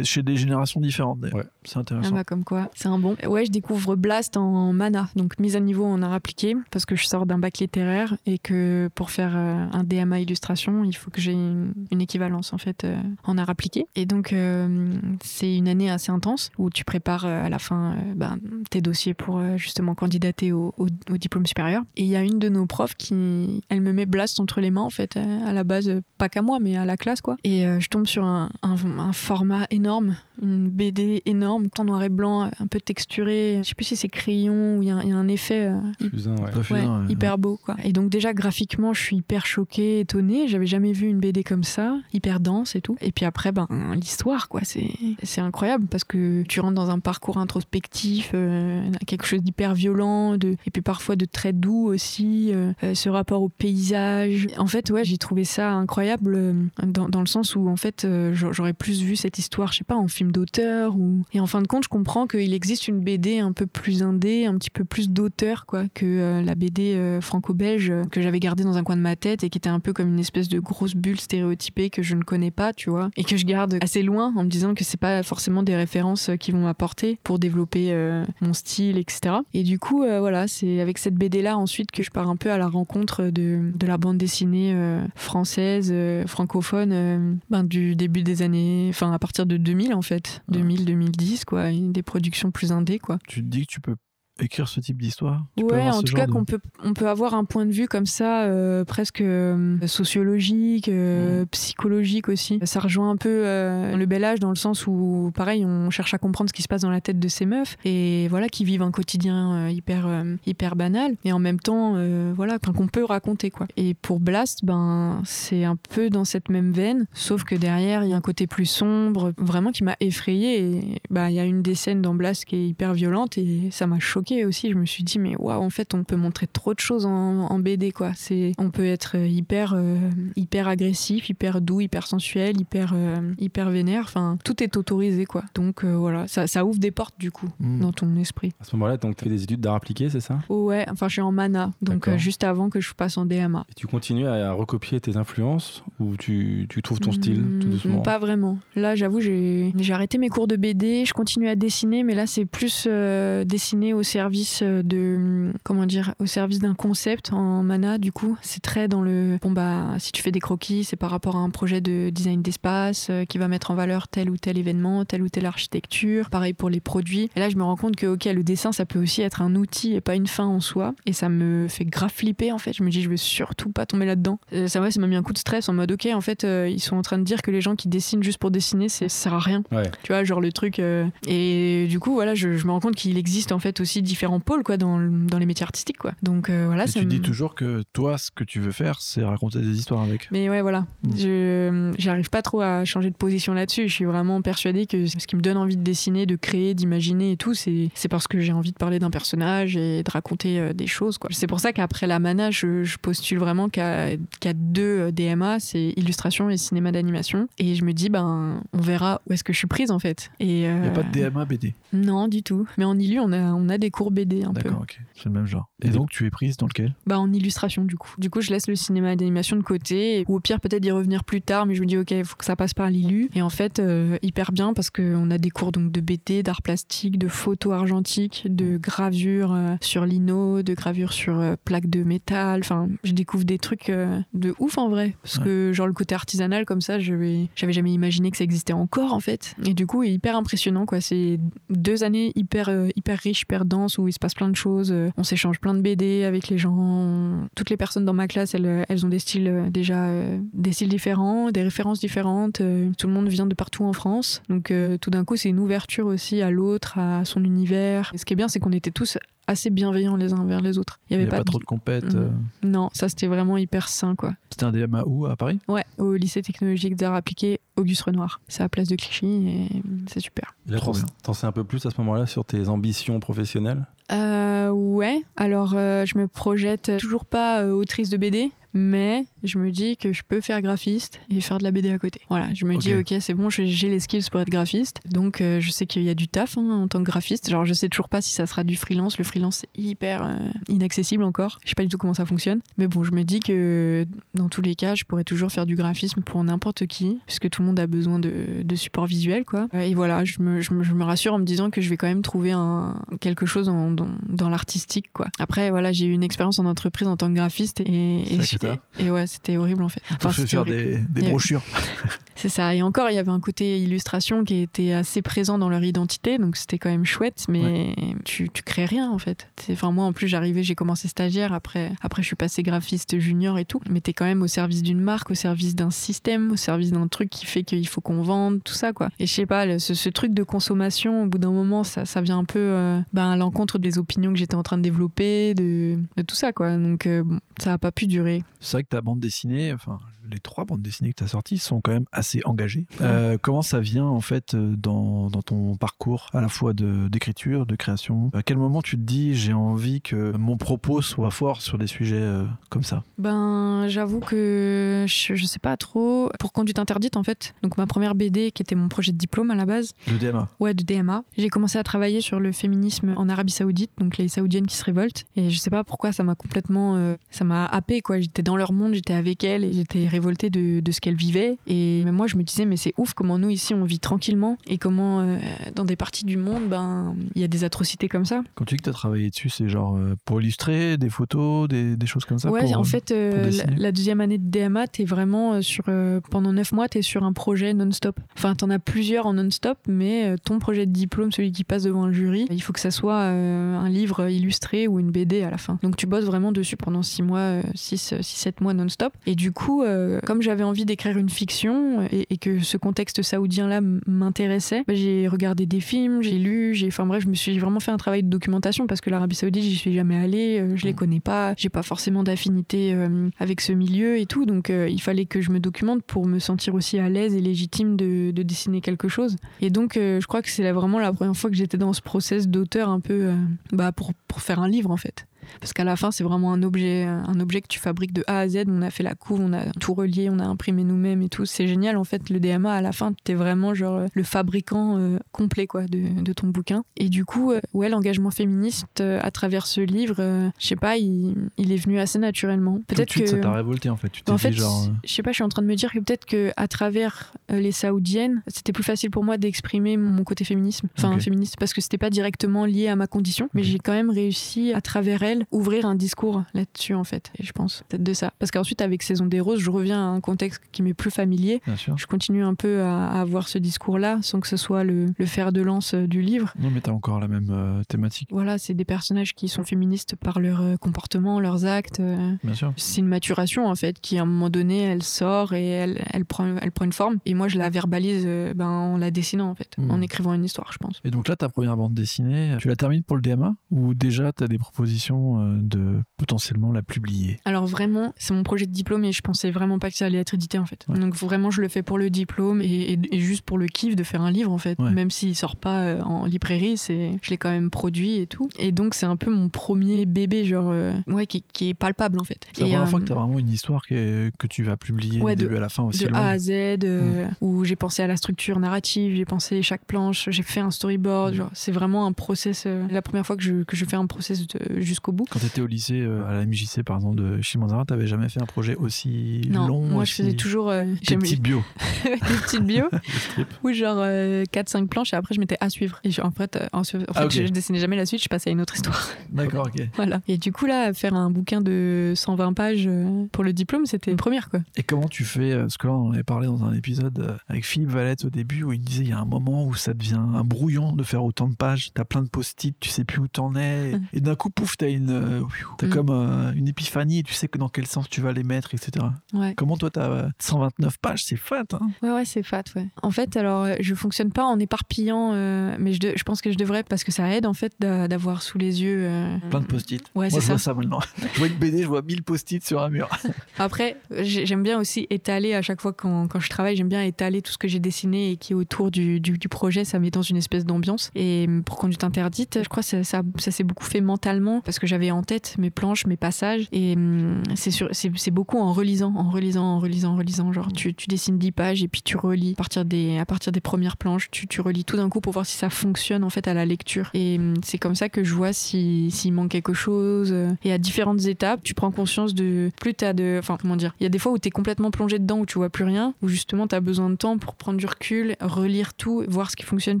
Chez 0.02 0.22
des 0.22 0.36
générations 0.36 0.80
différentes, 0.80 1.20
d'ailleurs. 1.20 1.36
Ouais. 1.38 1.44
C'est 1.64 1.76
Ah 1.76 1.80
intéressant. 1.80 2.14
bah 2.14 2.24
comme 2.24 2.44
quoi, 2.44 2.70
c'est 2.74 2.88
un 2.88 2.98
bon. 2.98 3.16
Ouais, 3.26 3.44
je 3.46 3.50
découvre 3.50 3.96
Blast 3.96 4.36
en 4.36 4.72
mana, 4.72 5.08
donc 5.16 5.38
mise 5.38 5.56
à 5.56 5.60
niveau 5.60 5.84
en 5.84 6.02
art 6.02 6.12
appliqué, 6.12 6.54
parce 6.70 6.84
que 6.86 6.96
je 6.96 7.06
sors 7.06 7.26
d'un 7.26 7.38
bac 7.38 7.58
littéraire 7.58 8.16
et 8.26 8.38
que 8.38 8.88
pour 8.94 9.10
faire 9.10 9.32
euh, 9.36 9.66
un 9.72 9.84
DMA 9.84 10.20
illustration, 10.20 10.84
il 10.84 10.92
faut 10.94 11.10
que 11.10 11.20
j'ai 11.20 11.32
une, 11.32 11.72
une 11.90 12.00
équivalence 12.00 12.52
en 12.52 12.58
fait 12.58 12.84
euh, 12.84 12.96
en 13.24 13.38
art 13.38 13.50
appliqué. 13.50 13.86
Et 13.96 14.06
donc 14.06 14.32
euh, 14.32 14.92
c'est 15.22 15.56
une 15.56 15.68
année 15.68 15.90
assez 15.90 16.12
intense 16.12 16.50
où 16.58 16.70
tu 16.70 16.84
prépares 16.84 17.24
euh, 17.24 17.44
à 17.46 17.48
la 17.48 17.58
fin 17.58 17.92
euh, 17.92 18.14
ben, 18.14 18.38
tes 18.70 18.80
dossiers 18.80 19.14
pour 19.14 19.38
euh, 19.38 19.56
justement 19.56 19.94
candidater 19.94 20.52
au, 20.52 20.74
au- 20.78 20.86
au 21.10 21.16
diplôme 21.16 21.46
supérieur. 21.46 21.82
Et 21.96 22.02
il 22.02 22.08
y 22.08 22.16
a 22.16 22.22
une 22.22 22.38
de 22.38 22.48
nos 22.48 22.66
profs 22.66 22.94
qui, 22.96 23.62
elle 23.68 23.80
me 23.80 23.92
met 23.92 24.06
Blast 24.06 24.40
entre 24.40 24.60
les 24.60 24.70
mains 24.70 24.82
en 24.82 24.90
fait, 24.90 25.16
euh, 25.16 25.46
à 25.46 25.52
la 25.52 25.64
base, 25.64 25.90
pas 26.18 26.28
qu'à 26.28 26.42
moi, 26.42 26.58
mais 26.60 26.76
à 26.76 26.84
la 26.84 26.96
classe 26.96 27.20
quoi. 27.20 27.36
Et 27.44 27.66
euh, 27.66 27.80
je 27.84 27.88
tombe 27.90 28.06
sur 28.06 28.24
un, 28.24 28.48
un- 28.62 28.98
un 28.98 29.12
format 29.12 29.66
énorme, 29.70 30.16
une 30.42 30.68
BD 30.68 31.22
énorme, 31.26 31.66
en 31.78 31.84
noir 31.84 32.02
et 32.02 32.08
blanc, 32.08 32.50
un 32.58 32.66
peu 32.66 32.80
texturé. 32.80 33.60
Je 33.62 33.68
sais 33.68 33.74
plus 33.74 33.84
si 33.84 33.96
c'est 33.96 34.08
crayon 34.08 34.78
ou 34.78 34.82
il 34.82 34.88
y, 34.88 34.90
a 34.90 35.00
il 35.02 35.10
y 35.10 35.12
a 35.12 35.16
un 35.16 35.28
effet 35.28 35.66
euh, 35.66 36.08
Fusain, 36.10 36.34
ouais. 36.36 36.50
Ouais, 36.70 36.80
ouais. 36.86 36.86
hyper 37.10 37.36
beau 37.38 37.58
quoi. 37.64 37.76
Et 37.84 37.92
donc 37.92 38.08
déjà 38.10 38.32
graphiquement, 38.32 38.92
je 38.94 39.02
suis 39.02 39.16
hyper 39.16 39.44
choquée, 39.46 40.00
étonnée. 40.00 40.48
J'avais 40.48 40.66
jamais 40.66 40.92
vu 40.92 41.06
une 41.08 41.20
BD 41.20 41.44
comme 41.44 41.62
ça, 41.64 41.98
hyper 42.12 42.40
dense 42.40 42.74
et 42.74 42.80
tout. 42.80 42.96
Et 43.00 43.12
puis 43.12 43.24
après, 43.26 43.52
ben 43.52 43.68
l'histoire 43.94 44.48
quoi, 44.48 44.60
c'est 44.64 44.88
c'est 45.22 45.40
incroyable 45.40 45.86
parce 45.86 46.04
que 46.04 46.42
tu 46.44 46.60
rentres 46.60 46.74
dans 46.74 46.90
un 46.90 46.98
parcours 47.00 47.36
introspectif, 47.38 48.30
euh, 48.34 48.90
quelque 49.06 49.26
chose 49.26 49.42
d'hyper 49.42 49.74
violent, 49.74 50.36
de 50.36 50.56
et 50.66 50.70
puis 50.72 50.82
parfois 50.82 51.16
de 51.16 51.24
très 51.26 51.52
doux 51.52 51.86
aussi. 51.86 52.50
euh, 52.52 52.72
euh, 52.82 52.94
ce 52.94 53.08
rapport 53.08 53.42
au 53.42 53.48
paysage. 53.48 54.46
En 54.56 54.66
fait, 54.66 54.90
ouais, 54.90 55.04
j'ai 55.04 55.18
trouvé 55.18 55.44
ça 55.44 55.72
incroyable 55.72 56.34
euh, 56.34 56.52
dans, 56.82 57.08
dans 57.08 57.20
le 57.20 57.26
sens 57.26 57.56
où 57.56 57.68
en 57.74 57.76
fait, 57.76 58.04
euh, 58.04 58.32
j'a- 58.34 58.52
j'aurais 58.52 58.72
plus 58.72 59.02
vu 59.02 59.16
cette 59.16 59.36
histoire, 59.38 59.72
je 59.72 59.78
sais 59.78 59.84
pas, 59.84 59.96
en 59.96 60.06
film 60.06 60.30
d'auteur. 60.30 60.94
Ou... 60.96 61.24
Et 61.32 61.40
en 61.40 61.46
fin 61.46 61.60
de 61.60 61.66
compte, 61.66 61.82
je 61.82 61.88
comprends 61.88 62.28
qu'il 62.28 62.54
existe 62.54 62.86
une 62.86 63.00
BD 63.00 63.40
un 63.40 63.52
peu 63.52 63.66
plus 63.66 64.04
indé, 64.04 64.46
un 64.46 64.54
petit 64.56 64.70
peu 64.70 64.84
plus 64.84 65.10
d'auteur, 65.10 65.66
quoi, 65.66 65.84
que 65.92 66.06
euh, 66.06 66.40
la 66.42 66.54
BD 66.54 66.94
euh, 66.94 67.20
franco-belge 67.20 67.92
que 68.12 68.22
j'avais 68.22 68.38
gardée 68.38 68.62
dans 68.62 68.76
un 68.76 68.84
coin 68.84 68.96
de 68.96 69.00
ma 69.02 69.16
tête 69.16 69.42
et 69.42 69.50
qui 69.50 69.58
était 69.58 69.68
un 69.68 69.80
peu 69.80 69.92
comme 69.92 70.06
une 70.08 70.20
espèce 70.20 70.48
de 70.48 70.60
grosse 70.60 70.94
bulle 70.94 71.18
stéréotypée 71.18 71.90
que 71.90 72.02
je 72.04 72.14
ne 72.14 72.22
connais 72.22 72.52
pas, 72.52 72.72
tu 72.72 72.90
vois, 72.90 73.10
et 73.16 73.24
que 73.24 73.36
je 73.36 73.44
garde 73.44 73.78
assez 73.82 74.02
loin 74.02 74.32
en 74.36 74.44
me 74.44 74.48
disant 74.48 74.74
que 74.74 74.84
c'est 74.84 75.00
pas 75.00 75.24
forcément 75.24 75.64
des 75.64 75.74
références 75.74 76.30
qui 76.38 76.52
vont 76.52 76.60
m'apporter 76.62 77.18
pour 77.24 77.40
développer 77.40 77.92
mon 78.40 78.52
style, 78.52 78.98
etc. 78.98 79.36
Et 79.52 79.64
du 79.64 79.80
coup, 79.80 79.98
voilà, 79.98 80.46
c'est 80.46 80.80
avec 80.80 80.98
cette 80.98 81.14
BD 81.16 81.42
là 81.42 81.58
ensuite 81.58 81.90
que 81.90 82.04
je 82.04 82.10
pars 82.10 82.28
un 82.30 82.36
peu 82.36 82.52
à 82.52 82.58
la 82.58 82.68
rencontre 82.68 83.24
de, 83.24 83.72
de 83.74 83.86
la 83.88 83.98
bande 83.98 84.16
dessinée 84.18 84.76
française, 85.16 85.92
francophone, 86.26 87.38
ben, 87.50 87.63
du 87.64 87.96
début 87.96 88.22
des 88.22 88.42
années, 88.42 88.86
enfin 88.90 89.12
à 89.12 89.18
partir 89.18 89.46
de 89.46 89.56
2000 89.56 89.94
en 89.94 90.02
fait, 90.02 90.42
Ouais. 90.48 90.58
2000-2010 90.58 91.44
quoi, 91.44 91.70
et 91.70 91.80
des 91.80 92.02
productions 92.02 92.50
plus 92.50 92.72
indées 92.72 92.98
quoi. 92.98 93.18
Tu 93.28 93.40
te 93.42 93.46
dis 93.46 93.66
que 93.66 93.72
tu 93.72 93.80
peux 93.80 93.96
écrire 94.40 94.66
ce 94.68 94.80
type 94.80 95.00
d'histoire 95.00 95.44
Ouais, 95.62 95.88
en 95.88 96.02
tout 96.02 96.14
cas 96.14 96.26
de- 96.26 96.32
qu'on 96.32 96.44
peut 96.44 96.58
on 96.82 96.92
peut 96.92 97.08
avoir 97.08 97.34
un 97.34 97.44
point 97.44 97.66
de 97.66 97.70
vue 97.70 97.86
comme 97.86 98.06
ça 98.06 98.42
euh, 98.44 98.84
presque 98.84 99.20
euh, 99.20 99.78
sociologique, 99.86 100.88
euh, 100.88 101.44
psychologique 101.50 102.28
aussi. 102.28 102.58
Ça 102.64 102.80
rejoint 102.80 103.10
un 103.10 103.16
peu 103.16 103.42
le 103.44 104.04
bel 104.06 104.24
âge 104.24 104.40
dans 104.40 104.48
le 104.50 104.56
sens 104.56 104.86
où 104.86 105.30
pareil, 105.34 105.64
on 105.64 105.90
cherche 105.90 106.14
à 106.14 106.18
comprendre 106.18 106.50
ce 106.50 106.54
qui 106.54 106.62
se 106.62 106.68
passe 106.68 106.82
dans 106.82 106.90
la 106.90 107.00
tête 107.00 107.18
de 107.18 107.28
ces 107.28 107.46
meufs 107.46 107.76
et 107.84 108.26
voilà 108.28 108.48
qui 108.48 108.64
vivent 108.64 108.82
un 108.82 108.90
quotidien 108.90 109.68
hyper 109.68 110.08
hyper 110.46 110.76
banal 110.76 111.14
et 111.24 111.32
en 111.32 111.38
même 111.38 111.60
temps 111.60 111.94
voilà 112.34 112.58
qu'on 112.58 112.88
peut 112.88 113.04
raconter 113.04 113.50
quoi. 113.50 113.66
Et 113.76 113.94
pour 113.94 114.18
Blast, 114.20 114.64
ben 114.64 115.20
c'est 115.24 115.64
un 115.64 115.76
peu 115.76 116.10
dans 116.10 116.24
cette 116.24 116.48
même 116.48 116.72
veine, 116.72 117.06
sauf 117.12 117.44
que 117.44 117.54
derrière 117.54 118.02
il 118.04 118.10
y 118.10 118.12
a 118.14 118.16
un 118.16 118.20
côté 118.20 118.46
plus 118.46 118.66
sombre, 118.66 119.32
vraiment 119.38 119.70
qui 119.70 119.84
m'a 119.84 119.96
effrayée 120.00 121.00
bah 121.10 121.30
il 121.30 121.36
y 121.36 121.40
a 121.40 121.44
une 121.44 121.62
des 121.62 121.74
scènes 121.74 122.02
dans 122.02 122.14
Blast 122.14 122.44
qui 122.46 122.56
est 122.56 122.68
hyper 122.68 122.94
violente 122.94 123.38
et 123.38 123.68
ça 123.70 123.86
m'a 123.86 123.98
choquée 124.00 124.23
aussi. 124.44 124.70
Je 124.70 124.74
me 124.76 124.86
suis 124.86 125.04
dit 125.04 125.18
mais 125.18 125.36
waouh 125.36 125.62
en 125.62 125.70
fait 125.70 125.94
on 125.94 126.04
peut 126.04 126.16
montrer 126.16 126.46
trop 126.46 126.74
de 126.74 126.80
choses 126.80 127.06
en, 127.06 127.10
en 127.46 127.58
BD 127.58 127.92
quoi. 127.92 128.12
C'est 128.14 128.52
on 128.58 128.70
peut 128.70 128.84
être 128.86 129.16
hyper 129.16 129.74
euh, 129.76 129.96
hyper 130.36 130.68
agressif, 130.68 131.28
hyper 131.28 131.60
doux, 131.60 131.80
hyper 131.80 132.06
sensuel, 132.06 132.60
hyper 132.60 132.92
euh, 132.94 133.32
hyper 133.38 133.70
vénère. 133.70 134.04
Enfin 134.04 134.38
tout 134.44 134.62
est 134.62 134.76
autorisé 134.76 135.24
quoi. 135.26 135.44
Donc 135.54 135.84
euh, 135.84 135.96
voilà 135.96 136.26
ça, 136.28 136.46
ça 136.46 136.64
ouvre 136.64 136.78
des 136.78 136.90
portes 136.90 137.14
du 137.18 137.30
coup 137.30 137.48
Mm. 137.60 137.80
dans 137.80 137.92
ton 137.92 138.16
esprit. 138.16 138.52
À 138.60 138.64
ce 138.64 138.74
moment-là, 138.76 138.96
donc 138.96 139.16
tu 139.16 139.24
fais 139.24 139.30
des 139.30 139.42
études 139.42 139.60
d'art 139.60 139.74
appliqué, 139.74 140.08
c'est 140.10 140.20
ça? 140.20 140.38
Oh 140.48 140.64
ouais 140.66 140.86
enfin 140.90 141.08
je 141.08 141.14
suis 141.14 141.22
en 141.22 141.32
mana 141.32 141.70
donc 141.82 142.08
euh, 142.08 142.16
juste 142.18 142.42
avant 142.44 142.70
que 142.70 142.80
je 142.80 142.92
passe 142.94 143.16
en 143.18 143.26
DMA. 143.26 143.64
Et 143.70 143.74
tu 143.74 143.86
continues 143.86 144.26
à 144.26 144.52
recopier 144.52 145.00
tes 145.00 145.16
influences 145.16 145.82
ou 146.00 146.16
tu, 146.16 146.66
tu 146.68 146.82
trouves 146.82 147.00
ton 147.00 147.12
style 147.12 147.42
tout 147.60 147.68
Hmm, 147.68 147.70
doucement? 147.70 148.00
Pas 148.02 148.18
vraiment. 148.18 148.58
Là, 148.76 148.94
j'avoue, 148.94 149.20
j'ai 149.20 149.72
j'ai 149.78 149.92
arrêté 149.92 150.18
mes 150.18 150.28
cours 150.28 150.46
de 150.46 150.56
BD, 150.56 151.04
je 151.04 151.12
continue 151.12 151.48
à 151.48 151.56
dessiner, 151.56 152.02
mais 152.02 152.14
là, 152.14 152.26
c'est 152.26 152.44
plus 152.44 152.86
euh, 152.88 153.44
dessiner 153.44 153.92
au 153.94 154.02
service 154.18 154.62
de. 154.62 155.52
Comment 155.64 155.86
dire 155.86 156.14
Au 156.20 156.26
service 156.26 156.60
d'un 156.60 156.74
concept 156.74 157.32
en 157.32 157.62
mana, 157.64 157.98
du 157.98 158.12
coup. 158.12 158.36
C'est 158.42 158.62
très 158.62 158.86
dans 158.86 159.02
le. 159.02 159.38
Bon, 159.42 159.50
bah, 159.50 159.96
si 159.98 160.12
tu 160.12 160.22
fais 160.22 160.30
des 160.30 160.38
croquis, 160.40 160.84
c'est 160.84 160.96
par 160.96 161.10
rapport 161.10 161.34
à 161.36 161.40
un 161.40 161.50
projet 161.50 161.80
de 161.80 162.10
design 162.10 162.40
d'espace 162.42 163.08
euh, 163.10 163.24
qui 163.24 163.38
va 163.38 163.48
mettre 163.48 163.72
en 163.72 163.74
valeur 163.74 164.06
tel 164.06 164.30
ou 164.30 164.36
tel 164.36 164.56
événement, 164.56 165.04
telle 165.04 165.22
ou 165.22 165.28
telle 165.28 165.46
architecture. 165.46 166.30
Pareil 166.30 166.52
pour 166.52 166.70
les 166.70 166.78
produits. 166.80 167.28
Et 167.34 167.40
là, 167.40 167.48
je 167.48 167.56
me 167.56 167.64
rends 167.64 167.76
compte 167.76 167.96
que, 167.96 168.06
ok, 168.06 168.24
le 168.26 168.44
dessin, 168.44 168.70
ça 168.70 168.86
peut 168.86 169.00
aussi 169.00 169.20
être 169.22 169.42
un 169.42 169.56
outil 169.56 169.94
et 169.94 170.00
pas 170.00 170.14
une 170.14 170.28
fin 170.28 170.44
en 170.46 170.60
soi. 170.60 170.94
Et 171.06 171.12
ça 171.12 171.28
me 171.28 171.66
fait 171.68 171.84
grave 171.84 172.12
flipper, 172.14 172.52
en 172.52 172.58
fait. 172.58 172.72
Je 172.72 172.82
me 172.84 172.90
dis, 172.90 173.02
je 173.02 173.08
veux 173.10 173.16
surtout 173.16 173.70
pas 173.72 173.84
tomber 173.84 174.06
là-dedans. 174.06 174.38
Euh, 174.52 174.68
ça, 174.68 174.80
ouais, 174.80 174.90
ça 174.92 175.00
m'a 175.00 175.06
mis 175.08 175.16
un 175.16 175.22
coup 175.24 175.32
de 175.32 175.38
stress 175.38 175.68
en 175.68 175.72
mode, 175.74 175.90
ok, 175.90 176.06
en 176.14 176.20
fait, 176.20 176.44
euh, 176.44 176.68
ils 176.68 176.80
sont 176.80 176.96
en 176.96 177.02
train 177.02 177.18
de 177.18 177.24
dire 177.24 177.42
que 177.42 177.50
les 177.50 177.60
gens 177.60 177.74
qui 177.74 177.88
dessinent 177.88 178.22
juste 178.22 178.38
pour 178.38 178.50
dessiner, 178.52 178.88
ça 178.88 179.08
sert 179.08 179.34
à 179.34 179.40
rien. 179.40 179.64
Ouais. 179.72 179.90
Tu 180.04 180.12
vois, 180.12 180.22
genre 180.22 180.40
le 180.40 180.52
truc. 180.52 180.78
euh, 180.78 181.04
Et 181.26 181.86
du 181.88 181.98
coup, 181.98 182.14
voilà, 182.14 182.34
je, 182.34 182.56
je 182.56 182.66
me 182.66 182.70
rends 182.72 182.80
compte 182.80 182.94
qu'il 182.94 183.18
existe 183.18 183.50
en 183.52 183.58
fait 183.58 183.80
aussi 183.80 184.02
différents 184.04 184.40
pôles, 184.40 184.62
quoi, 184.62 184.76
dans, 184.76 185.00
dans 185.00 185.38
les 185.38 185.46
métiers 185.46 185.64
artistiques, 185.64 185.98
quoi. 185.98 186.12
Donc 186.22 186.48
euh, 186.50 186.66
voilà, 186.66 186.84
Et 186.84 186.86
ça 186.86 187.00
tu 187.00 187.06
me- 187.06 187.10
dis 187.10 187.20
toujours 187.20 187.54
que 187.54 187.82
toi, 187.92 188.18
ce 188.18 188.30
que 188.30 188.44
tu 188.44 188.60
veux 188.60 188.70
faire, 188.72 189.00
c'est 189.00 189.24
raconter 189.24 189.60
des 189.60 189.76
histoires 189.78 190.02
avec. 190.02 190.28
Mais 190.30 190.48
ouais, 190.48 190.62
voilà. 190.62 190.86
Mm. 191.02 191.16
Je 191.16 191.92
j'arrive 191.98 192.30
pas 192.30 192.42
trop 192.42 192.60
à 192.60 192.84
changer 192.84 193.10
de 193.10 193.16
position 193.16 193.54
là-dessus. 193.54 193.88
Je 193.88 193.94
suis 193.94 194.04
vraiment 194.04 194.40
persuadée 194.42 194.86
que 194.86 195.06
ce 195.06 195.26
qui 195.26 195.36
me 195.36 195.40
donne 195.40 195.56
envie 195.56 195.76
de 195.76 195.82
dessiner, 195.82 196.26
de 196.26 196.36
créer, 196.36 196.74
d'imaginer 196.74 197.32
et 197.32 197.36
tout, 197.36 197.54
c'est 197.54 197.90
c'est 197.94 198.08
parce 198.08 198.28
que 198.28 198.40
j'ai 198.40 198.52
envie 198.52 198.72
de 198.72 198.76
parler 198.76 198.98
d'un 198.98 199.10
personnage 199.10 199.76
et 199.76 200.02
de 200.02 200.10
raconter 200.10 200.60
euh, 200.60 200.72
des 200.72 200.86
choses, 200.86 201.18
quoi. 201.18 201.30
C'est 201.32 201.46
pour 201.46 201.60
ça 201.60 201.72
qu'après 201.72 202.06
la 202.06 202.18
mana, 202.18 202.50
je, 202.50 202.84
je 202.84 202.96
postule 202.98 203.38
vraiment 203.38 203.68
qu'à 203.68 204.10
qu'à 204.40 204.52
deux 204.52 204.82
euh, 205.00 205.10
DMA, 205.10 205.60
c'est 205.60 205.92
illustration 205.96 206.50
et 206.50 206.56
cinéma 206.56 206.92
d'animation. 206.92 207.48
Et 207.58 207.74
je 207.74 207.84
me 207.84 207.92
dis, 207.92 208.08
ben, 208.10 208.62
on 208.72 208.80
verra 208.80 209.20
où 209.28 209.32
est-ce 209.32 209.44
que 209.44 209.52
je 209.52 209.58
suis 209.58 209.66
prise 209.66 209.90
en 209.90 209.98
fait. 209.98 210.30
Et 210.40 210.46
Il 210.46 210.60
n'y 210.60 210.66
euh, 210.66 210.88
a 210.88 210.90
pas 210.90 211.02
de 211.02 211.10
DMA 211.12 211.44
BD. 211.44 211.74
Non, 211.92 212.28
du 212.28 212.42
tout. 212.42 212.66
Mais 212.78 212.84
en 212.84 212.98
illu, 212.98 213.18
on 213.20 213.32
a, 213.32 213.52
on 213.52 213.68
a 213.68 213.78
des 213.78 213.90
cours 213.94 214.10
BD 214.10 214.42
un 214.44 214.52
peu. 214.52 214.62
D'accord, 214.62 214.80
ok. 214.82 215.00
C'est 215.14 215.26
le 215.26 215.30
même 215.30 215.46
genre. 215.46 215.70
Et 215.82 215.88
donc, 215.90 216.10
tu 216.10 216.26
es 216.26 216.30
prise 216.30 216.56
dans 216.56 216.66
lequel? 216.66 216.94
Bah 217.06 217.18
en 217.18 217.32
illustration 217.32 217.84
du 217.84 217.96
coup. 217.96 218.14
Du 218.18 218.28
coup 218.30 218.40
je 218.40 218.50
laisse 218.50 218.66
le 218.68 218.74
cinéma 218.76 219.14
d'animation 219.16 219.56
de 219.56 219.62
côté 219.62 220.24
ou 220.28 220.36
au 220.36 220.40
pire 220.40 220.60
peut-être 220.60 220.84
y 220.84 220.90
revenir 220.90 221.24
plus 221.24 221.40
tard 221.42 221.66
mais 221.66 221.74
je 221.74 221.80
me 221.80 221.86
dis 221.86 221.96
ok 221.98 222.10
il 222.10 222.24
faut 222.24 222.36
que 222.36 222.44
ça 222.44 222.56
passe 222.56 222.74
par 222.74 222.90
l'illu 222.90 223.28
et 223.34 223.42
en 223.42 223.50
fait 223.50 223.78
euh, 223.78 224.18
hyper 224.22 224.52
bien 224.52 224.72
parce 224.74 224.90
qu'on 224.90 225.30
a 225.30 225.38
des 225.38 225.50
cours 225.50 225.72
donc 225.72 225.92
de 225.92 226.00
BD, 226.00 226.42
d'art 226.42 226.62
plastique, 226.62 227.18
de 227.18 227.28
photo 227.28 227.72
argentique, 227.72 228.46
de 228.48 228.76
gravure 228.78 229.52
euh, 229.52 229.76
sur 229.80 230.04
lino, 230.06 230.62
de 230.62 230.74
gravure 230.74 231.12
sur 231.12 231.38
euh, 231.38 231.54
plaque 231.64 231.88
de 231.88 232.02
métal. 232.02 232.60
Enfin 232.60 232.88
je 233.04 233.12
découvre 233.12 233.44
des 233.44 233.58
trucs 233.58 233.90
euh, 233.90 234.20
de 234.34 234.54
ouf 234.58 234.78
en 234.78 234.88
vrai 234.88 235.14
parce 235.22 235.38
Ouais. 235.38 235.44
que 235.44 235.72
genre 235.72 235.86
le 235.86 235.92
côté 235.92 236.14
artisanal 236.14 236.64
comme 236.64 236.80
ça 236.80 236.98
j'avais 236.98 237.48
jamais 237.56 237.92
imaginé 237.92 238.30
que 238.30 238.36
ça 238.36 238.44
existait 238.44 238.72
encore 238.72 239.12
en 239.12 239.20
fait 239.20 239.54
et 239.64 239.74
du 239.74 239.86
coup 239.86 240.02
hyper 240.02 240.36
impressionnant 240.36 240.86
quoi. 240.86 241.00
C'est 241.00 241.38
deux 241.70 242.04
années 242.04 242.32
hyper 242.34 242.68
euh, 242.68 242.88
hyper 242.96 243.18
riches, 243.18 243.42
hyper 243.42 243.64
denses 243.64 243.83
où 243.98 244.08
il 244.08 244.12
se 244.12 244.18
passe 244.18 244.34
plein 244.34 244.48
de 244.48 244.56
choses. 244.56 244.90
Euh, 244.92 245.10
On 245.16 245.24
s'échange 245.24 245.60
plein 245.60 245.74
de 245.74 245.80
BD 245.80 246.24
avec 246.24 246.48
les 246.48 246.58
gens. 246.58 247.46
Toutes 247.54 247.70
les 247.70 247.76
personnes 247.76 248.04
dans 248.04 248.12
ma 248.12 248.26
classe, 248.28 248.54
elles, 248.54 248.84
elles 248.88 249.04
ont 249.06 249.08
des 249.08 249.18
styles 249.18 249.48
euh, 249.48 249.70
déjà 249.70 250.06
euh, 250.06 250.38
des 250.52 250.72
styles 250.72 250.88
différents, 250.88 251.50
des 251.50 251.62
références 251.62 252.00
différentes. 252.00 252.60
Euh, 252.60 252.90
Tout 252.98 253.06
le 253.06 253.12
monde 253.12 253.28
vient 253.28 253.46
de 253.46 253.54
partout 253.54 253.84
en 253.84 253.92
France, 253.92 254.42
donc 254.48 254.70
euh, 254.70 254.96
tout 254.98 255.10
d'un 255.10 255.24
coup 255.24 255.36
c'est 255.36 255.48
une 255.48 255.58
ouverture 255.60 256.06
aussi 256.06 256.42
à 256.42 256.50
l'autre, 256.50 256.98
à 256.98 257.24
son 257.24 257.44
univers. 257.44 258.10
Et 258.14 258.18
ce 258.18 258.24
qui 258.24 258.32
est 258.32 258.36
bien, 258.36 258.48
c'est 258.48 258.60
qu'on 258.60 258.72
était 258.72 258.90
tous 258.90 259.18
assez 259.46 259.70
bienveillants 259.70 260.16
les 260.16 260.32
uns 260.32 260.38
envers 260.38 260.60
les 260.60 260.78
autres. 260.78 261.00
Il 261.10 261.14
avait 261.14 261.24
n'y 261.24 261.30
a 261.30 261.38
pas, 261.38 261.44
trop 261.44 261.58
de 261.58 261.64
compètes. 261.64 262.14
Mhm. 262.14 262.20
euh. 262.20 262.28
Non, 262.62 262.90
ça 262.92 263.08
c'était 263.08 263.26
vraiment 263.26 263.56
hyper 263.56 263.88
sain 263.88 264.14
quoi. 264.14 264.34
C'était 264.50 264.64
un 264.64 264.72
DMA 264.72 265.04
où 265.06 265.26
À 265.26 265.36
Paris? 265.36 265.58
Ouais, 265.68 265.84
au 265.98 266.14
lycée 266.14 266.42
technologique 266.42 266.96
d'art 266.96 267.14
appliqué 267.14 267.60
Auguste 267.76 268.02
Renoir. 268.02 268.40
C'est 268.48 268.62
à 268.62 268.68
Place 268.68 268.88
de 268.88 268.96
Clichy 268.96 269.48
et 269.48 269.68
c'est 270.06 270.20
super. 270.20 270.54
Là, 270.68 270.78
Trop 270.78 270.92
t'en 271.22 271.32
sais 271.32 271.46
un 271.46 271.52
peu 271.52 271.64
plus 271.64 271.84
à 271.86 271.90
ce 271.90 272.00
moment-là 272.00 272.26
sur 272.26 272.44
tes 272.44 272.68
ambitions 272.68 273.20
professionnelles? 273.20 273.86
Euh, 274.12 274.70
ouais, 274.70 275.22
alors 275.36 275.72
euh, 275.74 276.04
je 276.04 276.18
me 276.18 276.28
projette 276.28 276.92
toujours 276.98 277.24
pas 277.24 277.62
euh, 277.62 277.72
autrice 277.72 278.10
de 278.10 278.16
BD, 278.16 278.52
mais 278.74 279.24
je 279.44 279.58
me 279.58 279.70
dis 279.70 279.96
que 279.96 280.12
je 280.12 280.22
peux 280.26 280.40
faire 280.40 280.60
graphiste 280.62 281.20
et 281.30 281.40
faire 281.40 281.58
de 281.58 281.64
la 281.64 281.70
BD 281.70 281.90
à 281.90 281.98
côté. 281.98 282.20
Voilà, 282.28 282.52
je 282.54 282.64
me 282.66 282.76
dis 282.76 282.94
ok, 282.94 283.14
c'est 283.20 283.34
bon, 283.34 283.50
j'ai 283.50 283.88
les 283.88 284.00
skills 284.00 284.24
pour 284.30 284.40
être 284.40 284.50
graphiste, 284.50 285.00
donc 285.10 285.40
euh, 285.40 285.60
je 285.60 285.70
sais 285.70 285.86
qu'il 285.86 286.02
y 286.02 286.10
a 286.10 286.14
du 286.14 286.28
taf 286.28 286.58
hein, 286.58 286.62
en 286.82 286.88
tant 286.88 286.98
que 287.00 287.04
graphiste. 287.04 287.50
Genre, 287.50 287.64
je 287.64 287.74
sais 287.74 287.88
toujours 287.88 288.08
pas 288.08 288.20
si 288.20 288.32
ça 288.32 288.46
sera 288.46 288.64
du 288.64 288.76
freelance. 288.76 289.18
Le 289.18 289.24
freelance 289.24 289.58
c'est 289.58 289.68
hyper 289.80 290.24
euh, 290.24 290.36
inaccessible 290.68 291.22
encore. 291.22 291.58
Je 291.64 291.68
sais 291.70 291.74
pas 291.74 291.82
du 291.82 291.88
tout 291.88 291.98
comment 291.98 292.14
ça 292.14 292.26
fonctionne, 292.26 292.60
mais 292.78 292.86
bon, 292.88 293.04
je 293.04 293.12
me 293.12 293.22
dis 293.22 293.40
que 293.40 294.06
dans 294.34 294.48
tous 294.48 294.62
les 294.62 294.74
cas, 294.74 294.94
je 294.94 295.04
pourrais 295.04 295.24
toujours 295.24 295.50
faire 295.52 295.66
du 295.66 295.76
graphisme 295.76 296.22
pour 296.22 296.42
n'importe 296.42 296.86
qui, 296.86 297.20
puisque 297.26 297.50
tout 297.50 297.62
le 297.62 297.66
monde 297.68 297.78
a 297.80 297.86
besoin 297.86 298.18
de, 298.18 298.62
de 298.64 298.76
support 298.76 299.06
visuel, 299.06 299.44
quoi. 299.44 299.68
Euh, 299.74 299.80
Et 299.80 299.94
voilà, 299.94 300.24
je 300.24 300.40
me, 300.40 300.60
je, 300.60 300.72
me, 300.74 300.82
je 300.82 300.94
me 300.94 301.04
rassure 301.04 301.34
en 301.34 301.38
me 301.38 301.44
disant 301.44 301.70
que 301.70 301.80
je 301.80 301.88
vais 301.90 301.96
quand 301.96 302.06
même 302.06 302.22
trouver 302.22 302.52
un, 302.52 303.00
quelque 303.20 303.46
chose 303.46 303.68
en- 303.68 303.90
dans, 303.90 304.08
dans 304.28 304.48
l'artistique, 304.48 305.06
quoi. 305.12 305.28
Après, 305.38 305.70
voilà, 305.70 305.92
j'ai 305.92 306.06
eu 306.06 306.12
une 306.12 306.22
expérience 306.22 306.58
en 306.58 306.64
entreprise 306.66 307.06
en 307.08 307.16
tant 307.16 307.28
que 307.28 307.34
graphiste 307.34 307.80
et, 307.80 308.34
et, 308.34 308.42
ça. 308.42 308.76
et 308.98 309.10
ouais, 309.10 309.26
c'était 309.34 309.56
horrible 309.56 309.82
en 309.82 309.88
fait. 309.88 310.00
Enfin, 310.10 310.32
c'était 310.32 310.48
faire 310.48 310.64
des, 310.64 310.98
brochures. 311.28 311.62
C'est 312.36 312.48
ça. 312.48 312.74
Et 312.74 312.82
encore, 312.82 313.10
il 313.10 313.14
y 313.14 313.18
avait 313.18 313.30
un 313.30 313.38
côté 313.40 313.78
illustration 313.78 314.44
qui 314.44 314.60
était 314.60 314.92
assez 314.92 315.22
présent 315.22 315.56
dans 315.56 315.68
leur 315.68 315.82
identité, 315.84 316.36
donc 316.36 316.56
c'était 316.56 316.78
quand 316.78 316.90
même 316.90 317.04
chouette, 317.04 317.44
mais 317.48 317.94
tu, 318.24 318.50
tu 318.52 318.62
crées 318.64 318.84
rien 318.86 319.08
en 319.10 319.18
fait. 319.18 319.48
Enfin, 319.70 319.92
moi 319.92 320.04
en 320.04 320.12
plus, 320.12 320.26
j'arrivais, 320.26 320.62
j'ai 320.64 320.74
commencé 320.74 321.06
stagiaire, 321.08 321.52
après, 321.52 321.92
après 322.02 322.22
je 322.22 322.26
suis 322.26 322.36
passé 322.36 322.62
graphiste 322.64 323.18
junior 323.20 323.58
et 323.58 323.64
tout, 323.64 323.80
mais 323.88 324.00
t'es 324.00 324.12
quand 324.12 324.24
même 324.24 324.42
au 324.42 324.48
service 324.48 324.82
d'une 324.82 325.00
marque, 325.00 325.30
au 325.30 325.34
service 325.34 325.74
d'un 325.76 325.90
système, 325.90 326.50
au 326.52 326.56
service 326.56 326.90
d'un 326.90 327.06
truc 327.06 327.30
qui 327.30 327.46
fait 327.46 327.62
qu'il 327.62 327.86
faut 327.86 328.00
qu'on 328.00 328.22
vende, 328.22 328.60
tout 328.64 328.74
ça 328.74 328.92
quoi. 328.92 329.10
Et 329.20 329.26
je 329.26 329.32
sais 329.32 329.46
pas, 329.46 329.64
le- 329.64 329.78
ce, 329.78 329.94
ce 329.94 330.08
truc 330.08 330.34
de 330.34 330.42
consommation, 330.42 331.22
au 331.22 331.26
bout 331.26 331.38
d'un 331.38 331.52
moment, 331.52 331.84
ça, 331.84 332.04
ça 332.04 332.20
vient 332.20 332.38
un 332.38 332.44
peu 332.44 332.58
euh, 332.58 333.00
ben, 333.12 333.30
à 333.30 333.36
l'encontre 333.36 333.78
des 333.78 333.96
opinions 333.98 334.32
que 334.32 334.38
j'étais 334.38 334.56
en 334.56 334.62
train 334.64 334.76
de 334.76 334.82
développer, 334.82 335.54
de, 335.54 335.98
de 336.16 336.22
tout 336.22 336.34
ça 336.34 336.52
quoi. 336.52 336.76
Donc 336.76 337.06
euh, 337.06 337.22
bon, 337.22 337.38
ça 337.58 337.74
a 337.74 337.78
pas 337.78 337.92
pu 337.92 338.06
durer. 338.06 338.42
C'est 338.60 338.72
vrai 338.78 338.82
que 338.82 338.88
ta 338.88 339.00
bande 339.00 339.20
dessinée, 339.24 339.72
enfin, 339.72 339.98
les 340.30 340.38
trois 340.40 340.64
bandes 340.64 340.82
dessinées 340.82 341.10
que 341.10 341.16
tu 341.18 341.24
as 341.24 341.28
sorties 341.28 341.58
sont 341.58 341.80
quand 341.80 341.92
même 341.92 342.04
assez 342.12 342.40
engagées. 342.44 342.86
Euh, 343.00 343.36
comment 343.40 343.62
ça 343.62 343.80
vient 343.80 344.06
en 344.06 344.20
fait 344.20 344.54
euh, 344.54 344.74
dans, 344.76 345.28
dans 345.28 345.42
ton 345.42 345.76
parcours 345.76 346.28
à 346.32 346.40
la 346.40 346.48
fois 346.48 346.72
de- 346.72 347.08
d'écriture, 347.08 347.66
de, 347.66 347.76
création? 347.76 348.30
À 348.34 348.42
quel 348.42 348.56
moment 348.56 348.82
tu 348.82 348.96
te 348.96 349.02
dis 349.02 349.34
j'ai 349.34 349.52
envie 349.52 350.00
que 350.00 350.36
mon 350.36 350.56
propos 350.56 351.02
soit 351.02 351.30
fort 351.30 351.60
sur 351.60 351.76
des 351.78 351.86
sujets 351.86 352.20
euh, 352.20 352.44
comme 352.70 352.82
ça? 352.84 353.02
Ben, 353.18 353.86
j'avoue 353.88 354.20
que 354.20 355.04
je, 355.08 355.34
je 355.34 355.44
sais 355.46 355.58
pas 355.58 355.76
trop. 355.76 356.30
Pour 356.38 356.52
conduite 356.52 356.78
interdite, 356.78 357.16
en 357.16 357.22
fait, 357.22 357.54
donc 357.62 357.76
ma 357.76 357.86
première 357.86 358.14
BD 358.14 358.50
qui 358.52 358.62
était 358.62 358.74
mon 358.74 358.88
projet 358.88 359.12
de 359.12 359.18
diplôme 359.18 359.50
à 359.50 359.54
la 359.54 359.66
base, 359.66 359.92
Le 360.08 360.18
DMA. 360.18 360.48
ouais, 360.60 360.74
de 360.74 360.82
DMA, 360.84 361.22
j'ai 361.36 361.48
commencé 361.48 361.78
à 361.78 361.82
travailler 361.82 362.20
sur 362.20 362.40
le 362.40 362.52
féminisme 362.52 363.14
en 363.16 363.28
Arabie 363.28 363.52
Saoudite, 363.52 363.90
donc 363.98 364.16
les 364.18 364.28
Saoudiennes 364.28 364.66
qui 364.66 364.76
se 364.76 364.84
révoltent. 364.84 365.24
Et 365.36 365.50
je 365.50 365.58
sais 365.58 365.70
pas 365.70 365.84
pourquoi 365.84 366.12
ça 366.12 366.22
m'a 366.22 366.34
complètement. 366.34 366.96
euh, 366.96 367.16
ça 367.30 367.44
m'a 367.44 367.66
happé, 367.66 368.00
quoi. 368.00 368.20
J'étais 368.20 368.42
dans 368.42 368.56
leur 368.56 368.72
monde, 368.72 368.94
j'étais 368.94 369.14
avec 369.14 369.44
elles 369.44 369.64
et 369.64 369.72
j'étais 369.72 370.06
révoltée 370.14 370.50
de, 370.50 370.80
de 370.80 370.92
ce 370.92 371.00
qu'elles 371.00 371.16
vivaient. 371.16 371.58
Et 371.66 372.02
même 372.04 372.14
moi, 372.14 372.26
je 372.26 372.36
me 372.36 372.42
disais, 372.42 372.64
mais 372.64 372.76
c'est 372.76 372.94
ouf 372.96 373.14
comment 373.14 373.38
nous, 373.38 373.50
ici, 373.50 373.74
on 373.74 373.84
vit 373.84 373.98
tranquillement 373.98 374.56
et 374.66 374.78
comment 374.78 375.20
euh, 375.20 375.38
dans 375.74 375.84
des 375.84 375.96
parties 375.96 376.24
du 376.24 376.36
monde, 376.36 376.68
ben, 376.68 377.16
il 377.34 377.40
y 377.40 377.44
a 377.44 377.48
des 377.48 377.64
atrocités 377.64 378.08
comme 378.08 378.24
ça. 378.24 378.42
Quand 378.54 378.64
tu 378.64 378.74
dis 378.74 378.78
que 378.78 378.84
tu 378.84 378.90
as 378.90 378.94
travaillé 378.94 379.30
dessus, 379.30 379.50
c'est 379.50 379.68
genre 379.68 379.96
euh, 379.96 380.14
pour 380.24 380.40
illustrer 380.40 380.96
des 380.96 381.10
photos, 381.10 381.68
des, 381.68 381.96
des 381.96 382.06
choses 382.06 382.24
comme 382.24 382.38
ça 382.38 382.50
Ouais, 382.50 382.62
pour, 382.62 382.78
en 382.78 382.84
fait, 382.84 383.10
euh, 383.10 383.50
la, 383.76 383.92
deuxième 383.92 384.20
année 384.20 384.38
de 384.38 384.48
DMA, 384.48 384.86
t'es 384.86 385.04
vraiment 385.04 385.60
sur. 385.62 385.84
pendant 386.30 386.52
neuf 386.52 386.72
mois, 386.72 386.88
t'es 386.88 387.02
sur 387.02 387.24
un 387.24 387.32
projet 387.32 387.74
non-stop. 387.74 388.18
Enfin, 388.36 388.54
t'en 388.54 388.70
as 388.70 388.78
plusieurs 388.78 389.26
en 389.26 389.34
non-stop, 389.34 389.78
mais 389.88 390.36
ton 390.44 390.58
projet 390.58 390.86
de 390.86 390.92
diplôme, 390.92 391.32
celui 391.32 391.52
qui 391.52 391.64
passe 391.64 391.82
devant 391.82 392.06
le 392.06 392.12
jury, 392.12 392.46
il 392.50 392.62
faut 392.62 392.72
que 392.72 392.80
ça 392.80 392.90
soit 392.90 393.20
un 393.20 393.88
livre 393.88 394.28
illustré 394.28 394.86
ou 394.86 395.00
une 395.00 395.10
BD 395.10 395.42
à 395.42 395.50
la 395.50 395.58
fin. 395.58 395.78
Donc 395.82 395.96
tu 395.96 396.06
bosses 396.06 396.24
vraiment 396.24 396.52
dessus 396.52 396.76
pendant 396.76 397.02
six 397.02 397.22
mois, 397.22 397.60
6, 397.74 398.14
7 398.20 398.60
mois 398.60 398.74
non-stop. 398.74 399.12
Et 399.26 399.34
du 399.34 399.52
coup, 399.52 399.82
euh, 399.82 400.03
comme 400.24 400.42
j'avais 400.42 400.64
envie 400.64 400.84
d'écrire 400.84 401.16
une 401.18 401.28
fiction 401.28 402.02
et, 402.10 402.26
et 402.30 402.36
que 402.38 402.60
ce 402.60 402.76
contexte 402.76 403.22
saoudien-là 403.22 403.80
m'intéressait, 404.06 404.84
bah, 404.86 404.94
j'ai 404.94 405.28
regardé 405.28 405.66
des 405.66 405.80
films, 405.80 406.22
j'ai 406.22 406.38
lu, 406.38 406.74
j'ai. 406.74 406.86
Enfin 406.88 407.06
bref, 407.06 407.22
je 407.24 407.28
me 407.28 407.34
suis 407.34 407.58
vraiment 407.58 407.80
fait 407.80 407.90
un 407.90 407.96
travail 407.96 408.22
de 408.22 408.28
documentation 408.28 408.86
parce 408.86 409.00
que 409.00 409.10
l'Arabie 409.10 409.34
Saoudite, 409.34 409.62
j'y 409.64 409.76
suis 409.76 409.94
jamais 409.94 410.16
allée, 410.16 410.60
euh, 410.60 410.76
je 410.76 410.84
les 410.84 410.92
Mm. 410.92 410.96
connais 410.96 411.20
pas, 411.20 411.54
j'ai 411.56 411.68
pas 411.68 411.82
forcément 411.82 412.22
d'affinité 412.22 412.94
euh, 412.94 413.28
avec 413.38 413.60
ce 413.60 413.72
milieu 413.72 414.18
et 414.18 414.26
tout, 414.26 414.46
donc 414.46 414.70
euh, 414.70 414.88
il 414.88 415.00
fallait 415.00 415.26
que 415.26 415.40
je 415.40 415.50
me 415.50 415.60
documente 415.60 416.02
pour 416.04 416.26
me 416.26 416.38
sentir 416.38 416.74
aussi 416.74 416.98
à 416.98 417.08
l'aise 417.08 417.34
et 417.34 417.40
légitime 417.40 417.96
de, 417.96 418.30
de 418.30 418.42
dessiner 418.42 418.80
quelque 418.80 419.08
chose. 419.08 419.36
Et 419.60 419.70
donc, 419.70 419.96
euh, 419.96 420.20
je 420.20 420.26
crois 420.26 420.40
que 420.42 420.48
c'est 420.50 420.70
vraiment 420.70 420.98
la 420.98 421.12
première 421.12 421.36
fois 421.36 421.50
que 421.50 421.56
j'étais 421.56 421.76
dans 421.78 421.92
ce 421.92 422.00
process 422.00 422.48
d'auteur 422.48 422.88
un 422.88 423.00
peu 423.00 423.26
euh, 423.26 423.34
bah, 423.72 423.92
pour, 423.92 424.12
pour 424.28 424.40
faire 424.40 424.60
un 424.60 424.68
livre 424.68 424.90
en 424.90 424.96
fait. 424.96 425.26
Parce 425.60 425.72
qu'à 425.72 425.84
la 425.84 425.96
fin, 425.96 426.10
c'est 426.10 426.24
vraiment 426.24 426.52
un 426.52 426.62
objet, 426.62 427.04
un 427.04 427.40
objet 427.40 427.60
que 427.60 427.68
tu 427.68 427.78
fabriques 427.78 428.12
de 428.12 428.24
A 428.26 428.40
à 428.40 428.48
Z. 428.48 428.64
On 428.68 428.82
a 428.82 428.90
fait 428.90 429.02
la 429.02 429.14
couve, 429.14 429.40
on 429.40 429.52
a 429.52 429.70
tout 429.80 429.94
relié, 429.94 430.28
on 430.30 430.38
a 430.38 430.44
imprimé 430.44 430.84
nous-mêmes 430.84 431.22
et 431.22 431.28
tout. 431.28 431.44
C'est 431.46 431.66
génial 431.66 431.96
en 431.96 432.04
fait. 432.04 432.30
Le 432.30 432.40
DMA, 432.40 432.72
à 432.72 432.80
la 432.80 432.92
fin, 432.92 433.12
t'es 433.24 433.34
vraiment 433.34 433.74
genre 433.74 433.96
euh, 433.96 434.06
le 434.12 434.22
fabricant 434.22 434.98
euh, 434.98 435.18
complet 435.32 435.66
quoi 435.66 435.84
de, 435.86 436.22
de 436.22 436.32
ton 436.32 436.48
bouquin. 436.48 436.84
Et 436.96 437.08
du 437.08 437.24
coup, 437.24 437.52
euh, 437.52 437.60
ouais, 437.72 437.88
l'engagement 437.88 438.30
féministe 438.30 439.00
euh, 439.00 439.18
à 439.22 439.30
travers 439.30 439.66
ce 439.66 439.80
livre, 439.80 440.16
je 440.58 440.66
sais 440.66 440.76
pas, 440.76 440.96
il, 440.96 441.34
il 441.58 441.72
est 441.72 441.76
venu 441.76 441.98
assez 441.98 442.18
naturellement. 442.18 442.80
Peut-être 442.86 443.14
que 443.14 443.26
ça 443.26 443.38
t'a 443.38 443.52
révolté 443.52 443.90
en 443.90 443.96
fait. 443.96 444.08
Tu 444.10 444.22
t'es 444.22 444.30
en 444.30 444.38
fait, 444.38 444.52
genre. 444.52 444.88
je 445.04 445.12
sais 445.12 445.22
pas, 445.22 445.30
je 445.30 445.36
suis 445.36 445.44
en 445.44 445.48
train 445.48 445.62
de 445.62 445.66
me 445.66 445.74
dire 445.74 445.92
que 445.92 445.98
peut-être 445.98 446.26
que 446.26 446.52
à 446.56 446.68
travers 446.68 447.32
les 447.48 447.72
saoudiennes, 447.72 448.42
c'était 448.46 448.72
plus 448.72 448.84
facile 448.84 449.10
pour 449.10 449.24
moi 449.24 449.38
d'exprimer 449.38 449.96
mon 449.96 450.24
côté 450.24 450.44
féminisme, 450.44 450.88
enfin 450.96 451.18
féministe, 451.18 451.56
parce 451.58 451.72
que 451.72 451.80
c'était 451.80 451.98
pas 451.98 452.10
directement 452.10 452.64
lié 452.64 452.88
à 452.88 452.96
ma 452.96 453.06
condition, 453.06 453.48
mais 453.54 453.62
j'ai 453.62 453.78
quand 453.78 453.92
même 453.92 454.10
réussi 454.10 454.72
à 454.72 454.80
travers 454.80 455.22
elle 455.22 455.33
ouvrir 455.50 455.86
un 455.86 455.94
discours 455.94 456.42
là-dessus 456.54 456.94
en 456.94 457.04
fait. 457.04 457.30
Et 457.38 457.44
je 457.44 457.52
pense 457.52 457.84
peut-être 457.88 458.02
de 458.02 458.12
ça, 458.12 458.32
parce 458.38 458.50
qu'ensuite 458.50 458.80
avec 458.82 459.02
Saison 459.02 459.26
des 459.26 459.40
roses, 459.40 459.60
je 459.60 459.70
reviens 459.70 459.98
à 460.00 460.06
un 460.06 460.20
contexte 460.20 460.62
qui 460.72 460.82
m'est 460.82 460.94
plus 460.94 461.10
familier. 461.10 461.60
Bien 461.66 461.76
sûr. 461.76 461.96
Je 461.98 462.06
continue 462.06 462.42
un 462.44 462.54
peu 462.54 462.82
à, 462.82 463.08
avoir 463.20 463.48
ce 463.48 463.58
discours-là, 463.58 464.18
sans 464.22 464.40
que 464.40 464.48
ce 464.48 464.56
soit 464.56 464.84
le, 464.84 465.06
le 465.16 465.26
fer 465.26 465.52
de 465.52 465.60
lance 465.62 465.94
euh, 465.94 466.06
du 466.06 466.20
livre. 466.22 466.52
Non, 466.58 466.70
mais 466.70 466.80
t'as 466.80 466.92
encore 466.92 467.20
la 467.20 467.28
même 467.28 467.48
euh, 467.50 467.82
thématique, 467.88 468.28
Voilà, 468.32 468.58
c'est 468.58 468.74
des 468.74 468.84
personnages 468.84 469.34
qui 469.34 469.48
sont 469.48 469.64
féministes 469.64 470.16
par 470.16 470.40
leur 470.40 470.60
euh, 470.60 470.76
comportement, 470.76 471.40
leurs 471.40 471.64
actes. 471.66 472.00
euh, 472.00 472.32
bien 472.42 472.54
sûr. 472.54 472.72
c'est 472.76 473.00
une 473.00 473.06
maturation 473.08 473.66
en 473.66 473.74
fait 473.74 474.00
qui 474.00 474.18
à 474.18 474.22
un 474.22 474.26
moment 474.26 474.50
donné 474.50 474.78
elle 474.82 475.02
sort 475.02 475.52
et 475.54 475.66
elle, 475.68 476.04
elle, 476.12 476.24
prend, 476.24 476.56
elle 476.60 476.72
prend 476.72 476.84
une 476.84 476.92
forme 476.92 477.18
et 477.26 477.34
moi 477.34 477.48
je 477.48 477.58
la 477.58 477.70
verbalise 477.70 478.26
ben, 478.54 478.66
en 478.66 478.96
la 478.96 479.10
dessinant 479.10 479.50
en 479.50 479.54
fait 479.54 479.74
Mm. 479.78 479.90
en 479.90 480.00
écrivant 480.02 480.34
une 480.34 480.44
histoire 480.44 480.72
je 480.72 480.78
pense 480.78 481.00
Et 481.04 481.10
donc 481.10 481.26
là, 481.28 481.36
ta 481.36 481.48
première 481.48 481.76
bande 481.76 481.94
dessinée, 481.94 482.54
tu 482.60 482.68
la 482.68 482.76
termines 482.76 483.02
pour 483.02 483.16
le 483.16 483.22
DMA 483.22 483.54
ou 483.70 483.94
déjà 483.94 484.32
t'as 484.32 484.46
des 484.46 484.58
propositions 484.58 485.23
euh, 485.40 485.58
de 485.60 486.00
potentiellement 486.16 486.72
la 486.72 486.82
publier 486.82 487.38
alors 487.44 487.66
vraiment 487.66 488.12
c'est 488.16 488.34
mon 488.34 488.42
projet 488.42 488.66
de 488.66 488.72
diplôme 488.72 489.04
et 489.04 489.12
je 489.12 489.20
pensais 489.22 489.50
vraiment 489.50 489.78
pas 489.78 489.90
que 489.90 489.96
ça 489.96 490.06
allait 490.06 490.18
être 490.18 490.34
édité 490.34 490.58
en 490.58 490.66
fait 490.66 490.84
Ouais. 490.88 490.98
donc 490.98 491.14
vraiment 491.16 491.50
je 491.50 491.60
le 491.60 491.68
fais 491.68 491.82
pour 491.82 491.98
le 491.98 492.10
diplôme 492.10 492.60
et, 492.62 492.92
et- 492.92 492.98
et 493.16 493.20
juste 493.20 493.42
pour 493.42 493.58
le 493.58 493.66
kiff 493.66 493.96
de 493.96 494.02
faire 494.04 494.22
un 494.22 494.30
livre 494.30 494.52
en 494.52 494.58
fait 494.58 494.78
Ouais. 494.78 494.90
même 494.90 495.10
s'il 495.10 495.34
sort 495.36 495.56
pas 495.56 495.80
euh, 495.82 496.00
en 496.02 496.26
librairie 496.26 496.76
c'est 496.76 497.12
je 497.22 497.30
l'ai 497.30 497.36
quand 497.38 497.50
même 497.50 497.70
produit 497.70 498.16
et 498.16 498.26
tout 498.26 498.48
et 498.58 498.72
donc 498.72 498.94
c'est 498.94 499.06
un 499.06 499.16
peu 499.16 499.30
mon 499.30 499.48
premier 499.48 500.06
bébé 500.06 500.44
genre 500.44 500.68
euh, 500.70 500.92
ouais 501.08 501.26
qui, 501.26 501.42
qui 501.52 501.68
est 501.70 501.74
palpable 501.74 502.20
en 502.20 502.24
fait 502.24 502.46
C'est 502.52 502.60
la 502.62 502.66
première 502.66 502.82
euh, 502.82 502.86
fois 502.86 503.00
que 503.00 503.04
t'as 503.06 503.14
vraiment 503.14 503.38
une 503.38 503.48
histoire 503.48 503.86
que, 503.86 504.30
que 504.38 504.46
tu 504.46 504.62
vas 504.62 504.76
publier 504.76 505.20
Ouais, 505.20 505.36
du 505.36 505.42
de- 505.44 505.48
début 505.48 505.58
à 505.58 505.60
la 505.60 505.68
fin 505.68 505.82
aussi 505.84 506.04
de 506.04 506.08
longue. 506.08 506.16
A 506.16 506.28
à 506.30 506.38
Z, 506.38 506.50
euh, 506.50 507.26
Mm. 507.26 507.30
où 507.40 507.64
j'ai 507.64 507.76
pensé 507.76 508.02
à 508.02 508.06
la 508.06 508.16
structure 508.16 508.58
narrative, 508.58 509.14
j'ai 509.16 509.24
pensé 509.24 509.62
chaque 509.62 509.84
planche, 509.84 510.28
j'ai 510.30 510.42
fait 510.42 510.60
un 510.60 510.70
storyboard. 510.70 511.32
Mm. 511.34 511.36
genre, 511.36 511.50
C'est 511.52 511.72
vraiment 511.72 512.06
un 512.06 512.12
process. 512.12 512.64
euh, 512.66 512.86
la 512.90 513.02
première 513.02 513.24
fois 513.26 513.36
que 513.36 513.42
je, 513.42 513.62
que 513.64 513.76
je 513.76 513.84
fais 513.84 513.96
un 513.96 514.06
process 514.06 514.44
jusqu'au 514.76 515.12
bout. 515.14 515.24
Quand 515.30 515.38
t'étais 515.38 515.60
au 515.60 515.66
lycée, 515.66 516.00
euh, 516.00 516.26
à 516.28 516.32
la 516.34 516.46
MJC 516.46 516.82
par 516.84 516.96
exemple 516.96 517.16
de 517.16 517.40
Shimanzara, 517.40 517.84
t'avais 517.84 518.06
jamais 518.06 518.28
fait 518.28 518.42
un 518.42 518.46
projet 518.46 518.76
aussi 518.76 519.40
Non, 519.50 519.66
long 519.68 519.82
moi 519.82 520.02
aussi... 520.02 520.12
je 520.12 520.22
faisais 520.22 520.36
toujours 520.36 520.70
euh, 520.70 520.84
Des 521.08 521.16
petites 521.16 521.40
bio. 521.42 521.62
des 522.04 522.10
petites 522.18 522.62
strips. 523.30 523.48
ou 523.62 523.72
genre 523.72 523.98
4-5 524.04 524.86
planches 524.88 525.12
et 525.12 525.16
après 525.16 525.34
je 525.34 525.40
mettais 525.40 525.56
à 525.60 525.70
suivre. 525.70 526.00
Et 526.04 526.10
je- 526.10 526.20
en 526.22 526.30
fait, 526.30 526.56
euh, 526.56 526.66
en, 526.72 526.80
en 526.80 526.84
fait 526.84 527.04
Ah, 527.14 527.28
je, 527.28 527.46
je 527.46 527.52
dessinais 527.52 527.78
jamais 527.78 527.96
la 527.96 528.06
suite, 528.06 528.22
je 528.22 528.28
passais 528.28 528.50
à 528.50 528.52
une 528.52 528.60
autre 528.60 528.74
histoire. 528.74 529.08
D'accord, 529.30 529.66
ok. 529.74 529.82
voilà. 529.96 530.20
Et 530.28 530.38
du 530.38 530.52
coup, 530.52 530.66
là, 530.66 530.92
faire 530.92 531.14
un 531.14 531.30
bouquin 531.30 531.60
de 531.60 532.12
120 532.16 532.52
pages 532.54 532.84
euh, 532.86 533.26
pour 533.32 533.44
le 533.44 533.52
diplôme, 533.52 533.86
c'était 533.86 534.10
une 534.10 534.16
première 534.16 534.48
quoi. 534.50 534.60
Et 534.76 534.82
comment 534.82 535.08
tu 535.08 535.24
fais 535.24 535.52
euh, 535.52 535.60
Parce 535.62 535.76
que 535.76 535.86
là, 535.86 535.92
on 535.94 536.08
en 536.08 536.12
avait 536.12 536.22
parlé 536.22 536.46
dans 536.46 536.64
un 536.64 536.72
épisode 536.74 537.18
euh, 537.20 537.36
avec 537.48 537.64
Philippe 537.64 537.90
Valette 537.90 538.24
au 538.24 538.30
début 538.30 538.62
où 538.64 538.72
il 538.72 538.80
disait 538.80 539.02
il 539.04 539.08
y 539.10 539.12
a 539.12 539.18
un 539.18 539.24
moment 539.24 539.64
où 539.66 539.74
ça 539.74 539.94
devient 539.94 540.14
un 540.34 540.44
brouillon 540.44 540.92
de 540.92 541.02
faire 541.02 541.24
autant 541.24 541.48
de 541.48 541.54
pages. 541.54 541.90
T'as 541.94 542.04
plein 542.04 542.22
de 542.22 542.28
post-it, 542.28 542.76
tu 542.80 542.88
sais 542.90 543.04
plus 543.04 543.20
où 543.20 543.28
t'en 543.28 543.54
es. 543.54 543.92
Et, 544.12 544.18
et 544.18 544.20
d'un 544.20 544.34
coup, 544.34 544.50
pouf, 544.50 544.76
t'as 544.76 544.88
une, 544.90 545.03
euh, 545.10 545.40
t'as 545.78 545.86
Mm. 545.86 545.90
comme 545.90 546.10
euh, 546.10 546.52
une 546.54 546.68
épiphanie 546.68 547.18
et 547.20 547.22
tu 547.22 547.34
sais 547.34 547.48
que 547.48 547.58
dans 547.58 547.68
quel 547.68 547.86
sens 547.86 548.08
tu 548.08 548.20
vas 548.20 548.32
les 548.32 548.42
mettre, 548.44 548.74
etc. 548.74 549.06
Ouais. 549.32 549.54
Comment 549.56 549.76
toi, 549.76 549.90
t'as 549.90 550.08
euh, 550.10 550.28
129 550.40 550.98
pages 550.98 551.24
C'est 551.24 551.36
fat, 551.36 551.64
hein 551.72 551.88
Ouais, 552.02 552.10
ouais, 552.12 552.24
c'est 552.24 552.42
fat, 552.42 552.62
ouais. 552.76 552.88
En 553.02 553.10
fait, 553.10 553.36
alors, 553.36 553.64
euh, 553.64 553.74
je 553.80 553.94
fonctionne 553.94 554.32
pas 554.32 554.44
en 554.44 554.58
éparpillant, 554.58 555.32
euh, 555.34 555.76
mais 555.78 555.92
je, 555.92 556.00
de- 556.00 556.12
je 556.16 556.22
pense 556.24 556.40
que 556.40 556.50
je 556.52 556.56
devrais 556.56 556.82
parce 556.82 557.04
que 557.04 557.12
ça 557.12 557.28
aide, 557.34 557.46
en 557.46 557.54
fait, 557.54 557.72
d'a- 557.80 558.08
d'avoir 558.08 558.42
sous 558.42 558.58
les 558.58 558.82
yeux. 558.82 559.04
euh, 559.04 559.36
Plein 559.50 559.60
de 559.60 559.66
post-it. 559.66 560.02
Ouais, 560.14 560.28
Moi, 560.28 560.30
c'est 560.30 560.40
je 560.40 560.46
vois 560.46 560.58
ça. 560.58 560.64
ça 560.64 560.74
maintenant. 560.74 561.00
je 561.34 561.38
vois 561.38 561.48
une 561.48 561.54
BD, 561.54 561.82
je 561.82 561.88
vois 561.88 562.02
1000 562.02 562.22
post-it 562.22 562.64
sur 562.64 562.82
un 562.82 562.88
mur. 562.90 563.08
Après, 563.58 563.96
j'ai- 564.22 564.46
j'aime 564.46 564.62
bien 564.62 564.78
aussi 564.78 565.06
étaler 565.10 565.54
à 565.54 565.62
chaque 565.62 565.80
fois 565.80 565.92
quand, 565.92 566.28
quand 566.28 566.40
je 566.40 566.48
travaille, 566.50 566.76
j'aime 566.76 566.88
bien 566.88 567.02
étaler 567.02 567.42
tout 567.42 567.52
ce 567.52 567.58
que 567.58 567.68
j'ai 567.68 567.78
dessiné 567.80 568.30
et 568.32 568.36
qui 568.36 568.52
est 568.52 568.56
autour 568.56 568.90
du, 568.90 569.20
du, 569.20 569.38
du 569.38 569.48
projet. 569.48 569.84
Ça 569.84 569.98
met 569.98 570.10
dans 570.10 570.22
une 570.22 570.36
espèce 570.36 570.64
d'ambiance. 570.64 571.10
Et 571.14 571.48
pour 571.64 571.76
conduite 571.76 572.04
interdite, 572.04 572.60
je 572.62 572.68
crois 572.68 572.82
que 572.82 572.88
ça, 572.88 573.04
ça, 573.04 573.22
ça 573.38 573.50
s'est 573.50 573.64
beaucoup 573.64 573.84
fait 573.84 574.00
mentalement 574.00 574.60
parce 574.60 574.78
que 574.78 574.86
j'avais 574.94 575.10
en 575.10 575.24
tête 575.24 575.56
mes 575.58 575.70
planches, 575.70 576.06
mes 576.06 576.16
passages. 576.16 576.68
Et 576.70 576.94
hum, 576.94 577.42
c'est 577.56 577.72
sûr- 577.72 577.88
c'est 577.92 578.30
beaucoup 578.30 578.58
en 578.58 578.72
relisant, 578.72 579.12
en 579.16 579.28
relisant, 579.28 579.64
en 579.64 579.80
relisant, 579.80 580.12
en 580.12 580.16
relisant. 580.16 580.52
Genre, 580.52 580.72
tu, 580.72 580.94
tu 580.94 581.08
dessines 581.08 581.36
10 581.36 581.50
pages 581.50 581.82
et 581.82 581.88
puis 581.88 582.00
tu 582.02 582.16
relis 582.16 582.52
à 582.52 582.56
partir 582.56 582.84
des, 582.84 583.18
à 583.18 583.26
partir 583.26 583.50
des 583.50 583.60
premières 583.60 583.96
planches. 583.96 584.30
Tu, 584.30 584.46
tu 584.46 584.60
relis 584.60 584.84
tout 584.84 584.96
d'un 584.96 585.08
coup 585.08 585.20
pour 585.20 585.32
voir 585.32 585.46
si 585.46 585.56
ça 585.56 585.68
fonctionne 585.68 586.22
en 586.22 586.30
fait 586.30 586.46
à 586.46 586.54
la 586.54 586.64
lecture. 586.64 587.10
Et 587.12 587.38
hum, 587.40 587.54
c'est 587.64 587.78
comme 587.78 587.96
ça 587.96 588.08
que 588.08 588.22
je 588.22 588.34
vois 588.34 588.52
si- 588.52 589.10
s'il 589.10 589.32
manque 589.32 589.50
quelque 589.50 589.74
chose. 589.74 590.32
Et 590.62 590.72
à 590.72 590.78
différentes 590.78 591.24
étapes, 591.26 591.62
tu 591.64 591.74
prends 591.74 591.90
conscience 591.90 592.34
de 592.34 592.70
plus 592.80 592.94
t'as 592.94 593.12
de, 593.14 593.36
enfin 593.40 593.56
comment 593.60 593.74
dire, 593.76 593.96
il 593.98 594.04
y 594.04 594.06
a 594.06 594.10
des 594.10 594.20
fois 594.20 594.30
où 594.30 594.38
t'es 594.38 594.50
complètement 594.50 594.92
plongé 594.92 595.18
dedans 595.18 595.38
où 595.40 595.46
tu 595.46 595.58
vois 595.58 595.70
plus 595.70 595.84
rien, 595.84 596.14
où 596.22 596.28
justement 596.28 596.68
t'as 596.68 596.78
besoin 596.80 597.10
de 597.10 597.16
temps 597.16 597.36
pour 597.38 597.56
prendre 597.56 597.78
du 597.78 597.86
recul, 597.86 598.36
relire 598.40 598.94
tout, 598.94 599.24
voir 599.26 599.50
ce 599.50 599.56
qui 599.56 599.64
fonctionne 599.64 600.00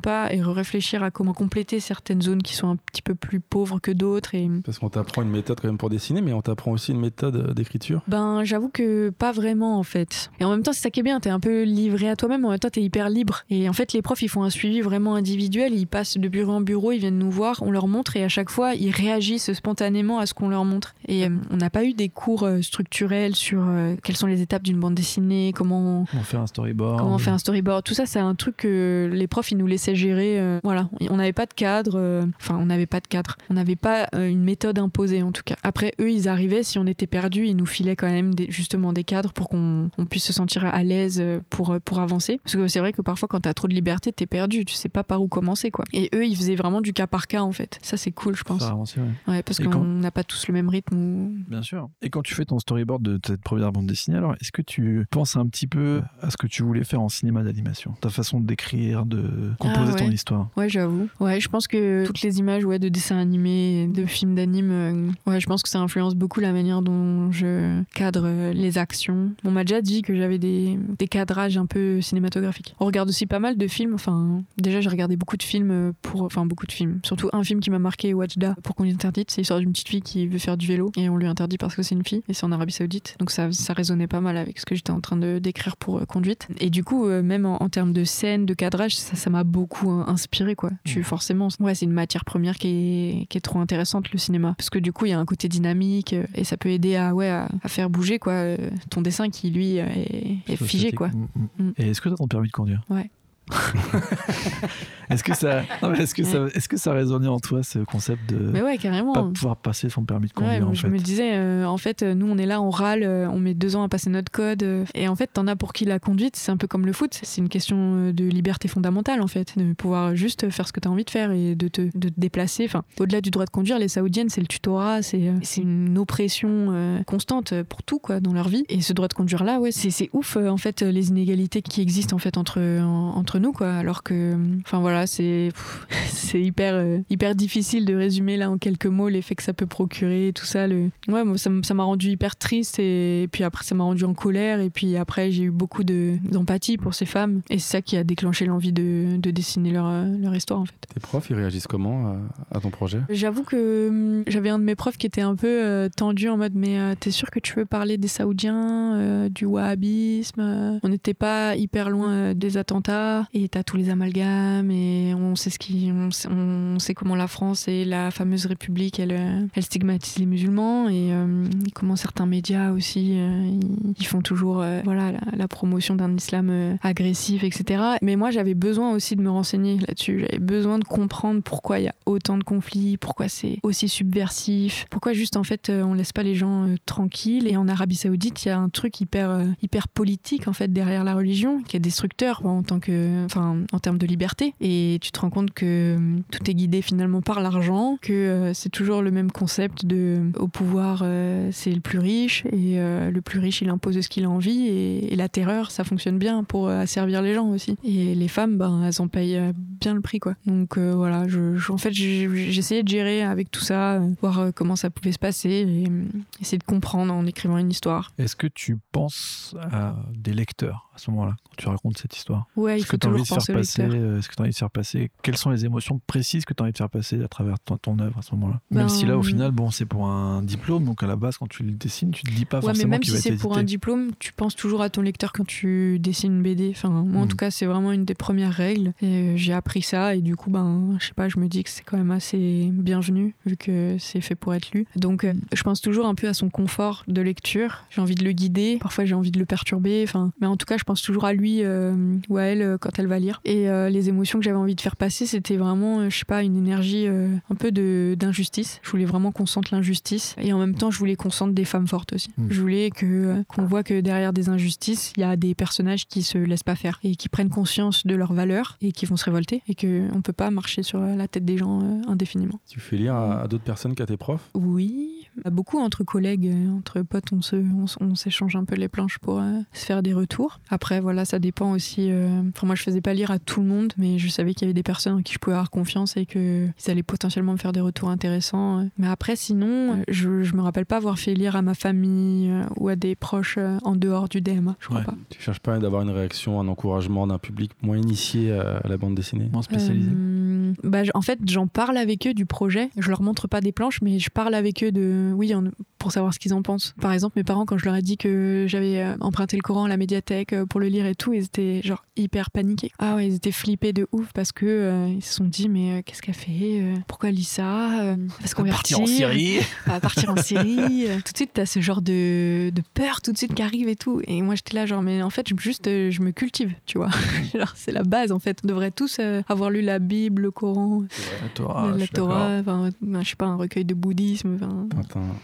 pas 0.00 0.32
et 0.32 0.40
réfléchir 0.40 1.02
à 1.02 1.10
comment 1.10 1.32
compléter 1.32 1.80
certaines 1.80 2.22
zones 2.22 2.42
qui 2.42 2.54
sont 2.54 2.68
un 2.68 2.76
petit 2.76 3.02
peu 3.02 3.14
plus 3.14 3.40
pauvres 3.40 3.80
que 3.80 3.90
d'autres. 3.90 4.34
Et 4.34 4.48
Parce 4.64 4.78
qu'on 4.84 4.90
t'apprend 4.90 5.22
une 5.22 5.30
méthode 5.30 5.58
quand 5.60 5.68
même 5.68 5.78
pour 5.78 5.88
dessiner, 5.90 6.20
mais 6.20 6.32
on 6.32 6.42
t'apprend 6.42 6.70
aussi 6.72 6.92
une 6.92 7.00
méthode 7.00 7.36
euh, 7.36 7.54
d'écriture. 7.54 8.02
ben 8.06 8.44
j'avoue 8.44 8.68
que 8.68 9.10
pas 9.10 9.32
vraiment 9.32 9.78
en 9.78 9.82
fait. 9.82 10.30
Et 10.40 10.44
en 10.44 10.50
même 10.50 10.62
temps 10.62 10.72
c'est 10.72 10.82
ça 10.82 10.90
qui 10.90 11.00
est 11.00 11.02
bien, 11.02 11.20
t'es 11.20 11.30
un 11.30 11.40
peu 11.40 11.62
livré 11.62 12.08
à 12.08 12.16
toi-même, 12.16 12.44
en 12.44 12.50
même 12.50 12.58
temps 12.58 12.68
t'es 12.70 12.82
hyper 12.82 13.08
libre. 13.08 13.42
Et 13.50 13.68
en 13.68 13.72
fait 13.72 13.92
les 13.92 14.02
profs 14.02 14.22
ils 14.22 14.28
font 14.28 14.42
un 14.42 14.50
suivi 14.50 14.80
vraiment 14.82 15.14
individuel, 15.14 15.72
ils 15.74 15.86
passent 15.86 16.18
de 16.18 16.28
bureau 16.28 16.52
en 16.52 16.60
bureau, 16.60 16.92
ils 16.92 16.98
viennent 16.98 17.18
nous 17.18 17.30
voir, 17.30 17.62
on 17.62 17.70
leur 17.70 17.88
montre 17.88 18.16
et 18.16 18.24
à 18.24 18.28
chaque 18.28 18.50
fois 18.50 18.74
ils 18.74 18.90
réagissent 18.90 19.52
spontanément 19.54 20.18
à 20.18 20.26
ce 20.26 20.34
qu'on 20.34 20.48
leur 20.48 20.64
montre. 20.64 20.94
Et 21.08 21.24
euh, 21.24 21.30
on 21.50 21.56
n'a 21.56 21.70
pas 21.70 21.84
eu 21.84 21.94
des 21.94 22.08
cours 22.10 22.42
euh, 22.42 22.60
structurels 22.60 23.34
sur 23.34 23.62
euh, 23.66 23.94
quelles 24.02 24.16
sont 24.16 24.26
les 24.26 24.42
étapes 24.42 24.62
d'une 24.62 24.78
bande 24.80 24.94
dessinée, 24.94 25.52
comment 25.54 26.04
On 26.14 26.22
fait 26.22 26.36
un 26.36 26.46
storyboard. 26.46 26.98
comment 26.98 27.14
on 27.14 27.18
fait 27.18 27.30
un 27.30 27.38
storyboard. 27.38 27.84
Tout 27.84 27.94
ça 27.94 28.04
c'est 28.06 28.18
un 28.18 28.34
truc 28.34 28.58
que 28.58 29.08
les 29.12 29.26
profs 29.26 29.50
ils 29.50 29.56
nous 29.56 29.66
laissaient 29.66 29.94
gérer. 29.94 30.38
euh, 30.38 30.60
voilà, 30.62 30.88
on 31.08 31.16
n'avait 31.16 31.32
pas 31.32 31.46
de 31.46 31.54
cadre, 31.54 31.92
euh, 31.96 32.24
enfin 32.40 32.56
on 32.60 32.66
n'avait 32.66 32.86
pas 32.86 33.00
de 33.00 33.06
cadre, 33.06 33.36
on 33.50 33.54
n'avait 33.54 33.76
pas 33.76 34.08
euh, 34.14 34.28
une 34.28 34.42
méthode 34.42 34.73
d'imposer 34.74 35.22
en 35.22 35.32
tout 35.32 35.42
cas. 35.44 35.56
Après, 35.62 35.92
eux, 36.00 36.10
ils 36.10 36.28
arrivaient, 36.28 36.62
si 36.62 36.78
on 36.78 36.86
était 36.86 37.06
perdu, 37.06 37.46
ils 37.46 37.56
nous 37.56 37.66
filaient 37.66 37.96
quand 37.96 38.10
même 38.10 38.34
des, 38.34 38.50
justement 38.50 38.92
des 38.92 39.04
cadres 39.04 39.32
pour 39.32 39.48
qu'on 39.48 39.90
on 39.96 40.04
puisse 40.06 40.24
se 40.24 40.32
sentir 40.32 40.64
à 40.66 40.82
l'aise 40.82 41.18
euh, 41.20 41.40
pour, 41.50 41.70
euh, 41.70 41.78
pour 41.80 42.00
avancer. 42.00 42.38
Parce 42.44 42.56
que 42.56 42.68
c'est 42.68 42.80
vrai 42.80 42.92
que 42.92 43.00
parfois, 43.02 43.28
quand 43.28 43.40
t'as 43.40 43.54
trop 43.54 43.68
de 43.68 43.74
liberté, 43.74 44.12
t'es 44.12 44.26
perdu, 44.26 44.64
tu 44.64 44.74
sais 44.74 44.88
pas 44.88 45.04
par 45.04 45.22
où 45.22 45.28
commencer 45.28 45.70
quoi. 45.70 45.84
Et 45.92 46.10
eux, 46.14 46.26
ils 46.26 46.36
faisaient 46.36 46.56
vraiment 46.56 46.80
du 46.80 46.92
cas 46.92 47.06
par 47.06 47.26
cas 47.26 47.42
en 47.42 47.52
fait. 47.52 47.78
Ça, 47.82 47.96
c'est 47.96 48.10
cool, 48.12 48.36
je 48.36 48.42
pense. 48.44 48.62
Ouais. 48.96 49.02
Ouais, 49.28 49.42
parce 49.42 49.58
qu'on 49.58 49.70
quand- 49.70 49.84
n'a 49.84 50.10
pas 50.10 50.24
tous 50.24 50.46
le 50.48 50.54
même 50.54 50.68
rythme. 50.68 51.42
Bien 51.48 51.62
sûr. 51.62 51.88
Et 52.02 52.10
quand 52.10 52.22
tu 52.22 52.34
fais 52.34 52.44
ton 52.44 52.58
storyboard 52.58 53.02
de 53.02 53.20
cette 53.26 53.42
première 53.42 53.72
bande 53.72 53.86
dessinée, 53.86 54.16
alors 54.16 54.34
est-ce 54.40 54.52
que 54.52 54.62
tu 54.62 55.06
penses 55.10 55.36
un 55.36 55.46
petit 55.46 55.66
peu 55.66 56.02
à 56.20 56.30
ce 56.30 56.36
que 56.36 56.46
tu 56.46 56.62
voulais 56.62 56.84
faire 56.84 57.00
en 57.00 57.08
cinéma 57.08 57.42
d'animation? 57.42 57.94
Ta 58.00 58.08
façon 58.10 58.40
d'écrire, 58.40 59.06
de 59.06 59.52
composer 59.58 59.92
Ah, 59.94 59.98
ton 59.98 60.10
histoire? 60.10 60.48
Ouais, 60.56 60.68
j'avoue. 60.68 61.08
Ouais, 61.20 61.40
je 61.40 61.48
pense 61.48 61.68
que 61.68 62.04
toutes 62.06 62.22
les 62.22 62.38
images 62.38 62.64
ouais, 62.64 62.78
de 62.78 62.88
dessins 62.88 63.18
animés, 63.18 63.88
de 63.88 64.04
films 64.06 64.34
d'anime, 64.34 64.53
euh, 64.62 65.10
ouais, 65.26 65.40
je 65.40 65.46
pense 65.46 65.62
que 65.62 65.68
ça 65.68 65.80
influence 65.80 66.14
beaucoup 66.14 66.40
la 66.40 66.52
manière 66.52 66.82
dont 66.82 67.30
je 67.32 67.82
cadre 67.94 68.22
euh, 68.24 68.52
les 68.52 68.78
actions. 68.78 69.32
On 69.44 69.50
m'a 69.50 69.64
déjà 69.64 69.80
dit 69.80 70.02
que 70.02 70.16
j'avais 70.16 70.38
des, 70.38 70.78
des 70.98 71.08
cadrages 71.08 71.56
un 71.56 71.66
peu 71.66 72.00
cinématographiques. 72.00 72.74
On 72.80 72.86
regarde 72.86 73.08
aussi 73.08 73.26
pas 73.26 73.38
mal 73.38 73.56
de 73.56 73.66
films. 73.66 73.94
Enfin, 73.94 74.42
déjà, 74.56 74.80
j'ai 74.80 74.88
regardé 74.88 75.16
beaucoup 75.16 75.36
de 75.36 75.42
films 75.42 75.92
pour. 76.02 76.22
Enfin, 76.22 76.46
beaucoup 76.46 76.66
de 76.66 76.72
films. 76.72 77.00
Surtout 77.02 77.28
un 77.32 77.42
film 77.44 77.60
qui 77.60 77.70
m'a 77.70 77.78
marqué, 77.78 78.14
Watchda, 78.14 78.54
pour 78.62 78.74
qu'on 78.74 78.84
interdite. 78.94 79.30
C'est 79.30 79.40
l'histoire 79.40 79.60
d'une 79.60 79.72
petite 79.72 79.88
fille 79.88 80.02
qui 80.02 80.26
veut 80.26 80.38
faire 80.38 80.56
du 80.56 80.66
vélo 80.66 80.92
et 80.96 81.08
on 81.08 81.16
lui 81.16 81.26
interdit 81.26 81.58
parce 81.58 81.74
que 81.74 81.82
c'est 81.82 81.94
une 81.94 82.04
fille 82.04 82.22
et 82.28 82.34
c'est 82.34 82.44
en 82.44 82.52
Arabie 82.52 82.72
Saoudite. 82.72 83.16
Donc 83.18 83.30
ça, 83.30 83.50
ça 83.52 83.72
résonnait 83.72 84.06
pas 84.06 84.20
mal 84.20 84.36
avec 84.36 84.58
ce 84.58 84.66
que 84.66 84.74
j'étais 84.74 84.90
en 84.90 85.00
train 85.00 85.16
de 85.16 85.38
d'écrire 85.38 85.76
pour 85.76 85.98
euh, 85.98 86.04
conduite. 86.04 86.48
Et 86.60 86.70
du 86.70 86.84
coup, 86.84 87.06
euh, 87.06 87.22
même 87.22 87.46
en, 87.46 87.62
en 87.62 87.68
termes 87.68 87.92
de 87.92 88.04
scène, 88.04 88.46
de 88.46 88.54
cadrage, 88.54 88.96
ça 88.96 89.16
ça 89.16 89.30
m'a 89.30 89.44
beaucoup 89.44 89.90
hein, 89.90 90.04
inspiré 90.06 90.54
quoi. 90.54 90.70
Tu 90.84 91.02
forcément, 91.02 91.48
ouais, 91.60 91.74
c'est 91.74 91.86
une 91.86 91.92
matière 91.92 92.24
première 92.24 92.56
qui 92.56 92.68
est, 92.68 93.26
qui 93.26 93.38
est 93.38 93.40
trop 93.40 93.58
intéressante 93.58 94.12
le 94.12 94.18
cinéma 94.18 94.43
parce 94.52 94.68
que 94.70 94.78
du 94.78 94.92
coup, 94.92 95.06
il 95.06 95.10
y 95.10 95.12
a 95.12 95.18
un 95.18 95.24
côté 95.24 95.48
dynamique 95.48 96.12
euh, 96.12 96.26
et 96.34 96.44
ça 96.44 96.56
peut 96.56 96.68
aider 96.68 96.96
à 96.96 97.14
ouais 97.14 97.28
à, 97.28 97.48
à 97.62 97.68
faire 97.68 97.88
bouger 97.88 98.18
quoi 98.18 98.32
euh, 98.32 98.56
ton 98.90 99.00
dessin 99.00 99.30
qui 99.30 99.50
lui 99.50 99.80
euh, 99.80 99.86
est, 99.86 100.38
est 100.48 100.56
figé 100.56 100.92
quoi. 100.92 101.08
Mm. 101.08 101.70
Et 101.78 101.90
est-ce 101.90 102.00
que 102.00 102.08
tu 102.08 102.14
as 102.14 102.16
ton 102.18 102.26
permis 102.26 102.48
de 102.48 102.52
conduire? 102.52 102.82
Ouais. 102.90 103.10
est-ce 105.10 105.22
que 105.22 105.34
ça, 105.34 105.62
est-ce 105.98 106.14
que 106.14 106.24
ça, 106.24 106.46
est-ce 106.54 106.68
que 106.68 106.76
ça 106.76 106.92
résonnait 106.92 107.28
en 107.28 107.38
toi 107.40 107.62
ce 107.62 107.78
concept 107.80 108.28
de 108.30 108.36
Mais 108.36 108.62
ouais, 108.62 108.78
carrément. 108.78 109.12
pas 109.12 109.22
pouvoir 109.24 109.56
passer 109.56 109.88
son 109.90 110.04
permis 110.04 110.28
de 110.28 110.32
conduire 110.32 110.68
en 110.68 110.74
je 110.74 110.82
fait? 110.82 110.88
me 110.88 110.98
disais, 110.98 111.34
euh, 111.34 111.66
en 111.66 111.76
fait, 111.76 112.02
nous 112.02 112.26
on 112.26 112.38
est 112.38 112.46
là, 112.46 112.60
on 112.62 112.70
râle, 112.70 113.02
euh, 113.02 113.28
on 113.30 113.38
met 113.38 113.54
deux 113.54 113.76
ans 113.76 113.82
à 113.82 113.88
passer 113.88 114.10
notre 114.10 114.30
code. 114.32 114.62
euh, 114.62 114.84
et 114.94 115.08
en 115.08 115.16
fait, 115.16 115.30
t'en 115.32 115.46
as 115.46 115.56
pour 115.56 115.72
qui 115.72 115.84
la 115.84 115.98
conduite, 115.98 116.36
c'est 116.36 116.50
un 116.52 116.56
peu 116.56 116.66
comme 116.66 116.86
le 116.86 116.92
foot. 116.92 117.18
C'est 117.22 117.40
une 117.40 117.48
question 117.48 118.10
de 118.12 118.24
liberté 118.24 118.68
fondamentale, 118.68 119.20
en 119.20 119.26
fait, 119.28 119.56
de 119.58 119.72
pouvoir 119.74 120.16
juste 120.16 120.48
faire 120.50 120.66
ce 120.66 120.72
que 120.72 120.80
t'as 120.80 120.90
envie 120.90 121.04
de 121.04 121.10
faire 121.10 121.30
et 121.32 121.54
de 121.54 121.68
te, 121.68 121.82
de 121.82 122.08
te 122.08 122.20
déplacer. 122.20 122.64
Enfin, 122.64 122.82
au-delà 122.98 123.20
du 123.20 123.30
droit 123.30 123.44
de 123.44 123.50
conduire, 123.50 123.78
les 123.78 123.88
Saoudiennes, 123.88 124.28
c'est 124.30 124.40
le 124.40 124.46
tutorat, 124.46 125.02
c'est 125.02 125.32
c'est 125.42 125.60
une 125.60 125.98
oppression 125.98 127.02
constante 127.06 127.62
pour 127.64 127.82
tout, 127.82 127.98
quoi, 127.98 128.20
dans 128.20 128.32
leur 128.32 128.48
vie. 128.48 128.64
Et 128.68 128.80
ce 128.80 128.92
droit 128.92 129.08
de 129.08 129.14
conduire 129.14 129.44
là, 129.44 129.60
ouais, 129.60 129.72
c'est 129.72 129.90
c'est 129.90 130.10
ouf, 130.12 130.36
en 130.36 130.56
fait, 130.56 130.82
les 130.82 131.08
inégalités 131.08 131.62
qui 131.62 131.80
existent, 131.82 132.16
en 132.16 132.18
fait, 132.18 132.36
entre, 132.38 132.60
en- 132.80 133.14
entre 133.34 133.40
nous, 133.40 133.52
quoi. 133.52 133.72
Alors 133.74 134.02
que, 134.02 134.36
enfin 134.60 134.78
voilà, 134.78 135.06
c'est 135.06 135.50
c'est 136.06 136.40
hyper, 136.40 136.74
euh, 136.74 136.98
hyper 137.10 137.34
difficile 137.34 137.84
de 137.84 137.94
résumer 137.94 138.36
là 138.36 138.50
en 138.50 138.58
quelques 138.58 138.86
mots 138.86 139.08
l'effet 139.08 139.34
que 139.34 139.42
ça 139.42 139.52
peut 139.52 139.66
procurer, 139.66 140.32
tout 140.34 140.44
ça. 140.44 140.66
Le... 140.66 140.90
Ouais, 141.08 141.24
moi, 141.24 141.36
ça 141.38 141.74
m'a 141.74 141.84
rendu 141.84 142.10
hyper 142.10 142.36
triste 142.36 142.78
et, 142.78 143.28
puis 143.32 143.44
après 143.44 143.64
ça 143.64 143.74
m'a 143.74 143.84
rendu 143.84 144.04
en 144.04 144.14
colère 144.14 144.60
et 144.60 144.70
puis 144.70 144.96
après 144.96 145.30
j'ai 145.30 145.44
eu 145.44 145.50
beaucoup 145.50 145.84
de- 145.84 146.16
d'empathie 146.30 146.76
pour 146.76 146.94
ces 146.94 147.06
femmes 147.06 147.40
et 147.50 147.58
c'est 147.58 147.72
ça 147.72 147.82
qui 147.82 147.96
a 147.96 148.04
déclenché 148.04 148.46
l'envie 148.46 148.72
de, 148.72 149.16
de 149.16 149.30
dessiner 149.30 149.72
leur, 149.72 149.86
euh, 149.86 150.06
leur 150.20 150.34
histoire 150.34 150.60
en 150.60 150.64
fait. 150.64 150.74
Tes 150.92 151.00
profs, 151.00 151.30
ils 151.30 151.36
réagissent 151.36 151.66
comment 151.66 152.18
à, 152.50 152.56
à 152.56 152.60
ton 152.60 152.70
projet? 152.70 153.00
J'avoue 153.08 153.42
que 153.42 153.88
hum, 153.88 154.24
j'avais 154.26 154.50
un 154.50 154.58
de 154.58 154.64
mes 154.64 154.74
profs 154.76 154.96
qui 154.96 155.06
était 155.06 155.20
un 155.22 155.34
peu 155.36 155.48
euh, 155.48 155.88
tendu 155.88 156.28
en 156.28 156.36
mode 156.36 156.54
mais 156.54 156.78
euh, 156.78 156.94
t'es 156.98 157.10
sûr 157.10 157.30
que 157.30 157.40
tu 157.40 157.54
veux 157.54 157.66
parler 157.66 157.98
des 157.98 158.08
Saoudiens, 158.08 158.96
euh, 158.96 159.28
du 159.28 159.44
wahhabisme? 159.46 160.40
Euh 160.40 160.78
On 160.82 160.88
n'était 160.88 161.14
pas 161.14 161.56
hyper 161.56 161.90
loin 161.90 162.10
euh, 162.12 162.34
des 162.34 162.56
attentats 162.56 163.23
et 163.32 163.48
t'as 163.48 163.62
tous 163.62 163.76
les 163.76 163.90
amalgames 163.90 164.70
et 164.70 165.14
on 165.14 165.36
sait 165.36 165.50
ce 165.50 165.58
qui, 165.58 165.90
on 165.92 166.78
sait, 166.78 166.94
comment 166.94 167.16
la 167.16 167.26
France 167.26 167.68
et 167.68 167.84
la 167.84 168.10
fameuse 168.10 168.46
République 168.46 169.00
elle, 169.00 169.12
euh, 169.12 169.46
elle 169.54 169.62
stigmatise 169.62 170.18
les 170.18 170.26
musulmans 170.26 170.88
et 170.88 171.12
euh, 171.12 171.46
comment 171.74 171.96
certains 171.96 172.26
médias 172.26 172.72
aussi 172.72 173.14
euh, 173.18 173.50
ils, 173.98 174.06
font 174.06 174.20
toujours 174.20 174.64
voilà 174.84 175.12
la, 175.36 175.48
promotion 175.48 175.94
d'un 175.94 176.14
islam 176.16 176.78
agressif 176.82 177.44
etc. 177.44 177.82
Mais 178.02 178.16
moi 178.16 178.30
j'avais 178.30 178.54
besoin 178.54 178.92
aussi 178.92 179.16
de 179.16 179.22
me 179.22 179.30
renseigner 179.30 179.78
là-dessus. 179.78 180.20
J'avais 180.20 180.38
besoin 180.38 180.78
de 180.78 180.84
comprendre 180.84 181.42
pourquoi 181.42 181.78
il 181.78 181.84
y 181.84 181.88
a 181.88 181.94
autant 182.06 182.38
de 182.38 182.44
conflits, 182.44 182.96
pourquoi 182.96 183.28
c'est 183.28 183.58
aussi 183.62 183.88
subversif, 183.88 184.86
pourquoi 184.90 185.12
juste 185.12 185.36
en 185.36 185.44
fait 185.44 185.70
on 185.70 185.94
laisse 185.94 186.12
pas 186.12 186.22
les 186.22 186.34
gens 186.34 186.66
tranquilles. 186.86 187.48
Et 187.48 187.56
en 187.56 187.68
Arabie 187.68 187.96
Saoudite, 187.96 188.44
il 188.44 188.48
y 188.48 188.50
a 188.50 188.58
un 188.58 188.68
truc 188.68 189.00
hyper 189.00 189.40
hyper 189.62 189.88
politique 189.88 190.48
en 190.48 190.52
fait 190.52 190.72
derrière 190.72 191.04
la 191.04 191.14
religion 191.14 191.62
qui 191.62 191.76
est 191.76 191.80
destructeur 191.80 192.44
en 192.44 192.62
tant 192.62 192.80
que, 192.80 193.13
enfin 193.24 193.58
en 193.72 193.78
termes 193.78 193.98
de 193.98 194.06
liberté. 194.06 194.54
Et 194.60 194.98
tu 195.00 195.10
te 195.12 195.20
rends 195.20 195.30
compte 195.30 195.52
que 195.52 195.96
euh, 195.96 196.18
tout 196.30 196.50
est 196.50 196.54
guidé 196.54 196.82
finalement 196.82 197.22
par 197.22 197.40
l'argent, 197.40 197.98
que 198.02 198.12
euh, 198.12 198.54
c'est 198.54 198.68
toujours 198.70 199.02
le 199.02 199.10
même 199.10 199.30
concept 199.30 199.86
de 199.86 200.22
au 200.38 200.48
pouvoir 200.48 201.02
euh, 201.04 201.48
c'est 201.52 201.72
le 201.72 201.80
plus 201.80 201.98
riche 201.98 202.44
et 202.46 202.78
euh, 202.80 203.10
le 203.10 203.20
plus 203.20 203.38
riche 203.38 203.60
il 203.62 203.68
impose 203.68 204.00
ce 204.00 204.08
qu'il 204.08 204.24
a 204.24 204.30
envie 204.30 204.66
et, 204.66 205.12
et 205.12 205.16
la 205.16 205.28
terreur 205.28 205.70
ça 205.70 205.84
fonctionne 205.84 206.18
bien 206.18 206.44
pour 206.44 206.68
euh, 206.68 206.80
asservir 206.80 207.22
les 207.22 207.34
gens 207.34 207.48
aussi. 207.50 207.76
Et 207.84 208.14
les 208.14 208.28
femmes 208.28 208.56
ben 208.58 208.82
elles 208.84 209.00
en 209.00 209.08
payent 209.08 209.36
euh, 209.36 209.52
bien 209.56 209.94
le 209.94 210.00
prix 210.00 210.18
quoi. 210.20 210.34
Donc 210.46 210.78
euh, 210.78 210.94
voilà, 210.94 211.26
je, 211.28 211.56
je- 211.56 211.72
en 211.72 211.78
fait 211.78 211.90
essayé 211.90 212.82
de 212.82 212.88
gérer 212.88 213.22
avec 213.22 213.50
tout 213.50 213.60
ça, 213.60 213.94
euh, 213.94 214.08
voir 214.20 214.38
euh, 214.38 214.50
comment 214.54 214.76
ça 214.76 214.90
pouvait 214.90 215.12
se 215.12 215.18
passer 215.18 215.50
et 215.50 215.86
euh, 215.88 216.04
essayer 216.40 216.58
de 216.58 216.64
comprendre 216.64 217.12
en 217.12 217.26
écrivant 217.26 217.58
une 217.58 217.70
histoire. 217.70 218.12
Est-ce 218.18 218.36
que 218.36 218.46
tu 218.46 218.78
penses 218.92 219.54
à 219.72 219.96
des 220.14 220.32
lecteurs 220.32 220.90
à 220.94 220.98
ce 220.98 221.10
moment-là 221.10 221.34
quand 221.44 221.54
tu 221.56 221.68
racontes 221.68 221.98
cette 221.98 222.16
histoire? 222.16 222.46
Ouais, 222.56 222.78
il 222.78 222.84
faut 222.84 222.96
tu 223.04 223.08
as 223.08 223.12
envie 223.12 223.22
de 223.22 223.26
faire 223.26 223.54
passer 223.56 223.82
euh, 223.82 224.18
Est-ce 224.18 224.28
que 224.28 224.34
tu 224.34 224.40
as 224.42 224.44
envie 224.44 224.52
de 224.52 224.56
faire 224.56 224.70
passer 224.70 225.10
Quelles 225.22 225.36
sont 225.36 225.50
les 225.50 225.64
émotions 225.64 226.00
précises 226.06 226.44
que 226.44 226.54
tu 226.54 226.62
as 226.62 226.64
envie 226.64 226.72
de 226.72 226.78
faire 226.78 226.90
passer 226.90 227.22
à 227.22 227.28
travers 227.28 227.58
ton, 227.60 227.76
ton 227.76 227.98
œuvre 227.98 228.18
à 228.18 228.22
ce 228.22 228.34
moment-là? 228.34 228.60
Même 228.70 228.84
Ben, 228.84 228.88
si 228.88 229.06
là, 229.06 229.16
au 229.18 229.22
final, 229.22 229.50
bon, 229.52 229.70
c'est 229.70 229.86
pour 229.86 230.06
un 230.06 230.42
diplôme, 230.42 230.84
donc 230.84 231.02
à 231.02 231.06
la 231.06 231.16
base, 231.16 231.36
quand 231.38 231.48
tu 231.48 231.62
le 231.62 231.72
dessines, 231.72 232.10
tu 232.10 232.22
te 232.24 232.30
dis 232.32 232.44
pas 232.44 232.58
Ouais, 232.58 232.62
mais 232.62 232.68
forcément 232.68 232.90
même 232.90 233.00
qu'il 233.00 233.14
si 233.14 233.20
c'est 233.22 233.36
pour 233.36 233.56
un 233.56 233.62
diplôme, 233.62 234.10
tu 234.18 234.32
penses 234.32 234.54
toujours 234.56 234.82
à 234.82 234.90
ton 234.90 235.02
lecteur 235.02 235.32
quand 235.32 235.46
tu 235.46 235.98
dessines 235.98 236.34
une 236.36 236.42
BD. 236.42 236.70
Enfin, 236.70 236.88
moi, 236.90 237.22
en 237.22 237.24
Mm. 237.24 237.28
tout 237.28 237.36
cas, 237.36 237.50
c'est 237.50 237.66
vraiment 237.66 237.92
une 237.92 238.04
des 238.04 238.14
premières 238.14 238.52
règles. 238.52 238.92
Et 239.02 239.06
euh, 239.06 239.36
j'ai 239.36 239.52
appris 239.52 239.82
ça, 239.82 240.14
et 240.14 240.20
du 240.20 240.36
coup, 240.36 240.50
ben, 240.50 240.96
je 241.00 241.06
sais 241.06 241.14
pas, 241.14 241.28
je 241.28 241.38
me 241.38 241.48
dis 241.48 241.62
que 241.64 241.70
c'est 241.70 241.84
quand 241.84 241.96
même 241.96 242.10
assez 242.10 242.70
bienvenu, 242.72 243.34
vu 243.46 243.56
que 243.56 243.96
c'est 243.98 244.20
fait 244.20 244.34
pour 244.34 244.54
être 244.54 244.72
lu. 244.72 244.86
Donc, 244.96 245.24
euh, 245.24 245.32
je 245.52 245.62
pense 245.62 245.80
toujours 245.80 246.06
un 246.06 246.14
peu 246.14 246.28
à 246.28 246.34
son 246.34 246.48
confort 246.50 247.04
de 247.08 247.20
lecture. 247.22 247.84
J'ai 247.90 248.00
envie 248.00 248.14
de 248.14 248.24
le 248.24 248.32
guider. 248.32 248.78
Parfois, 248.80 249.04
j'ai 249.04 249.14
envie 249.14 249.30
de 249.30 249.38
le 249.38 249.46
perturber. 249.46 250.02
Enfin, 250.06 250.32
mais 250.40 250.46
en 250.46 250.56
tout 250.56 250.66
cas, 250.66 250.76
je 250.78 250.84
pense 250.84 251.02
toujours 251.02 251.24
à 251.24 251.32
lui 251.32 251.62
euh, 251.62 252.16
ou 252.28 252.36
à 252.36 252.42
elle 252.42 252.62
euh, 252.62 252.78
quand 252.94 253.02
elle 253.02 253.08
va 253.08 253.18
lire. 253.18 253.40
Et 253.44 253.68
euh, 253.68 253.88
les 253.88 254.08
émotions 254.08 254.38
que 254.38 254.44
j'avais 254.44 254.56
envie 254.56 254.74
de 254.74 254.80
faire 254.80 254.96
passer, 254.96 255.26
c'était 255.26 255.56
vraiment, 255.56 256.00
euh, 256.00 256.10
je 256.10 256.18
sais 256.18 256.24
pas, 256.24 256.42
une 256.42 256.56
énergie 256.56 257.06
euh, 257.06 257.28
un 257.50 257.54
peu 257.54 257.72
de 257.72 258.14
d'injustice. 258.18 258.80
Je 258.82 258.90
voulais 258.90 259.04
vraiment 259.04 259.32
qu'on 259.32 259.46
sente 259.46 259.70
l'injustice, 259.70 260.36
et 260.38 260.52
en 260.52 260.58
même 260.58 260.74
temps, 260.74 260.90
je 260.90 260.98
voulais 260.98 261.16
qu'on 261.16 261.30
sente 261.30 261.54
des 261.54 261.64
femmes 261.64 261.88
fortes 261.88 262.12
aussi. 262.12 262.30
Mm. 262.36 262.46
Je 262.50 262.60
voulais 262.60 262.90
que 262.90 263.42
qu'on 263.48 263.64
voit 263.64 263.82
que 263.82 264.00
derrière 264.00 264.32
des 264.32 264.48
injustices, 264.48 265.12
il 265.16 265.20
y 265.20 265.24
a 265.24 265.36
des 265.36 265.54
personnages 265.54 266.06
qui 266.06 266.22
se 266.22 266.38
laissent 266.38 266.62
pas 266.62 266.76
faire 266.76 267.00
et 267.02 267.16
qui 267.16 267.28
prennent 267.28 267.50
conscience 267.50 268.06
de 268.06 268.14
leurs 268.14 268.32
valeurs 268.32 268.76
et 268.80 268.92
qui 268.92 269.06
vont 269.06 269.16
se 269.16 269.24
révolter 269.24 269.62
et 269.68 269.74
que 269.74 270.08
on 270.14 270.22
peut 270.22 270.32
pas 270.32 270.50
marcher 270.50 270.82
sur 270.82 271.00
la 271.00 271.28
tête 271.28 271.44
des 271.44 271.56
gens 271.56 272.02
indéfiniment. 272.06 272.60
Tu 272.68 272.80
fais 272.80 272.96
lire 272.96 273.14
à, 273.14 273.42
à 273.42 273.48
d'autres 273.48 273.64
personnes 273.64 273.94
qu'à 273.94 274.06
tes 274.06 274.16
profs? 274.16 274.50
Oui, 274.54 275.23
beaucoup 275.50 275.78
entre 275.78 276.04
collègues, 276.04 276.46
euh, 276.48 276.76
entre 276.78 277.02
potes, 277.02 277.32
on 277.32 277.42
se, 277.42 277.56
on, 278.00 278.14
s'échange 278.14 278.56
un 278.56 278.64
peu 278.64 278.76
les 278.76 278.88
planches 278.88 279.18
pour 279.18 279.40
euh, 279.40 279.60
se 279.72 279.84
faire 279.84 280.02
des 280.02 280.12
retours. 280.12 280.60
Après, 280.70 281.00
voilà, 281.00 281.24
ça 281.24 281.38
dépend 281.38 281.72
aussi. 281.72 282.10
euh, 282.10 282.42
Enfin, 282.54 282.66
moi, 282.66 282.76
je 282.76 282.82
faisais 282.82 283.00
pas 283.00 283.14
lire 283.14 283.30
à 283.30 283.38
tout 283.38 283.60
le 283.60 283.66
monde, 283.66 283.92
mais 283.98 284.18
je 284.18 284.28
savais 284.28 284.54
qu'il 284.54 284.62
y 284.62 284.66
avait 284.66 284.74
des 284.74 284.82
personnes 284.82 285.14
en 285.18 285.22
qui 285.22 285.32
je 285.32 285.38
pouvais 285.38 285.54
avoir 285.56 285.70
confiance 285.70 286.16
et 286.16 286.26
que 286.26 286.66
ils 286.66 286.90
allaient 286.90 287.02
potentiellement 287.02 287.52
me 287.52 287.58
faire 287.58 287.72
des 287.72 287.80
retours 287.80 288.08
intéressants. 288.08 288.88
Mais 288.98 289.08
après, 289.08 289.36
sinon, 289.36 290.02
je, 290.08 290.42
je 290.42 290.54
me 290.54 290.62
rappelle 290.62 290.86
pas 290.86 290.96
avoir 290.96 291.18
fait 291.18 291.34
lire 291.34 291.56
à 291.56 291.62
ma 291.62 291.74
famille 291.74 292.50
euh, 292.50 292.62
ou 292.76 292.88
à 292.88 292.96
des 292.96 293.14
proches 293.14 293.56
euh, 293.58 293.78
en 293.82 293.96
dehors 293.96 294.28
du 294.28 294.40
DMA. 294.40 294.76
Je 294.80 294.86
crois 294.86 294.98
Ouais. 295.00 295.04
pas. 295.04 295.14
Tu 295.30 295.40
cherches 295.42 295.58
pas 295.60 295.78
d'avoir 295.78 296.02
une 296.02 296.10
réaction, 296.10 296.60
un 296.60 296.68
encouragement 296.68 297.26
d'un 297.26 297.38
public 297.38 297.72
moins 297.82 297.96
initié 297.96 298.52
à, 298.52 298.80
la 298.86 298.96
bande 298.96 299.14
dessinée? 299.14 299.48
Moins 299.52 299.62
spécialisé? 299.62 300.10
Euh, 300.14 300.72
bah, 300.82 301.02
en 301.14 301.20
fait, 301.22 301.38
j'en 301.48 301.66
parle 301.66 301.96
avec 301.96 302.26
eux 302.26 302.34
du 302.34 302.46
projet. 302.46 302.90
Je 302.96 303.08
leur 303.08 303.22
montre 303.22 303.48
pas 303.48 303.60
des 303.60 303.72
planches, 303.72 304.00
mais 304.02 304.18
je 304.18 304.30
parle 304.30 304.54
avec 304.54 304.82
eux 304.84 304.92
de. 304.92 305.23
Oui, 305.32 305.54
en- 305.54 305.64
pour 305.98 306.12
savoir 306.12 306.34
ce 306.34 306.38
qu'ils 306.38 306.52
en 306.52 306.60
pensent. 306.62 306.94
Par 307.00 307.12
exemple, 307.12 307.34
mes 307.36 307.44
parents, 307.44 307.64
quand 307.64 307.78
je 307.78 307.84
leur 307.86 307.94
ai 307.96 308.02
dit 308.02 308.16
que 308.18 308.66
j'avais 308.68 309.00
euh, 309.00 309.16
emprunté 309.20 309.56
le 309.56 309.62
Coran 309.62 309.84
à 309.84 309.88
la 309.88 309.96
médiathèque 309.96 310.52
euh, 310.52 310.66
pour 310.66 310.78
le 310.80 310.88
lire 310.88 311.06
et 311.06 311.14
tout, 311.14 311.32
ils 311.32 311.44
étaient 311.44 311.80
genre 311.82 312.04
hyper 312.16 312.50
paniqués. 312.50 312.90
Ah 312.98 313.16
ouais, 313.16 313.26
ils 313.28 313.34
étaient 313.34 313.52
flippés 313.52 313.92
de 313.92 314.06
ouf 314.12 314.30
parce 314.34 314.52
que 314.52 314.66
euh, 314.66 315.08
ils 315.08 315.22
se 315.24 315.32
sont 315.34 315.44
dit 315.46 315.68
mais 315.68 315.98
euh, 315.98 316.02
qu'est-ce 316.04 316.20
qu'elle 316.22 316.34
fait 316.34 316.82
Pourquoi 317.08 317.30
elle 317.30 317.34
lit 317.36 317.44
ça 317.44 318.02
Euh, 318.02 318.16
Elle 318.40 318.48
va 318.66 318.70
Partir 318.70 319.00
en 319.00 319.06
Syrie. 319.06 319.58
Va 319.86 320.00
partir 320.00 320.30
en 320.30 320.36
Syrie. 320.36 321.06
Tout 321.24 321.32
de 321.32 321.36
suite, 321.36 321.50
t'as 321.54 321.66
ce 321.66 321.80
genre 321.80 322.02
de, 322.02 322.70
de 322.70 322.82
peur 322.92 323.22
tout 323.22 323.32
de 323.32 323.38
suite 323.38 323.54
qui 323.54 323.62
arrive 323.62 323.88
et 323.88 323.96
tout. 323.96 324.20
Et 324.26 324.42
moi, 324.42 324.54
j'étais 324.56 324.74
là 324.74 324.84
genre 324.86 325.00
mais 325.02 325.22
en 325.22 325.30
fait, 325.30 325.48
je- 325.48 325.54
juste 325.58 325.86
je 325.86 326.20
me 326.20 326.30
cultive, 326.32 326.72
tu 326.86 326.98
vois. 326.98 327.08
genre 327.54 327.72
c'est 327.76 327.92
la 327.92 328.02
base 328.02 328.30
en 328.32 328.38
fait. 328.38 328.58
On 328.64 328.68
devrait 328.68 328.90
tous 328.90 329.20
avoir 329.48 329.70
lu 329.70 329.80
la 329.80 329.98
Bible, 329.98 330.42
le 330.42 330.50
Coran, 330.50 331.02
La 331.42 331.48
Torah, 331.48 331.86
la, 331.90 331.94
je 331.94 332.00
la. 332.00 332.06
Torah, 332.08 332.58
enfin, 332.60 332.90
je 333.22 333.28
sais 333.30 333.36
pas, 333.36 333.46
un 333.46 333.56
recueil 333.56 333.84
de 333.84 333.94
bouddhisme. 333.94 334.56
enfin, 334.56 334.86
Tintin. 335.14 335.34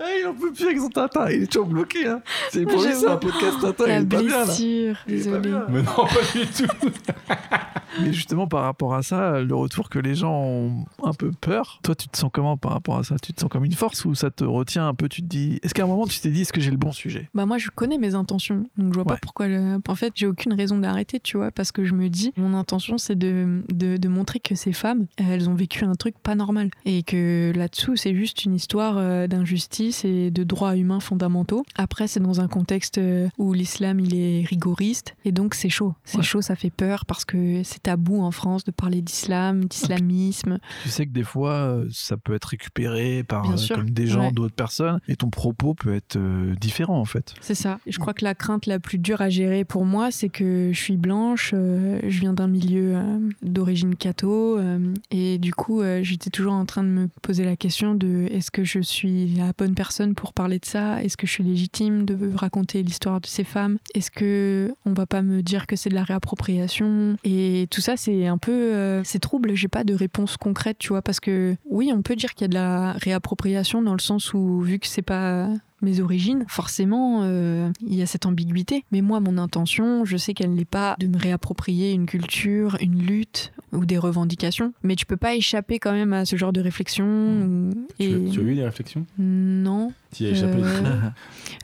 Ah, 0.00 0.06
il 0.18 0.26
en 0.26 0.34
peut 0.34 0.52
plus 0.52 0.64
avec 0.66 0.78
son 0.78 0.88
Tintin, 0.88 1.30
il 1.30 1.42
est 1.44 1.46
toujours 1.46 1.66
bloqué. 1.68 2.06
Hein. 2.06 2.22
C'est 2.50 2.64
pour 2.64 2.82
lui, 2.82 2.92
c'est 2.94 3.06
un 3.08 3.16
podcast 3.16 3.60
Tintin, 3.60 3.86
La 3.86 3.98
il 3.98 4.02
est 4.02 4.06
pas 4.08 4.18
bien 4.22 4.28
là. 4.38 4.44
blessure, 4.44 4.94
pas 4.96 5.10
désolé. 5.10 5.40
bien. 5.40 5.66
Mais 5.68 5.82
non, 5.82 6.06
pas 6.06 6.38
du 6.38 6.46
tout. 6.46 6.66
Mais 8.00 8.12
justement, 8.12 8.46
par 8.46 8.62
rapport 8.64 8.94
à 8.94 9.02
ça, 9.02 9.40
le 9.40 9.54
retour 9.54 9.88
que 9.88 9.98
les 9.98 10.14
gens 10.14 10.32
ont 10.42 10.84
un 11.02 11.12
peu 11.12 11.30
peur, 11.32 11.80
toi, 11.82 11.94
tu 11.94 12.08
te 12.08 12.16
sens 12.16 12.30
comment 12.32 12.56
par 12.56 12.72
rapport 12.72 12.98
à 12.98 13.04
ça? 13.04 13.16
Tu 13.22 13.32
te 13.32 13.40
sens 13.40 13.50
comme 13.50 13.64
une 13.64 13.72
force 13.72 14.04
ou 14.04 14.14
ça 14.14 14.30
te 14.30 14.44
retient 14.44 14.86
un 14.88 14.94
peu? 14.94 15.08
Tu 15.08 15.22
te 15.22 15.26
dis, 15.26 15.58
est-ce 15.62 15.74
qu'à 15.74 15.84
un 15.84 15.86
moment 15.86 16.06
tu 16.06 16.18
t'es 16.20 16.30
dit, 16.30 16.42
est-ce 16.42 16.52
que 16.52 16.60
j'ai 16.60 16.70
le 16.70 16.76
bon 16.76 16.92
sujet? 16.92 17.28
Bah 17.34 17.46
moi 17.46 17.58
je 17.58 17.70
connais 17.70 17.98
mes 17.98 18.14
intentions, 18.14 18.64
donc 18.76 18.88
je 18.88 18.94
vois 18.94 19.02
Ouais. 19.02 19.14
pas 19.14 19.18
pourquoi. 19.20 19.48
le- 19.48 19.78
En 19.88 19.94
fait, 19.94 20.12
j'ai 20.14 20.26
aucune 20.26 20.52
raison 20.54 20.78
d'arrêter, 20.78 21.20
tu 21.20 21.36
vois, 21.36 21.50
parce 21.50 21.72
que 21.72 21.84
je 21.84 21.94
me 21.94 22.08
dis, 22.08 22.32
mon 22.36 22.54
intention 22.54 22.98
c'est 22.98 23.16
de, 23.16 23.62
de, 23.72 23.96
de 23.96 24.08
montrer 24.08 24.40
que 24.40 24.54
ces 24.54 24.72
femmes, 24.72 25.06
elles 25.16 25.48
ont 25.50 25.54
vécu 25.54 25.84
un 25.84 25.94
truc 25.94 26.14
pas 26.22 26.34
normal 26.34 26.70
et 26.84 27.02
que 27.02 27.52
là-dessous 27.54 27.96
c'est 27.96 28.14
juste 28.14 28.44
une 28.44 28.54
histoire 28.54 28.96
euh, 28.98 29.26
d'injustice 29.26 30.04
et 30.04 30.30
de 30.30 30.44
droits 30.44 30.76
humains 30.76 31.00
fondamentaux. 31.00 31.64
Après, 31.76 32.06
c'est 32.06 32.20
dans 32.20 32.40
un 32.40 32.48
contexte 32.48 32.98
euh, 32.98 33.28
où 33.38 33.52
l'islam 33.52 34.00
il 34.00 34.14
est 34.14 34.44
rigoriste 34.46 35.14
et 35.24 35.32
donc 35.32 35.54
c'est 35.54 35.68
chaud. 35.68 35.94
C'est 36.04 36.18
Ouais. 36.18 36.22
chaud, 36.22 36.42
ça 36.42 36.54
fait 36.56 36.70
peur 36.70 37.04
parce 37.06 37.24
que 37.24 37.62
c'est 37.64 37.81
tabou 37.82 38.20
en 38.22 38.30
France 38.30 38.64
de 38.64 38.70
parler 38.70 39.02
d'islam, 39.02 39.64
d'islamisme. 39.64 40.58
Tu 40.82 40.88
sais 40.88 41.06
que 41.06 41.12
des 41.12 41.24
fois, 41.24 41.52
euh, 41.52 41.86
ça 41.90 42.16
peut 42.16 42.34
être 42.34 42.46
récupéré 42.46 43.24
par 43.24 43.50
euh, 43.50 43.56
comme 43.74 43.90
des 43.90 44.06
gens, 44.06 44.26
Ouais. 44.26 44.32
d'autres 44.32 44.54
personnes, 44.54 45.00
et 45.08 45.16
ton 45.16 45.30
propos 45.30 45.74
peut 45.74 45.94
être 45.94 46.16
euh, 46.16 46.54
différent 46.60 46.98
en 46.98 47.04
fait. 47.04 47.34
C'est 47.40 47.54
ça. 47.54 47.78
Je 47.86 47.98
crois 47.98 48.14
que 48.14 48.24
la 48.24 48.34
crainte 48.34 48.66
la 48.66 48.78
plus 48.78 48.98
dure 48.98 49.20
à 49.20 49.28
gérer 49.30 49.64
pour 49.64 49.84
moi, 49.84 50.10
c'est 50.10 50.28
que 50.28 50.70
je 50.72 50.78
suis 50.80 50.96
blanche, 50.96 51.52
euh, 51.54 51.98
je 52.06 52.20
viens 52.20 52.32
d'un 52.32 52.46
milieu 52.48 52.96
euh, 52.96 53.18
d'origine 53.42 53.96
catho, 53.96 54.58
euh, 54.58 54.94
et 55.10 55.38
du 55.38 55.52
coup, 55.54 55.82
j'étais 56.02 56.30
toujours 56.30 56.52
en 56.52 56.64
train 56.66 56.82
de 56.82 56.88
me 56.88 57.08
poser 57.22 57.44
la 57.44 57.56
question 57.56 57.94
de 57.94 58.28
est-ce 58.30 58.50
que 58.50 58.64
je 58.64 58.80
suis 58.80 59.28
la 59.34 59.52
bonne 59.56 59.74
personne 59.74 60.14
pour 60.14 60.32
parler 60.32 60.58
de 60.58 60.64
ça? 60.64 61.02
Est-ce 61.02 61.16
que 61.16 61.26
je 61.26 61.32
suis 61.32 61.44
légitime 61.44 62.04
de 62.04 62.16
raconter 62.34 62.82
l'histoire 62.82 63.20
de 63.20 63.26
ces 63.26 63.44
femmes? 63.44 63.78
Est-ce 63.94 64.10
que 64.10 64.72
on 64.84 64.92
va 64.92 65.06
pas 65.06 65.22
me 65.22 65.42
dire 65.42 65.66
que 65.66 65.76
c'est 65.76 65.90
de 65.90 65.94
la 65.94 66.04
réappropriation? 66.04 67.16
Et 67.24 67.66
tout 67.72 67.80
ça, 67.80 67.96
c'est 67.96 68.26
un 68.26 68.38
peu, 68.38 68.52
euh, 68.52 69.02
c'est 69.02 69.18
trouble. 69.18 69.54
J'ai 69.54 69.68
pas 69.68 69.82
de 69.82 69.94
réponse 69.94 70.36
concrète, 70.36 70.76
tu 70.78 70.88
vois, 70.88 71.02
parce 71.02 71.20
que 71.20 71.56
oui, 71.64 71.90
on 71.92 72.02
peut 72.02 72.14
dire 72.14 72.34
qu'il 72.34 72.42
y 72.42 72.44
a 72.44 72.48
de 72.48 72.54
la 72.54 72.92
réappropriation 72.92 73.82
dans 73.82 73.94
le 73.94 74.00
sens 74.00 74.34
où 74.34 74.60
vu 74.60 74.78
que 74.78 74.86
c'est 74.86 75.02
pas 75.02 75.48
mes 75.82 76.00
origines, 76.00 76.44
forcément, 76.48 77.20
euh, 77.24 77.70
il 77.86 77.94
y 77.94 78.02
a 78.02 78.06
cette 78.06 78.26
ambiguïté. 78.26 78.84
Mais 78.92 79.00
moi, 79.00 79.20
mon 79.20 79.38
intention, 79.38 80.04
je 80.04 80.16
sais 80.16 80.34
qu'elle 80.34 80.54
n'est 80.54 80.64
pas 80.64 80.96
de 80.98 81.06
me 81.06 81.18
réapproprier 81.18 81.92
une 81.92 82.06
culture, 82.06 82.76
une 82.80 82.98
lutte 83.02 83.52
ou 83.72 83.84
des 83.84 83.98
revendications. 83.98 84.72
Mais 84.82 84.96
tu 84.96 85.06
peux 85.06 85.16
pas 85.16 85.34
échapper 85.34 85.78
quand 85.78 85.92
même 85.92 86.12
à 86.12 86.24
ce 86.24 86.36
genre 86.36 86.52
de 86.52 86.60
réflexion. 86.60 87.04
ou- 87.06 87.70
Tu, 87.98 88.04
Et... 88.06 88.30
tu 88.30 88.40
as 88.40 88.42
eu 88.42 88.54
des 88.54 88.64
réflexions? 88.64 89.06
Non. 89.18 89.92
Tu 90.14 90.24
y 90.24 90.26
as 90.26 90.30
échappé 90.30 90.58
Euh, 90.62 91.00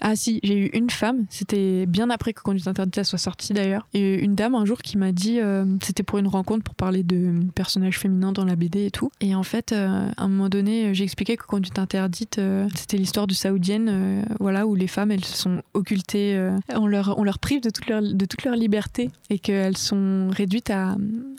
Ah 0.01 0.17
si, 0.17 0.41
j'ai 0.43 0.57
eu 0.57 0.71
une 0.73 0.91
femme, 0.91 1.27
c'était 1.29 1.85
bien 1.87 2.09
après 2.09 2.33
que 2.33 2.41
Conduite 2.41 2.67
Interdite 2.69 3.03
soit 3.05 3.19
sortie 3.19 3.53
d'ailleurs, 3.53 3.87
et 3.95 4.15
une 4.25 4.35
dame 4.37 4.55
un 4.55 4.65
jour 4.65 4.79
qui 4.79 4.97
m'a 4.97 5.13
dit, 5.13 5.39
euh, 5.41 5.65
c'était 5.83 6.03
pour 6.05 6.19
une 6.19 6.29
rencontre 6.29 6.63
pour 6.63 6.75
parler 6.77 7.03
de 7.03 7.33
personnages 7.55 7.99
féminins 7.99 8.33
dans 8.33 8.45
la 8.45 8.55
BD 8.57 8.87
et 8.87 8.91
tout, 8.91 9.11
et 9.21 9.35
en 9.35 9.43
fait, 9.43 9.73
à 9.73 10.13
un 10.17 10.29
moment 10.29 10.49
donné, 10.49 10.95
j'ai 10.95 11.05
expliqué 11.05 11.37
que 11.37 11.45
Conduite 11.45 11.79
Interdite, 11.79 12.41
c'était 12.75 12.97
l'histoire 12.97 13.27
de 13.27 13.35
Saoudienne, 13.35 13.89
euh, 14.09 14.23
voilà, 14.41 14.67
où 14.67 14.75
les 14.75 14.87
femmes, 14.87 15.11
elles 15.11 15.25
sont 15.25 15.63
occultées, 15.75 16.37
euh, 16.37 16.57
on, 16.75 16.87
leur, 16.87 17.19
on 17.19 17.25
leur 17.25 17.39
prive 17.39 17.61
de 17.61 17.71
toute 17.71 17.87
leur, 17.89 18.03
de 18.03 18.25
toute 18.25 18.45
leur 18.45 18.55
liberté, 18.57 19.11
et 19.31 19.39
qu'elles 19.39 19.77
sont 19.77 20.29
réduites 20.31 20.71
à, 20.71 20.97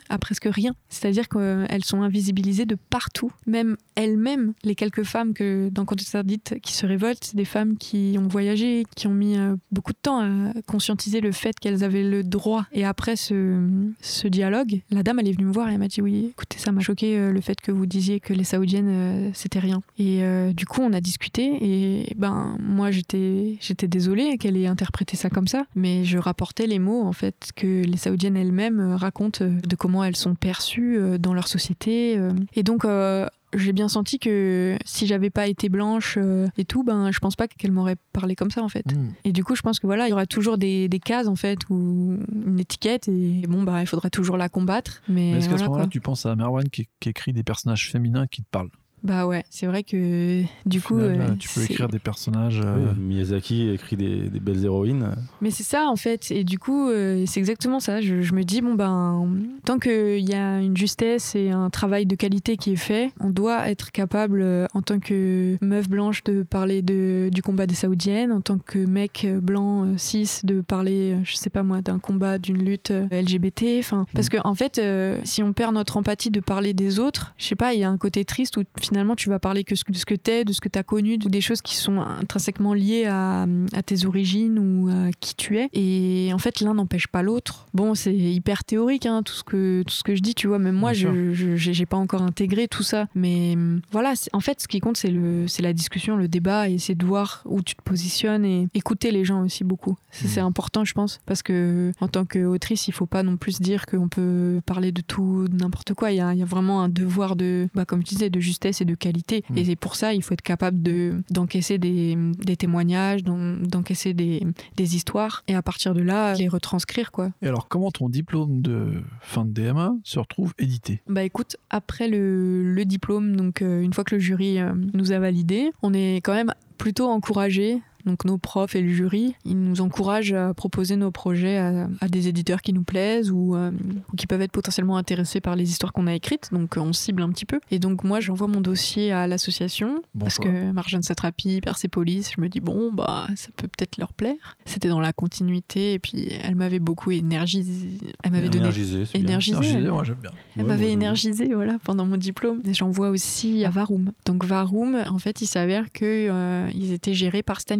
à 0.08 0.18
presque 0.18 0.48
rien, 0.50 0.74
c'est-à-dire 0.88 1.28
qu'elles 1.28 1.84
sont 1.84 2.02
invisibilisées 2.02 2.66
de 2.66 2.76
partout, 2.90 3.32
même 3.46 3.76
elles-mêmes, 3.94 4.54
les 4.64 4.74
quelques 4.74 5.04
femmes 5.04 5.34
que 5.34 5.68
dans 5.70 5.84
Conduite 5.84 6.08
Interdite 6.08 6.56
qui 6.62 6.72
se 6.72 6.86
révoltent, 6.86 7.24
c'est 7.24 7.36
des 7.36 7.44
femmes 7.44 7.76
qui 7.76 8.16
ont 8.18 8.28
voyagé, 8.28 8.84
qui 8.96 9.06
ont 9.06 9.14
mis 9.14 9.36
euh, 9.36 9.56
beaucoup 9.70 9.92
de 9.92 9.98
temps 10.00 10.20
à 10.20 10.52
conscientiser 10.66 11.20
le 11.20 11.32
fait 11.32 11.58
qu'elles 11.58 11.84
avaient 11.84 12.02
le 12.02 12.22
droit. 12.22 12.66
Et 12.72 12.84
après 12.84 13.16
ce, 13.16 13.68
ce 14.00 14.28
dialogue, 14.28 14.80
la 14.90 15.02
dame, 15.02 15.18
elle 15.18 15.28
est 15.28 15.32
venue 15.32 15.46
me 15.46 15.52
voir 15.52 15.68
et 15.68 15.72
elle 15.72 15.78
m'a 15.78 15.88
dit 15.88 16.00
oui, 16.00 16.26
écoutez, 16.30 16.58
ça 16.58 16.72
m'a 16.72 16.80
choqué 16.80 17.18
euh, 17.18 17.32
le 17.32 17.40
fait 17.40 17.60
que 17.60 17.72
vous 17.72 17.86
disiez 17.86 18.20
que 18.20 18.32
les 18.32 18.44
Saoudiennes, 18.44 18.88
euh, 18.88 19.30
c'était 19.34 19.58
rien. 19.58 19.82
Et 19.98 20.22
euh, 20.22 20.52
du 20.52 20.66
coup, 20.66 20.80
on 20.82 20.92
a 20.92 21.00
discuté 21.00 21.58
et 21.60 22.14
ben 22.16 22.58
moi, 22.60 22.90
j'étais 22.90 23.56
j'étais 23.60 23.88
désolée 23.88 24.38
qu'elle 24.38 24.56
ait 24.56 24.66
interprété 24.66 25.16
ça 25.16 25.30
comme 25.30 25.48
ça, 25.48 25.64
mais 25.74 26.04
je 26.04 26.18
rapportais 26.18 26.66
les 26.66 26.78
mots 26.78 27.02
en 27.02 27.12
fait 27.12 27.50
que 27.56 27.82
les 27.84 27.96
Saoudiennes 27.96 28.36
elles-mêmes 28.36 28.80
euh, 28.80 28.96
racontent 28.96 29.44
euh, 29.44 29.60
de 29.60 29.76
comment 29.76 30.04
elles 30.04 30.16
sont 30.16 30.34
perçues 30.34 30.98
euh, 30.98 31.18
dans 31.18 31.34
leur 31.34 31.48
société. 31.48 32.18
Et 32.54 32.62
donc 32.62 32.84
euh, 32.84 33.26
j'ai 33.56 33.72
bien 33.72 33.88
senti 33.88 34.18
que 34.18 34.76
si 34.84 35.06
j'avais 35.06 35.30
pas 35.30 35.46
été 35.46 35.68
blanche 35.68 36.16
euh, 36.18 36.46
et 36.56 36.64
tout, 36.64 36.84
ben 36.84 37.10
je 37.10 37.18
pense 37.18 37.36
pas 37.36 37.48
qu'elle 37.48 37.72
m'aurait 37.72 37.96
parlé 38.12 38.36
comme 38.36 38.50
ça 38.50 38.62
en 38.62 38.68
fait. 38.68 38.86
Hmm. 38.94 39.10
Et 39.24 39.32
du 39.32 39.44
coup, 39.44 39.54
je 39.56 39.62
pense 39.62 39.80
que 39.80 39.86
voilà, 39.86 40.06
il 40.06 40.10
y 40.10 40.12
aura 40.12 40.26
toujours 40.26 40.58
des, 40.58 40.88
des 40.88 41.00
cases 41.00 41.26
en 41.26 41.36
fait 41.36 41.58
ou 41.68 42.18
une 42.32 42.60
étiquette 42.60 43.08
et 43.08 43.42
bon 43.48 43.62
bah 43.62 43.80
il 43.80 43.86
faudra 43.86 44.10
toujours 44.10 44.36
la 44.36 44.48
combattre. 44.48 45.02
Mais, 45.08 45.32
Mais 45.32 45.38
est-ce 45.38 45.48
qu'à 45.48 45.58
ce 45.58 45.64
moment-là, 45.64 45.86
tu 45.88 46.00
penses 46.00 46.26
à 46.26 46.36
Merwan 46.36 46.68
qui, 46.68 46.88
qui 47.00 47.08
écrit 47.08 47.32
des 47.32 47.42
personnages 47.42 47.90
féminins 47.90 48.26
qui 48.26 48.42
te 48.42 48.48
parlent? 48.50 48.70
Bah 49.02 49.26
ouais, 49.26 49.44
c'est 49.50 49.66
vrai 49.66 49.82
que 49.82 50.42
du 50.66 50.78
Au 50.78 50.82
coup, 50.82 50.98
final, 51.00 51.30
euh, 51.30 51.34
tu 51.38 51.48
peux 51.48 51.62
écrire 51.62 51.88
des 51.88 51.98
personnages. 51.98 52.60
euh, 52.64 52.92
Oui, 52.92 52.98
Miyazaki 53.00 53.70
écrit 53.70 53.96
des, 53.96 54.28
des 54.28 54.40
belles 54.40 54.64
héroïnes. 54.64 55.14
Mais 55.40 55.50
c'est 55.50 55.62
ça 55.62 55.86
en 55.88 55.96
fait, 55.96 56.30
et 56.30 56.44
du 56.44 56.58
coup 56.58 56.88
euh, 56.88 57.24
c'est 57.26 57.40
exactement 57.40 57.80
ça. 57.80 58.00
Je, 58.00 58.20
je 58.20 58.34
me 58.34 58.42
dis 58.44 58.60
bon 58.60 58.74
ben 58.74 59.26
tant 59.64 59.78
qu'il 59.78 60.28
y 60.28 60.34
a 60.34 60.60
une 60.60 60.76
justesse 60.76 61.34
et 61.34 61.50
un 61.50 61.70
travail 61.70 62.04
de 62.06 62.14
qualité 62.14 62.56
qui 62.56 62.72
est 62.72 62.76
fait, 62.76 63.10
on 63.20 63.30
doit 63.30 63.70
être 63.70 63.90
capable 63.90 64.42
euh, 64.42 64.66
en 64.74 64.82
tant 64.82 64.98
que 64.98 65.56
meuf 65.62 65.88
blanche 65.88 66.22
de 66.24 66.42
parler 66.42 66.82
de, 66.82 67.30
du 67.32 67.42
combat 67.42 67.66
des 67.66 67.74
saoudiennes, 67.74 68.32
en 68.32 68.40
tant 68.42 68.58
que 68.58 68.78
mec 68.78 69.26
blanc 69.42 69.86
euh, 69.86 69.94
cis 69.96 70.40
de 70.44 70.60
parler, 70.60 71.16
je 71.24 71.36
sais 71.36 71.50
pas 71.50 71.62
moi, 71.62 71.80
d'un 71.80 71.98
combat, 71.98 72.38
d'une 72.38 72.62
lutte 72.62 72.92
LGBT. 73.10 73.78
Enfin 73.78 74.04
parce 74.14 74.28
que 74.28 74.36
en 74.44 74.54
fait 74.54 74.78
euh, 74.78 75.18
si 75.24 75.42
on 75.42 75.52
perd 75.52 75.74
notre 75.74 75.96
empathie 75.96 76.30
de 76.30 76.40
parler 76.40 76.74
des 76.74 76.98
autres, 76.98 77.34
je 77.38 77.46
sais 77.46 77.56
pas, 77.56 77.72
il 77.74 77.80
y 77.80 77.84
a 77.84 77.90
un 77.90 77.96
côté 77.98 78.24
triste 78.24 78.56
où 78.58 78.62
finalement 78.90 79.14
tu 79.16 79.28
vas 79.28 79.38
parler 79.38 79.64
que 79.64 79.74
de 79.74 79.96
ce 79.96 80.04
que 80.04 80.14
t'es, 80.14 80.44
de 80.44 80.52
ce 80.52 80.60
que 80.60 80.68
t'as 80.68 80.82
connu, 80.82 81.16
de- 81.16 81.28
des 81.28 81.40
choses 81.40 81.62
qui 81.62 81.76
sont 81.76 82.00
intrinsèquement 82.00 82.74
liées 82.74 83.06
à, 83.06 83.46
à 83.72 83.82
tes 83.82 84.04
origines 84.04 84.58
ou 84.58 84.88
à 84.90 85.10
qui 85.20 85.34
tu 85.34 85.58
es. 85.58 85.68
Et 85.72 86.30
en 86.34 86.38
fait, 86.38 86.60
l'un 86.60 86.74
n'empêche 86.74 87.06
pas 87.06 87.22
l'autre. 87.22 87.66
Bon, 87.72 87.94
c'est 87.94 88.14
hyper 88.14 88.64
théorique, 88.64 89.06
hein, 89.06 89.22
tout, 89.22 89.32
ce 89.32 89.44
que, 89.44 89.82
tout 89.86 89.94
ce 89.94 90.02
que 90.02 90.14
je 90.14 90.20
dis, 90.20 90.34
tu 90.34 90.46
vois. 90.48 90.58
Même 90.58 90.74
moi, 90.74 90.92
Bien 90.92 91.12
je 91.14 91.32
je- 91.56 91.56
j'ai 91.72 91.86
pas 91.86 91.96
encore 91.96 92.22
intégré 92.22 92.68
tout 92.68 92.82
ça. 92.82 93.06
Mais 93.14 93.56
voilà, 93.92 94.14
en 94.32 94.40
fait, 94.40 94.60
ce 94.60 94.68
qui 94.68 94.80
compte, 94.80 94.96
c'est 94.96 95.62
la 95.62 95.72
discussion, 95.72 96.16
le 96.16 96.28
débat, 96.28 96.68
et 96.68 96.78
c'est 96.78 96.94
de 96.94 97.04
voir 97.06 97.42
où 97.46 97.62
tu 97.62 97.74
te 97.76 97.82
positionnes 97.82 98.44
et 98.44 98.68
écouter 98.74 99.10
les 99.10 99.24
gens 99.24 99.42
aussi 99.44 99.64
beaucoup. 99.64 99.96
C'est 100.10 100.40
Mhm. 100.40 100.46
important, 100.48 100.84
je 100.84 100.92
pense, 100.94 101.20
parce 101.26 101.42
que 101.42 101.92
en 102.00 102.08
tant 102.08 102.24
qu'autrice, 102.24 102.88
il 102.88 102.92
faut 102.92 103.06
pas 103.06 103.22
non 103.22 103.36
plus 103.36 103.60
dire 103.60 103.86
qu'on 103.86 104.08
peut 104.08 104.60
parler 104.66 104.90
de 104.92 105.00
tout, 105.00 105.46
de 105.48 105.56
n'importe 105.56 105.94
quoi. 105.94 106.10
Il 106.10 106.16
y, 106.16 106.20
a, 106.20 106.32
il 106.32 106.38
y 106.38 106.42
a 106.42 106.46
vraiment 106.46 106.82
un 106.82 106.88
devoir 106.88 107.36
de, 107.36 107.68
bah, 107.74 107.84
comme 107.84 108.02
tu 108.02 108.14
disais, 108.14 108.30
de 108.30 108.40
justesse 108.40 108.79
de 108.84 108.94
qualité. 108.94 109.44
Mhm. 109.50 109.58
Et 109.58 109.64
c'est 109.64 109.76
pour 109.76 109.94
ça, 109.96 110.14
il 110.14 110.22
faut 110.22 110.34
être 110.34 110.42
capable 110.42 110.82
de 110.82 111.22
d'encaisser 111.30 111.78
des, 111.78 112.16
des 112.38 112.56
témoignages, 112.56 113.22
d'en- 113.24 113.56
d'encaisser 113.56 114.14
des, 114.14 114.42
des 114.76 114.96
histoires, 114.96 115.42
et 115.48 115.54
à 115.54 115.62
partir 115.62 115.94
de 115.94 116.00
là, 116.02 116.34
les 116.34 116.48
retranscrire, 116.48 117.12
quoi. 117.12 117.30
Et 117.42 117.48
alors, 117.48 117.68
comment 117.68 117.90
ton 117.90 118.08
diplôme 118.08 118.60
de 118.62 119.02
fin 119.20 119.44
de 119.44 119.50
DMA 119.52 119.92
se 120.04 120.18
retrouve 120.18 120.52
édité? 120.58 121.02
Bah 121.08 121.22
écoute, 121.22 121.56
après 121.70 122.08
le, 122.08 122.62
le 122.72 122.84
diplôme, 122.84 123.36
donc 123.36 123.62
euh, 123.62 123.80
une 123.82 123.92
fois 123.92 124.04
que 124.04 124.14
le 124.14 124.20
jury 124.20 124.58
euh, 124.58 124.72
nous 124.94 125.12
a 125.12 125.18
validé, 125.18 125.70
on 125.82 125.92
est 125.94 126.16
quand 126.16 126.34
même 126.34 126.52
plutôt 126.78 127.06
encouragé 127.08 127.80
Donc 128.06 128.24
nos 128.24 128.38
profs 128.38 128.74
et 128.74 128.82
le 128.82 128.88
jury, 128.92 129.34
ils 129.44 129.58
nous 129.60 129.80
encouragent 129.80 130.32
à 130.32 130.54
proposer 130.54 130.96
nos 130.96 131.10
projets 131.10 131.58
à, 131.58 131.88
à 132.00 132.08
des 132.08 132.28
éditeurs 132.28 132.62
qui 132.62 132.72
nous 132.72 132.82
plaisent 132.82 133.30
ou, 133.30 133.54
euh, 133.54 133.70
ou 134.12 134.16
qui 134.16 134.26
peuvent 134.26 134.42
être 134.42 134.52
potentiellement 134.52 134.96
intéressés 134.96 135.40
par 135.40 135.56
les 135.56 135.68
histoires 135.70 135.92
qu'on 135.92 136.06
a 136.06 136.14
écrites. 136.14 136.48
Donc 136.52 136.76
euh, 136.76 136.80
on 136.80 136.92
cible 136.92 137.22
un 137.22 137.30
petit 137.30 137.46
peu. 137.46 137.60
Et 137.70 137.78
donc 137.78 138.04
moi, 138.04 138.20
j'envoie 138.20 138.48
mon 138.48 138.60
dossier 138.60 139.12
à 139.12 139.26
l'association 139.26 140.02
Bon 140.14 140.26
parce 140.26 140.36
choix. 140.36 140.46
que 140.46 140.72
Marjane 140.72 141.02
Satrapi, 141.02 141.60
Persépolis, 141.60 142.30
je 142.36 142.40
me 142.40 142.48
dis 142.48 142.60
bon 142.60 142.92
bah 142.92 143.26
ça 143.36 143.48
peut 143.56 143.68
peut-être 143.68 143.98
leur 143.98 144.12
plaire. 144.12 144.56
C'était 144.64 144.88
dans 144.88 145.00
la 145.00 145.12
continuité 145.12 145.94
et 145.94 145.98
puis 145.98 146.28
elle 146.42 146.54
m'avait 146.56 146.78
beaucoup 146.78 147.10
énergisé. 147.10 147.88
Elle 148.22 148.32
m'avait 148.32 148.48
donné 148.48 148.64
Énergisé, 148.64 149.04
énergisé. 149.14 149.78
Moi 149.88 150.04
j'aime 150.04 150.16
bien. 150.20 150.30
elle 150.56 150.62
Ouais, 150.62 150.68
m'avait 150.68 150.90
énergisé 150.90 151.52
voilà, 151.54 151.78
pendant 151.84 152.06
mon 152.06 152.16
diplôme. 152.16 152.60
Et 152.64 152.74
j'envoie 152.74 153.10
aussi 153.10 153.64
à 153.64 153.70
Varoum. 153.70 154.12
Donc 154.26 154.44
Varoum, 154.44 154.96
en 155.08 155.18
fait, 155.18 155.40
il 155.42 155.46
s'avère 155.46 155.90
qu'ils 155.92 156.92
étaient 156.92 157.14
gérés 157.14 157.42
par 157.42 157.60
Stan 157.60 157.78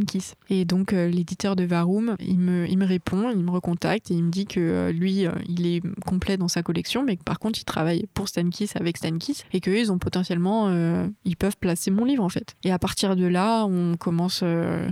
Et 0.49 0.65
donc 0.65 0.93
euh, 0.93 1.09
l'éditeur 1.09 1.57
de 1.57 1.65
Varoum, 1.65 2.17
il 2.21 2.39
me, 2.39 2.69
il 2.69 2.79
me 2.79 2.87
répond, 2.87 3.31
il 3.31 3.43
me 3.43 3.51
recontacte 3.51 4.11
et 4.11 4.15
il 4.15 4.25
me 4.25 4.31
dit 4.31 4.47
que 4.47 4.61
euh, 4.61 4.93
lui, 4.93 5.27
euh, 5.27 5.33
il 5.49 5.67
est 5.67 5.83
complet 6.07 6.37
dans 6.37 6.49
sa 6.49 6.63
collection, 6.63 7.05
mais 7.05 7.17
que 7.17 7.23
par 7.23 7.39
contre, 7.39 7.61
il 7.61 7.65
travaille 7.65 8.07
pour 8.15 8.29
Stan 8.29 8.49
Kiss 8.49 8.77
avec 8.77 8.97
Stan 8.97 9.17
Kiss 9.19 9.45
et 9.53 9.61
qu'eux, 9.61 9.79
ils 9.79 9.93
ont 9.93 9.99
potentiellement, 9.99 10.71
ils 11.25 11.37
peuvent 11.37 11.57
placer 11.57 11.91
mon 11.91 12.05
livre 12.05 12.25
en 12.25 12.29
fait. 12.29 12.57
Et 12.65 12.73
à 12.73 12.79
partir 12.79 13.17
de 13.17 13.27
là, 13.27 13.65
on 13.65 13.97
commence 13.97 14.43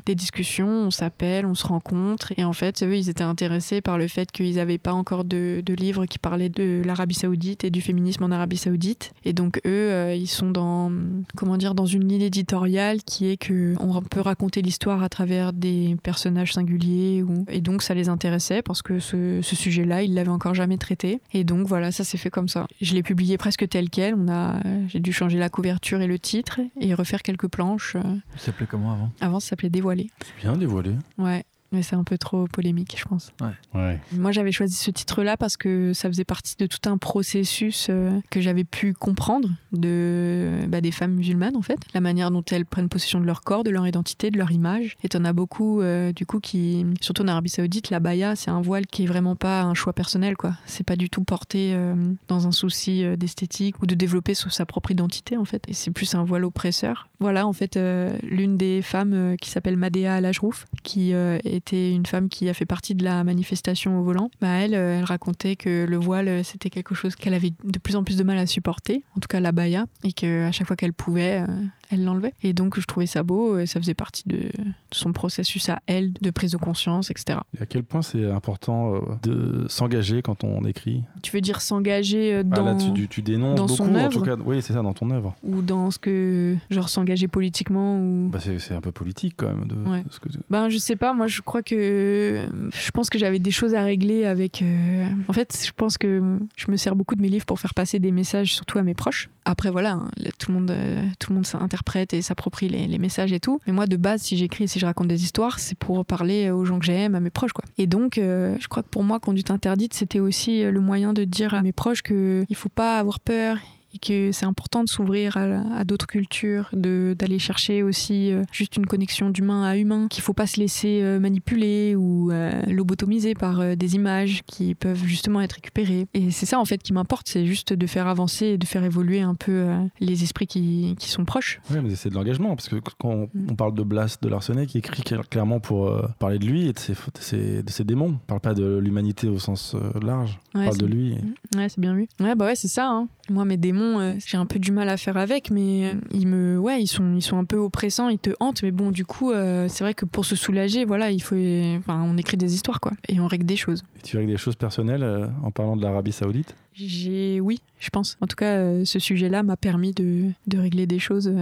des 0.06 0.14
discussions, 0.14 0.68
on 0.68 0.90
s'appelle, 0.90 1.46
on 1.46 1.54
se 1.54 1.66
rencontre. 1.66 2.32
Et 2.36 2.44
en 2.44 2.52
fait, 2.52 2.82
eux, 2.82 2.96
ils 2.96 3.08
étaient 3.08 3.22
intéressés 3.22 3.80
par 3.80 3.98
le 3.98 4.08
fait 4.08 4.30
qu'ils 4.30 4.56
n'avaient 4.56 4.78
pas 4.78 4.92
encore 4.92 5.24
de, 5.24 5.62
de 5.64 5.74
livre 5.74 6.06
qui 6.06 6.18
parlait 6.18 6.48
de 6.48 6.82
l'Arabie 6.84 7.14
Saoudite 7.14 7.64
et 7.64 7.70
du 7.70 7.80
féminisme 7.80 8.24
en 8.24 8.30
Arabie 8.30 8.56
Saoudite. 8.56 9.12
Et 9.24 9.32
donc, 9.32 9.60
eux, 9.66 10.14
ils 10.14 10.28
sont 10.28 10.50
dans, 10.50 10.92
comment 11.36 11.56
dire, 11.56 11.74
dans 11.74 11.86
une 11.86 12.06
ligne 12.08 12.22
éditoriale 12.22 13.02
qui 13.02 13.28
est 13.28 13.36
que 13.36 13.74
on 13.80 14.00
peut 14.02 14.20
raconter 14.20 14.62
l'histoire 14.62 15.02
travers 15.08 15.52
des 15.52 15.96
personnages 16.02 16.52
singuliers. 16.54 17.22
Ou... 17.22 17.44
Et 17.48 17.60
donc, 17.60 17.82
ça 17.82 17.94
les 17.94 18.08
intéressait 18.08 18.62
parce 18.62 18.82
que 18.82 18.98
ce, 18.98 19.40
ce 19.42 19.56
sujet-là, 19.56 20.02
ils 20.02 20.14
l'avaient 20.14 20.28
encore 20.28 20.54
jamais 20.54 20.78
traité. 20.78 21.20
Et 21.32 21.44
donc, 21.44 21.66
voilà, 21.66 21.92
ça 21.92 22.04
s'est 22.04 22.18
fait 22.18 22.30
comme 22.30 22.48
ça. 22.48 22.66
Je 22.80 22.94
l'ai 22.94 23.02
publié 23.02 23.38
presque 23.38 23.68
tel 23.68 23.90
quel. 23.90 24.14
On 24.14 24.28
a, 24.28 24.60
j'ai 24.88 25.00
dû 25.00 25.12
changer 25.12 25.38
la 25.38 25.48
couverture 25.48 26.00
et 26.00 26.06
le 26.06 26.18
titre 26.18 26.60
et 26.80 26.94
refaire 26.94 27.22
quelques 27.22 27.48
planches. 27.48 27.96
Ça 28.36 28.46
s'appelait 28.46 28.66
comment 28.66 28.92
avant? 28.92 29.10
Avant, 29.20 29.40
ça 29.40 29.50
s'appelait 29.50 29.70
Dévoilé. 29.70 30.10
C'est 30.24 30.42
bien 30.42 30.56
dévoilé. 30.56 30.92
Ouais. 31.18 31.44
Mais 31.72 31.82
c'est 31.82 31.96
un 31.96 32.04
peu 32.04 32.16
trop 32.16 32.46
polémique, 32.46 32.96
je 32.98 33.04
pense. 33.04 33.32
Ouais. 33.74 34.00
Moi, 34.12 34.32
j'avais 34.32 34.52
choisi 34.52 34.74
ce 34.74 34.90
titre-là 34.90 35.36
parce 35.36 35.56
que 35.56 35.92
ça 35.92 36.08
faisait 36.08 36.24
partie 36.24 36.56
de 36.56 36.66
tout 36.66 36.88
un 36.88 36.96
processus 36.96 37.88
euh, 37.90 38.18
que 38.30 38.40
j'avais 38.40 38.64
pu 38.64 38.94
comprendre 38.94 39.50
de 39.72 40.60
bah, 40.68 40.80
des 40.80 40.90
femmes 40.92 41.14
musulmanes, 41.14 41.56
en 41.56 41.62
fait, 41.62 41.78
la 41.92 42.00
manière 42.00 42.30
dont 42.30 42.44
elles 42.50 42.64
prennent 42.64 42.88
possession 42.88 43.20
de 43.20 43.26
leur 43.26 43.42
corps, 43.42 43.64
de 43.64 43.70
leur 43.70 43.86
identité, 43.86 44.30
de 44.30 44.38
leur 44.38 44.50
image. 44.50 44.96
Et 45.04 45.08
t'en 45.08 45.24
as 45.24 45.32
beaucoup, 45.32 45.82
euh, 45.82 46.12
du 46.12 46.24
coup, 46.24 46.40
qui, 46.40 46.86
surtout 47.00 47.22
en 47.22 47.28
Arabie 47.28 47.50
Saoudite, 47.50 47.90
la 47.90 48.00
baya, 48.00 48.34
c'est 48.34 48.50
un 48.50 48.62
voile 48.62 48.86
qui 48.86 49.04
est 49.04 49.06
vraiment 49.06 49.36
pas 49.36 49.62
un 49.62 49.74
choix 49.74 49.92
personnel, 49.92 50.36
quoi. 50.36 50.54
C'est 50.66 50.84
pas 50.84 50.96
du 50.96 51.10
tout 51.10 51.24
porté 51.24 51.72
euh, 51.74 51.94
dans 52.28 52.46
un 52.46 52.52
souci 52.52 53.04
euh, 53.04 53.16
d'esthétique 53.16 53.82
ou 53.82 53.86
de 53.86 53.94
développer 53.94 54.34
sa 54.34 54.66
propre 54.66 54.90
identité, 54.90 55.36
en 55.36 55.44
fait. 55.44 55.62
Et 55.68 55.74
c'est 55.74 55.90
plus 55.90 56.14
un 56.14 56.24
voile 56.24 56.44
oppresseur. 56.44 57.08
Voilà, 57.20 57.46
en 57.46 57.52
fait, 57.52 57.76
euh, 57.76 58.16
l'une 58.22 58.56
des 58.56 58.80
femmes 58.80 59.12
euh, 59.12 59.36
qui 59.36 59.50
s'appelle 59.50 59.76
Madea 59.76 60.14
Al-Ajrouf, 60.14 60.66
qui 60.84 61.12
euh, 61.12 61.38
était 61.58 61.92
une 61.92 62.06
femme 62.06 62.28
qui 62.28 62.48
a 62.48 62.54
fait 62.54 62.64
partie 62.64 62.94
de 62.94 63.04
la 63.04 63.22
manifestation 63.24 64.00
au 64.00 64.02
volant, 64.02 64.30
bah 64.40 64.48
elle, 64.48 64.74
euh, 64.74 64.98
elle 64.98 65.04
racontait 65.04 65.56
que 65.56 65.84
le 65.84 65.96
voile, 65.96 66.28
euh, 66.28 66.42
c'était 66.42 66.70
quelque 66.70 66.94
chose 66.94 67.14
qu'elle 67.14 67.34
avait 67.34 67.52
de 67.64 67.78
plus 67.78 67.96
en 67.96 68.04
plus 68.04 68.16
de 68.16 68.24
mal 68.24 68.38
à 68.38 68.46
supporter, 68.46 69.04
en 69.16 69.20
tout 69.20 69.28
cas 69.28 69.40
la 69.40 69.52
baya, 69.52 69.86
et 70.04 70.12
qu'à 70.12 70.50
chaque 70.52 70.66
fois 70.66 70.76
qu'elle 70.76 70.92
pouvait, 70.92 71.44
euh, 71.46 71.46
elle 71.90 72.04
l'enlevait. 72.04 72.34
Et 72.42 72.52
donc 72.52 72.78
je 72.80 72.86
trouvais 72.86 73.06
ça 73.06 73.22
beau, 73.22 73.58
et 73.58 73.66
ça 73.66 73.80
faisait 73.80 73.94
partie 73.94 74.22
de, 74.26 74.36
de 74.36 74.50
son 74.92 75.12
processus 75.12 75.68
à 75.68 75.80
elle 75.86 76.12
de 76.20 76.30
prise 76.30 76.52
de 76.52 76.56
conscience, 76.56 77.10
etc. 77.10 77.38
Et 77.58 77.62
à 77.62 77.66
quel 77.66 77.82
point 77.84 78.02
c'est 78.02 78.24
important 78.30 78.94
euh, 78.94 78.98
de 79.22 79.66
s'engager 79.68 80.22
quand 80.22 80.44
on 80.44 80.64
écrit? 80.64 81.02
Tu 81.22 81.32
veux 81.32 81.40
dire 81.40 81.60
s'engager 81.60 82.34
euh, 82.34 82.42
Ah, 82.52 82.56
dans... 82.56 82.64
Là, 82.64 82.76
tu, 83.10 83.22
dénonces 83.22 83.56
dans 83.56 83.66
beaucoup, 83.66 83.76
son 83.76 83.94
en 83.94 84.08
tout 84.08 84.20
cas. 84.22 84.36
Oui, 84.44 84.60
c'est 84.62 84.72
ça, 84.72 84.82
dans 84.82 84.92
ton 84.94 85.10
œuvre. 85.10 85.34
ou 85.42 85.62
dans 85.62 85.90
ce 85.90 85.98
que 85.98 86.56
genre 86.70 86.88
s'engager 86.88 87.28
politiquement 87.28 87.98
ou? 87.98 88.28
Bah, 88.30 88.38
c'est 88.40 88.74
un 88.74 88.80
peu 88.80 88.92
politique 88.92 89.34
quand 89.36 89.48
même. 89.48 89.66
De, 89.66 89.74
Ouais. 89.88 90.02
de 90.02 90.12
ce 90.12 90.20
que 90.20 90.28
tu- 90.28 90.38
Ben, 90.50 90.68
je 90.68 90.78
sais 90.78 90.96
pas, 90.96 91.12
moi 91.14 91.26
je 91.26 91.40
crois 91.40 91.62
que. 91.62 92.46
Je 92.74 92.90
pense 92.90 93.08
que 93.10 93.18
j'avais 93.18 93.38
des 93.38 93.50
choses 93.50 93.74
à 93.74 93.82
régler 93.82 94.24
avec. 94.24 94.62
euh, 94.62 95.06
En 95.28 95.32
fait, 95.32 95.58
je 95.66 95.72
pense 95.74 95.96
que 95.98 96.38
je 96.56 96.70
me 96.70 96.76
sers 96.76 96.94
beaucoup 96.96 97.14
de 97.14 97.22
mes 97.22 97.28
livres 97.28 97.46
pour 97.46 97.58
faire 97.60 97.74
passer 97.74 97.98
des 97.98 98.10
messages, 98.12 98.54
surtout 98.54 98.78
à 98.78 98.82
mes 98.82 98.94
proches. 98.94 99.30
Après, 99.48 99.70
voilà, 99.70 99.92
hein, 99.92 100.10
tout 100.38 100.52
le 100.52 100.58
monde, 100.58 100.70
euh, 100.70 101.02
monde 101.30 101.46
s'interprète 101.46 102.12
et 102.12 102.20
s'approprie 102.20 102.68
les, 102.68 102.98
messages 102.98 103.32
et 103.32 103.40
tout. 103.40 103.62
Mais 103.66 103.72
moi, 103.72 103.86
de 103.86 103.96
base, 103.96 104.20
si 104.20 104.36
j'écris 104.36 104.68
si 104.68 104.78
je 104.78 104.84
raconte 104.84 105.08
des 105.08 105.24
histoires, 105.24 105.58
c'est 105.58 105.74
pour 105.74 106.04
parler 106.04 106.50
aux 106.50 106.66
gens 106.66 106.78
que 106.78 106.84
j'aime, 106.84 107.14
à 107.14 107.20
mes 107.20 107.30
proches, 107.30 107.54
quoi. 107.54 107.64
Et 107.78 107.86
donc, 107.86 108.18
euh, 108.18 108.56
je 108.60 108.68
crois 108.68 108.82
que 108.82 108.88
pour 108.88 109.04
moi, 109.04 109.20
Conduite 109.20 109.50
interdite, 109.50 109.94
c'était 109.94 110.20
aussi 110.20 110.62
euh, 110.62 110.70
le 110.70 110.80
moyen 110.80 111.14
de 111.14 111.24
dire 111.24 111.54
à 111.54 111.62
mes 111.62 111.72
proches 111.72 112.02
que 112.02 112.44
il 112.50 112.56
faut 112.56 112.68
pas 112.68 112.98
avoir 112.98 113.20
peur 113.20 113.56
et 113.94 113.98
que 113.98 114.32
c'est 114.32 114.46
important 114.46 114.84
de 114.84 114.88
s'ouvrir 114.88 115.36
à, 115.36 115.78
à 115.78 115.84
d'autres 115.84 116.06
cultures, 116.06 116.68
d'aller 116.72 117.38
chercher 117.38 117.82
aussi 117.82 118.32
euh, 118.32 118.42
juste 118.52 118.76
une 118.76 118.86
connexion 118.86 119.30
d'humain 119.30 119.64
à 119.64 119.76
humain, 119.76 120.08
qu'il 120.08 120.22
faut 120.22 120.32
pas 120.34 120.46
se 120.46 120.60
laisser 120.60 121.00
euh, 121.02 121.18
manipuler 121.18 121.94
ou 121.96 122.30
euh, 122.30 122.50
lobotomiser 122.66 123.34
par 123.34 123.76
des 123.76 123.94
images 123.94 124.42
qui 124.46 124.74
peuvent 124.74 125.02
justement 125.04 125.40
être 125.40 125.52
récupérées. 125.54 126.06
Et 126.14 126.30
c'est 126.30 126.46
ça 126.46 126.58
en 126.58 126.64
fait 126.64 126.82
qui 126.82 126.92
m'importe, 126.92 127.28
c'est 127.28 127.46
juste 127.46 127.72
de 127.72 127.86
faire 127.86 128.06
avancer 128.06 128.46
et 128.46 128.58
de 128.58 128.66
faire 128.66 128.84
évoluer 128.84 129.20
un 129.20 129.34
peu 129.34 129.68
les 130.00 130.22
esprits 130.22 130.46
qui, 130.46 130.94
qui 130.98 131.08
sont 131.08 131.24
proches. 131.24 131.60
Ouais, 131.70 131.80
mais 131.80 131.94
c'est 131.94 132.10
de 132.10 132.14
l'engagement, 132.14 132.54
parce 132.56 132.68
que 132.68 132.76
quand 132.76 133.08
on, 133.10 133.28
Mm. 133.34 133.48
on 133.50 133.54
parle 133.56 133.74
de 133.74 133.82
Blas 133.82 134.16
de 134.22 134.28
Larsenet, 134.28 134.66
qui 134.66 134.78
écrit 134.78 135.02
cl- 135.02 135.26
clairement 135.28 135.60
pour 135.60 135.88
euh, 135.88 136.06
parler 136.18 136.38
de 136.38 136.46
lui 136.46 136.66
et 136.68 136.72
de 136.72 136.78
ses, 136.78 136.92
de 136.92 136.98
ses, 137.20 137.62
de 137.62 137.70
ses 137.70 137.84
démons. 137.84 138.14
On 138.14 138.26
parle 138.26 138.40
pas 138.40 138.54
de 138.54 138.78
l'humanité 138.78 139.28
au 139.28 139.38
sens 139.38 139.74
euh, 139.74 139.80
large, 140.00 140.38
on 140.54 140.60
Ouais, 140.60 140.64
parle 140.66 140.78
de 140.78 140.86
lui. 140.86 141.14
Ouais, 141.56 141.68
c'est 141.68 141.78
bien 141.80 141.94
vu. 141.94 142.08
Ouais, 142.20 142.34
bah 142.34 142.46
ouais, 142.46 142.54
c'est 142.56 142.68
ça. 142.68 142.88
hein. 142.88 143.08
Moi, 143.30 143.44
mes 143.44 143.56
démons, 143.58 143.77
euh, 143.80 144.14
j'ai 144.24 144.36
un 144.36 144.46
peu 144.46 144.58
du 144.58 144.72
mal 144.72 144.88
à 144.88 144.96
faire 144.96 145.16
avec, 145.16 145.50
mais 145.50 145.86
euh, 145.86 145.92
ils 146.12 146.26
me, 146.26 146.58
ouais, 146.58 146.82
ils 146.82 146.86
sont, 146.86 147.14
ils 147.14 147.22
sont 147.22 147.38
un 147.38 147.44
peu 147.44 147.56
oppressants, 147.56 148.08
ils 148.08 148.18
te 148.18 148.30
hantent. 148.40 148.62
Mais 148.62 148.70
bon, 148.70 148.90
du 148.90 149.04
coup, 149.04 149.32
euh, 149.32 149.66
c'est 149.68 149.84
vrai 149.84 149.94
que 149.94 150.04
pour 150.04 150.24
se 150.24 150.36
soulager, 150.36 150.84
voilà, 150.84 151.10
il 151.10 151.20
faut, 151.20 151.36
enfin, 151.78 152.02
on 152.04 152.16
écrit 152.16 152.36
des 152.36 152.54
histoires, 152.54 152.80
quoi, 152.80 152.92
et 153.08 153.20
on 153.20 153.26
règle 153.26 153.46
des 153.46 153.56
choses. 153.56 153.82
Et 153.98 154.02
tu 154.02 154.16
règles 154.16 154.32
des 154.32 154.38
choses 154.38 154.56
personnelles 154.56 155.02
euh, 155.02 155.26
en 155.42 155.50
parlant 155.50 155.76
de 155.76 155.82
l'Arabie 155.82 156.12
Saoudite? 156.12 156.54
J'ai, 156.74 157.40
oui, 157.40 157.60
je 157.80 157.90
pense. 157.90 158.16
En 158.20 158.26
tout 158.26 158.36
cas, 158.36 158.56
euh, 158.56 158.84
ce 158.84 158.98
sujet-là 159.00 159.42
m'a 159.42 159.56
permis 159.56 159.92
de, 159.92 160.30
de 160.46 160.58
régler 160.58 160.86
des 160.86 161.00
choses. 161.00 161.32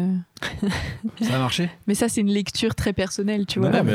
Euh. 0.63 0.69
Ça 1.23 1.37
a 1.37 1.39
marché? 1.39 1.71
Mais 1.87 1.95
ça, 1.95 2.09
c'est 2.09 2.21
une 2.21 2.31
lecture 2.31 2.75
très 2.75 2.93
personnelle, 2.93 3.47
tu 3.47 3.59
vois. 3.59 3.71
Non, 3.71 3.79
non, 3.79 3.85
mais 3.85 3.95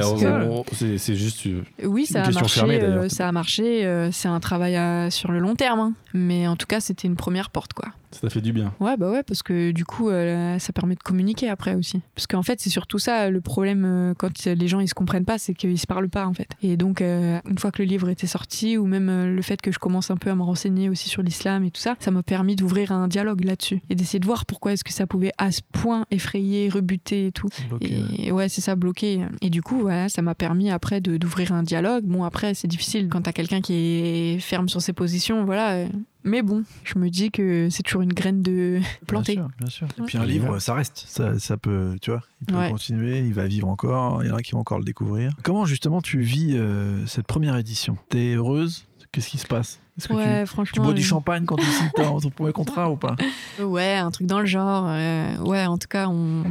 que- 0.63 0.97
c'est 0.97 1.15
juste. 1.15 1.45
euh, 1.47 1.61
Oui, 1.83 2.05
C'est 2.05 2.13
ça 2.13 2.19
une 2.23 2.29
a 2.37 2.39
marché. 2.39 2.59
fermée, 2.59 2.81
euh, 2.81 3.09
ça 3.09 3.27
a 3.27 3.31
marché. 3.31 3.85
euh, 3.85 4.11
c'est 4.11 4.27
un 4.27 4.39
travail 4.39 4.75
à- 4.75 5.11
sur 5.11 5.31
le 5.31 5.39
long 5.39 5.55
terme. 5.55 5.79
hein. 5.79 5.93
Mais 6.13 6.47
en 6.47 6.55
tout 6.55 6.67
cas, 6.67 6.79
c'était 6.79 7.07
une 7.07 7.15
première 7.15 7.49
porte, 7.51 7.73
quoi. 7.73 7.89
Ça 8.11 8.19
t'a 8.21 8.29
fait 8.29 8.41
du 8.41 8.51
bien. 8.51 8.73
Ouais, 8.81 8.97
bah 8.97 9.09
ouais, 9.09 9.23
parce 9.23 9.41
que 9.41 9.71
du 9.71 9.85
coup, 9.85 10.09
euh, 10.09 10.59
ça 10.59 10.73
permet 10.73 10.95
de 10.95 10.99
communiquer 11.03 11.47
après 11.47 11.75
aussi. 11.75 12.01
Parce 12.13 12.27
qu'en 12.27 12.43
fait, 12.43 12.59
c'est 12.59 12.69
surtout 12.69 12.99
ça 12.99 13.29
le 13.29 13.39
problème 13.39 13.85
euh, 13.85 14.13
quand 14.17 14.43
les 14.43 14.67
gens 14.67 14.81
ils 14.81 14.89
se 14.89 14.93
comprennent 14.93 15.23
pas, 15.23 15.37
c'est 15.37 15.53
qu'ils 15.53 15.79
se 15.79 15.87
parlent 15.87 16.09
pas 16.09 16.25
en 16.27 16.33
fait. 16.33 16.49
Et 16.61 16.75
donc, 16.75 17.01
euh, 17.01 17.39
une 17.49 17.57
fois 17.57 17.71
que 17.71 17.81
le 17.81 17.87
livre 17.87 18.09
était 18.09 18.27
sorti, 18.27 18.77
ou 18.77 18.85
même 18.85 19.07
euh, 19.07 19.33
le 19.33 19.41
fait 19.41 19.61
que 19.61 19.71
je 19.71 19.79
commence 19.79 20.11
un 20.11 20.17
peu 20.17 20.29
à 20.29 20.35
me 20.35 20.43
renseigner 20.43 20.89
aussi 20.89 21.07
sur 21.07 21.21
l'islam 21.23 21.63
et 21.63 21.71
tout 21.71 21.79
ça, 21.79 21.95
ça 21.99 22.11
m'a 22.11 22.21
permis 22.21 22.57
d'ouvrir 22.57 22.91
un 22.91 23.07
dialogue 23.07 23.45
là-dessus 23.45 23.81
et 23.89 23.95
d'essayer 23.95 24.19
de 24.19 24.25
voir 24.25 24.45
pourquoi 24.45 24.73
est-ce 24.73 24.83
que 24.83 24.91
ça 24.91 25.07
pouvait 25.07 25.31
à 25.37 25.53
ce 25.53 25.61
point 25.71 26.05
effrayer, 26.11 26.30
rebuter 26.39 27.27
et 27.27 27.31
tout. 27.31 27.47
Bloqué. 27.69 28.01
Et 28.17 28.31
ouais, 28.31 28.49
c'est 28.49 28.61
ça, 28.61 28.75
bloqué. 28.75 29.25
Et 29.41 29.49
du 29.49 29.61
coup, 29.61 29.79
voilà, 29.81 30.09
ça 30.09 30.21
m'a 30.21 30.35
permis 30.35 30.69
après 30.69 31.01
d'ouvrir 31.01 31.51
un 31.53 31.63
dialogue. 31.63 32.03
Bon, 32.05 32.23
après, 32.23 32.53
c'est 32.53 32.67
difficile 32.67 33.07
quand 33.09 33.21
t'as 33.23 33.31
quelqu'un 33.33 33.61
qui 33.61 33.73
est 33.73 34.39
ferme 34.39 34.69
sur 34.69 34.81
ses 34.81 34.93
positions, 34.93 35.45
voilà. 35.45 35.85
Mais 36.23 36.43
bon, 36.43 36.63
je 36.83 36.99
me 36.99 37.09
dis 37.09 37.31
que 37.31 37.67
c'est 37.71 37.81
toujours 37.81 38.03
une 38.03 38.13
graine 38.13 38.41
de 38.43 38.79
planter. 39.07 39.35
Bien 39.35 39.47
sûr, 39.47 39.57
bien 39.59 39.69
sûr. 39.69 39.87
Et 39.97 40.03
puis 40.05 40.17
un 40.19 40.25
livre, 40.25 40.59
ça 40.59 40.75
reste. 40.75 41.03
Ça, 41.07 41.39
ça 41.39 41.57
peut, 41.57 41.95
tu 42.01 42.11
vois, 42.11 42.21
il 42.41 42.47
peut 42.47 42.55
Ouais. 42.59 42.69
continuer, 42.69 43.19
il 43.19 43.33
va 43.33 43.47
vivre 43.47 43.67
encore, 43.67 44.23
il 44.23 44.29
y 44.29 44.31
en 44.31 44.35
a 44.35 44.41
qui 44.43 44.51
vont 44.51 44.59
encore 44.59 44.77
le 44.77 44.85
découvrir. 44.85 45.31
Comment 45.43 45.65
justement 45.65 45.99
tu 46.01 46.19
vis 46.21 46.51
euh, 46.55 47.03
cette 47.07 47.25
première 47.25 47.57
édition? 47.57 47.97
T'es 48.09 48.35
heureuse? 48.35 48.85
Qu'est-ce 49.11 49.29
qui 49.29 49.39
se 49.39 49.47
passe? 49.47 49.79
Est-ce 49.97 50.07
que 50.07 50.13
Ouais, 50.13 50.41
tu, 50.41 50.47
franchement. 50.47 50.73
tu 50.73 50.79
bois 50.81 50.93
du 50.93 51.03
champagne 51.03 51.45
quand 51.45 51.57
tu 51.57 51.65
signes 51.71 51.89
ton 51.95 52.19
premier 52.31 52.53
contrat 52.53 52.89
ou 52.89 52.95
pas? 52.95 53.15
Ouais, 53.59 53.95
un 53.95 54.09
truc 54.11 54.27
dans 54.27 54.39
le 54.39 54.45
genre. 54.45 54.85
euh, 54.87 55.37
ouais, 55.39 55.65
en 55.65 55.77
tout 55.77 55.87
cas, 55.87 56.07
on, 56.07 56.43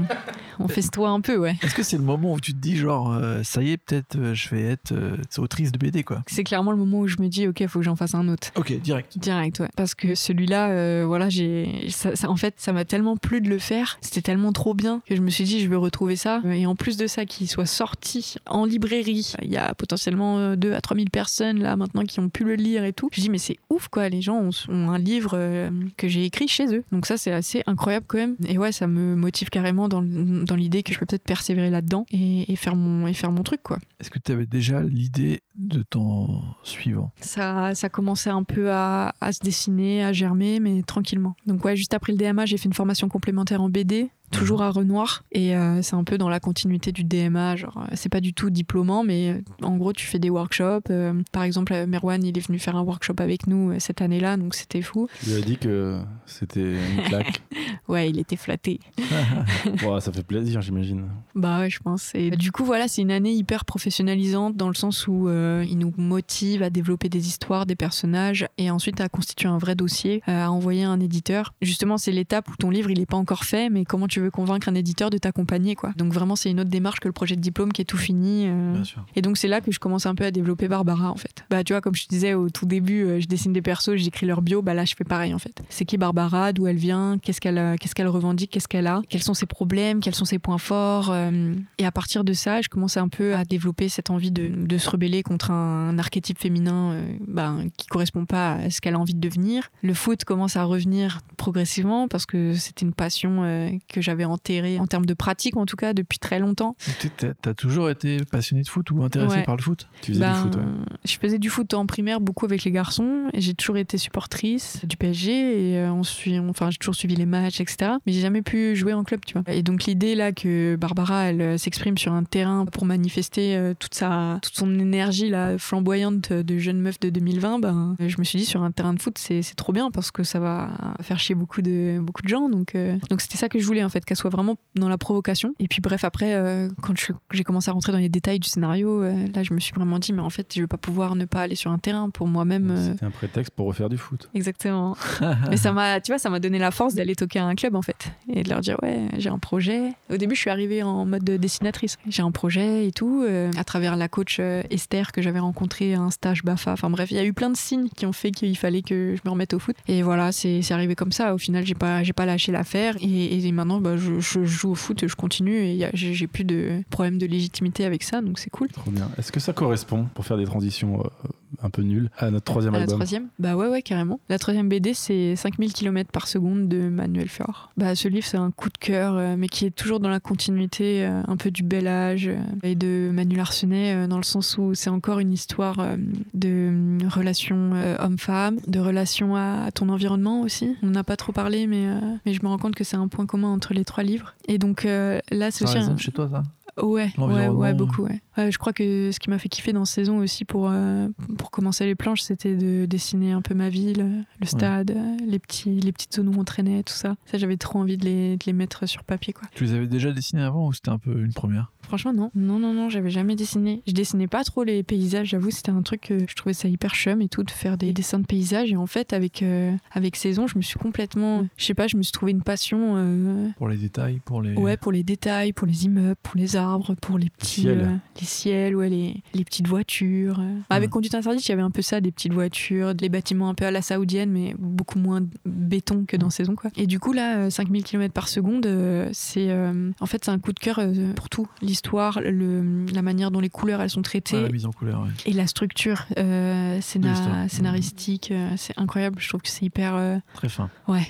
on 0.58 0.68
festoie 0.68 1.08
un 1.10 1.20
peu, 1.20 1.36
ouais. 1.36 1.56
Est-ce 1.62 1.74
que 1.74 1.82
c'est 1.82 1.96
le 1.96 2.02
moment 2.04 2.34
où 2.34 2.40
tu 2.40 2.52
te 2.52 2.58
dis 2.58 2.76
genre 2.76 3.12
euh, 3.12 3.42
ça 3.42 3.62
y 3.62 3.72
est 3.72 3.76
peut-être 3.78 4.16
euh, 4.16 4.34
je 4.34 4.48
vais 4.50 4.62
être 4.62 4.92
autrice 5.38 5.72
de 5.72 5.78
BD 5.78 6.04
quoi? 6.04 6.22
C'est 6.26 6.44
clairement 6.44 6.70
le 6.70 6.76
moment 6.76 7.00
où 7.00 7.08
je 7.08 7.16
me 7.20 7.28
dis, 7.28 7.48
ok, 7.48 7.66
faut 7.66 7.78
que 7.80 7.84
j'en 7.84 7.96
fasse 7.96 8.14
un 8.14 8.28
autre. 8.28 8.48
Ok, 8.56 8.72
direct. 8.80 9.18
Direct, 9.18 9.60
ouais. 9.60 9.68
Parce 9.76 9.94
que 9.94 10.14
celui-là, 10.14 11.04
voilà, 11.06 11.28
j'ai, 11.30 11.86
ça, 11.88 12.14
ça- 12.16 12.28
en 12.30 12.36
fait, 12.36 12.54
ça 12.58 12.72
m'a 12.72 12.84
tellement 12.84 13.16
plu 13.16 13.40
de 13.40 13.48
le 13.48 13.58
faire. 13.58 13.98
C'était 14.02 14.22
tellement 14.22 14.52
trop 14.52 14.74
bien 14.74 15.00
que 15.08 15.16
je 15.16 15.22
me 15.22 15.30
suis 15.30 15.44
dit, 15.44 15.60
je 15.60 15.68
veux 15.68 15.78
retrouver 15.78 16.16
ça. 16.16 16.42
Et 16.44 16.66
en 16.66 16.74
plus 16.76 16.96
de 16.98 17.06
ça, 17.06 17.24
qu'il 17.24 17.48
soit 17.48 17.66
sorti 17.66 18.34
en 18.46 18.64
librairie, 18.66 19.32
il 19.42 19.50
y 19.50 19.56
a 19.56 19.74
potentiellement 19.74 20.54
2 20.56 20.74
à 20.74 20.80
3 20.80 20.96
000 20.96 21.08
personnes 21.10 21.60
là 21.60 21.76
maintenant 21.76 22.04
qui 22.04 22.20
ont 22.20 22.28
pu 22.28 22.44
le 22.44 22.54
lire 22.54 22.84
et 22.84 22.92
tout. 22.92 23.08
Je 23.12 23.20
dis, 23.20 23.29
mais 23.30 23.38
c'est 23.38 23.56
ouf 23.70 23.88
quoi, 23.88 24.08
les 24.08 24.20
gens 24.20 24.36
ont, 24.36 24.50
ont 24.68 24.90
un 24.90 24.98
livre 24.98 25.32
euh, 25.34 25.70
que 25.96 26.08
j'ai 26.08 26.24
écrit 26.24 26.48
chez 26.48 26.66
eux. 26.74 26.84
Donc 26.92 27.06
ça, 27.06 27.16
c'est 27.16 27.32
assez 27.32 27.62
incroyable 27.66 28.06
quand 28.08 28.18
même. 28.18 28.36
Et 28.46 28.58
ouais, 28.58 28.72
ça 28.72 28.86
me 28.86 29.14
motive 29.16 29.48
carrément 29.48 29.88
dans, 29.88 30.02
dans 30.02 30.56
l'idée 30.56 30.82
que 30.82 30.92
je 30.92 30.98
peux 30.98 31.06
peut-être 31.06 31.24
persévérer 31.24 31.70
là-dedans 31.70 32.04
et, 32.10 32.50
et 32.52 32.56
faire 32.56 32.76
mon, 32.76 33.06
et 33.06 33.14
faire 33.14 33.32
mon 33.32 33.42
truc 33.42 33.62
quoi. 33.62 33.78
Est-ce 34.00 34.10
que 34.10 34.18
tu 34.18 34.32
avais 34.32 34.46
déjà 34.46 34.82
l'idée 34.82 35.40
de 35.56 35.82
ton 35.82 36.42
suivant? 36.62 37.12
Ça, 37.20 37.74
ça 37.74 37.88
commençait 37.88 38.30
un 38.30 38.42
peu 38.42 38.70
à, 38.72 39.14
à 39.20 39.32
se 39.32 39.40
dessiner, 39.40 40.04
à 40.04 40.12
germer, 40.12 40.60
mais 40.60 40.82
tranquillement. 40.82 41.36
Donc 41.46 41.64
ouais, 41.64 41.76
juste 41.76 41.94
après 41.94 42.12
le 42.12 42.18
DMA, 42.18 42.46
j'ai 42.46 42.56
fait 42.56 42.66
une 42.66 42.74
formation 42.74 43.08
complémentaire 43.08 43.62
en 43.62 43.68
BD 43.68 44.10
toujours 44.30 44.62
à 44.62 44.70
Renoir 44.70 45.24
et 45.32 45.56
euh, 45.56 45.82
c'est 45.82 45.94
un 45.94 46.04
peu 46.04 46.18
dans 46.18 46.28
la 46.28 46.40
continuité 46.40 46.92
du 46.92 47.04
DMA 47.04 47.56
genre 47.56 47.78
euh, 47.78 47.94
c'est 47.94 48.08
pas 48.08 48.20
du 48.20 48.32
tout 48.32 48.50
diplômant 48.50 49.04
mais 49.04 49.30
euh, 49.30 49.42
en 49.62 49.76
gros 49.76 49.92
tu 49.92 50.06
fais 50.06 50.18
des 50.18 50.30
workshops 50.30 50.90
euh, 50.90 51.14
par 51.32 51.42
exemple 51.42 51.74
Merwan 51.86 52.22
il 52.24 52.36
est 52.36 52.46
venu 52.46 52.58
faire 52.58 52.76
un 52.76 52.82
workshop 52.82 53.14
avec 53.18 53.46
nous 53.46 53.78
cette 53.78 54.02
année-là 54.02 54.36
donc 54.36 54.54
c'était 54.54 54.82
fou 54.82 55.08
Tu 55.22 55.30
lui 55.30 55.36
as 55.36 55.40
dit 55.40 55.56
que 55.58 56.00
c'était 56.26 56.74
une 56.74 57.02
claque. 57.08 57.42
ouais 57.88 58.08
il 58.10 58.18
était 58.18 58.36
flatté 58.36 58.80
ça 60.00 60.12
fait 60.12 60.22
plaisir, 60.22 60.60
j'imagine. 60.60 61.08
Bah 61.34 61.60
ouais, 61.60 61.70
je 61.70 61.80
pense. 61.80 62.12
Et 62.14 62.30
du 62.30 62.52
coup, 62.52 62.64
voilà, 62.64 62.88
c'est 62.88 63.02
une 63.02 63.10
année 63.10 63.32
hyper 63.32 63.64
professionnalisante 63.64 64.56
dans 64.56 64.68
le 64.68 64.74
sens 64.74 65.06
où 65.06 65.28
euh, 65.28 65.64
il 65.68 65.78
nous 65.78 65.92
motive 65.96 66.62
à 66.62 66.70
développer 66.70 67.08
des 67.08 67.26
histoires, 67.26 67.66
des 67.66 67.76
personnages 67.76 68.46
et 68.58 68.70
ensuite 68.70 69.00
à 69.00 69.08
constituer 69.08 69.48
un 69.48 69.58
vrai 69.58 69.74
dossier, 69.74 70.22
à 70.26 70.50
envoyer 70.50 70.84
à 70.84 70.90
un 70.90 71.00
éditeur. 71.00 71.54
Justement, 71.62 71.98
c'est 71.98 72.12
l'étape 72.12 72.48
où 72.48 72.56
ton 72.56 72.70
livre 72.70 72.90
il 72.90 73.00
est 73.00 73.06
pas 73.06 73.16
encore 73.16 73.44
fait, 73.44 73.70
mais 73.70 73.84
comment 73.84 74.06
tu 74.06 74.19
veux 74.20 74.30
convaincre 74.30 74.68
un 74.68 74.74
éditeur 74.74 75.10
de 75.10 75.18
t'accompagner, 75.18 75.74
quoi. 75.74 75.90
Donc 75.96 76.12
vraiment, 76.12 76.36
c'est 76.36 76.50
une 76.50 76.60
autre 76.60 76.70
démarche 76.70 77.00
que 77.00 77.08
le 77.08 77.12
projet 77.12 77.36
de 77.36 77.40
diplôme 77.40 77.72
qui 77.72 77.82
est 77.82 77.84
tout 77.84 77.96
fini. 77.98 78.46
euh. 78.46 78.74
Bien 78.74 78.84
sûr. 78.84 79.04
Et 79.16 79.22
donc 79.22 79.36
c'est 79.36 79.48
là 79.48 79.60
que 79.60 79.72
je 79.72 79.78
commence 79.78 80.06
un 80.06 80.14
peu 80.14 80.24
à 80.24 80.30
développer 80.30 80.68
Barbara 80.68 81.10
en 81.10 81.16
fait. 81.16 81.44
Bah 81.50 81.64
tu 81.64 81.72
vois 81.72 81.80
comme 81.80 81.94
je 81.94 82.04
te 82.04 82.08
disais 82.08 82.34
au 82.34 82.50
tout 82.50 82.66
début, 82.66 83.04
euh, 83.04 83.20
je 83.20 83.26
dessine 83.26 83.52
des 83.52 83.62
persos, 83.62 83.94
j'écris 83.96 84.26
leur 84.26 84.42
bio, 84.42 84.62
bah 84.62 84.74
là 84.74 84.84
je 84.84 84.94
fais 84.96 85.04
pareil 85.04 85.34
en 85.34 85.38
fait. 85.38 85.62
C'est 85.68 85.84
qui 85.84 85.96
Barbara, 85.98 86.52
d'où 86.52 86.66
elle 86.66 86.76
vient, 86.76 87.18
qu'est-ce 87.22 87.40
qu'elle 87.40 87.76
qu'est-ce 87.80 87.94
qu'elle 87.94 88.08
revendique, 88.08 88.50
qu'est-ce 88.50 88.68
qu'elle 88.68 88.86
a, 88.86 89.02
quels 89.08 89.22
sont 89.22 89.34
ses 89.34 89.46
problèmes, 89.46 90.00
quels 90.00 90.14
sont 90.14 90.24
ses 90.24 90.38
points 90.38 90.58
forts. 90.58 91.10
euh, 91.10 91.54
et 91.78 91.86
à 91.86 91.92
partir 91.92 92.24
de 92.24 92.32
ça, 92.32 92.60
je 92.60 92.68
commence 92.68 92.96
un 92.96 93.08
peu 93.08 93.34
à 93.34 93.44
développer 93.44 93.88
cette 93.88 94.10
envie 94.10 94.30
de, 94.30 94.48
de 94.48 94.78
se 94.78 94.90
rebeller 94.90 95.22
contre 95.22 95.50
un, 95.50 95.88
un 95.90 95.98
archétype 95.98 96.38
féminin 96.38 96.92
euh, 96.92 97.12
bah, 97.26 97.54
qui 97.76 97.86
correspond 97.86 98.24
pas 98.26 98.52
à 98.54 98.70
ce 98.70 98.80
qu'elle 98.80 98.94
a 98.94 98.98
envie 98.98 99.14
de 99.14 99.20
devenir. 99.20 99.70
Le 99.82 99.94
foot 99.94 100.24
commence 100.24 100.56
à 100.56 100.64
revenir 100.64 101.20
progressivement 101.36 102.08
parce 102.08 102.26
que 102.26 102.54
c'était 102.54 102.84
une 102.84 102.92
passion 102.92 103.42
euh, 103.44 103.70
que 103.88 104.00
j'avais 104.00 104.09
enterrée 104.24 104.78
en 104.78 104.86
termes 104.86 105.06
de 105.06 105.14
pratique 105.14 105.56
en 105.56 105.66
tout 105.66 105.76
cas 105.76 105.92
depuis 105.92 106.18
très 106.18 106.38
longtemps. 106.38 106.76
Tu- 107.00 107.10
T'as 107.42 107.54
toujours 107.54 107.90
été 107.90 108.18
passionné 108.24 108.62
de 108.62 108.68
foot 108.68 108.90
ou 108.90 109.02
intéressé 109.02 109.36
Ouais. 109.36 109.42
par 109.44 109.56
le 109.56 109.62
foot? 109.62 109.88
Tu 110.02 110.12
faisais 110.12 110.20
Ben, 110.24 110.32
du 110.34 110.38
foot, 110.40 110.56
ouais. 110.56 110.62
Je 111.04 111.16
faisais 111.18 111.38
du 111.38 111.50
foot 111.50 111.72
en 111.74 111.86
primaire 111.86 112.20
beaucoup 112.20 112.44
avec 112.46 112.64
les 112.64 112.70
garçons 112.70 113.24
et 113.32 113.40
j'ai 113.40 113.54
toujours 113.54 113.76
été 113.76 113.98
supportrice 113.98 114.80
du 114.84 114.96
PSG 114.96 115.30
et 115.72 115.78
euh, 115.78 115.92
on 115.92 116.02
suit, 116.02 116.38
enfin 116.38 116.70
j'ai 116.70 116.78
toujours 116.78 116.94
suivi 116.94 117.16
les 117.16 117.26
matchs 117.26 117.60
etc. 117.60 117.92
Mais 118.06 118.12
j'ai 118.12 118.20
jamais 118.20 118.42
pu 118.42 118.74
jouer 118.76 118.92
en 118.92 119.04
club, 119.04 119.20
tu 119.26 119.34
vois. 119.38 119.42
Et 119.54 119.62
donc 119.62 119.84
l'idée 119.84 120.14
là 120.14 120.32
que 120.32 120.76
Barbara 120.76 121.24
elle 121.24 121.40
euh, 121.42 121.58
s'exprime 121.58 121.96
sur 121.98 122.12
un 122.12 122.24
terrain 122.24 122.66
pour 122.66 122.84
manifester 122.84 123.56
euh, 123.56 123.74
toute 123.78 123.94
sa, 123.94 124.38
toute 124.42 124.54
son 124.56 124.78
énergie 124.78 125.28
là 125.28 125.56
flamboyante 125.58 126.32
de 126.32 126.58
jeune 126.58 126.80
meuf 126.80 126.98
de 127.00 127.10
2020, 127.10 127.58
ben 127.60 127.96
je 128.00 128.16
me 128.18 128.24
suis 128.24 128.38
dit 128.38 128.44
sur 128.46 128.62
un 128.62 128.70
terrain 128.70 128.94
de 128.94 129.00
foot 129.00 129.16
c'est 129.18 129.42
c'est 129.42 129.54
trop 129.54 129.72
bien 129.72 129.90
parce 129.90 130.10
que 130.10 130.22
ça 130.24 130.40
va 130.40 130.70
faire 131.00 131.18
chier 131.18 131.34
beaucoup 131.34 131.62
de 131.62 131.98
beaucoup 132.00 132.22
de 132.22 132.28
gens 132.28 132.48
donc 132.48 132.74
euh, 132.74 132.96
donc 133.08 133.20
c'était 133.20 133.36
ça 133.38 133.48
que 133.48 133.58
je 133.58 133.64
voulais 133.66 133.82
en 133.84 133.88
fait 133.88 133.99
qu'elle 134.04 134.16
soit 134.16 134.30
vraiment 134.30 134.56
dans 134.74 134.88
la 134.88 134.98
provocation. 134.98 135.54
Et 135.58 135.68
puis 135.68 135.80
bref 135.80 136.04
après 136.04 136.34
euh, 136.34 136.68
quand 136.82 136.94
j'ai 137.32 137.44
commencé 137.44 137.70
à 137.70 137.72
rentrer 137.72 137.92
dans 137.92 137.98
les 137.98 138.08
détails 138.08 138.38
du 138.38 138.48
scénario, 138.48 139.02
euh, 139.02 139.26
là 139.34 139.42
je 139.42 139.52
me 139.54 139.60
suis 139.60 139.72
vraiment 139.74 139.98
dit 139.98 140.12
mais 140.12 140.22
en 140.22 140.30
fait 140.30 140.52
je 140.54 140.60
vais 140.60 140.66
pas 140.66 140.76
pouvoir 140.76 141.14
ne 141.16 141.24
pas 141.24 141.42
aller 141.42 141.54
sur 141.54 141.70
un 141.70 141.78
terrain 141.78 142.10
pour 142.10 142.26
moi-même. 142.26 142.70
euh, 142.70 142.92
C'était 142.92 143.04
un 143.06 143.10
prétexte 143.10 143.52
pour 143.54 143.66
refaire 143.66 143.88
du 143.88 143.96
foot. 143.98 144.28
Exactement. 144.34 144.96
Mais 145.50 145.56
ça 145.56 145.72
m'a, 145.72 146.00
tu 146.00 146.12
vois, 146.12 146.18
ça 146.18 146.30
m'a 146.30 146.40
donné 146.40 146.58
la 146.58 146.70
force 146.70 146.94
d'aller 146.94 147.14
toquer 147.14 147.38
à 147.38 147.44
un 147.46 147.54
club 147.54 147.74
en 147.74 147.82
fait 147.82 148.10
et 148.32 148.42
de 148.42 148.48
leur 148.48 148.60
dire 148.60 148.76
ouais, 148.82 149.06
j'ai 149.18 149.28
un 149.30 149.38
projet. 149.38 149.92
Au 150.12 150.16
début, 150.16 150.34
je 150.34 150.40
suis 150.40 150.50
arrivée 150.50 150.82
en 150.82 151.04
mode 151.06 151.24
de 151.24 151.36
dessinatrice. 151.36 151.96
J'ai 152.08 152.22
un 152.22 152.30
projet 152.30 152.86
et 152.86 152.92
tout 152.92 153.24
euh, 153.26 153.50
à 153.56 153.64
travers 153.64 153.96
la 153.96 154.08
coach 154.08 154.40
Esther 154.70 155.12
que 155.12 155.22
j'avais 155.22 155.38
rencontrée 155.40 155.94
à 155.94 156.00
un 156.00 156.10
stage 156.10 156.42
Bafa. 156.44 156.72
Enfin 156.72 156.90
bref, 156.90 157.10
il 157.10 157.16
y 157.16 157.20
a 157.20 157.24
eu 157.24 157.32
plein 157.32 157.50
de 157.50 157.56
signes 157.56 157.88
qui 157.96 158.06
ont 158.06 158.12
fait 158.12 158.30
qu'il 158.30 158.56
fallait 158.56 158.82
que 158.82 159.14
je 159.16 159.20
me 159.24 159.30
remette 159.30 159.54
au 159.54 159.58
foot. 159.58 159.76
Et 159.88 160.02
voilà, 160.02 160.32
c'est, 160.32 160.62
c'est 160.62 160.74
arrivé 160.74 160.94
comme 160.94 161.12
ça. 161.12 161.34
Au 161.34 161.38
final, 161.38 161.64
j'ai 161.66 161.74
pas, 161.74 162.02
j'ai 162.02 162.12
pas 162.12 162.26
lâché 162.26 162.52
l'affaire 162.52 162.96
et, 163.00 163.46
et 163.46 163.52
maintenant, 163.52 163.80
bah, 163.80 163.89
je, 163.96 164.20
je 164.20 164.44
joue 164.44 164.70
au 164.70 164.74
foot, 164.74 165.06
je 165.06 165.14
continue 165.14 165.56
et 165.56 165.88
j'ai 165.94 166.26
plus 166.26 166.44
de 166.44 166.82
problème 166.90 167.18
de 167.18 167.26
légitimité 167.26 167.84
avec 167.84 168.02
ça, 168.02 168.20
donc 168.20 168.38
c'est 168.38 168.50
cool. 168.50 168.68
Trop 168.68 168.90
bien. 168.90 169.10
Est-ce 169.18 169.32
que 169.32 169.40
ça 169.40 169.52
correspond, 169.52 170.06
pour 170.14 170.24
faire 170.24 170.36
des 170.36 170.44
transitions 170.44 171.00
euh, 171.00 171.28
un 171.62 171.70
peu 171.70 171.82
nulles, 171.82 172.10
à 172.18 172.30
notre 172.30 172.44
troisième 172.44 172.74
À 172.74 172.78
la 172.78 172.82
album 172.84 172.98
troisième? 172.98 173.28
Bah 173.38 173.56
ouais, 173.56 173.68
ouais, 173.68 173.82
carrément. 173.82 174.20
La 174.28 174.38
troisième 174.38 174.68
BD, 174.68 174.94
c'est 174.94 175.36
5000 175.36 175.72
km 175.72 176.10
par 176.10 176.28
seconde 176.28 176.68
de 176.68 176.88
Manuel 176.88 177.28
Fior. 177.28 177.70
Bah, 177.76 177.94
ce 177.94 178.08
livre, 178.08 178.26
c'est 178.26 178.36
un 178.36 178.50
coup 178.50 178.68
de 178.68 178.78
cœur, 178.78 179.16
euh, 179.16 179.36
mais 179.36 179.48
qui 179.48 179.66
est 179.66 179.70
toujours 179.70 180.00
dans 180.00 180.08
la 180.08 180.20
continuité 180.20 181.04
euh, 181.04 181.22
un 181.26 181.36
peu 181.36 181.50
du 181.50 181.62
bel 181.62 181.86
âge 181.86 182.28
euh, 182.28 182.38
et 182.62 182.74
de 182.74 183.10
Manuel 183.12 183.40
Arsenet, 183.40 183.94
euh, 183.94 184.06
dans 184.06 184.16
le 184.16 184.24
sens 184.24 184.56
où 184.58 184.74
c'est 184.74 184.90
encore 184.90 185.18
une 185.18 185.32
histoire 185.32 185.96
de 186.34 186.98
relation 187.08 187.72
homme-femme, 187.98 188.58
de 188.66 188.78
relation 188.78 189.36
à, 189.36 189.70
ton 189.74 189.88
environnement 189.88 190.42
aussi. 190.42 190.76
On 190.82 190.88
n'a 190.88 191.04
pas 191.04 191.16
trop 191.16 191.32
parlé, 191.32 191.66
mais, 191.66 191.86
mais 192.24 192.34
je 192.34 192.42
me 192.42 192.48
rends 192.48 192.58
compte 192.58 192.74
que 192.74 192.84
c'est 192.84 192.96
un 192.96 193.08
point 193.08 193.26
commun 193.26 193.48
entre 193.48 193.74
les 193.74 193.84
trois 193.84 194.04
livres. 194.04 194.34
Et 194.48 194.58
donc 194.58 194.84
là, 194.84 195.50
c'est 195.50 195.64
aussi 195.64 195.78
un... 195.78 195.96
chez 195.96 196.12
toi, 196.12 196.28
ça? 196.30 196.42
Ouais, 196.76 197.10
ouais, 197.18 197.48
ouais, 197.48 197.74
beaucoup. 197.74 198.04
Ouais. 198.04 198.20
Ouais, 198.36 198.50
je 198.50 198.58
crois 198.58 198.72
que 198.72 199.10
ce 199.12 199.20
qui 199.20 199.30
m'a 199.30 199.38
fait 199.38 199.48
kiffer 199.48 199.72
dans 199.72 199.84
cette 199.84 199.96
saison 199.96 200.18
aussi 200.18 200.44
pour, 200.44 200.68
euh, 200.70 201.08
pour 201.38 201.50
commencer 201.50 201.84
les 201.84 201.94
planches, 201.94 202.22
c'était 202.22 202.56
de 202.56 202.86
dessiner 202.86 203.32
un 203.32 203.42
peu 203.42 203.54
ma 203.54 203.68
ville, 203.68 204.00
euh, 204.00 204.22
le 204.40 204.46
stade, 204.46 204.92
euh, 204.92 205.16
les, 205.26 205.38
petits, 205.38 205.80
les 205.80 205.92
petites 205.92 206.14
zones 206.14 206.28
où 206.28 206.38
on 206.38 206.44
traînait, 206.44 206.82
tout 206.82 206.94
ça. 206.94 207.16
Ça, 207.26 207.38
j'avais 207.38 207.56
trop 207.56 207.78
envie 207.80 207.96
de 207.96 208.04
les, 208.04 208.36
de 208.36 208.44
les 208.46 208.52
mettre 208.52 208.86
sur 208.86 209.04
papier, 209.04 209.32
quoi. 209.32 209.48
Tu 209.54 209.64
les 209.64 209.74
avais 209.74 209.86
déjà 209.86 210.12
dessinés 210.12 210.42
avant 210.42 210.66
ou 210.68 210.72
c'était 210.72 210.90
un 210.90 210.98
peu 210.98 211.22
une 211.22 211.32
première? 211.32 211.72
Franchement, 211.90 212.12
non. 212.12 212.30
Non, 212.36 212.60
non, 212.60 212.72
non, 212.72 212.88
j'avais 212.88 213.10
jamais 213.10 213.34
dessiné. 213.34 213.82
Je 213.84 213.92
dessinais 213.92 214.28
pas 214.28 214.44
trop 214.44 214.62
les 214.62 214.84
paysages, 214.84 215.26
j'avoue, 215.30 215.50
c'était 215.50 215.72
un 215.72 215.82
truc 215.82 216.02
que 216.02 216.20
je 216.28 216.34
trouvais 216.36 216.52
ça 216.52 216.68
hyper 216.68 216.94
chum 216.94 217.20
et 217.20 217.28
tout, 217.28 217.42
de 217.42 217.50
faire 217.50 217.76
des 217.76 217.92
dessins 217.92 218.20
de 218.20 218.26
paysages. 218.26 218.70
Et 218.70 218.76
en 218.76 218.86
fait, 218.86 219.12
avec, 219.12 219.42
euh, 219.42 219.72
avec 219.90 220.14
saison, 220.14 220.46
je 220.46 220.56
me 220.56 220.62
suis 220.62 220.78
complètement. 220.78 221.46
Je 221.56 221.64
sais 221.64 221.74
pas, 221.74 221.88
je 221.88 221.96
me 221.96 222.02
suis 222.02 222.12
trouvé 222.12 222.30
une 222.30 222.42
passion. 222.44 222.94
euh, 222.96 223.48
Pour 223.58 223.68
les 223.68 223.76
détails, 223.76 224.20
pour 224.24 224.40
les. 224.40 224.54
Ouais, 224.54 224.76
pour 224.76 224.92
les 224.92 225.02
détails, 225.02 225.52
pour 225.52 225.66
les 225.66 225.86
immeubles, 225.86 226.14
pour 226.22 226.36
les 226.36 226.54
arbres, 226.54 226.94
pour 226.94 227.18
les 227.18 227.28
petits 227.28 227.62
ciels. 227.62 227.80
euh, 227.80 227.96
les 228.20 228.26
ciels, 228.26 228.76
ouais, 228.76 228.88
les, 228.88 229.16
les 229.34 229.44
petites 229.44 229.66
voitures. 229.66 230.38
euh. 230.38 230.54
Bah, 230.70 230.76
Avec. 230.76 230.90
Conduite 230.90 231.16
Interdite, 231.16 231.44
il 231.46 231.50
y 231.50 231.52
avait 231.52 231.62
un 231.62 231.70
peu 231.72 231.82
ça, 231.82 232.00
des 232.00 232.12
petites 232.12 232.32
voitures, 232.32 232.94
des 232.94 233.08
bâtiments 233.08 233.48
un 233.48 233.54
peu 233.54 233.64
à 233.64 233.72
la 233.72 233.82
saoudienne, 233.82 234.30
mais 234.30 234.54
beaucoup 234.58 235.00
moins 235.00 235.22
béton 235.44 236.04
que 236.06 236.16
dans 236.16 236.30
Saison, 236.30 236.54
quoi. 236.54 236.70
Et 236.76 236.86
du 236.86 237.00
coup, 237.00 237.12
là, 237.12 237.38
euh, 237.38 237.50
5000 237.50 237.82
km 237.82 238.14
par 238.14 238.28
seconde, 238.28 238.66
euh, 238.66 239.08
c'est. 239.12 239.50
euh, 239.50 239.90
en 240.00 240.06
fait, 240.06 240.24
c'est 240.24 240.30
un 240.30 240.38
coup 240.38 240.52
de 240.52 240.58
cœur 240.60 240.78
euh, 240.78 241.12
pour 241.14 241.28
tout. 241.28 241.46
L'histoire, 241.62 241.79
le, 241.88 242.86
la 242.92 243.02
manière 243.02 243.30
dont 243.30 243.40
les 243.40 243.48
couleurs, 243.50 243.80
elles 243.80 243.90
sont 243.90 244.02
traitées. 244.02 244.36
Ouais, 244.36 244.42
la 244.44 244.48
mise 244.50 244.66
en 244.66 244.72
couleur, 244.72 245.02
ouais. 245.02 245.08
Et 245.26 245.32
la 245.32 245.46
structure 245.46 246.06
euh, 246.18 246.76
l'histoire. 246.76 247.48
scénaristique, 247.50 248.30
euh, 248.30 248.50
c'est 248.56 248.78
incroyable. 248.78 249.16
Je 249.20 249.28
trouve 249.28 249.40
que 249.42 249.48
c'est 249.48 249.64
hyper. 249.64 249.94
euh, 249.94 250.18
Très 250.34 250.48
fin. 250.48 250.70
Ouais. 250.88 251.06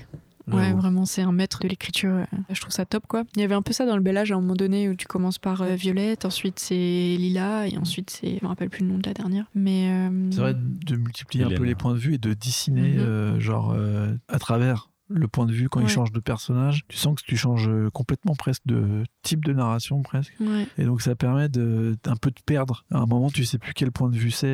Ouais, 0.53 0.73
vraiment, 0.73 1.05
c'est 1.05 1.23
un 1.23 1.31
maître 1.31 1.61
de 1.61 1.69
l'écriture. 1.69 2.27
Je 2.51 2.61
trouve 2.61 2.73
ça 2.73 2.85
top, 2.85 3.05
quoi. 3.07 3.23
Il 3.37 3.41
y 3.41 3.45
avait 3.45 3.55
un 3.55 3.63
peu 3.63 3.73
ça 3.73 3.87
dans 3.87 3.95
le 3.95 4.03
bel 4.03 4.17
âge 4.17 4.33
à 4.33 4.35
un 4.35 4.41
moment 4.41 4.57
donné 4.57 4.89
où 4.89 4.97
tu 4.97 5.07
commences 5.07 5.39
par 5.39 5.63
euh, 5.63 5.77
Violette, 5.77 6.25
ensuite 6.25 6.59
c'est 6.59 6.75
Lila, 6.75 7.69
et 7.69 7.79
ensuite 7.79 8.11
c'est. 8.11 8.39
Je 8.41 8.45
me 8.45 8.49
rappelle 8.49 8.69
plus 8.69 8.83
le 8.83 8.89
nom 8.91 8.99
de 8.99 9.07
la 9.07 9.15
dernière. 9.15 9.45
Mais. 9.55 9.89
euh, 9.93 10.29
C'est 10.33 10.41
vrai 10.41 10.55
de 10.57 10.97
multiplier 10.97 11.45
un 11.45 11.51
peu 11.51 11.63
les 11.63 11.77
points 11.77 11.93
de 11.95 11.99
vue 11.99 12.15
et 12.15 12.19
de 12.19 12.35
dessiner, 12.35 12.95
Mhm. 12.95 12.99
euh, 12.99 13.39
genre, 13.41 13.73
euh, 13.77 14.13
à 14.27 14.41
travers 14.41 14.91
le 15.09 15.29
point 15.29 15.47
de 15.47 15.53
vue 15.53 15.69
quand 15.69 15.81
il 15.81 15.89
change 15.89 16.11
de 16.11 16.21
personnage. 16.21 16.83
Tu 16.89 16.97
sens 16.97 17.15
que 17.21 17.25
tu 17.25 17.37
changes 17.37 17.71
complètement 17.93 18.35
presque 18.35 18.63
de 18.67 19.05
type 19.23 19.45
de 19.45 19.53
narration 19.53 20.03
presque. 20.03 20.33
Ouais. 20.41 20.67
Et 20.79 20.85
donc 20.85 21.03
ça 21.03 21.15
permet 21.15 21.49
de, 21.49 21.97
un 22.07 22.17
peu 22.17 22.31
de 22.31 22.41
perdre. 22.45 22.85
À 22.91 22.99
un 22.99 23.07
moment, 23.07 23.31
tu 23.31 23.45
sais 23.45 23.59
plus 23.59 23.75
quel 23.75 23.91
point 23.93 24.09
de 24.09 24.17
vue 24.17 24.31
c'est, 24.31 24.49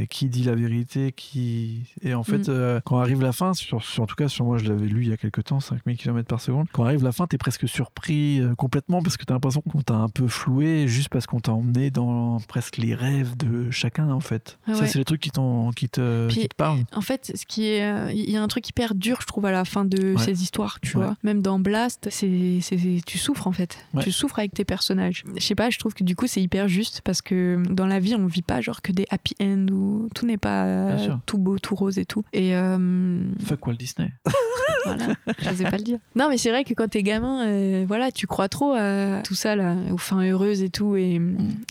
et 0.00 0.06
qui 0.10 0.28
dit 0.28 0.42
la 0.44 0.54
vérité, 0.54 1.12
qui... 1.12 1.84
Et 2.02 2.14
en 2.14 2.24
fait, 2.24 2.48
Mm. 2.48 2.50
euh, 2.50 2.80
quand 2.84 2.98
arrive 2.98 3.22
la 3.22 3.32
fin, 3.32 3.54
sur, 3.54 3.82
sur- 3.82 4.02
en 4.02 4.06
tout 4.06 4.14
cas 4.16 4.28
sur 4.28 4.44
moi, 4.44 4.58
je 4.58 4.68
l'avais 4.68 4.86
lu 4.86 5.02
il 5.02 5.08
y 5.08 5.12
a 5.12 5.16
quelques 5.16 5.44
temps, 5.44 5.60
5000 5.60 5.96
km 5.96 6.26
par 6.26 6.40
seconde, 6.40 6.66
quand 6.72 6.84
arrive 6.84 7.04
la 7.04 7.12
fin, 7.12 7.26
t'es 7.26 7.38
presque 7.38 7.68
surpris 7.68 8.40
euh, 8.40 8.54
complètement 8.54 9.02
parce 9.02 9.16
que 9.16 9.24
t'as 9.24 9.34
l'impression 9.34 9.60
qu'on 9.60 9.82
t'a 9.82 9.94
un 9.94 10.08
peu 10.08 10.26
floué 10.28 10.88
juste 10.88 11.08
parce 11.08 11.26
qu'on 11.26 11.40
t'a 11.40 11.52
emmené 11.52 11.90
dans 11.90 12.38
presque 12.48 12.76
les 12.78 12.94
rêves 12.94 13.36
de 13.36 13.70
chacun 13.70 14.10
en 14.10 14.20
fait. 14.20 14.58
Ah 14.66 14.74
Ça, 14.74 14.86
c'est 14.86 14.98
les 14.98 15.04
trucs 15.04 15.20
qui, 15.20 15.30
qui, 15.76 15.88
te, 15.88 16.28
Puis- 16.28 16.40
qui 16.40 16.48
te 16.48 16.54
parlent. 16.56 16.80
En 16.94 17.00
fait, 17.00 17.32
ce 17.34 17.46
qui 17.46 17.66
est, 17.68 17.84
euh, 17.84 18.10
il 18.12 18.30
y 18.30 18.36
a 18.36 18.42
un 18.42 18.48
truc 18.48 18.68
hyper 18.68 18.94
dur, 18.94 19.18
je 19.20 19.26
trouve, 19.26 19.46
à 19.46 19.52
la 19.52 19.64
fin 19.64 19.84
de 19.84 20.14
Ouais. 20.14 20.18
ces 20.22 20.42
histoires, 20.42 20.80
tu 20.80 20.96
vois. 20.96 21.16
Même 21.22 21.42
dans 21.42 21.58
Blast, 21.58 22.08
c'est, 22.10 22.58
c'est, 22.60 22.76
tu 23.06 23.18
souffres 23.18 23.46
en 23.46 23.52
fait. 23.52 23.78
Ouais. 23.94 24.02
Tu 24.02 24.12
souffres 24.12 24.38
avec 24.38 24.54
tes 24.54 24.64
personnages. 24.64 25.24
Je 25.36 25.42
sais 25.42 25.54
pas, 25.54 25.70
je 25.70 25.78
trouve 25.78 25.94
que 25.94 26.04
du 26.04 26.16
coup, 26.16 26.26
c'est 26.26 26.40
hyper 26.40 26.68
juste 26.68 27.02
parce 27.02 27.20
que 27.20 27.62
dans 27.68 27.86
la 27.86 28.00
vie, 28.00 28.14
on 28.14 28.26
vit 28.26 28.42
pas 28.42 28.60
genre 28.60 28.80
que 28.82 28.92
des 28.92 29.06
happy 29.10 29.34
end 29.40 29.66
où 29.70 30.08
tout 30.14 30.26
n'est 30.26 30.38
pas 30.38 30.64
euh, 30.64 31.08
tout 31.26 31.38
beau, 31.38 31.58
tout 31.58 31.74
rose 31.74 31.98
et 31.98 32.04
tout. 32.06 32.24
Et 32.32 32.54
euh, 32.56 33.22
Fuck 33.44 33.66
Walt 33.66 33.74
Disney. 33.74 34.12
voilà, 34.84 35.14
je 35.38 35.54
sais 35.54 35.64
pas 35.64 35.76
le 35.76 35.82
dire. 35.82 35.98
Non, 36.16 36.28
mais 36.28 36.38
c'est 36.38 36.50
vrai 36.50 36.64
que 36.64 36.74
quand 36.74 36.88
t'es 36.88 37.02
gamin, 37.02 37.46
euh, 37.46 37.84
voilà, 37.86 38.10
tu 38.10 38.26
crois 38.26 38.48
trop 38.48 38.72
à 38.72 39.20
tout 39.22 39.34
ça, 39.34 39.56
là, 39.56 39.76
aux 39.90 39.98
fins 39.98 40.22
heureuses 40.22 40.62
et 40.62 40.70
tout. 40.70 40.96
Et, 40.96 41.20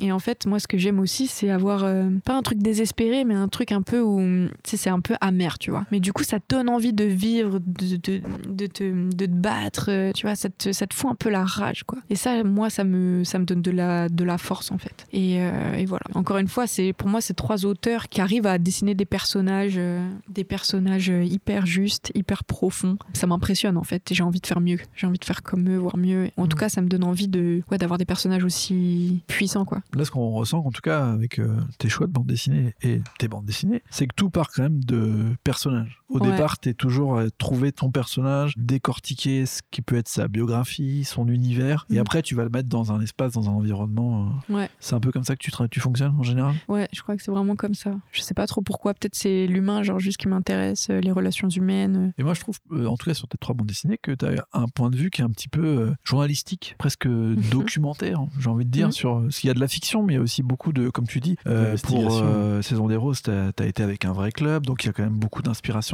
et 0.02 0.12
en 0.12 0.20
fait, 0.20 0.46
moi, 0.46 0.60
ce 0.60 0.68
que 0.68 0.78
j'aime 0.78 1.00
aussi, 1.00 1.28
c'est 1.28 1.50
avoir, 1.50 1.84
euh, 1.84 2.10
pas 2.24 2.36
un 2.36 2.42
truc 2.42 2.60
désespéré, 2.60 3.24
mais 3.24 3.36
un 3.36 3.48
truc 3.48 3.72
un 3.72 3.82
peu 3.82 4.00
où, 4.00 4.20
tu 4.64 4.72
sais, 4.72 4.78
c'est 4.78 4.90
un 4.90 5.00
peu 5.02 5.16
amer, 5.22 5.58
tu 5.60 5.72
vois. 5.72 5.86
Mais 5.92 6.00
du 6.00 6.14
coup, 6.14 6.24
ça 6.24 6.40
te 6.40 6.56
donne 6.56 6.70
envie 6.70 6.94
de 6.94 7.06
vivre, 7.06 7.60
de, 7.60 7.98
de, 7.98 8.22
de, 8.48 8.68
te, 8.68 8.84
de 9.16 9.26
te 9.26 9.32
battre, 9.32 10.12
tu 10.14 10.26
vois, 10.26 10.36
ça 10.36 10.50
te, 10.50 10.72
ça 10.72 10.88
te 10.88 10.94
fout 10.94 11.12
un 11.12 11.16
peu 11.16 11.30
la 11.30 11.44
rage, 11.44 11.84
quoi. 11.84 12.00
Et 12.12 12.16
ça, 12.16 12.44
moi, 12.44 12.70
ça 12.70 12.84
me, 12.84 13.24
ça 13.24 13.40
me 13.40 13.46
donne 13.46 13.62
de 13.62 13.72
la, 13.72 14.10
de 14.10 14.26
la 14.26 14.38
force, 14.38 14.70
en 14.72 14.78
fait. 14.78 15.08
Et, 15.14 15.38
euh, 15.40 15.76
et 15.76 15.86
voilà. 15.86 16.04
Encore 16.14 16.38
une 16.40 16.50
fois, 16.50 16.68
c'est 16.68 16.92
pour 16.92 17.08
moi, 17.08 17.22
c'est 17.22 17.34
trois 17.34 17.66
auteurs 17.66 18.10
qui 18.10 18.20
arrivent 18.20 18.48
à 18.48 18.58
dessiner 18.58 18.96
des 18.96 19.06
personnages, 19.06 19.76
euh, 19.78 20.06
des 20.28 20.44
personnages 20.44 21.10
euh, 21.10 21.24
hyper 21.24 21.66
justes, 21.66 22.12
hyper 22.14 22.44
profonds. 22.44 22.98
Ça 23.14 23.28
m'impressionne, 23.28 23.78
en 23.78 23.84
fait. 23.84 24.12
Et 24.12 24.16
j'ai 24.16 24.24
envie 24.24 24.42
de 24.42 24.46
faire 24.48 24.60
mieux. 24.60 24.78
J'ai 24.94 25.08
envie 25.08 25.20
de 25.20 25.24
faire 25.24 25.42
comme 25.42 25.70
eux, 25.70 25.78
voire 25.78 25.96
mieux. 25.96 26.30
En 26.36 26.48
tout 26.48 26.58
Mm. 26.58 26.60
cas, 26.60 26.68
ça 26.70 26.82
me 26.82 26.90
donne 26.90 27.06
envie 27.06 27.30
de, 27.30 27.64
ouais, 27.72 27.78
d'avoir 27.78 27.98
des 27.98 28.04
personnages 28.04 28.44
aussi 28.44 29.22
puissants, 29.28 29.64
quoi. 29.64 29.80
Là, 29.96 30.04
ce 30.04 30.12
qu'on 30.12 30.32
ressent, 30.32 30.60
en 30.66 30.72
tout 30.72 30.82
cas, 30.82 31.06
avec 31.14 31.40
euh, 31.40 31.56
tes 31.78 31.88
choix 31.88 32.08
de 32.08 32.12
bande 32.12 32.28
dessinée 32.28 32.76
et 32.84 33.00
tes 33.20 33.30
bandes 33.30 33.46
dessinées, 33.46 33.84
c'est 33.90 34.06
que 34.08 34.14
tout 34.16 34.30
part 34.30 34.50
quand 34.54 34.64
même 34.64 34.84
de 34.84 35.28
personnages. 35.46 36.01
Au 36.12 36.20
Ouais. 36.20 36.32
départ, 36.32 36.60
tu 36.60 36.70
es 36.70 36.74
toujours 36.74 37.18
à 37.18 37.30
trouver 37.32 37.72
ton 37.72 37.90
personnage, 37.90 38.54
décortiquer 38.58 39.46
ce 39.46 39.62
qui 39.72 39.82
peut 39.82 39.96
être 39.96 40.10
sa 40.10 40.28
biographie, 40.28 41.04
son 41.06 41.28
univers, 41.28 41.86
et 41.90 41.96
Mm. 41.96 42.00
après, 42.00 42.22
tu 42.22 42.36
vas 42.36 42.44
le 42.44 42.50
mettre 42.50 42.68
dans 42.70 42.92
un 42.92 43.00
espace, 43.02 43.32
dans 43.34 43.50
un 43.50 43.54
environnement. 43.54 44.34
euh. 44.50 44.54
Ouais. 44.54 44.70
C'est 44.80 44.94
un 44.96 45.00
peu 45.00 45.12
comme 45.12 45.24
ça 45.24 45.36
que 45.36 45.42
tu, 45.44 45.52
tu 45.70 45.80
fonctionnes 45.80 46.14
en 46.20 46.24
général? 46.24 46.56
Ouais, 46.68 46.88
je 46.94 47.02
crois 47.02 47.16
que 47.16 47.24
c'est 47.24 47.32
vraiment 47.32 47.56
comme 47.56 47.74
ça. 47.74 47.92
Je 48.12 48.22
sais 48.22 48.34
pas 48.34 48.46
trop 48.48 48.62
pourquoi. 48.62 48.94
Peut-être 48.94 49.16
c'est 49.16 49.48
l'humain, 49.48 49.84
genre 49.84 50.00
juste 50.00 50.18
qui 50.18 50.28
m'intéresse, 50.28 50.90
euh, 50.90 51.00
les 51.00 51.12
relations 51.12 51.48
humaines. 51.50 52.14
Et 52.18 52.24
moi, 52.24 52.34
je 52.34 52.42
trouve, 52.42 52.58
euh, 52.72 52.86
en 52.88 52.98
tout 52.98 53.06
cas 53.06 53.14
sur 53.14 53.28
tes 53.28 53.38
trois 53.38 53.56
bandes 53.56 53.68
dessinées, 53.68 53.98
que 54.02 54.12
tu 54.12 54.26
as 54.26 54.46
un 54.54 54.68
point 54.68 54.90
de 54.90 54.98
vue 54.98 55.10
qui 55.10 55.22
est 55.22 55.26
un 55.26 55.30
petit 55.30 55.48
peu 55.50 55.66
euh, 55.66 55.92
journalistique, 56.04 56.76
presque 56.78 57.08
documentaire, 57.08 58.20
j'ai 58.40 58.50
envie 58.50 58.66
de 58.66 58.70
dire, 58.72 58.88
Mhm. 58.88 58.92
sur 58.92 59.24
ce 59.30 59.40
qu'il 59.40 59.48
y 59.48 59.52
a 59.52 59.54
de 59.54 59.60
la 59.60 59.68
fiction, 59.68 60.04
mais 60.04 60.14
il 60.14 60.16
y 60.18 60.20
a 60.20 60.22
aussi 60.22 60.44
beaucoup 60.44 60.74
de, 60.74 60.90
comme 60.90 61.08
tu 61.08 61.20
dis, 61.20 61.36
euh, 61.48 61.76
pour 61.84 62.18
euh, 62.24 62.62
Saison 62.62 62.88
des 62.88 62.96
Roses, 62.96 63.22
tu 63.24 63.32
as, 63.32 63.52
été 63.66 63.84
avec 63.84 64.06
un 64.06 64.14
vrai 64.14 64.32
club, 64.32 64.66
donc 64.66 64.84
il 64.84 64.88
y 64.88 64.90
a 64.90 64.94
quand 64.94 65.04
même 65.04 65.18
beaucoup 65.18 65.42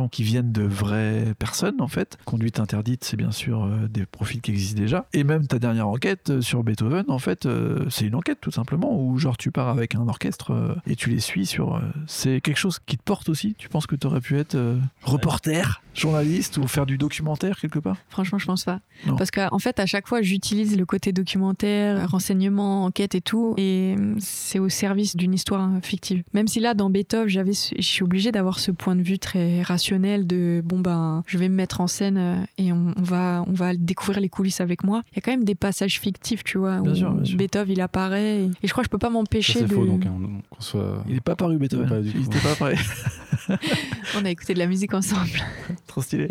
qui 0.07 0.23
viennent 0.23 0.51
de 0.51 0.63
vraies 0.63 1.33
personnes, 1.39 1.81
en 1.81 1.87
fait. 1.87 2.17
Conduite 2.25 2.59
interdite, 2.59 3.03
c'est 3.03 3.17
bien 3.17 3.31
sûr 3.31 3.63
euh, 3.63 3.87
des 3.87 4.05
profils 4.05 4.41
qui 4.41 4.51
existent 4.51 4.79
déjà. 4.79 5.07
Et 5.13 5.23
même 5.23 5.47
ta 5.47 5.59
dernière 5.59 5.87
enquête 5.87 6.29
euh, 6.29 6.41
sur 6.41 6.63
Beethoven, 6.63 7.05
en 7.07 7.19
fait, 7.19 7.45
euh, 7.45 7.85
c'est 7.89 8.05
une 8.05 8.15
enquête 8.15 8.39
tout 8.41 8.51
simplement, 8.51 8.99
où 8.99 9.17
genre 9.17 9.37
tu 9.37 9.51
pars 9.51 9.69
avec 9.69 9.95
un 9.95 10.07
orchestre 10.07 10.77
et 10.85 10.95
tu 10.95 11.09
les 11.09 11.19
suis 11.19 11.45
sur... 11.45 11.81
c'est 12.07 12.41
quelque 12.41 12.57
chose 12.57 12.79
qui 12.85 12.97
te 12.97 13.03
porte 13.03 13.29
aussi 13.29 13.55
Tu 13.57 13.69
penses 13.69 13.87
que 13.87 13.95
tu 13.95 14.07
aurais 14.07 14.21
pu 14.21 14.37
être 14.37 14.57
reporter, 15.03 15.81
journaliste 15.93 16.57
ou 16.57 16.67
faire 16.67 16.85
du 16.85 16.97
documentaire 16.97 17.59
quelque 17.59 17.79
part? 17.79 17.97
Franchement, 18.09 18.37
je 18.37 18.45
pense 18.45 18.63
pas. 18.63 18.79
Non. 19.05 19.15
Parce 19.15 19.31
qu'en 19.31 19.59
fait, 19.59 19.79
à 19.79 19.85
chaque 19.85 20.07
fois, 20.07 20.21
j'utilise 20.21 20.77
le 20.77 20.85
côté 20.85 21.11
documentaire, 21.11 22.09
renseignement, 22.09 22.85
enquête 22.85 23.15
et 23.15 23.21
tout, 23.21 23.53
et 23.57 23.95
c'est 24.19 24.59
au 24.59 24.69
service 24.69 25.15
d'une 25.15 25.33
histoire 25.33 25.69
fictive. 25.81 26.23
Même 26.33 26.47
si 26.47 26.59
là, 26.59 26.73
dans 26.73 26.89
Beethoven, 26.89 27.27
j'avais, 27.27 27.53
je 27.53 27.81
suis 27.81 28.03
obligée 28.03 28.31
d'avoir 28.31 28.59
ce 28.59 28.71
point 28.71 28.95
de 28.95 29.01
vue 29.01 29.19
très 29.19 29.61
rationnel 29.61 29.96
de 29.97 30.61
bon 30.63 30.79
ben, 30.79 31.23
je 31.27 31.37
vais 31.37 31.49
me 31.49 31.55
mettre 31.55 31.81
en 31.81 31.87
scène 31.87 32.17
euh, 32.17 32.35
et 32.57 32.71
on, 32.71 32.93
on 32.97 33.01
va, 33.03 33.43
on 33.47 33.53
va 33.53 33.75
découvrir 33.75 34.19
les 34.21 34.29
coulisses 34.29 34.61
avec 34.61 34.83
moi. 34.83 35.03
Il 35.11 35.15
y 35.15 35.19
a 35.19 35.21
quand 35.21 35.31
même 35.31 35.43
des 35.43 35.55
passages 35.55 35.99
fictifs, 35.99 36.43
tu 36.43 36.57
vois, 36.57 36.79
Bien 36.81 36.91
où 36.91 36.95
sûr, 36.95 37.11
bien 37.11 37.25
sûr. 37.25 37.37
Beethoven 37.37 37.73
il 37.73 37.81
apparaît, 37.81 38.43
et, 38.43 38.45
et 38.45 38.67
je 38.67 38.71
crois 38.71 38.83
que 38.83 38.87
je 38.87 38.91
peux 38.91 38.97
pas 38.97 39.09
m'empêcher 39.09 39.59
c'est 39.59 39.65
de. 39.65 39.73
faux, 39.73 39.85
donc, 39.85 40.05
hein, 40.05 40.13
qu'on 40.49 40.61
soit. 40.61 41.03
Il 41.09 41.15
est 41.15 41.21
pas 41.21 41.35
paru 41.35 41.57
Beethoven, 41.57 41.87
Pas 41.89 41.99
il 41.99 42.11
tout. 42.11 42.19
était 42.31 42.39
pas 42.39 42.55
prêt. 42.55 42.75
On 44.17 44.25
a 44.25 44.29
écouté 44.29 44.53
de 44.53 44.59
la 44.59 44.67
musique 44.67 44.93
ensemble. 44.93 45.29
Trop 45.87 46.01
stylé. 46.01 46.27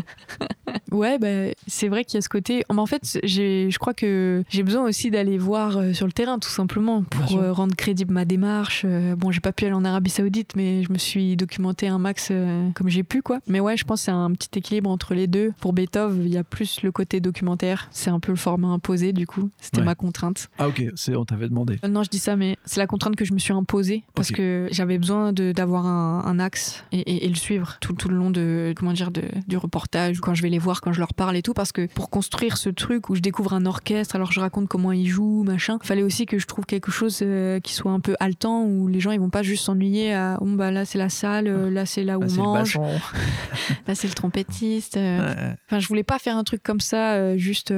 Ouais, 0.93 1.19
bah, 1.19 1.53
c'est 1.67 1.89
vrai 1.89 2.05
qu'il 2.05 2.15
y 2.17 2.19
a 2.19 2.21
ce 2.23 2.29
côté. 2.29 2.65
Mais 2.71 2.79
en 2.79 2.87
fait, 2.87 3.19
j'ai- 3.25 3.71
je 3.71 3.79
crois 3.79 3.95
que 3.95 4.43
j'ai 4.49 4.63
besoin 4.63 4.85
aussi 4.85 5.11
d'aller 5.11 5.39
voir 5.39 5.77
euh, 5.77 5.93
sur 5.93 6.07
le 6.07 6.13
terrain, 6.13 6.39
tout 6.39 6.49
simplement, 6.49 7.03
pour 7.03 7.39
euh, 7.39 7.53
rendre 7.53 7.75
crédible 7.75 8.13
ma 8.13 8.25
démarche. 8.25 8.83
Euh, 8.85 9.15
bon, 9.17 9.31
j'ai 9.31 9.41
pas 9.41 9.53
pu 9.53 9.65
aller 9.65 9.75
en 9.75 9.85
Arabie 9.85 10.11
Saoudite, 10.11 10.53
mais 10.57 10.83
je 10.85 10.93
me 10.93 10.99
suis 10.99 11.37
documenté 11.37 11.89
un 11.89 11.99
max 11.99 12.33
comme 12.75 12.89
j'ai 12.89 13.03
pu, 13.03 13.23
quoi. 13.23 13.41
Mais 13.47 13.61
ouais, 13.61 13.77
je 13.77 13.85
pense 13.85 14.01
que 14.01 14.05
c'est 14.07 14.11
un 14.11 14.31
petit 14.33 14.59
équilibre 14.59 14.91
entre 14.91 15.15
les 15.15 15.27
deux. 15.27 15.53
Pour 15.61 15.73
Beethoven, 15.73 16.23
il 16.25 16.33
y 16.33 16.39
a 16.39 16.45
plus 16.45 16.83
le 16.83 16.93
côté 16.93 17.21
documentaire. 17.21 17.89
C'est 17.91 18.11
un 18.11 18.21
peu 18.21 18.33
le 18.33 18.37
format 18.37 18.69
imposé, 18.69 19.13
du 19.13 19.27
coup. 19.27 19.51
C'était 19.61 19.79
Ouais. 19.81 19.85
ma 19.85 19.95
contrainte. 19.95 20.49
Ah 20.59 20.69
ok, 20.69 20.83
c'est 20.97 21.15
on 21.17 21.25
t'avait 21.25 21.49
demandé. 21.49 21.79
Non, 21.89 22.03
je 22.03 22.09
dis 22.11 22.19
ça, 22.19 22.37
mais 22.37 22.57
c'est 22.65 22.81
la 22.81 22.87
contrainte 22.87 23.17
que 23.17 23.25
je 23.25 23.33
me 23.35 23.39
suis 23.39 23.53
imposée 23.53 24.03
parce 24.15 24.31
que 24.31 24.69
j'avais 24.71 24.99
besoin 24.99 25.33
d'avoir 25.33 25.87
un, 25.87 26.23
un 26.25 26.39
axe 26.39 26.85
et, 26.93 27.06
et- 27.07 27.25
et 27.25 27.29
le 27.29 27.35
suivre 27.35 27.77
tout, 27.81 27.93
tout 27.95 28.09
le 28.09 28.17
long 28.17 28.31
de 28.31 28.73
comment 28.77 28.93
dire 28.93 29.11
de, 29.11 29.23
du 29.49 29.57
reportage, 29.57 30.21
quand 30.21 30.35
je 30.35 30.43
vais 30.43 30.49
les 30.51 30.59
voir, 30.59 30.81
quand 30.81 30.93
je 30.93 30.99
leur 31.01 31.15
parle 31.15 31.37
et 31.37 31.43
tout, 31.43 31.55
parce 31.55 31.73
que 31.73 31.87
pour 31.87 32.11
construire 32.11 32.57
ce 32.57 32.69
truc 32.69 33.09
où 33.11 33.15
je 33.15 33.21
découvre 33.21 33.55
un 33.55 33.67
orchestre, 33.67 34.15
alors 34.17 34.33
je 34.33 34.41
raconte 34.41 34.69
comment 34.69 34.93
ils 34.93 35.07
jouent, 35.09 35.43
machin, 35.45 35.79
fallait 35.83 36.03
aussi 36.03 36.27
que 36.27 36.39
je 36.39 36.47
trouve 36.47 36.67
quelque 36.67 36.91
chose 36.91 37.21
euh, 37.23 37.61
qui 37.61 37.73
soit 37.75 37.93
un 37.93 38.01
peu 38.01 38.15
haletant 38.21 38.65
où 38.65 38.89
les 38.89 39.01
gens 39.01 39.11
ils 39.13 39.21
vont 39.21 39.31
pas 39.31 39.43
juste 39.43 39.65
s'ennuyer 39.65 40.13
à 40.15 40.39
oh, 40.41 40.47
bah 40.47 40.71
là 40.71 40.85
c'est 40.85 40.99
la 40.99 41.09
salle, 41.09 41.49
euh, 41.49 41.71
là 41.71 41.87
c'est 41.87 42.05
là 42.05 42.19
où 42.19 42.23
on 42.25 42.29
mange, 42.45 42.79
là 43.87 43.95
c'est 43.95 44.09
le 44.09 44.15
trompettiste. 44.15 44.97
euh. 44.97 45.53
Enfin, 45.67 45.79
je 45.79 45.89
voulais 45.89 46.03
pas 46.03 46.19
faire 46.19 46.37
un 46.37 46.45
truc 46.45 46.63
comme 46.63 46.81
ça, 46.81 47.15
euh, 47.15 47.37
juste 47.37 47.73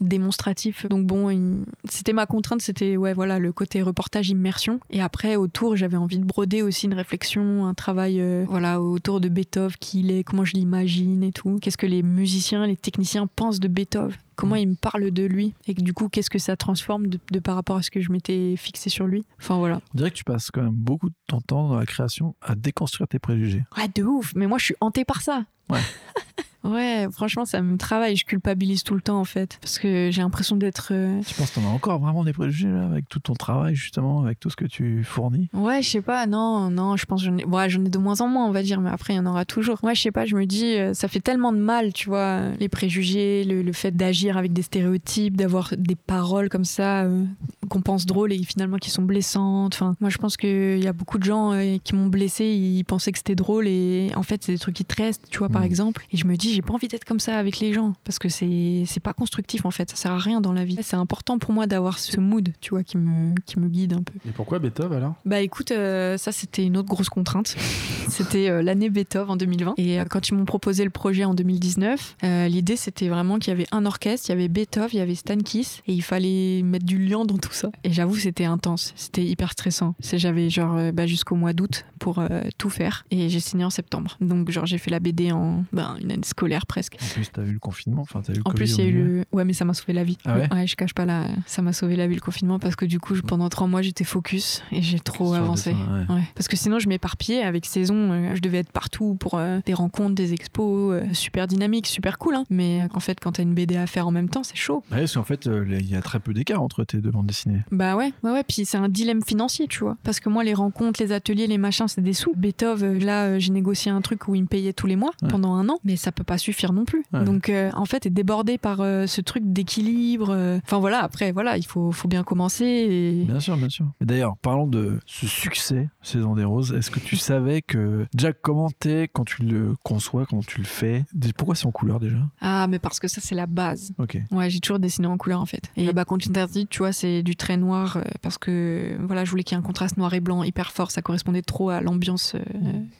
démonstratif. 0.00 0.86
Donc 0.88 1.06
bon, 1.06 1.30
il- 1.30 1.64
c'était 1.88 2.12
ma 2.12 2.26
contrainte, 2.26 2.62
c'était 2.62 2.96
ouais 2.96 3.12
voilà 3.14 3.38
le 3.38 3.52
côté 3.52 3.82
reportage 3.82 4.28
immersion. 4.30 4.80
Et 4.90 5.00
après 5.02 5.36
autour, 5.36 5.76
j'avais 5.76 5.96
envie 5.96 6.18
de 6.18 6.24
broder 6.24 6.62
aussi 6.62 6.86
une 6.86 6.94
réflexion, 6.94 7.66
un 7.66 7.74
travail 7.74 8.20
voilà 8.58 8.80
autour 8.82 9.20
de 9.20 9.28
Beethoven, 9.28 9.70
qui 9.80 10.00
il 10.00 10.10
est, 10.10 10.24
comment 10.24 10.44
je 10.44 10.54
l'imagine 10.54 11.22
et 11.22 11.32
tout. 11.32 11.58
Qu'est-ce 11.62 11.76
que 11.76 11.86
les 11.86 12.02
musiciens, 12.02 12.66
les 12.66 12.76
techniciens 12.76 13.26
pensent 13.26 13.60
de 13.60 13.68
Beethoven? 13.68 14.16
Comment 14.36 14.54
Mm. 14.56 14.58
ils 14.58 14.68
me 14.68 14.74
parlent 14.74 15.10
de 15.10 15.24
lui? 15.24 15.54
Et 15.66 15.74
que, 15.74 15.80
du 15.82 15.92
coup 15.94 16.08
qu'est-ce 16.08 16.30
que 16.30 16.38
ça 16.38 16.56
transforme 16.56 17.06
de, 17.08 17.18
de 17.32 17.38
par 17.38 17.54
rapport 17.54 17.76
à 17.76 17.82
ce 17.82 17.90
que 17.90 18.00
je 18.00 18.10
m'étais 18.12 18.54
fixé 18.56 18.90
sur 18.90 19.06
lui? 19.06 19.24
Enfin 19.40 19.56
voilà. 19.58 19.80
On 19.94 19.98
dirait 19.98 20.10
que 20.10 20.16
tu 20.16 20.24
passes 20.24 20.50
quand 20.50 20.62
même 20.62 20.72
beaucoup 20.72 21.08
de 21.08 21.14
ton 21.28 21.40
temps 21.40 21.68
dans 21.68 21.76
la 21.76 21.86
création 21.86 22.34
à 22.42 22.54
déconstruire 22.54 23.06
tes 23.08 23.18
préjugés. 23.18 23.64
Ouais 23.76 23.88
de 23.94 24.02
ouf. 24.02 24.32
Mais 24.34 24.46
moi 24.46 24.58
je 24.58 24.64
suis 24.66 24.76
hantée 24.80 25.04
par 25.04 25.22
ça. 25.22 25.44
Ouais. 25.70 25.80
Ouais, 26.64 27.06
franchement, 27.12 27.44
ça 27.44 27.62
me 27.62 27.76
travaille. 27.78 28.16
Je 28.16 28.24
culpabilise 28.24 28.82
tout 28.82 28.94
le 28.94 29.00
temps, 29.00 29.20
en 29.20 29.24
fait. 29.24 29.58
Parce 29.60 29.78
que 29.78 30.10
j'ai 30.10 30.22
l'impression 30.22 30.56
d'être. 30.56 30.88
euh, 30.92 31.20
Tu 31.26 31.34
penses 31.34 31.50
que 31.50 31.60
t'en 31.60 31.66
as 31.66 31.70
encore 31.72 31.98
vraiment 32.00 32.24
des 32.24 32.32
préjugés 32.32 32.68
là, 32.68 32.84
avec 32.86 33.08
tout 33.08 33.20
ton 33.20 33.34
travail 33.34 33.74
justement, 33.74 34.22
avec 34.24 34.40
tout 34.40 34.50
ce 34.50 34.56
que 34.56 34.64
tu 34.64 35.04
fournis 35.04 35.48
Ouais, 35.54 35.82
je 35.82 35.88
sais 35.88 36.02
pas, 36.02 36.26
non, 36.26 36.68
non, 36.70 36.96
je 36.96 37.06
pense 37.06 37.20
que 37.22 37.26
j'en 37.30 37.36
ai... 37.38 37.44
Ouais, 37.44 37.68
j'en 37.70 37.84
ai 37.84 37.88
de 37.88 37.98
moins 37.98 38.20
en 38.20 38.28
moins, 38.28 38.46
on 38.46 38.50
va 38.50 38.62
dire, 38.62 38.80
mais 38.80 38.90
après, 38.90 39.14
il 39.14 39.16
y 39.16 39.20
en 39.20 39.26
aura 39.26 39.44
toujours. 39.44 39.78
Ouais, 39.84 39.94
je 39.94 40.02
sais 40.02 40.10
pas, 40.10 40.26
je 40.26 40.34
me 40.36 40.46
dis, 40.46 40.74
euh, 40.76 40.94
ça 40.94 41.06
fait 41.08 41.20
tellement 41.20 41.52
de 41.52 41.58
mal, 41.58 41.92
tu 41.92 42.08
vois, 42.08 42.48
les 42.58 42.68
préjugés, 42.68 43.44
le, 43.44 43.62
le 43.62 43.72
fait 43.72 43.96
d'agir 43.96 44.36
avec 44.36 44.52
des 44.52 44.62
stéréotypes, 44.62 45.36
d'avoir 45.36 45.72
des 45.78 45.94
paroles 45.96 46.48
comme 46.48 46.64
ça, 46.64 47.04
euh, 47.04 47.24
qu'on 47.68 47.82
pense 47.82 48.06
drôles 48.06 48.32
et 48.32 48.42
finalement 48.42 48.78
qui 48.78 48.90
sont 48.90 49.02
blessantes. 49.02 49.74
Enfin, 49.74 49.94
moi, 50.00 50.10
je 50.10 50.18
pense 50.18 50.36
qu'il 50.36 50.82
y 50.82 50.86
a 50.86 50.92
beaucoup 50.92 51.18
de 51.18 51.24
gens 51.24 51.52
euh, 51.52 51.76
qui 51.84 51.94
m'ont 51.94 52.06
blessé, 52.08 52.44
ils 52.46 52.84
pensaient 52.84 53.12
que 53.12 53.18
c'était 53.18 53.34
drôle 53.34 53.66
et 53.68 54.10
en 54.16 54.22
fait, 54.22 54.42
c'est 54.44 54.52
des 54.52 54.58
trucs 54.58 54.74
qui 54.76 54.84
te 54.84 55.00
restent, 55.00 55.24
tu 55.30 55.38
vois, 55.38 55.48
par 55.48 55.62
Mhm. 55.62 55.66
exemple. 55.66 56.06
Et 56.12 56.16
je 56.16 56.26
me 56.26 56.36
dis, 56.36 56.52
j'ai 56.54 56.62
pas 56.62 56.74
envie 56.74 56.88
d'être 56.88 57.04
comme 57.04 57.20
ça 57.20 57.36
avec 57.38 57.58
les 57.60 57.72
gens 57.72 57.94
parce 58.04 58.18
que 58.18 58.28
c'est 58.28 58.84
pas 59.02 59.12
constructif, 59.12 59.64
en 59.64 59.70
fait, 59.70 59.90
ça 59.90 59.96
sert 59.96 60.12
à 60.12 60.18
rien 60.18 60.40
dans 60.40 60.52
la 60.52 60.64
vie. 60.64 60.76
C'est 60.82 60.96
important 60.96 61.38
pour 61.38 61.52
moi 61.52 61.66
d'avoir 61.66 61.98
ce 61.98 62.18
mood, 62.20 62.48
tu 62.60 62.70
vois, 62.70 62.82
qui 62.82 62.96
me, 62.96 63.34
qui 63.46 63.58
me 63.60 63.68
guide 63.68 63.92
un 63.92 64.02
peu. 64.02 64.14
Et 64.28 64.32
pourquoi 64.32 64.58
Beethoven 64.58 64.96
alors? 64.98 65.14
Bah 65.24 65.40
écoute, 65.40 65.70
euh, 65.70 66.16
ça 66.16 66.32
c'était 66.32 66.64
une 66.64 66.76
autre 66.76 66.88
grosse 66.88 67.08
contrainte. 67.08 67.54
c'était 68.08 68.48
euh, 68.48 68.62
l'année 68.62 68.90
Beethoven 68.90 69.30
en 69.30 69.36
2020. 69.36 69.74
Et 69.76 70.00
euh, 70.00 70.04
quand 70.08 70.28
ils 70.28 70.34
m'ont 70.34 70.44
proposé 70.44 70.84
le 70.84 70.90
projet 70.90 71.24
en 71.24 71.34
2019, 71.34 72.16
euh, 72.24 72.48
l'idée 72.48 72.76
c'était 72.76 73.08
vraiment 73.08 73.38
qu'il 73.38 73.48
y 73.52 73.56
avait 73.56 73.66
un 73.72 73.84
orchestre, 73.86 74.28
il 74.28 74.32
y 74.32 74.34
avait 74.34 74.48
Beethoven, 74.48 74.88
il 74.92 74.98
y 74.98 75.00
avait 75.00 75.14
Stan 75.14 75.36
Kiss, 75.36 75.82
et 75.86 75.92
il 75.92 76.02
fallait 76.02 76.62
mettre 76.62 76.84
du 76.86 76.98
lion 76.98 77.24
dans 77.24 77.36
tout 77.38 77.52
ça. 77.52 77.57
Et 77.84 77.92
j'avoue, 77.92 78.16
c'était 78.16 78.44
intense, 78.44 78.92
c'était 78.96 79.24
hyper 79.24 79.52
stressant. 79.52 79.94
C'est- 80.00 80.18
J'avais 80.18 80.50
genre 80.50 80.76
euh, 80.76 80.92
bah, 80.92 81.06
jusqu'au 81.06 81.34
mois 81.36 81.52
d'août 81.52 81.86
pour 81.98 82.18
euh, 82.18 82.42
tout 82.58 82.70
faire, 82.70 83.04
et 83.10 83.28
j'ai 83.28 83.40
signé 83.40 83.64
en 83.64 83.70
septembre. 83.70 84.16
Donc 84.20 84.50
genre 84.50 84.66
j'ai 84.66 84.78
fait 84.78 84.90
la 84.90 85.00
BD 85.00 85.32
en 85.32 85.64
ben, 85.72 85.96
une 86.02 86.10
année 86.12 86.22
scolaire 86.24 86.66
presque. 86.66 86.96
En 87.02 87.06
plus, 87.14 87.30
t'as 87.32 87.42
eu 87.44 87.52
le 87.52 87.58
confinement, 87.58 88.02
enfin 88.02 88.20
t'as 88.22 88.32
eu 88.32 88.36
le 88.36 88.42
En 88.42 88.50
Covid 88.50 88.56
plus, 88.56 88.78
il 88.78 88.84
y 88.84 88.86
a 88.86 88.90
eu 88.90 88.92
le. 88.92 89.24
Ouais, 89.32 89.44
mais 89.44 89.52
ça 89.52 89.64
m'a 89.64 89.74
sauvé 89.74 89.92
la 89.92 90.04
vie. 90.04 90.18
Ah 90.24 90.36
ouais? 90.38 90.66
Je 90.66 90.74
cache 90.76 90.94
pas 90.94 91.04
là. 91.06 91.28
Ça 91.46 91.62
m'a 91.62 91.72
sauvé 91.72 91.96
la 91.96 92.06
vie 92.06 92.14
le 92.14 92.20
confinement 92.20 92.58
parce 92.58 92.76
que 92.76 92.84
du 92.84 92.98
coup, 93.00 93.14
pendant 93.26 93.48
trois 93.48 93.66
mois, 93.66 93.82
j'étais 93.82 94.04
focus 94.04 94.62
et 94.72 94.82
j'ai 94.82 94.98
trop 95.00 95.34
avancé. 95.34 95.72
dessin, 95.72 96.06
ouais. 96.08 96.14
Ouais. 96.16 96.22
Parce 96.34 96.48
que 96.48 96.56
sinon, 96.56 96.78
je 96.78 96.88
m'éparpillais 96.88 97.42
avec 97.42 97.64
saison. 97.66 97.94
euh, 98.12 98.34
je 98.34 98.40
devais 98.40 98.58
être 98.58 98.72
partout 98.72 99.16
pour 99.18 99.34
euh, 99.34 99.60
des 99.66 99.74
rencontres, 99.74 100.14
des 100.14 100.32
expos, 100.34 100.94
euh, 100.94 101.02
super 101.12 101.46
dynamique, 101.46 101.86
super 101.86 102.18
cool. 102.18 102.34
hein. 102.36 102.44
Mais 102.50 102.82
en 102.94 103.00
fait, 103.00 103.18
quand 103.20 103.32
t'as 103.32 103.42
une 103.42 103.54
BD 103.54 103.76
à 103.76 103.86
faire 103.86 104.06
en 104.06 104.10
même 104.10 104.28
temps, 104.28 104.42
c'est 104.42 104.56
chaud. 104.56 104.82
Ouais, 104.90 104.98
parce 105.00 105.14
qu'en 105.14 105.24
fait, 105.24 105.46
euh, 105.46 105.64
il 105.68 105.88
y 105.90 105.94
a 105.96 106.02
très 106.02 106.20
peu 106.20 106.32
d'écart 106.34 106.62
entre 106.62 106.84
tes 106.84 106.98
deux 106.98 107.10
bandes 107.10 107.26
dessinées. 107.26 107.47
Bah 107.70 107.96
ouais, 107.96 108.12
ouais, 108.22 108.32
ouais. 108.32 108.44
Puis 108.46 108.64
c'est 108.64 108.76
un 108.78 108.88
dilemme 108.88 109.22
financier, 109.22 109.66
tu 109.68 109.80
vois. 109.80 109.96
Parce 110.02 110.20
que 110.20 110.28
moi, 110.28 110.44
les 110.44 110.54
rencontres, 110.54 111.02
les 111.02 111.12
ateliers, 111.12 111.46
les 111.46 111.58
machins, 111.58 111.88
c'est 111.88 112.00
des 112.00 112.12
sous. 112.12 112.32
Beethoven, 112.36 112.98
là, 113.04 113.24
euh, 113.26 113.38
j'ai 113.38 113.52
négocié 113.52 113.90
un 113.90 114.00
truc 114.00 114.28
où 114.28 114.34
il 114.34 114.42
me 114.42 114.46
payait 114.46 114.72
tous 114.72 114.86
les 114.86 114.96
mois 114.96 115.12
Ouais. 115.22 115.28
pendant 115.28 115.54
un 115.54 115.68
an, 115.68 115.78
mais 115.84 115.96
ça 115.96 116.12
peut 116.12 116.24
pas 116.24 116.38
suffire 116.38 116.72
non 116.72 116.84
plus. 116.84 117.04
Ouais. 117.12 117.24
Donc, 117.24 117.48
euh, 117.48 117.70
en 117.74 117.84
fait, 117.86 118.06
est 118.06 118.10
débordé 118.10 118.58
par 118.58 118.80
euh, 118.80 119.06
ce 119.06 119.20
truc 119.20 119.42
d'équilibre. 119.44 120.30
euh. 120.30 120.58
Enfin 120.64 120.78
voilà, 120.78 121.02
après, 121.02 121.32
voilà, 121.32 121.56
il 121.56 121.64
faut, 121.66 121.92
faut 121.92 122.08
bien 122.08 122.22
commencer. 122.24 122.64
Et... 122.64 123.24
Bien 123.24 123.40
sûr, 123.40 123.56
bien 123.56 123.68
sûr. 123.68 123.86
D'ailleurs, 124.00 124.36
parlons 124.38 124.66
de 124.66 124.98
ce 125.06 125.26
succès, 125.26 125.88
Saison 126.02 126.34
des 126.34 126.44
Roses. 126.44 126.72
Est-ce 126.72 126.90
que 126.90 127.00
tu 127.00 127.16
savais 127.28 127.62
que, 127.62 128.06
Jack, 128.16 128.36
comment 128.42 128.70
t'es 128.70 129.08
quand 129.12 129.24
tu 129.24 129.42
le 129.42 129.74
conçois, 129.84 130.26
comment 130.26 130.42
tu 130.42 130.58
le 130.58 130.64
fais? 130.66 131.04
Pourquoi 131.36 131.54
c'est 131.54 131.66
en 131.66 131.70
couleur 131.72 132.00
déjà? 132.00 132.16
Ah, 132.40 132.66
mais 132.68 132.78
parce 132.78 133.00
que 133.00 133.08
ça, 133.08 133.20
c'est 133.20 133.34
la 133.34 133.46
base. 133.46 133.92
Ok. 133.98 134.18
Ouais, 134.30 134.50
j'ai 134.50 134.60
toujours 134.60 134.78
dessiné 134.78 135.06
en 135.06 135.16
couleur 135.16 135.40
en 135.40 135.46
fait. 135.46 135.62
Et 135.76 135.92
bah, 135.92 136.04
contre 136.04 136.28
interdit, 136.28 136.66
tu 136.68 136.78
vois, 136.80 136.92
c'est 136.92 137.22
du 137.22 137.36
trait 137.38 137.56
noir 137.56 137.96
euh, 137.96 138.02
parce 138.22 138.36
que 138.36 138.96
voilà, 139.00 139.24
je 139.24 139.30
voulais 139.30 139.42
qu'il 139.44 139.56
y 139.56 139.58
ait 139.58 139.62
un 139.62 139.66
contraste 139.66 139.96
noir 139.96 140.12
et 140.12 140.20
blanc 140.20 140.42
hyper 140.44 140.72
fort. 140.72 140.90
Ça 140.90 141.00
correspondait 141.02 141.42
trop 141.42 141.70
à 141.70 141.80
l'ambiance 141.80 142.34
euh, 142.34 142.40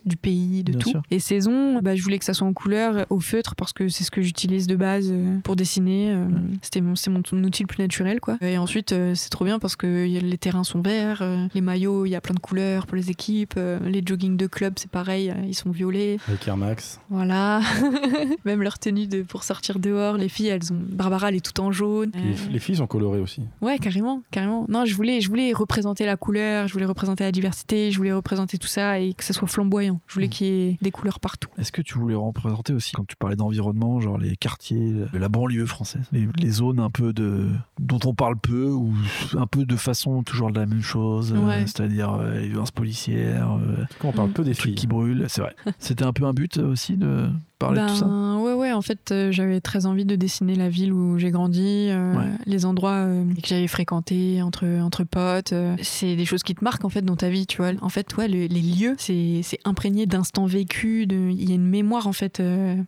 du 0.07 0.17
pays, 0.17 0.65
de 0.65 0.73
Bien 0.73 0.81
tout. 0.81 0.91
sûr. 0.91 1.03
Et 1.11 1.19
saison, 1.21 1.81
bah, 1.83 1.95
je 1.95 2.03
voulais 2.03 2.19
que 2.19 2.25
ça 2.25 2.33
soit 2.35 2.47
en 2.47 2.53
couleur, 2.55 2.97
euh, 2.97 3.05
au 3.11 3.21
feutre, 3.21 3.55
parce 3.55 3.73
que 3.73 3.89
c'est 3.89 4.05
ce 4.05 4.11
que 4.11 4.23
j'utilise 4.23 4.67
de 4.67 4.77
base 4.77 5.13
pour 5.45 5.57
dessiner. 5.57 6.17
C'était 6.63 6.81
mon, 6.81 6.95
c'est 6.97 7.11
mon 7.11 7.21
outil 7.21 7.63
le 7.63 7.67
plus 7.67 7.83
naturel, 7.83 8.21
quoi. 8.21 8.39
Et 8.41 8.57
ensuite, 8.59 8.95
c'est 9.15 9.31
trop 9.31 9.45
bien 9.45 9.59
parce 9.59 9.77
que 9.77 9.87
les 10.07 10.39
terrains 10.39 10.65
sont 10.65 10.81
verts, 10.81 11.23
les 11.55 11.61
maillots, 11.61 12.07
il 12.07 12.11
y 12.11 12.15
a 12.15 12.21
plein 12.21 12.35
de 12.35 12.41
couleurs 12.41 12.87
pour 12.87 12.97
les 12.97 13.11
équipes, 13.11 13.59
les 13.85 14.03
jogging 14.05 14.37
de 14.37 14.47
club, 14.47 14.75
c'est 14.77 14.91
pareil, 14.91 15.33
ils 15.47 15.55
sont 15.55 15.71
violets. 15.71 16.19
Avec 16.29 16.47
Air 16.47 16.57
Max. 16.57 17.01
Voilà. 17.11 17.61
Même 18.45 18.63
leur 18.63 18.79
tenue 18.79 19.07
de, 19.07 19.23
pour 19.23 19.43
sortir 19.43 19.79
dehors, 19.79 20.17
les 20.17 20.29
filles, 20.29 20.49
elles 20.49 20.73
ont. 20.73 20.79
Barbara, 20.81 21.29
elle 21.31 21.37
est 21.37 21.45
toute 21.45 21.59
en 21.61 21.73
jaune. 21.73 22.11
Les, 22.15 22.53
les 22.53 22.59
filles 22.59 22.77
sont 22.77 22.87
colorées 22.87 23.21
aussi. 23.21 23.43
Ouais, 23.61 23.79
carrément, 23.79 24.23
carrément. 24.31 24.67
Non, 24.69 24.85
je 24.85 24.95
voulais, 24.95 25.21
je 25.21 25.29
voulais 25.29 25.53
représenter 25.53 26.07
la 26.07 26.17
couleur, 26.17 26.69
je 26.69 26.73
voulais 26.73 26.85
représenter 26.87 27.25
la 27.25 27.33
diversité, 27.33 27.91
je 27.91 27.97
voulais 27.97 28.13
représenter 28.13 28.59
tout 28.59 28.67
ça 28.69 28.99
et 29.01 29.15
que 29.15 29.25
ça 29.25 29.33
soit 29.33 29.49
flamboyant. 29.49 30.01
Je 30.07 30.15
voulais 30.15 30.27
Mm. 30.27 30.31
qu'il 30.31 30.47
y 30.47 30.69
ait 30.71 30.79
des 30.83 30.91
couleurs 30.91 31.21
partout. 31.21 31.49
Est-ce 31.59 31.73
que 31.73 31.83
tu 31.83 31.99
voulais 31.99 32.15
représenter 32.15 32.73
aussi, 32.73 32.93
quand 32.93 33.07
tu 33.07 33.17
parlais 33.17 33.37
d'environnement, 33.37 34.01
genre 34.01 34.19
les 34.19 34.37
quartiers 34.37 34.93
de 35.13 35.19
la 35.19 35.29
banlieue 35.29 35.67
française, 35.67 36.03
les, 36.13 36.29
les 36.39 36.51
zones 36.51 36.81
un 36.81 36.91
peu 36.91 37.13
de 37.13 37.49
dont 37.79 38.01
on 38.05 38.15
parle 38.15 38.37
peu 38.39 38.67
ou 38.71 38.93
un 39.37 39.47
peu 39.47 39.65
de 39.65 39.77
façon 39.77 40.23
toujours 40.23 40.51
de 40.51 40.59
la 40.59 40.67
même 40.67 40.83
chose, 40.83 41.35
euh, 41.37 41.61
c'est-à-dire 41.67 42.15
euh, 42.15 42.41
les 42.41 42.49
violences 42.49 42.71
policières, 42.71 43.53
euh, 43.53 43.83
En 43.83 43.87
tout 43.87 43.95
cas, 44.01 44.09
on 44.09 44.13
parle 44.13 44.29
Mm. 44.31 44.33
peu 44.33 44.45
des 44.45 44.55
filles. 44.55 44.75
qui 44.75 44.87
brûlent, 44.87 45.25
c'est 45.29 45.41
vrai. 45.41 45.55
C'était 45.79 46.05
un 46.05 46.13
peu 46.13 46.25
un 46.25 46.33
but 46.35 46.59
aussi 46.59 46.97
de 46.97 47.29
parler 47.59 47.81
de 47.83 47.87
tout 47.89 47.95
ça. 47.97 48.05
Ben, 48.07 48.39
ouais, 48.39 48.53
ouais, 48.55 48.73
en 48.73 48.83
fait, 48.83 49.11
euh, 49.11 49.33
j'avais 49.33 49.61
très 49.61 49.87
envie 49.87 50.05
de 50.05 50.17
dessiner 50.17 50.55
la 50.55 50.69
ville 50.69 50.93
où 50.93 51.19
j'ai 51.19 51.31
grandi, 51.31 51.89
euh, 51.91 52.15
Ouais. 52.17 52.25
les 52.47 52.65
endroits 52.65 52.93
euh, 53.07 53.25
que 53.43 53.47
j'avais 53.49 53.67
fréquentés 53.69 54.41
entre, 54.43 54.65
entre 54.81 55.05
potes. 55.05 55.53
c'est 55.83 56.17
des 56.17 56.25
choses 56.25 56.43
qui 56.43 56.55
te 56.55 56.63
marquent, 56.65 56.85
en 56.85 56.89
fait, 56.89 57.03
dans 57.03 57.17
ta 57.17 57.29
vie, 57.31 57.47
tu 57.47 57.59
vois. 57.59 57.73
En 57.81 57.89
fait, 57.89 58.17
ouais, 58.17 58.29
le- 58.29 58.47
les 58.47 58.63
lieux, 58.63 58.95
c'est 58.99 59.41
c'est 59.43 59.59
imprégné 59.65 60.07
d'instants 60.07 60.47
vécus, 60.47 61.07
de- 61.07 61.31
il 61.31 61.49
y 61.49 61.53
a 61.53 61.55
une 61.55 61.67
mémoire, 61.69 62.07
en 62.07 62.13
fait, 62.13 62.41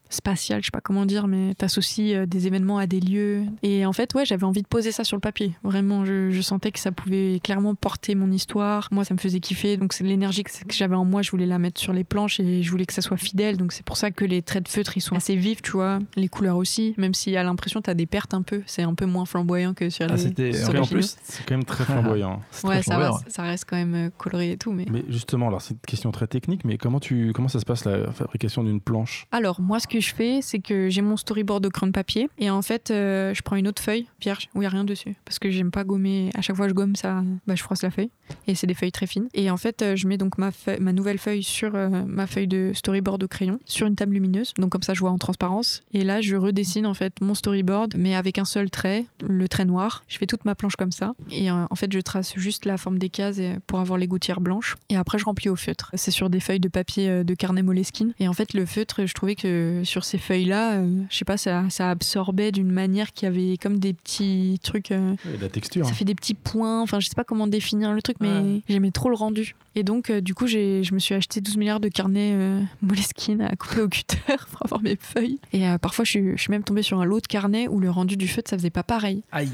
spatiale, 0.08 0.60
je 0.60 0.66
sais 0.66 0.70
pas 0.70 0.80
comment 0.80 1.06
dire, 1.06 1.26
mais 1.26 1.54
t'associes 1.54 2.26
des 2.26 2.46
événements 2.46 2.78
à 2.78 2.86
des 2.86 3.00
lieux. 3.00 3.42
Et 3.62 3.84
en 3.86 3.92
fait, 3.92 4.14
ouais, 4.14 4.24
j'avais 4.24 4.44
envie 4.44 4.62
de 4.62 4.66
poser 4.68 4.92
ça 4.92 5.04
sur 5.04 5.16
le 5.16 5.20
papier. 5.20 5.54
Vraiment, 5.62 6.04
je, 6.04 6.30
je 6.30 6.40
sentais 6.40 6.70
que 6.72 6.78
ça 6.78 6.92
pouvait 6.92 7.40
clairement 7.42 7.74
porter 7.74 8.14
mon 8.14 8.30
histoire. 8.30 8.88
Moi, 8.90 9.04
ça 9.04 9.14
me 9.14 9.18
faisait 9.18 9.40
kiffer. 9.40 9.76
Donc, 9.76 9.92
c'est 9.92 10.04
l'énergie 10.04 10.42
que, 10.44 10.50
que 10.50 10.74
j'avais 10.74 10.96
en 10.96 11.04
moi, 11.04 11.22
je 11.22 11.30
voulais 11.30 11.46
la 11.46 11.58
mettre 11.58 11.80
sur 11.80 11.92
les 11.92 12.04
planches 12.04 12.40
et 12.40 12.62
je 12.62 12.70
voulais 12.70 12.86
que 12.86 12.92
ça 12.92 13.02
soit 13.02 13.16
fidèle. 13.16 13.56
Donc, 13.56 13.72
c'est 13.72 13.84
pour 13.84 13.96
ça 13.96 14.10
que 14.10 14.24
les 14.24 14.42
traits 14.42 14.59
de 14.60 14.68
feutre, 14.68 14.96
ils 14.96 15.00
sont 15.00 15.16
assez 15.16 15.34
vifs, 15.36 15.62
tu 15.62 15.72
vois. 15.72 15.98
Les 16.16 16.28
couleurs 16.28 16.56
aussi, 16.56 16.94
même 16.96 17.14
si 17.14 17.36
à 17.36 17.42
l'impression, 17.42 17.80
t'as 17.82 17.94
des 17.94 18.06
pertes 18.06 18.34
un 18.34 18.42
peu. 18.42 18.62
C'est 18.66 18.82
un 18.82 18.94
peu 18.94 19.06
moins 19.06 19.24
flamboyant 19.24 19.74
que 19.74 19.90
sur 19.90 20.06
Ah, 20.08 20.14
les. 20.16 20.22
c'était- 20.22 20.52
sur 20.52 20.68
en 20.80 20.86
plus, 20.86 21.16
c'est 21.22 21.44
quand 21.46 21.54
même 21.56 21.64
très 21.64 21.84
flamboyant. 21.84 22.40
Ouais, 22.64 22.80
très 22.80 22.82
ça 22.82 22.98
va, 22.98 23.06
flamboyant. 23.06 23.24
ça 23.28 23.42
reste 23.42 23.64
quand 23.68 23.76
même 23.76 23.94
euh, 23.94 24.10
coloré 24.16 24.52
et 24.52 24.56
tout, 24.56 24.72
mais. 24.72 24.86
Mais 24.90 25.04
justement, 25.08 25.48
alors 25.48 25.62
c'est 25.62 25.74
une 25.74 25.80
question 25.80 26.10
très 26.12 26.26
technique, 26.26 26.64
mais 26.64 26.78
comment, 26.78 27.00
tu, 27.00 27.32
comment 27.34 27.48
ça 27.48 27.60
se 27.60 27.64
passe 27.64 27.84
la 27.84 28.12
fabrication 28.12 28.62
d'une 28.64 28.80
planche? 28.80 29.26
Alors, 29.32 29.60
moi, 29.60 29.80
ce 29.80 29.86
que 29.86 30.00
je 30.00 30.14
fais, 30.14 30.40
c'est 30.42 30.58
que 30.60 30.88
j'ai 30.90 31.02
mon 31.02 31.16
storyboard 31.16 31.64
au 31.66 31.70
crayon 31.70 31.88
de 31.88 31.92
papier 31.92 32.28
et 32.38 32.50
en 32.50 32.62
fait, 32.62 32.90
euh, 32.90 33.34
je 33.34 33.42
prends 33.42 33.56
une 33.56 33.68
autre 33.68 33.82
feuille 33.82 34.06
vierge 34.20 34.48
où 34.54 34.58
il 34.58 34.60
n'y 34.60 34.66
a 34.66 34.70
rien 34.70 34.84
dessus 34.84 35.16
parce 35.24 35.38
que 35.38 35.50
j'aime 35.50 35.70
pas 35.70 35.84
gommer. 35.84 36.30
À 36.34 36.42
chaque 36.42 36.56
fois 36.56 36.66
que 36.66 36.70
je 36.70 36.74
gomme, 36.74 36.96
ça, 36.96 37.22
bah, 37.46 37.54
je 37.54 37.62
froisse 37.62 37.82
la 37.82 37.90
feuille 37.90 38.10
et 38.46 38.54
c'est 38.54 38.66
des 38.66 38.74
feuilles 38.74 38.92
très 38.92 39.06
fines. 39.06 39.28
Et 39.34 39.50
en 39.50 39.56
fait, 39.56 39.82
euh, 39.82 39.96
je 39.96 40.06
mets 40.06 40.18
donc 40.18 40.38
ma, 40.38 40.50
feuille- 40.50 40.80
ma 40.80 40.92
nouvelle 40.92 41.18
feuille 41.18 41.42
sur 41.42 41.74
euh, 41.74 41.88
ma 42.06 42.26
feuille 42.26 42.46
de 42.48 42.72
storyboard 42.74 43.22
au 43.22 43.28
crayon 43.28 43.58
sur 43.64 43.86
une 43.86 43.94
table 43.96 44.14
lumineuse. 44.14 44.49
Donc, 44.58 44.70
comme 44.70 44.82
ça, 44.82 44.94
je 44.94 45.00
vois 45.00 45.10
en 45.10 45.18
transparence. 45.18 45.82
Et 45.92 46.04
là, 46.04 46.20
je 46.20 46.36
redessine 46.36 46.86
en 46.86 46.94
fait 46.94 47.20
mon 47.20 47.34
storyboard, 47.34 47.94
mais 47.96 48.14
avec 48.14 48.38
un 48.38 48.44
seul 48.44 48.70
trait, 48.70 49.04
le 49.26 49.48
trait 49.48 49.64
noir. 49.64 50.04
Je 50.08 50.18
fais 50.18 50.26
toute 50.26 50.44
ma 50.44 50.54
planche 50.54 50.76
comme 50.76 50.92
ça. 50.92 51.12
Et 51.30 51.50
euh, 51.50 51.64
en 51.70 51.74
fait, 51.74 51.92
je 51.92 51.98
trace 52.00 52.34
juste 52.36 52.64
la 52.64 52.76
forme 52.76 52.98
des 52.98 53.08
cases 53.08 53.36
euh, 53.38 53.56
pour 53.66 53.80
avoir 53.80 53.98
les 53.98 54.06
gouttières 54.06 54.40
blanches. 54.40 54.76
Et 54.88 54.96
après, 54.96 55.18
je 55.18 55.24
remplis 55.24 55.48
au 55.48 55.56
feutre. 55.56 55.90
C'est 55.94 56.10
sur 56.10 56.30
des 56.30 56.40
feuilles 56.40 56.60
de 56.60 56.68
papier 56.68 57.08
euh, 57.08 57.24
de 57.24 57.34
carnet 57.34 57.62
Moleskine. 57.62 58.12
Et 58.18 58.28
en 58.28 58.32
fait, 58.32 58.54
le 58.54 58.66
feutre, 58.66 59.06
je 59.06 59.14
trouvais 59.14 59.34
que 59.34 59.82
sur 59.84 60.04
ces 60.04 60.18
feuilles-là, 60.18 60.78
euh, 60.78 61.02
je 61.10 61.16
sais 61.16 61.24
pas, 61.24 61.36
ça, 61.36 61.64
ça 61.70 61.90
absorbait 61.90 62.52
d'une 62.52 62.70
manière 62.70 63.12
qui 63.12 63.26
avait 63.26 63.56
comme 63.56 63.78
des 63.78 63.92
petits 63.92 64.58
trucs. 64.62 64.90
euh, 64.92 65.14
Et 65.32 65.36
la 65.38 65.48
texture. 65.48 65.86
ça 65.86 65.92
fait 65.92 66.04
des 66.04 66.14
petits 66.14 66.34
points. 66.34 66.80
Enfin, 66.82 67.00
je 67.00 67.08
sais 67.08 67.14
pas 67.14 67.24
comment 67.24 67.46
définir 67.46 67.92
le 67.92 68.02
truc, 68.02 68.16
mais 68.20 68.28
Ouais. 68.30 68.60
j'aimais 68.68 68.90
trop 68.90 69.08
le 69.08 69.16
rendu. 69.16 69.54
Et 69.76 69.82
donc, 69.84 70.10
euh, 70.10 70.20
du 70.20 70.34
coup, 70.34 70.46
j'ai, 70.46 70.82
je 70.82 70.94
me 70.94 70.98
suis 70.98 71.14
acheté 71.14 71.40
12 71.40 71.56
milliards 71.56 71.80
de 71.80 71.88
carnets 71.88 72.32
euh, 72.34 72.60
Moleskine 72.82 73.40
à 73.42 73.54
couper 73.56 73.80
au 73.82 73.88
cutter 73.88 74.16
pour 74.50 74.64
avoir 74.64 74.82
mes 74.82 74.96
feuilles. 75.00 75.38
Et 75.52 75.68
euh, 75.68 75.78
parfois, 75.78 76.04
je 76.04 76.10
suis, 76.10 76.30
je 76.36 76.42
suis 76.42 76.50
même 76.50 76.64
tombée 76.64 76.82
sur 76.82 77.00
un 77.00 77.04
lot 77.04 77.20
de 77.20 77.26
carnets 77.26 77.68
où 77.68 77.78
le 77.80 77.90
rendu 77.90 78.16
du 78.16 78.26
feutre, 78.28 78.50
ça 78.50 78.56
faisait 78.58 78.70
pas 78.70 78.82
pareil. 78.82 79.22
Aïe. 79.32 79.50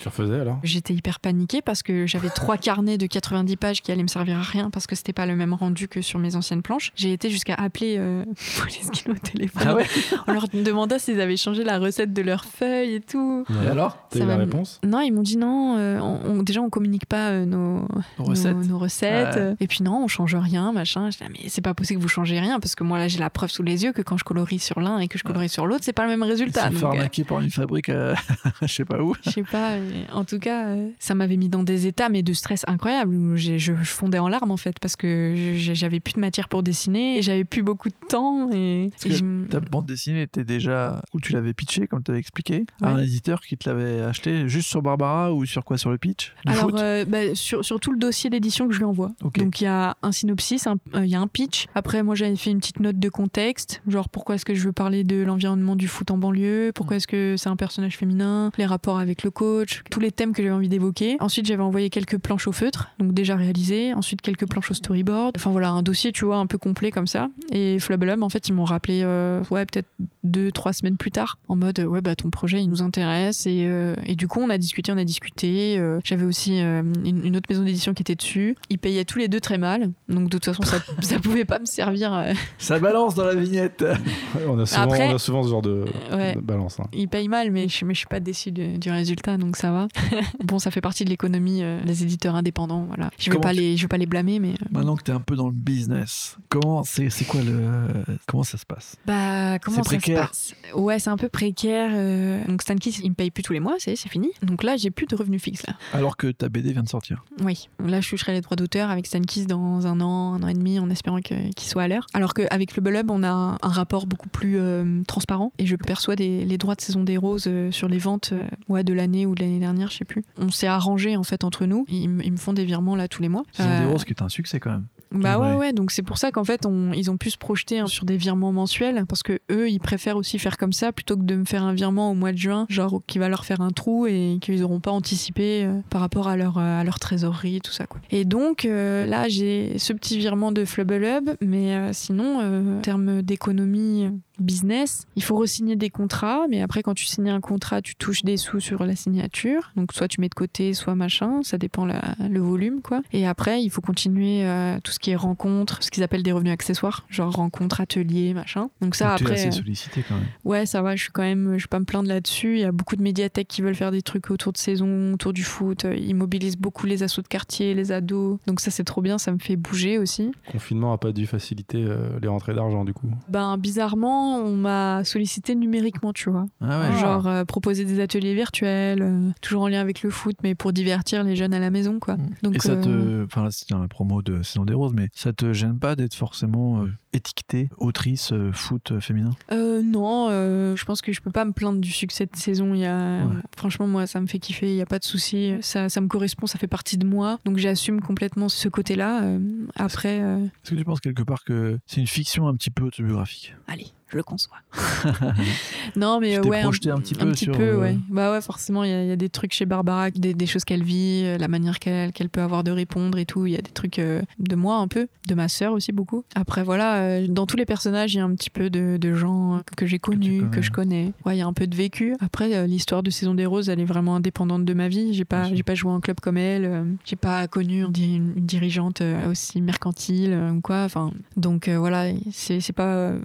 Tu 0.00 0.06
refaisais 0.06 0.38
alors? 0.40 0.60
J'étais 0.62 0.94
hyper 0.94 1.18
paniquée 1.18 1.60
parce 1.60 1.82
que 1.82 2.06
j'avais 2.06 2.28
trois 2.28 2.56
carnets 2.56 2.98
de 2.98 3.06
90 3.06 3.56
pages 3.56 3.82
qui 3.82 3.90
allaient 3.90 4.02
me 4.04 4.08
servir 4.08 4.36
à 4.38 4.42
rien 4.42 4.70
parce 4.70 4.86
que 4.86 4.94
c'était 4.94 5.12
pas 5.12 5.26
le 5.26 5.34
même 5.34 5.52
rendu 5.54 5.88
que 5.88 6.02
sur 6.02 6.20
mes 6.20 6.36
anciennes 6.36 6.62
planches. 6.62 6.92
J'ai 6.94 7.12
été 7.12 7.30
jusqu'à 7.30 7.54
appeler 7.54 7.96
euh, 7.98 8.24
Moleskine 8.60 9.12
au 9.12 9.18
téléphone 9.18 9.62
Ah 9.66 9.74
ouais? 9.74 9.86
En 10.28 10.32
leur 10.34 10.46
demandant 10.48 11.00
s'ils 11.00 11.20
avaient 11.20 11.36
changé 11.36 11.64
la 11.64 11.80
recette 11.80 12.12
de 12.12 12.22
leurs 12.22 12.44
feuilles 12.44 12.94
et 12.94 13.00
tout. 13.00 13.44
Et 13.64 13.66
alors? 13.66 14.06
T'as 14.10 14.20
eu 14.20 14.26
la 14.26 14.36
réponse? 14.36 14.80
Non, 14.84 15.00
ils 15.00 15.10
m'ont 15.10 15.22
dit 15.22 15.36
non. 15.36 15.76
euh, 15.78 15.98
on, 15.98 16.20
on- 16.38 16.42
déjà, 16.44 16.60
on 16.60 16.70
communique 16.70 17.06
pas 17.06 17.30
euh, 17.30 17.44
nos, 17.44 17.88
Recette. 18.18 18.54
nos, 18.56 18.62
nos 18.64 18.78
recettes. 18.78 19.36
Euh, 19.46 19.54
Et 19.60 19.66
puis 19.66 19.82
non, 19.82 20.02
on 20.04 20.08
change 20.08 20.34
rien, 20.34 20.72
machin. 20.72 21.10
Je 21.10 21.18
dis, 21.18 21.24
ah, 21.26 21.30
mais 21.30 21.48
c'est 21.48 21.60
pas 21.62 21.74
possible 21.74 21.98
que 21.98 22.02
vous 22.02 22.08
changez 22.08 22.38
rien 22.38 22.60
parce 22.60 22.74
que 22.74 22.84
moi 22.84 22.98
là, 22.98 23.08
j'ai 23.08 23.18
la 23.18 23.30
preuve 23.30 23.50
sous 23.50 23.62
les 23.62 23.84
yeux 23.84 23.92
que 23.92 24.02
quand 24.02 24.16
je 24.16 24.24
colorie 24.24 24.58
sur 24.58 24.80
l'un 24.80 24.98
et 24.98 25.08
que 25.08 25.18
je 25.18 25.24
colorie 25.24 25.48
sur 25.48 25.66
l'autre, 25.66 25.84
c'est 25.84 25.92
pas 25.92 26.02
le 26.04 26.10
même 26.10 26.22
résultat. 26.22 26.64
se 26.70 26.74
fait 26.76 26.80
Donc, 26.80 26.82
euh, 26.84 26.96
arnaquer 26.96 27.24
par 27.24 27.40
une 27.40 27.50
fabrique, 27.50 27.88
euh, 27.88 28.14
je 28.62 28.66
sais 28.66 28.84
pas 28.84 29.00
où. 29.02 29.14
je 29.24 29.30
sais 29.30 29.42
pas. 29.42 29.76
en 30.12 30.24
tout 30.24 30.38
cas, 30.38 30.74
ça 30.98 31.14
m'avait 31.14 31.36
mis 31.36 31.48
dans 31.48 31.62
des 31.62 31.86
états 31.86 32.08
mais 32.08 32.22
de 32.22 32.32
stress 32.32 32.64
incroyables 32.68 33.14
où 33.14 33.36
je, 33.36 33.74
fondais 33.84 34.18
en 34.18 34.28
larmes 34.28 34.50
en 34.50 34.56
fait 34.56 34.78
parce 34.80 34.96
que 34.96 35.34
j'avais 35.56 36.00
plus 36.00 36.14
de 36.14 36.20
matière 36.20 36.48
pour 36.48 36.62
dessiner 36.62 37.18
et 37.18 37.22
j'avais 37.22 37.44
plus 37.44 37.62
beaucoup 37.62 37.88
de 37.88 37.94
temps 38.08 38.50
et, 38.52 38.90
et 39.04 39.10
je 39.10 39.46
Ta 39.48 39.60
bande 39.60 39.86
dessinée 39.86 40.22
était 40.22 40.44
déjà 40.44 41.02
où 41.14 41.20
tu 41.20 41.32
l'avais 41.32 41.54
pitché, 41.54 41.86
comme 41.86 42.02
tu 42.02 42.10
avais 42.10 42.20
expliqué, 42.20 42.64
à 42.82 42.86
Ouais. 42.86 42.92
un 42.92 42.98
éditeur 43.02 43.40
qui 43.40 43.56
te 43.56 43.68
l'avait 43.68 44.00
acheté 44.02 44.48
juste 44.48 44.68
sur 44.68 44.82
Barbara 44.82 45.32
ou 45.32 45.44
sur 45.44 45.64
quoi 45.64 45.76
Sur 45.78 45.90
le 45.90 45.98
pitch 45.98 46.32
du 46.44 46.52
Alors, 46.52 46.64
foot 46.70 46.78
euh, 46.80 47.04
bah, 47.04 47.34
sur, 47.34 47.64
sur 47.64 47.80
tout 47.80 47.92
le 47.92 47.98
dossier 47.98 48.30
d'édition 48.30 48.66
que 48.68 48.72
je 48.74 48.78
lui 48.78 48.84
envoie. 48.84 49.12
Ok. 49.22 49.35
Donc, 49.38 49.60
il 49.60 49.64
y 49.64 49.66
a 49.66 49.96
un 50.02 50.12
synopsis, 50.12 50.66
euh, 50.66 51.04
il 51.04 51.10
y 51.10 51.14
a 51.14 51.20
un 51.20 51.26
pitch. 51.26 51.66
Après, 51.74 52.02
moi, 52.02 52.14
j'avais 52.14 52.36
fait 52.36 52.50
une 52.50 52.58
petite 52.58 52.80
note 52.80 52.98
de 52.98 53.08
contexte, 53.08 53.82
genre 53.86 54.08
pourquoi 54.08 54.36
est-ce 54.36 54.44
que 54.44 54.54
je 54.54 54.64
veux 54.64 54.72
parler 54.72 55.04
de 55.04 55.22
l'environnement 55.22 55.76
du 55.76 55.88
foot 55.88 56.10
en 56.10 56.18
banlieue, 56.18 56.72
pourquoi 56.74 56.96
est-ce 56.96 57.06
que 57.06 57.34
c'est 57.36 57.48
un 57.48 57.56
personnage 57.56 57.96
féminin, 57.96 58.50
les 58.58 58.66
rapports 58.66 58.98
avec 58.98 59.22
le 59.22 59.30
coach, 59.30 59.82
tous 59.90 60.00
les 60.00 60.10
thèmes 60.10 60.32
que 60.32 60.42
j'avais 60.42 60.54
envie 60.54 60.68
d'évoquer. 60.68 61.16
Ensuite, 61.20 61.46
j'avais 61.46 61.62
envoyé 61.62 61.90
quelques 61.90 62.18
planches 62.18 62.48
au 62.48 62.52
feutre, 62.52 62.90
donc 62.98 63.12
déjà 63.12 63.36
réalisées. 63.36 63.94
Ensuite, 63.94 64.22
quelques 64.22 64.48
planches 64.48 64.70
au 64.70 64.74
storyboard. 64.74 65.36
Enfin, 65.36 65.50
voilà, 65.50 65.70
un 65.70 65.82
dossier, 65.82 66.12
tu 66.12 66.24
vois, 66.24 66.36
un 66.36 66.46
peu 66.46 66.58
complet 66.58 66.90
comme 66.90 67.06
ça. 67.06 67.28
Et 67.52 67.78
Flubble 67.78 68.06
en 68.20 68.28
fait, 68.28 68.48
ils 68.48 68.52
m'ont 68.52 68.64
rappelé, 68.64 69.00
euh, 69.02 69.42
ouais, 69.50 69.66
peut-être 69.66 69.88
deux, 70.24 70.52
trois 70.52 70.72
semaines 70.72 70.96
plus 70.96 71.10
tard, 71.10 71.38
en 71.48 71.56
mode, 71.56 71.80
ouais, 71.80 72.00
bah, 72.00 72.14
ton 72.16 72.30
projet, 72.30 72.60
il 72.60 72.68
nous 72.68 72.82
intéresse. 72.82 73.46
Et, 73.46 73.66
euh, 73.66 73.94
et 74.04 74.14
du 74.14 74.28
coup, 74.28 74.40
on 74.40 74.50
a 74.50 74.58
discuté, 74.58 74.92
on 74.92 74.98
a 74.98 75.04
discuté. 75.04 75.78
Euh, 75.78 76.00
J'avais 76.04 76.24
aussi 76.24 76.60
euh, 76.60 76.82
une, 77.04 77.24
une 77.24 77.36
autre 77.36 77.46
maison 77.48 77.62
d'édition 77.62 77.94
qui 77.94 78.02
était 78.02 78.14
dessus. 78.14 78.56
Ils 78.70 78.78
payaient 78.78 79.04
tous 79.04 79.18
les 79.18 79.25
deux 79.28 79.40
très 79.40 79.58
mal. 79.58 79.92
Donc, 80.08 80.24
de 80.28 80.38
toute 80.38 80.44
façon, 80.44 80.62
ça, 80.62 80.78
ça 81.00 81.18
pouvait 81.18 81.44
pas 81.44 81.58
me 81.58 81.66
servir. 81.66 82.12
euh, 82.14 82.32
Ça 82.58 82.78
balance 82.78 83.14
dans 83.14 83.24
la 83.24 83.34
vignette 83.34 83.82
Ouais, 83.82 84.42
on, 84.48 84.58
a 84.58 84.66
souvent, 84.66 84.82
Après- 84.82 85.08
on 85.10 85.14
a 85.14 85.18
souvent 85.18 85.42
ce 85.42 85.48
genre 85.48 85.62
de, 85.62 85.84
Ouais. 86.12 86.34
de 86.34 86.40
balance. 86.40 86.80
hein. 86.80 86.86
Ils 86.92 87.08
payent 87.08 87.28
mal, 87.28 87.50
mais 87.50 87.68
je, 87.68 87.84
mais 87.84 87.94
je 87.94 87.98
suis 87.98 88.06
pas 88.06 88.20
déçue 88.20 88.52
du, 88.52 88.78
du 88.78 88.90
résultat, 88.90 89.36
donc 89.36 89.56
ça 89.56 89.70
va. 89.72 89.88
bon, 90.44 90.58
ça 90.58 90.70
fait 90.70 90.80
partie 90.80 91.04
de 91.04 91.10
l'économie 91.10 91.62
euh, 91.62 91.82
des 91.84 92.02
éditeurs 92.02 92.34
indépendants. 92.34 92.84
Voilà. 92.88 93.10
Je 93.18 93.26
vais 93.26 93.30
Comment 93.32 93.40
pas 93.42 93.54
tu- 93.54 93.60
les, 93.60 93.76
je 93.76 93.82
vais 93.82 93.88
pas 93.88 93.98
les 93.98 94.06
blâmer, 94.06 94.38
mais 94.40 94.50
euh, 94.52 94.66
Maintenant 94.70 94.96
que 94.96 95.02
tu 95.02 95.10
es 95.10 95.14
un 95.14 95.20
peu 95.20 95.36
dans 95.36 95.46
le 95.46 95.52
business, 95.54 96.36
comment 96.48 96.82
c'est 96.84 97.10
c'est 97.10 97.24
quoi 97.24 97.40
le 97.42 97.88
comment 98.26 98.42
ça 98.42 98.58
se 98.58 98.66
passe? 98.66 98.96
Bah 99.06 99.58
comment 99.58 99.76
C'est 99.78 99.82
ça 99.82 99.90
se 99.90 99.96
précaire, 99.96 100.30
précaire. 100.30 100.56
Bah, 100.74 100.80
ouais, 100.80 100.98
c'est 100.98 101.10
un 101.10 101.16
peu 101.16 101.28
précaire. 101.28 101.90
euh, 101.94 102.44
Donc 102.46 102.62
Stan 102.62 102.74
Kiss, 102.76 103.00
il 103.02 103.10
me 103.10 103.14
paye 103.14 103.30
plus 103.30 103.42
tous 103.42 103.52
les 103.52 103.60
mois, 103.60 103.74
c'est 103.78 103.96
c'est 103.96 104.08
fini. 104.08 104.30
Donc 104.42 104.62
là, 104.62 104.76
j'ai 104.76 104.90
plus 104.90 105.06
de 105.06 105.14
revenus 105.16 105.42
fixes 105.42 105.66
là. 105.66 105.74
Alors 105.92 106.16
que 106.16 106.28
ta 106.28 106.48
BD 106.48 106.72
vient 106.72 106.82
de 106.82 106.88
sortir. 106.88 107.24
Oui, 107.42 107.68
là 107.84 108.00
je 108.00 108.08
toucherai 108.08 108.32
les 108.32 108.40
droits 108.40 108.56
d'auteur 108.56 108.90
avec 108.90 109.06
Kiss 109.24 109.46
dans 109.46 109.86
un 109.86 110.00
an, 110.00 110.34
un 110.34 110.42
an 110.42 110.48
et 110.48 110.54
demi, 110.54 110.78
en 110.78 110.90
espérant 110.90 111.20
que- 111.20 111.50
qu'il 111.54 111.68
soit 111.68 111.84
à 111.84 111.88
l'heure. 111.88 112.06
Alors 112.14 112.34
qu'avec 112.34 112.76
le 112.76 112.82
Hub, 112.96 113.10
on 113.10 113.22
a 113.22 113.30
un, 113.30 113.52
un 113.62 113.68
rapport 113.68 114.06
beaucoup 114.06 114.28
plus 114.28 114.58
euh, 114.58 115.02
transparent 115.06 115.52
et 115.58 115.66
je 115.66 115.76
perçois 115.76 116.16
des- 116.16 116.44
les 116.44 116.58
droits 116.58 116.74
de 116.74 116.80
saison 116.80 117.02
des 117.04 117.16
roses 117.16 117.44
euh, 117.46 117.70
sur 117.70 117.88
les 117.88 117.98
ventes 117.98 118.30
euh, 118.32 118.42
ouais, 118.68 118.84
de 118.84 118.92
l'année 118.92 119.26
ou 119.26 119.34
de 119.34 119.42
l'année 119.42 119.58
dernière, 119.60 119.90
je 119.90 119.96
sais 119.98 120.04
plus. 120.04 120.24
On 120.38 120.50
s'est 120.50 120.66
arrangé 120.66 121.16
en 121.16 121.22
fait 121.22 121.44
entre 121.44 121.66
nous. 121.66 121.84
Ils, 121.88 122.08
me- 122.08 122.24
ils 122.24 122.32
me 122.32 122.36
font 122.36 122.52
des 122.52 122.64
virements 122.64 122.96
là 122.96 123.08
tous 123.08 123.22
les 123.22 123.28
mois. 123.28 123.44
Saison 123.52 123.68
des 123.68 123.84
Euh, 123.86 123.88
roses 123.88 124.04
qui 124.04 124.12
est 124.12 124.22
un 124.22 124.28
succès 124.28 124.60
quand 124.60 124.70
même. 124.70 124.86
Bah 125.12 125.38
ouais, 125.38 125.50
Ouais. 125.50 125.54
ouais, 125.56 125.72
donc 125.72 125.90
c'est 125.90 126.02
pour 126.02 126.18
ça 126.18 126.30
qu'en 126.32 126.44
fait, 126.44 126.66
on- 126.66 126.92
ils 126.92 127.10
ont 127.10 127.16
pu 127.16 127.30
se 127.30 127.38
projeter 127.38 127.78
hein, 127.78 127.86
sur 127.86 128.04
des 128.04 128.16
virements 128.16 128.52
mensuels, 128.52 129.04
parce 129.08 129.22
que 129.22 129.38
eux, 129.50 129.70
ils 129.70 129.78
préfèrent 129.80 130.16
aussi 130.16 130.38
faire 130.38 130.56
comme 130.56 130.72
ça 130.72 130.92
plutôt 130.92 131.16
que 131.16 131.22
de 131.22 131.34
me 131.36 131.44
faire 131.44 131.62
un 131.62 131.72
virement 131.74 132.10
au 132.10 132.14
mois 132.14 132.32
de 132.32 132.38
juin, 132.38 132.66
genre 132.68 133.00
qui 133.06 133.18
va 133.18 133.28
leur 133.28 133.44
faire 133.44 133.60
un 133.60 133.70
trou 133.70 134.06
et 134.06 134.38
qu'ils 134.40 134.60
n'auront 134.60 134.80
pas 134.80 134.90
anticipé 134.90 135.64
euh, 135.64 135.80
par 135.90 136.00
rapport 136.00 136.28
à 136.28 136.36
leur, 136.36 136.58
euh, 136.58 136.80
à 136.80 136.84
leur 136.84 136.98
trésorerie, 136.98 137.60
tout 137.60 137.72
ça. 137.72 137.86
Quoi. 137.86 138.00
Et 138.10 138.24
donc 138.24 138.64
euh, 138.64 139.06
là, 139.06 139.28
j'ai 139.28 139.78
ce 139.78 139.92
petit 139.92 140.18
virement 140.18 140.52
de 140.52 140.64
Flubble 140.64 141.04
Hub, 141.04 141.30
mais 141.40 141.74
euh, 141.74 141.90
sinon, 141.92 142.76
en 142.76 142.80
termes 142.80 143.22
d'économie 143.22 144.08
business, 144.38 145.06
il 145.16 145.22
faut 145.22 145.36
re-signer 145.36 145.76
des 145.76 145.88
contrats, 145.88 146.46
mais 146.50 146.60
après, 146.60 146.82
quand 146.82 146.92
tu 146.94 147.06
signes 147.06 147.30
un 147.30 147.40
contrat, 147.40 147.80
tu 147.80 147.94
touches 147.96 148.22
des 148.22 148.36
sous 148.36 148.60
sur 148.60 148.84
la 148.84 148.94
signature, 148.94 149.72
donc 149.76 149.92
soit 149.94 150.08
tu 150.08 150.20
mets 150.20 150.28
de 150.28 150.34
côté, 150.34 150.74
soit 150.74 150.94
machin, 150.94 151.40
ça 151.42 151.56
dépend 151.56 151.86
la- 151.86 152.14
le 152.28 152.40
volume, 152.40 152.82
quoi. 152.82 153.00
Et 153.12 153.26
après, 153.26 153.62
il 153.62 153.70
faut 153.70 153.80
continuer 153.80 154.46
tout 154.84 154.92
ce 154.96 154.98
qui 154.98 155.10
est 155.10 155.16
rencontres, 155.16 155.82
ce 155.82 155.90
qu'ils 155.90 156.02
appellent 156.02 156.22
des 156.22 156.32
revenus 156.32 156.54
accessoires, 156.54 157.04
genre 157.10 157.30
rencontres, 157.30 157.82
ateliers, 157.82 158.32
machin. 158.32 158.70
Donc 158.80 158.94
ça, 158.94 159.10
Donc, 159.10 159.18
tu 159.18 159.24
es 159.24 159.26
après, 159.26 159.38
assez 159.40 159.48
euh, 159.48 159.52
sollicité 159.52 160.02
quand 160.08 160.14
même. 160.14 160.24
ouais, 160.44 160.64
ça 160.64 160.80
va, 160.80 160.96
je 160.96 161.02
suis 161.02 161.12
quand 161.12 161.22
même, 161.22 161.58
je 161.58 161.64
vais 161.64 161.68
pas 161.68 161.78
me 161.78 161.84
plaindre 161.84 162.08
là-dessus. 162.08 162.54
Il 162.54 162.60
y 162.60 162.64
a 162.64 162.72
beaucoup 162.72 162.96
de 162.96 163.02
médiathèques 163.02 163.48
qui 163.48 163.60
veulent 163.60 163.74
faire 163.74 163.90
des 163.90 164.00
trucs 164.00 164.30
autour 164.30 164.52
de 164.52 164.58
saison, 164.58 165.12
autour 165.12 165.34
du 165.34 165.42
foot. 165.44 165.86
Ils 165.94 166.14
mobilisent 166.14 166.56
beaucoup 166.56 166.86
les 166.86 167.02
assos 167.02 167.20
de 167.20 167.28
quartier, 167.28 167.74
les 167.74 167.92
ados. 167.92 168.38
Donc 168.46 168.60
ça, 168.60 168.70
c'est 168.70 168.84
trop 168.84 169.02
bien, 169.02 169.18
ça 169.18 169.32
me 169.32 169.38
fait 169.38 169.56
bouger 169.56 169.98
aussi. 169.98 170.32
Confinement 170.50 170.94
a 170.94 170.98
pas 170.98 171.12
dû 171.12 171.26
faciliter 171.26 171.84
euh, 171.84 172.18
les 172.22 172.28
rentrées 172.28 172.54
d'argent 172.54 172.86
du 172.86 172.94
coup. 172.94 173.08
Ben, 173.28 173.58
bizarrement, 173.58 174.38
on 174.38 174.56
m'a 174.56 175.04
sollicité 175.04 175.54
numériquement, 175.54 176.14
tu 176.14 176.30
vois. 176.30 176.46
Ah 176.62 176.80
ouais. 176.80 176.98
Genre 176.98 177.26
euh, 177.26 177.44
proposer 177.44 177.84
des 177.84 178.00
ateliers 178.00 178.34
virtuels, 178.34 179.02
euh, 179.02 179.30
toujours 179.42 179.62
en 179.62 179.68
lien 179.68 179.80
avec 179.80 180.02
le 180.02 180.10
foot, 180.10 180.36
mais 180.42 180.54
pour 180.54 180.72
divertir 180.72 181.24
les 181.24 181.36
jeunes 181.36 181.52
à 181.52 181.58
la 181.58 181.70
maison, 181.70 181.98
quoi. 181.98 182.16
Mm. 182.16 182.28
Donc, 182.42 182.56
Et 182.56 182.58
ça 182.60 182.72
euh, 182.72 182.82
te. 182.82 183.24
Enfin, 183.24 183.44
là, 183.44 183.50
c'est 183.50 183.68
dans 183.70 183.78
la 183.78 183.88
promo 183.88 184.22
de 184.22 184.42
Saison 184.42 184.64
des 184.64 184.74
Roses, 184.74 184.85
mais 184.94 185.08
ça 185.12 185.32
te 185.32 185.52
gêne 185.52 185.78
pas 185.78 185.96
d'être 185.96 186.14
forcément 186.14 186.82
euh, 186.82 186.92
étiquetée 187.12 187.68
autrice 187.78 188.32
euh, 188.32 188.52
foot 188.52 188.92
euh, 188.92 189.00
féminin? 189.00 189.30
Euh, 189.52 189.82
non, 189.82 190.28
euh, 190.30 190.76
je 190.76 190.84
pense 190.84 191.02
que 191.02 191.12
je 191.12 191.20
peux 191.20 191.30
pas 191.30 191.44
me 191.44 191.52
plaindre 191.52 191.80
du 191.80 191.90
succès 191.90 192.26
de 192.26 192.36
saison. 192.36 192.74
Il 192.74 192.80
y 192.80 192.86
a, 192.86 193.24
Ouais. 193.26 193.34
Franchement, 193.56 193.86
moi, 193.86 194.06
ça 194.06 194.20
me 194.20 194.26
fait 194.26 194.38
kiffer, 194.38 194.68
il 194.68 194.74
n'y 194.74 194.82
a 194.82 194.86
pas 194.86 194.98
de 194.98 195.04
souci. 195.04 195.54
Ça, 195.60 195.88
ça 195.88 196.00
me 196.00 196.08
correspond, 196.08 196.46
ça 196.46 196.58
fait 196.58 196.66
partie 196.66 196.98
de 196.98 197.06
moi. 197.06 197.38
Donc 197.44 197.56
j'assume 197.58 198.00
complètement 198.00 198.48
ce 198.48 198.68
côté-là. 198.68 199.22
Euh, 199.24 199.38
après, 199.74 200.20
euh, 200.22 200.44
Est-ce 200.44 200.70
que 200.72 200.76
tu 200.76 200.84
penses 200.84 201.00
quelque 201.00 201.22
part 201.22 201.44
que 201.44 201.78
c'est 201.86 202.00
une 202.00 202.06
fiction 202.06 202.46
un 202.48 202.54
petit 202.54 202.70
peu 202.70 202.84
autobiographique? 202.84 203.54
Allez, 203.66 203.86
je 204.08 204.16
le 204.16 204.22
conçois. 204.22 204.56
non, 205.96 206.20
mais 206.20 206.40
Tu 206.40 206.48
ouais, 206.48 206.58
un, 206.60 206.62
projeté 206.62 206.90
un, 206.90 206.98
petit 206.98 207.14
peu 207.14 207.26
un 207.26 207.30
petit 207.32 207.44
sur. 207.46 207.56
peu, 207.56 207.62
euh, 207.62 207.80
ouais. 207.80 207.96
Bah 208.08 208.32
ouais, 208.32 208.40
forcément, 208.40 208.84
il 208.84 208.90
y, 208.90 208.92
a- 208.94 209.02
il 209.02 209.08
y 209.08 209.12
a 209.12 209.16
des 209.16 209.28
trucs 209.28 209.52
chez 209.52 209.66
Barbara, 209.66 210.10
des, 210.10 210.34
des 210.34 210.46
choses 210.46 210.64
qu'elle 210.64 210.82
vit, 210.82 211.22
euh, 211.24 211.38
la 211.38 211.48
manière 211.48 211.78
qu'elle 211.78 212.28
peut 212.30 212.40
avoir 212.42 212.64
de 212.64 212.70
répondre 212.70 213.18
et 213.18 213.26
tout. 213.26 213.46
Il 213.46 213.52
y 213.52 213.56
a 213.56 213.62
des 213.62 213.70
trucs 213.70 213.98
euh, 213.98 214.22
de 214.38 214.54
moi 214.56 214.76
un 214.76 214.88
peu, 214.88 215.08
de 215.28 215.34
ma 215.34 215.48
sœur 215.48 215.72
aussi 215.72 215.92
beaucoup. 215.92 216.24
Après, 216.34 216.62
voilà, 216.62 216.96
euh, 217.00 217.26
dans 217.28 217.46
tous 217.46 217.56
les 217.56 217.66
personnages, 217.66 218.14
il 218.14 218.18
y 218.18 218.20
a 218.20 218.24
un 218.24 218.34
petit 218.34 218.50
peu 218.50 218.70
de, 218.70 218.96
de 218.96 219.14
gens 219.14 219.60
que 219.76 219.86
j'ai 219.86 219.98
connus, 219.98 220.44
que, 220.50 220.62
je 220.62 220.70
connais. 220.70 221.12
Ouais, 221.24 221.36
il 221.36 221.38
y 221.38 221.42
a 221.42 221.46
un 221.46 221.52
peu 221.52 221.66
de 221.66 221.76
vécu. 221.76 222.14
Après, 222.20 222.54
euh, 222.54 222.66
l'histoire 222.66 223.02
de 223.02 223.10
Saison 223.10 223.34
des 223.34 223.46
Roses, 223.46 223.68
elle 223.68 223.80
est 223.80 223.84
vraiment 223.84 224.16
indépendante 224.16 224.64
de 224.64 224.74
ma 224.74 224.88
vie. 224.88 225.14
J'ai 225.14 225.24
pas, 225.24 225.52
j'ai 225.52 225.62
pas 225.62 225.74
joué 225.74 225.90
en 225.92 226.00
club 226.00 226.20
comme 226.20 226.36
elle. 226.36 226.86
j'ai 227.04 227.16
pas 227.16 227.46
connu 227.48 227.82
une, 227.84 228.32
une 228.36 228.46
dirigeante 228.46 229.02
aussi 229.30 229.60
mercantile 229.60 230.38
ou 230.54 230.60
quoi. 230.60 230.82
Enfin, 230.84 231.12
donc 231.36 231.68
voilà, 231.68 232.06
c'est 232.32 232.72
pas 232.72 232.94
euh, 232.94 233.18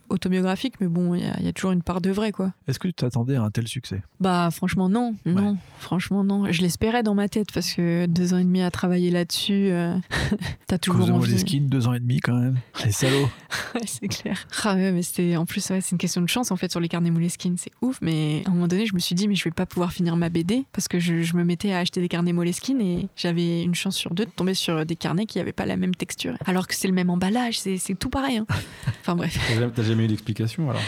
mais 0.80 0.88
bon, 0.88 1.15
il 1.15 1.22
y, 1.24 1.28
a- 1.28 1.36
il 1.39 1.45
y 1.45 1.47
a 1.47 1.53
toujours 1.53 1.72
une 1.72 1.82
part 1.84 2.01
de 2.01 2.09
vrai, 2.11 2.32
quoi. 2.32 2.53
Est-ce 2.67 2.80
que 2.80 2.88
tu 2.88 2.93
t'attendais 2.93 3.36
à 3.36 3.41
un 3.43 3.49
tel 3.51 3.67
succès? 3.67 4.01
Bah 4.19 4.49
franchement 4.51 4.88
non, 4.89 5.15
non, 5.26 5.57
franchement 5.80 6.24
non. 6.24 6.51
Je 6.51 6.61
l'espérais 6.61 7.03
dans 7.03 7.15
ma 7.15 7.28
tête 7.28 7.51
parce 7.53 7.74
que 7.74 8.05
deux 8.05 8.34
ans 8.34 8.38
et 8.38 8.43
demi 8.43 8.61
à 8.61 8.72
travailler 8.72 9.09
là-dessus, 9.11 9.69
euh, 9.72 9.95
t'as 10.67 10.78
toujours 10.78 11.09
envie. 11.11 11.32
Moleskine, 11.32 11.67
deux 11.67 11.88
ans 11.88 11.93
et 11.93 11.99
demi 11.99 12.19
quand 12.19 12.36
même. 12.39 12.57
Les 12.86 12.91
salauds. 12.91 13.28
Ouais, 13.76 13.82
c'est 13.86 14.07
clair. 14.07 14.47
Ah 14.63 14.76
ouais, 14.76 14.91
mais 14.93 15.01
c'était 15.01 15.36
en 15.36 15.45
plus 15.45 15.69
ouais, 15.69 15.82
c'est 15.82 15.91
une 15.91 15.97
question 15.97 16.22
de 16.22 16.28
chance 16.28 16.51
en 16.51 16.55
fait 16.55 16.72
sur 16.72 16.80
les 16.80 16.88
carnets 16.88 17.11
Moleskine, 17.11 17.55
c'est 17.57 17.72
ouf. 17.82 17.99
Mais 18.01 18.43
à 18.45 18.49
un 18.49 18.53
moment 18.53 18.67
donné, 18.67 18.86
je 18.86 18.93
me 18.93 18.99
suis 18.99 19.13
dit 19.15 19.28
mais 19.28 19.36
je 19.36 19.43
vais 19.43 19.51
pas 19.51 19.65
pouvoir 19.65 19.91
finir 19.91 20.15
ma 20.15 20.30
BD 20.30 20.65
parce 20.72 20.88
que 20.88 20.99
je, 20.99 21.22
je 21.22 21.36
me 21.36 21.43
mettais 21.43 21.74
à 21.74 21.80
acheter 21.80 21.99
des 22.01 22.07
carnets 22.07 22.32
Moleskine 22.34 22.80
et 22.82 23.07
j'avais 23.17 23.63
une 23.63 23.76
chance 23.76 23.95
sur 23.97 24.13
deux 24.13 24.26
de 24.26 24.30
tomber 24.32 24.53
sur 24.53 24.86
des 24.86 24.95
carnets 24.95 25.26
qui 25.26 25.39
avaient 25.39 25.51
pas 25.51 25.65
la 25.65 25.76
même 25.78 25.93
texture, 25.95 26.36
alors 26.45 26.67
que 26.67 26.76
c'est 26.76 26.88
le 26.88 26.93
même 26.93 27.09
emballage, 27.09 27.59
c'est 27.59 27.78
tout 27.99 28.09
pareil. 28.09 28.38
hein. 28.38 28.45
Enfin 29.01 29.15
bref. 29.15 29.38
T'as 29.47 29.55
jamais, 29.59 29.72
t'as 29.74 29.84
jamais 29.84 30.05
eu 30.05 30.07
d'explication? 30.07 30.61
Alors 30.70 30.82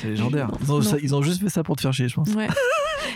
C'est 0.00 0.08
légendaire. 0.08 0.48
Ils 0.62 0.70
ont, 0.72 0.76
Non. 0.76 0.82
ça- 0.82 0.96
ils 1.02 1.14
ont 1.14 1.22
juste 1.22 1.40
fait 1.42 1.48
ça 1.48 1.62
pour 1.62 1.76
te 1.76 1.80
faire 1.82 1.92
chier, 1.92 2.08
je 2.08 2.14
pense. 2.14 2.28
Ouais. 2.34 2.48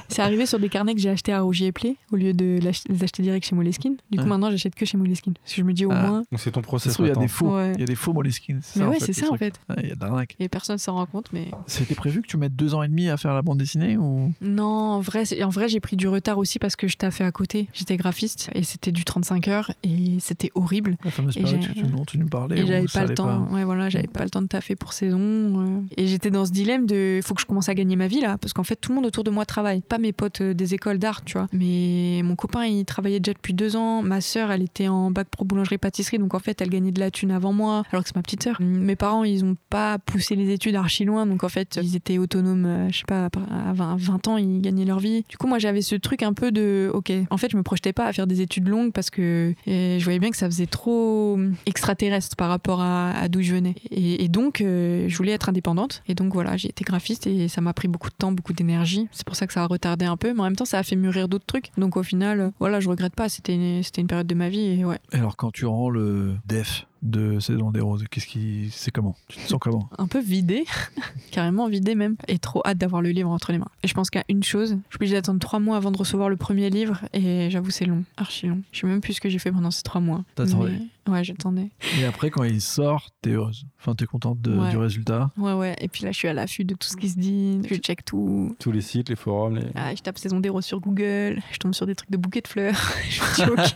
C'est 0.08 0.22
arrivé 0.22 0.46
sur 0.46 0.58
des 0.58 0.68
carnets 0.68 0.94
que 0.94 1.00
j'ai 1.00 1.10
achetés 1.10 1.32
à 1.32 1.40
Rougier 1.42 1.68
et 1.68 1.72
Play 1.72 1.96
au 2.12 2.16
lieu 2.16 2.32
de 2.32 2.58
les 2.60 3.02
acheter 3.02 3.22
direct 3.22 3.46
chez 3.46 3.54
Moleskine. 3.54 3.96
Du 4.10 4.18
coup, 4.18 4.24
Ouais. 4.24 4.28
maintenant, 4.30 4.50
j'achète 4.50 4.74
que 4.74 4.84
chez 4.86 4.96
Moleskine. 4.96 5.34
Parce 5.42 5.54
que 5.54 5.60
je 5.60 5.66
me 5.66 5.72
dis 5.72 5.84
au 5.86 5.90
Ah. 5.92 6.06
moins. 6.06 6.18
Donc 6.30 6.38
c'est 6.40 6.50
ton 6.50 6.60
Ça 6.60 6.64
se 6.64 6.66
process 6.68 6.92
trouve, 6.94 7.06
il 7.06 7.08
y 7.10 7.12
a 7.12 7.16
des 7.20 7.28
faux. 7.28 7.54
Ouais. 7.56 7.72
Il 7.74 7.80
y 7.80 7.82
a 7.82 7.86
des 7.86 7.94
faux 7.94 8.12
Moleskine. 8.12 8.60
Mais 8.76 8.84
ouais, 8.84 8.98
fait, 8.98 9.06
c'est 9.06 9.12
ça 9.12 9.30
en 9.32 9.36
fait. 9.36 9.54
Ouais, 9.68 9.76
Il 9.82 9.88
y 9.88 9.92
a 9.92 9.94
de 9.94 10.00
l'arnaque. 10.00 10.36
Et 10.40 10.48
personne 10.48 10.78
s'en 10.78 10.94
rend 10.94 11.06
compte, 11.06 11.28
mais. 11.32 11.50
C'était 11.66 11.94
prévu 11.94 12.22
que 12.22 12.26
tu 12.26 12.36
mettes 12.36 12.56
deux 12.56 12.74
ans 12.74 12.82
et 12.82 12.88
demi 12.88 13.08
à 13.08 13.16
faire 13.16 13.34
la 13.34 13.42
bande 13.42 13.58
dessinée 13.58 13.96
ou? 13.96 14.32
Non, 14.40 14.64
en 14.64 15.00
vrai, 15.00 15.24
en 15.42 15.48
vrai 15.48 15.68
j'ai 15.68 15.80
pris 15.80 15.96
du 15.96 16.08
retard 16.08 16.38
aussi 16.38 16.58
parce 16.58 16.76
que 16.76 16.88
je 16.88 16.96
taffais 16.96 17.24
à 17.24 17.32
côté. 17.32 17.68
J'étais 17.72 17.96
graphiste 17.96 18.50
et 18.54 18.62
c'était 18.62 18.92
du 18.92 19.04
35 19.04 19.48
heures 19.48 19.70
et 19.82 20.16
c'était 20.20 20.50
horrible. 20.54 20.96
la 21.04 21.10
fameuse 21.10 21.36
Et 21.36 21.42
période 21.42 21.60
tu, 21.60 21.82
dont 21.82 22.04
tu 22.04 22.18
nous 22.18 22.26
parlais 22.28 22.58
Et 22.58 22.66
j'avais 22.66 22.86
pas 22.86 23.04
le 23.04 23.14
temps. 23.14 23.46
Ouais, 23.50 23.64
voilà, 23.64 23.88
j'avais 23.88 24.06
pas 24.08 24.24
le 24.24 24.30
temps 24.30 24.42
de 24.42 24.46
taffer 24.48 24.76
pour 24.76 24.92
saison. 24.92 25.18
euh. 25.20 25.80
Et 25.96 26.06
j'étais 26.06 26.30
dans 26.30 26.44
ce 26.46 26.52
dilemme 26.52 26.86
de 26.86 27.20
faut 27.24 27.34
que 27.34 27.40
je 27.40 27.46
commence 27.46 27.68
à 27.68 27.74
gagner 27.74 27.96
ma 27.96 28.06
vie 28.08 28.20
là, 28.20 28.38
parce 28.38 28.52
qu'en 28.52 28.64
fait 28.64 28.76
tout 28.76 28.90
le 28.90 28.96
monde 28.96 29.06
autour 29.06 29.24
de 29.24 29.30
moi 29.30 29.44
travaille. 29.46 29.82
Pas 29.88 29.98
mes 29.98 30.12
potes 30.12 30.40
euh, 30.40 30.54
des 30.54 30.74
écoles 30.74 30.98
d'art, 30.98 31.24
tu 31.24 31.34
vois. 31.34 31.46
Mais 31.52 32.20
mon 32.24 32.34
copain 32.36 32.64
il 32.64 32.84
travaillait 32.84 33.20
déjà 33.20 33.34
depuis 33.34 33.54
deux 33.54 33.76
ans. 33.76 34.02
Ma 34.02 34.20
sœur 34.20 34.50
elle 34.50 34.62
était 34.62 34.88
en 34.88 35.10
bac 35.10 35.28
pro 35.30 35.44
boulangerie 35.44 35.78
pâtisserie, 35.78 36.18
donc 36.18 36.34
en 36.34 36.38
fait 36.38 36.60
elle 36.60 36.70
gagnait 36.70 36.92
de 36.92 37.00
la 37.00 37.10
thune 37.10 37.30
avant 37.30 37.52
moi, 37.52 37.82
alors 37.92 38.02
que 38.02 38.08
c'est 38.08 38.16
ma 38.16 38.22
petite 38.22 38.42
sœur. 38.42 38.56
Mes 38.60 38.96
parents 38.96 39.24
ils 39.24 39.44
ont 39.44 39.56
pas 39.70 39.98
poussé 39.98 40.34
les 40.34 40.50
études 40.52 40.74
archi 40.76 41.04
loin, 41.04 41.26
donc 41.26 41.44
en 41.44 41.48
fait 41.48 41.78
ils 41.82 41.96
étaient 41.96 42.18
autonomes. 42.18 42.66
euh, 42.66 42.88
Je 42.90 42.98
sais 42.98 43.04
pas, 43.06 43.26
à 43.26 43.72
20, 43.72 43.96
20 43.98 44.28
ans 44.28 44.36
ils 44.36 44.60
gagnaient 44.60 44.84
leur 44.84 44.98
vie. 44.98 45.24
Du 45.28 45.36
coup 45.36 45.46
moi 45.46 45.58
j'avais 45.58 45.82
ce 45.82 45.94
truc 45.94 46.22
un 46.22 46.32
peu 46.32 46.50
de 46.52 46.90
ok. 46.92 47.12
En 47.30 47.36
fait 47.36 47.50
je 47.50 47.56
me 47.56 47.62
projetais 47.62 47.92
pas 47.92 48.06
à 48.06 48.12
faire 48.12 48.26
des 48.26 48.40
études 48.40 48.68
longues 48.68 48.92
parce 48.92 49.10
que 49.10 49.54
je 49.66 50.02
voyais 50.04 50.18
bien 50.18 50.30
que 50.30 50.36
ça 50.36 50.46
faisait 50.46 50.66
trop 50.66 51.38
extraterrestre 51.66 52.36
par 52.36 52.48
rapport 52.48 52.80
à, 52.80 53.10
à 53.12 53.28
d'où 53.28 53.42
je 53.42 53.52
venais. 53.52 53.74
Et, 53.90 54.24
et 54.24 54.28
donc, 54.28 54.60
euh, 54.60 55.06
je 55.08 55.16
voulais 55.16 55.32
être 55.32 55.48
indépendante. 55.48 56.02
Et 56.08 56.14
donc, 56.14 56.32
voilà, 56.32 56.56
j'ai 56.56 56.68
été 56.68 56.84
graphiste 56.84 57.26
et 57.26 57.48
ça 57.48 57.60
m'a 57.60 57.72
pris 57.72 57.88
beaucoup 57.88 58.08
de 58.08 58.14
temps, 58.14 58.32
beaucoup 58.32 58.52
d'énergie. 58.52 59.08
C'est 59.12 59.26
pour 59.26 59.36
ça 59.36 59.46
que 59.46 59.52
ça 59.52 59.62
a 59.62 59.66
retardé 59.76 60.04
un 60.04 60.16
peu. 60.16 60.32
Mais 60.34 60.40
en 60.40 60.44
même 60.44 60.56
temps, 60.56 60.64
ça 60.64 60.78
a 60.78 60.82
fait 60.82 60.96
mûrir 60.96 61.28
d'autres 61.28 61.46
trucs. 61.46 61.70
Donc, 61.78 61.96
au 61.96 62.02
final, 62.02 62.40
euh, 62.40 62.50
voilà, 62.58 62.80
je 62.80 62.88
regrette 62.88 63.14
pas. 63.14 63.28
C'était 63.28 63.54
une, 63.54 63.82
c'était 63.82 64.00
une 64.00 64.06
période 64.08 64.26
de 64.26 64.34
ma 64.34 64.48
vie. 64.48 64.60
Et 64.80 64.84
ouais, 64.84 64.98
alors 65.12 65.36
quand 65.36 65.50
tu 65.52 65.64
rends 65.66 65.90
le 65.90 66.34
def 66.46 66.86
de 67.02 67.38
Saison 67.38 67.70
des 67.70 67.80
Roses, 67.80 68.04
qu'est-ce 68.10 68.26
qui 68.26 68.68
c'est 68.72 68.90
comment? 68.90 69.14
Tu 69.28 69.38
te 69.38 69.48
sens 69.48 69.58
comment? 69.60 69.88
Un 69.98 70.06
peu 70.08 70.20
vidé, 70.20 70.64
carrément 71.30 71.68
vidé 71.68 71.94
même. 71.94 72.16
Et 72.28 72.38
trop 72.38 72.62
hâte 72.66 72.78
d'avoir 72.78 73.02
le 73.02 73.10
livre 73.10 73.30
entre 73.30 73.52
les 73.52 73.58
mains. 73.58 73.68
Et 73.82 73.88
je 73.88 73.94
pense 73.94 74.10
qu'à 74.10 74.24
une 74.28 74.42
chose, 74.42 74.70
je 74.70 74.74
suis 74.74 74.96
obligée 74.96 75.14
d'attendre 75.14 75.38
trois 75.40 75.60
mois 75.60 75.76
avant 75.76 75.92
de 75.92 75.98
recevoir 75.98 76.28
le 76.28 76.36
premier 76.36 76.68
livre. 76.70 77.00
Et 77.12 77.48
j'avoue, 77.50 77.70
c'est 77.70 77.84
long, 77.86 78.02
archi 78.16 78.46
long. 78.48 78.60
Je 78.72 78.80
sais 78.80 78.86
même 78.86 79.00
plus 79.00 79.14
ce 79.14 79.20
que 79.20 79.28
j'ai 79.28 79.38
fait 79.38 79.52
pendant 79.52 79.70
ces 79.70 79.82
trois 79.82 80.00
mois. 80.00 80.24
T'attendais. 80.34 80.72
Mais- 80.72 80.86
Ouais, 81.08 81.22
j'attendais. 81.24 81.70
Et 82.00 82.04
après 82.04 82.30
quand 82.30 82.42
il 82.44 82.60
sort, 82.60 83.10
t'es 83.22 83.30
heureuse. 83.30 83.64
Enfin 83.80 83.94
t'es 83.94 84.06
contente 84.06 84.40
de- 84.40 84.56
Ouais. 84.56 84.70
du 84.70 84.76
résultat. 84.76 85.30
Ouais, 85.36 85.52
ouais. 85.52 85.76
Et 85.80 85.88
puis 85.88 86.04
là, 86.04 86.12
je 86.12 86.16
suis 86.18 86.28
à 86.28 86.32
l'affût 86.32 86.64
de 86.64 86.74
tout 86.74 86.88
ce 86.88 86.96
qui 86.96 87.08
se 87.08 87.18
dit. 87.18 87.60
Je 87.68 87.74
check 87.76 88.04
tout. 88.04 88.56
Tous 88.58 88.72
les 88.72 88.80
sites, 88.80 89.08
les 89.08 89.16
forums, 89.16 89.56
les... 89.56 89.66
Ah, 89.74 89.94
je 89.94 90.02
tape 90.02 90.18
saison 90.18 90.40
des 90.40 90.48
roses 90.48 90.64
sur 90.64 90.80
Google, 90.80 91.40
je 91.52 91.58
tombe 91.58 91.74
sur 91.74 91.86
des 91.86 91.94
trucs 91.94 92.10
de 92.10 92.16
bouquets 92.16 92.40
de 92.40 92.48
fleurs. 92.48 92.74
je 93.10 93.42
me 93.44 93.56
dis, 93.56 93.74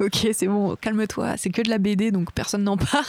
ok, 0.00 0.06
ok, 0.24 0.28
c'est 0.32 0.46
bon, 0.46 0.76
calme-toi, 0.80 1.36
c'est 1.36 1.50
que 1.50 1.62
de 1.62 1.68
la 1.70 1.78
BD, 1.78 2.10
donc 2.12 2.32
personne 2.32 2.62
n'en 2.64 2.76
parle. 2.76 3.04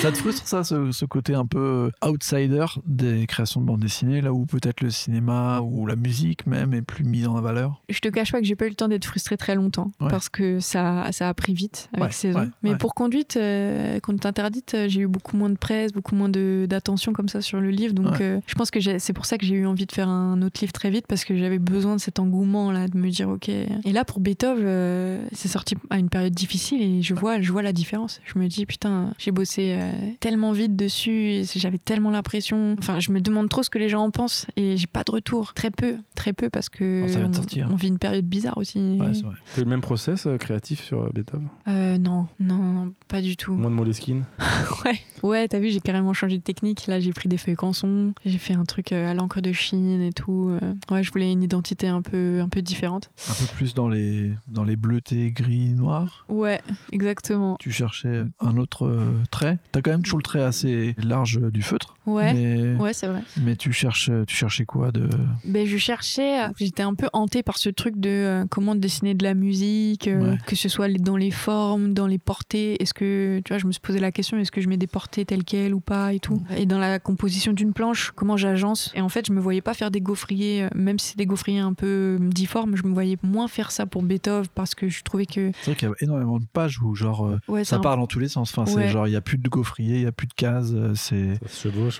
Ça 0.00 0.12
te 0.12 0.16
frustre 0.18 0.46
ça, 0.46 0.64
ce, 0.64 0.90
ce 0.92 1.04
côté 1.04 1.34
un 1.34 1.46
peu 1.46 1.90
outsider 2.04 2.64
des 2.86 3.26
créations 3.26 3.60
de 3.60 3.66
bande 3.66 3.80
dessinée, 3.80 4.20
là 4.20 4.32
où 4.32 4.46
peut-être 4.46 4.80
le 4.80 4.90
cinéma 4.90 5.60
ou 5.60 5.86
la 5.86 5.96
musique 5.96 6.46
même 6.46 6.72
est 6.74 6.82
plus 6.82 7.04
mise 7.04 7.26
en 7.26 7.40
valeur? 7.40 7.82
Je 7.88 7.98
te 8.00 8.08
cache 8.08 8.32
pas 8.32 8.40
que 8.40 8.46
j'ai 8.46 8.56
pas 8.56 8.66
eu 8.66 8.70
le 8.70 8.74
temps 8.74 8.88
d'être 8.88 9.04
frustrée 9.04 9.36
très 9.36 9.54
longtemps, 9.54 9.92
Ouais. 10.00 10.08
parce 10.08 10.28
que 10.28 10.60
ça, 10.60 11.10
ça 11.12 11.28
a 11.28 11.34
pris 11.34 11.54
vite 11.54 11.88
avec 11.92 12.05
Ouais, 12.06 12.12
saison. 12.12 12.40
ouais, 12.40 12.48
Mais 12.62 12.70
ouais. 12.72 12.76
pour 12.78 12.94
conduite, 12.94 13.36
euh, 13.36 14.00
conduite 14.00 14.26
interdite, 14.26 14.74
euh, 14.74 14.88
j'ai 14.88 15.00
eu 15.02 15.06
beaucoup 15.06 15.36
moins 15.36 15.50
de 15.50 15.56
presse, 15.58 15.92
beaucoup 15.92 16.14
moins 16.14 16.28
d'attention 16.28 17.12
comme 17.12 17.28
ça 17.28 17.40
sur 17.42 17.60
le 17.60 17.70
livre, 17.70 17.94
donc 17.94 18.20
euh, 18.20 18.40
je 18.46 18.54
pense 18.54 18.70
que 18.70 18.78
c'est 18.98 19.12
pour 19.12 19.26
ça 19.26 19.38
que 19.38 19.46
j'ai 19.46 19.54
eu 19.54 19.66
envie 19.66 19.86
de 19.86 19.92
faire 19.92 20.08
un 20.08 20.40
autre 20.42 20.60
livre 20.60 20.72
très 20.72 20.90
vite, 20.90 21.06
parce 21.06 21.24
que 21.24 21.36
j'avais 21.36 21.58
besoin 21.58 21.96
de 21.96 22.00
cet 22.00 22.18
engouement 22.18 22.72
là, 22.72 22.88
de 22.88 22.96
me 22.96 23.10
dire 23.10 23.28
ok. 23.28 23.48
Et 23.48 23.68
là 23.92 24.04
pour 24.04 24.20
Beethoven, 24.20 24.64
euh, 24.66 25.26
c'est 25.32 25.48
sorti 25.48 25.74
à 25.90 25.98
une 25.98 26.08
période 26.08 26.32
difficile 26.34 26.82
et 26.82 27.02
je 27.02 27.14
vois, 27.14 27.40
je 27.40 27.50
vois 27.52 27.62
la 27.62 27.72
différence. 27.72 28.20
Je 28.24 28.38
me 28.38 28.46
dis, 28.48 28.66
putain, 28.66 29.12
j'ai 29.18 29.30
bossé 29.30 29.78
tellement 30.20 30.52
vite 30.52 30.76
dessus, 30.76 31.42
j'avais 31.56 31.78
tellement 31.78 32.10
l'impression. 32.10 32.76
Enfin, 32.78 33.00
je 33.00 33.12
me 33.12 33.20
demande 33.20 33.48
trop 33.48 33.62
ce 33.62 33.70
que 33.70 33.78
les 33.78 33.88
gens 33.88 34.02
en 34.04 34.10
pensent 34.10 34.46
et 34.56 34.76
j'ai 34.76 34.86
pas 34.86 35.02
de 35.04 35.10
retour. 35.10 35.54
Très 35.54 35.70
peu, 35.70 35.96
très 36.14 36.32
peu 36.32 36.50
parce 36.50 36.68
que 36.68 37.02
Oh, 37.04 37.08
ça 37.08 37.18
vient 37.18 37.28
de 37.28 37.34
on- 37.34 37.40
sortir. 37.40 37.68
on, 37.70 37.76
vit 37.76 37.88
une 37.88 37.98
période 37.98 38.24
bizarre 38.24 38.58
aussi. 38.58 38.78
Ouais, 39.00 39.14
c'est 39.14 39.22
vrai. 39.22 39.34
Le 39.58 39.64
même 39.64 39.80
process 39.80 40.26
créatif 40.40 40.82
sur 40.82 41.12
Beethoven? 41.12 41.48
Euh, 41.68 41.95
non, 41.98 42.26
non, 42.40 42.56
non, 42.56 42.92
pas 43.08 43.20
du 43.22 43.36
tout. 43.36 43.54
Moins 43.54 43.70
de 43.70 43.74
Moleskine 43.76 44.24
Ouais, 44.84 44.98
ouais, 45.22 45.48
t'as 45.48 45.58
vu, 45.58 45.70
j'ai 45.70 45.80
carrément 45.80 46.12
changé 46.12 46.38
de 46.38 46.42
technique. 46.42 46.86
Là, 46.86 47.00
j'ai 47.00 47.12
pris 47.12 47.28
des 47.28 47.36
feuilles 47.38 47.54
canson, 47.56 48.12
j'ai 48.24 48.38
fait 48.38 48.54
un 48.54 48.64
truc 48.64 48.92
euh, 48.92 49.10
à 49.10 49.14
l'encre 49.14 49.40
de 49.40 49.52
Chine 49.52 50.00
et 50.02 50.12
tout. 50.12 50.50
euh. 50.62 50.74
Ouais, 50.90 51.02
je 51.02 51.10
voulais 51.12 51.30
une 51.32 51.42
identité 51.42 51.88
un 51.88 52.02
peu, 52.02 52.40
un 52.40 52.48
peu 52.48 52.62
différente. 52.62 53.10
Un 53.30 53.34
peu 53.34 53.46
plus 53.56 53.74
dans 53.74 53.88
les, 53.88 54.32
dans 54.48 54.64
les 54.64 54.76
bleutés, 54.76 55.30
gris, 55.30 55.74
noirs. 55.74 56.24
Ouais, 56.28 56.60
exactement. 56.92 57.56
Tu 57.60 57.70
cherchais 57.70 58.24
un 58.40 58.56
autre 58.56 58.86
euh, 58.86 59.12
trait. 59.30 59.58
T'as 59.72 59.82
quand 59.82 59.90
même 59.90 60.02
toujours 60.02 60.18
le 60.18 60.22
trait 60.24 60.42
assez 60.42 60.94
large 60.98 61.40
du 61.52 61.62
feutre. 61.62 61.96
Ouais, 62.06 62.32
Mais, 62.34 62.74
ouais, 62.76 62.92
c'est 62.92 63.08
vrai. 63.08 63.22
mais 63.42 63.56
tu, 63.56 63.72
cherches, 63.72 64.10
tu 64.26 64.36
cherchais 64.36 64.64
quoi 64.64 64.92
de... 64.92 65.08
Ben, 65.44 65.66
je 65.66 65.76
cherchais, 65.76 66.44
euh, 66.44 66.48
j'étais 66.56 66.82
un 66.84 66.94
peu 66.94 67.08
hantée 67.12 67.42
par 67.42 67.58
ce 67.58 67.68
truc 67.68 67.98
de 67.98 68.08
euh, 68.08 68.44
comment 68.48 68.74
dessiner 68.76 69.14
de 69.14 69.24
la 69.24 69.34
musique, 69.34 70.06
euh, 70.08 70.16
Ouais. 70.32 70.38
que 70.46 70.56
ce 70.56 70.68
soit 70.68 70.88
dans 71.00 71.16
les 71.16 71.30
formes, 71.30 71.85
dans 71.94 72.06
les 72.06 72.18
portées. 72.18 72.80
Est-ce 72.82 72.94
que, 72.94 73.40
tu 73.44 73.52
vois, 73.52 73.58
je 73.58 73.66
me 73.66 73.72
suis 73.72 73.80
posé 73.80 73.98
la 73.98 74.12
question, 74.12 74.38
est-ce 74.38 74.50
que 74.52 74.60
je 74.60 74.68
mets 74.68 74.76
des 74.76 74.86
portées 74.86 75.24
telles 75.24 75.44
quelles 75.44 75.74
ou 75.74 75.80
pas 75.80 76.12
et 76.12 76.20
tout. 76.20 76.42
Et 76.56 76.66
dans 76.66 76.78
la 76.78 76.98
composition 76.98 77.52
d'une 77.52 77.72
planche, 77.72 78.12
comment 78.14 78.36
j'agence. 78.36 78.90
Et 78.94 79.00
en 79.00 79.08
fait, 79.08 79.26
je 79.26 79.32
me 79.32 79.40
voyais 79.40 79.60
pas 79.60 79.74
faire 79.74 79.90
des 79.90 80.00
gaufriers, 80.00 80.64
euh, 80.64 80.68
même 80.74 80.98
si 80.98 81.10
c'est 81.10 81.18
des 81.18 81.26
gaufriers 81.26 81.58
un 81.60 81.72
peu 81.74 82.16
euh, 82.20 82.28
difformes, 82.28 82.76
je 82.76 82.82
me 82.84 82.92
voyais 82.92 83.16
moins 83.22 83.48
faire 83.48 83.70
ça 83.70 83.86
pour 83.86 84.02
Beethoven 84.02 84.46
parce 84.54 84.74
que 84.74 84.88
je 84.88 85.02
trouvais 85.02 85.26
que, 85.26 85.52
C'est 85.62 85.70
vrai 85.72 85.76
qu'il 85.76 85.88
y 85.88 85.90
a 85.90 85.94
énormément 86.00 86.38
de 86.38 86.46
pages 86.52 86.80
où 86.82 86.94
genre 86.94 87.26
euh, 87.26 87.38
ouais, 87.48 87.64
ça 87.64 87.76
un- 87.76 87.80
part 87.80 87.96
dans 87.96 88.06
tous 88.06 88.18
les 88.18 88.28
sens. 88.28 88.50
Enfin, 88.56 88.66
c'est 88.70 88.76
Ouais. 88.76 88.88
genre 88.88 89.06
il 89.08 89.12
y 89.12 89.16
a 89.16 89.20
plus 89.20 89.38
de 89.38 89.48
gaufrier, 89.48 89.96
il 89.96 90.02
y 90.02 90.06
a 90.06 90.12
plus 90.12 90.26
de 90.26 90.34
cases, 90.34 90.72
c'est 90.94 91.38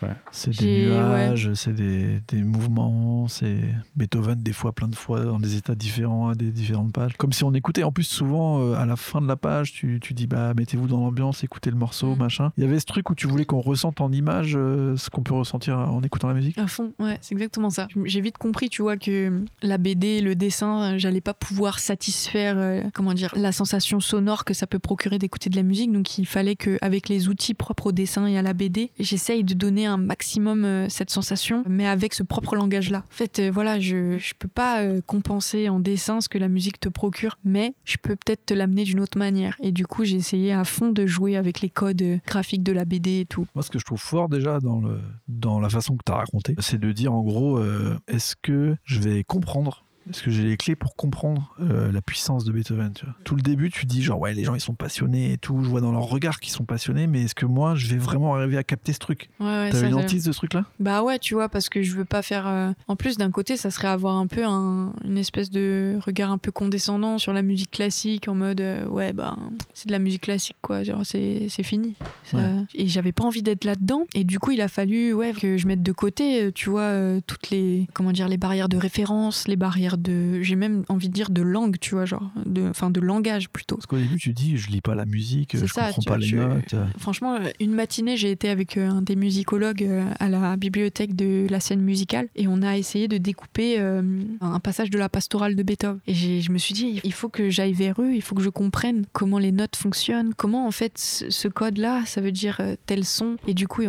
ouais. 0.02 0.08
c'est 0.30 0.56
des 0.58 0.86
nuages, 0.86 1.52
c'est 1.54 1.72
des, 1.72 2.20
des 2.28 2.42
mouvements, 2.42 3.28
c'est 3.28 3.58
Beethoven 3.96 4.42
des 4.42 4.52
fois 4.52 4.72
plein 4.72 4.88
de 4.88 4.94
fois 4.94 5.24
dans 5.24 5.38
des 5.40 5.56
états 5.56 5.74
différents 5.74 6.28
à 6.28 6.34
des 6.34 6.50
différentes 6.50 6.92
pages. 6.92 7.16
Comme 7.16 7.32
si 7.32 7.44
on 7.44 7.52
écoutait 7.54 7.82
en 7.82 7.92
plus 7.92 8.04
souvent 8.04 8.60
euh, 8.60 8.74
à 8.74 8.86
la 8.86 8.96
fin 8.96 9.20
de 9.20 9.26
la 9.28 9.36
page, 9.36 9.65
tu, 9.72 9.98
tu 10.00 10.14
dis 10.14 10.26
bah 10.26 10.52
mettez-vous 10.54 10.86
dans 10.88 11.00
l'ambiance, 11.00 11.44
écoutez 11.44 11.70
le 11.70 11.76
morceau, 11.76 12.14
Mm. 12.14 12.18
machin. 12.18 12.52
Il 12.56 12.64
y 12.64 12.66
avait 12.66 12.78
ce 12.80 12.86
truc 12.86 13.10
où 13.10 13.14
tu 13.14 13.26
voulais 13.26 13.44
qu'on 13.44 13.60
ressente 13.60 14.00
en 14.00 14.12
image 14.12 14.54
euh, 14.56 14.96
ce 14.96 15.10
qu'on 15.10 15.22
peut 15.22 15.34
ressentir 15.34 15.78
en 15.78 16.02
écoutant 16.02 16.28
la 16.28 16.34
musique? 16.34 16.56
À 16.58 16.66
fond, 16.66 16.92
ouais, 16.98 17.18
c'est 17.20 17.34
exactement 17.34 17.70
ça. 17.70 17.88
J'ai 18.04 18.20
vite 18.20 18.38
compris, 18.38 18.68
tu 18.68 18.82
vois, 18.82 18.96
que 18.96 19.42
la 19.62 19.78
BD, 19.78 20.20
le 20.20 20.34
dessin, 20.34 20.94
euh, 20.94 20.98
j'allais 20.98 21.20
pas 21.20 21.34
pouvoir 21.34 21.78
satisfaire, 21.78 22.54
euh, 22.58 22.82
comment 22.94 23.14
dire, 23.14 23.32
la 23.36 23.52
sensation 23.52 24.00
sonore 24.00 24.44
que 24.44 24.54
ça 24.54 24.66
peut 24.66 24.78
procurer 24.78 25.18
d'écouter 25.18 25.50
de 25.50 25.56
la 25.56 25.62
musique. 25.62 25.92
Donc 25.92 26.18
il 26.18 26.26
fallait 26.26 26.56
que, 26.56 26.78
avec 26.80 27.08
les 27.08 27.28
outils 27.28 27.54
propres 27.54 27.86
au 27.88 27.92
dessin 27.92 28.26
et 28.26 28.38
à 28.38 28.42
la 28.42 28.52
BD, 28.52 28.90
j'essaye 28.98 29.44
de 29.44 29.54
donner 29.54 29.86
un 29.86 29.96
maximum 29.96 30.64
euh, 30.64 30.88
cette 30.88 31.10
sensation, 31.10 31.62
mais 31.68 31.86
avec 31.86 32.14
ce 32.14 32.22
propre 32.22 32.54
langage-là. 32.56 32.98
En 32.98 33.02
fait, 33.14 33.40
voilà, 33.52 33.80
je, 33.80 34.18
je 34.18 34.34
peux 34.38 34.48
pas 34.48 34.82
compenser 35.06 35.68
en 35.68 35.80
dessin 35.80 36.20
ce 36.20 36.28
que 36.28 36.38
la 36.38 36.48
musique 36.48 36.78
te 36.80 36.88
procure, 36.88 37.38
mais 37.44 37.74
je 37.84 37.96
peux 38.00 38.16
peut-être 38.16 38.46
te 38.46 38.54
l'amener 38.54 38.84
d'une 38.84 39.00
autre 39.00 39.18
manière. 39.18 39.55
Et 39.60 39.72
du 39.72 39.86
coup, 39.86 40.04
j'ai 40.04 40.16
essayé 40.16 40.52
à 40.52 40.64
fond 40.64 40.90
de 40.90 41.06
jouer 41.06 41.36
avec 41.36 41.60
les 41.60 41.70
codes 41.70 42.20
graphiques 42.26 42.62
de 42.62 42.72
la 42.72 42.84
BD 42.84 43.20
et 43.20 43.26
tout. 43.26 43.46
Moi, 43.54 43.62
ce 43.62 43.70
que 43.70 43.78
je 43.78 43.84
trouve 43.84 44.00
fort 44.00 44.28
déjà 44.28 44.58
dans 44.60 45.60
la 45.60 45.68
façon 45.68 45.96
que 45.96 46.02
tu 46.04 46.12
as 46.12 46.16
raconté, 46.16 46.54
c'est 46.58 46.78
de 46.78 46.92
dire 46.92 47.12
en 47.12 47.22
gros, 47.22 47.58
euh, 47.58 47.98
est-ce 48.08 48.36
que 48.40 48.76
je 48.84 49.00
vais 49.00 49.24
comprendre 49.24 49.85
est-ce 50.08 50.22
que 50.22 50.30
j'ai 50.30 50.44
les 50.44 50.56
clés 50.56 50.76
pour 50.76 50.94
comprendre 50.96 51.54
euh, 51.60 51.90
la 51.92 52.00
puissance 52.02 52.44
de 52.44 52.52
Beethoven 52.52 52.92
tu 52.94 53.04
vois 53.04 53.14
Tout 53.24 53.34
le 53.36 53.42
début, 53.42 53.70
tu 53.70 53.86
dis 53.86 54.02
genre 54.02 54.18
ouais, 54.20 54.34
les 54.34 54.44
gens 54.44 54.54
ils 54.54 54.60
sont 54.60 54.74
passionnés 54.74 55.32
et 55.32 55.38
tout, 55.38 55.62
je 55.62 55.68
vois 55.68 55.80
dans 55.80 55.92
leur 55.92 56.02
regard 56.04 56.40
qu'ils 56.40 56.52
sont 56.52 56.64
passionnés, 56.64 57.06
mais 57.06 57.22
est-ce 57.24 57.34
que 57.34 57.46
moi 57.46 57.74
je 57.74 57.86
vais 57.88 57.96
vraiment 57.98 58.34
arriver 58.34 58.56
à 58.56 58.64
capter 58.64 58.92
ce 58.92 58.98
truc? 58.98 59.28
Ouais, 59.40 59.46
ouais, 59.46 59.70
ça, 59.72 59.86
une 59.86 59.94
hantise 59.94 60.24
de 60.24 60.32
ce 60.32 60.36
truc-là? 60.38 60.64
Bah 60.80 61.02
ouais, 61.02 61.18
tu 61.18 61.34
vois, 61.34 61.48
parce 61.48 61.68
que 61.68 61.82
je 61.82 61.94
veux 61.96 62.04
pas 62.04 62.22
faire. 62.22 62.46
euh, 62.46 62.72
En 62.88 62.96
plus, 62.96 63.16
d'un 63.16 63.30
côté, 63.30 63.56
ça 63.56 63.70
serait 63.70 63.88
avoir 63.88 64.16
un 64.16 64.26
peu 64.26 64.44
un- 64.44 64.92
une 65.04 65.18
espèce 65.18 65.50
de 65.50 65.98
regard 66.04 66.30
un 66.30 66.38
peu 66.38 66.52
condescendant 66.52 67.18
sur 67.18 67.32
la 67.32 67.42
musique 67.42 67.70
classique, 67.70 68.28
en 68.28 68.34
mode 68.34 68.60
euh, 68.60 68.86
ouais, 68.88 69.12
bah 69.12 69.36
c'est 69.74 69.86
de 69.88 69.92
la 69.92 69.98
musique 69.98 70.22
classique, 70.22 70.56
quoi. 70.62 70.82
Genre, 70.82 71.02
c'est 71.04 71.48
fini. 71.62 71.94
Ça- 72.24 72.36
Ouais. 72.36 72.52
Et 72.74 72.86
j'avais 72.88 73.12
pas 73.12 73.24
envie 73.24 73.42
d'être 73.42 73.64
là-dedans. 73.64 74.04
Et 74.14 74.24
du 74.24 74.38
coup, 74.38 74.50
il 74.50 74.60
a 74.60 74.68
fallu 74.68 75.12
ouais, 75.12 75.32
que 75.32 75.56
je 75.56 75.66
mette 75.66 75.82
de 75.82 75.92
côté, 75.92 76.50
tu 76.52 76.70
vois, 76.70 76.92
toutes 77.26 77.50
les. 77.50 77.86
Comment 77.94 78.12
dire, 78.12 78.28
les 78.28 78.36
barrières 78.36 78.68
de 78.68 78.76
référence, 78.76 79.48
les 79.48 79.56
barrières 79.56 79.95
de. 79.96 80.42
J'ai 80.42 80.56
même 80.56 80.84
envie 80.88 81.08
de 81.08 81.14
dire 81.14 81.30
de 81.30 81.42
langue, 81.42 81.76
tu 81.80 81.94
vois, 81.94 82.04
genre. 82.04 82.30
de- 82.44 82.68
Enfin, 82.68 82.90
de 82.90 83.00
langage 83.00 83.48
plutôt. 83.48 83.76
Parce 83.76 83.86
qu'au 83.86 83.96
début, 83.98 84.16
tu 84.18 84.32
dis 84.32 84.56
je 84.56 84.70
lis 84.70 84.80
pas 84.80 84.94
la 84.94 85.04
musique, 85.06 85.56
je 85.56 85.66
ça, 85.66 85.86
comprends 85.86 86.02
pas 86.02 86.10
vois, 86.12 86.18
les 86.18 86.26
je- 86.26 86.36
notes. 86.36 86.74
Franchement, 86.98 87.38
une 87.60 87.72
matinée, 87.72 88.16
j'ai 88.16 88.30
été 88.30 88.48
avec 88.48 88.76
euh, 88.76 88.88
un 88.88 89.02
des 89.02 89.16
musicologues 89.16 89.82
euh, 89.82 90.04
à 90.18 90.28
la 90.28 90.56
bibliothèque 90.56 91.14
de 91.14 91.46
la 91.48 91.60
scène 91.60 91.80
musicale 91.80 92.28
et 92.36 92.48
on 92.48 92.62
a 92.62 92.76
essayé 92.76 93.08
de 93.08 93.18
découper 93.18 93.76
euh, 93.78 94.02
un 94.40 94.60
passage 94.60 94.90
de 94.90 94.98
la 94.98 95.08
pastorale 95.08 95.54
de 95.56 95.62
Beethoven. 95.62 96.00
Et 96.06 96.14
je 96.14 96.50
me 96.52 96.58
suis 96.58 96.74
dit, 96.74 97.00
il 97.04 97.12
faut 97.12 97.28
que 97.28 97.50
j'aille 97.50 97.72
vers 97.72 98.00
eux, 98.00 98.12
il 98.14 98.22
faut 98.22 98.34
que 98.34 98.42
je 98.42 98.48
comprenne 98.50 99.04
comment 99.12 99.38
les 99.38 99.52
notes 99.52 99.76
fonctionnent, 99.76 100.32
comment 100.34 100.66
en 100.66 100.70
fait 100.70 100.98
ce, 100.98 101.48
code-là, 101.48 102.02
ça 102.06 102.20
veut 102.20 102.32
dire 102.32 102.60
tel 102.86 103.04
son. 103.04 103.36
Et 103.46 103.54
du 103.54 103.68
coup, 103.68 103.82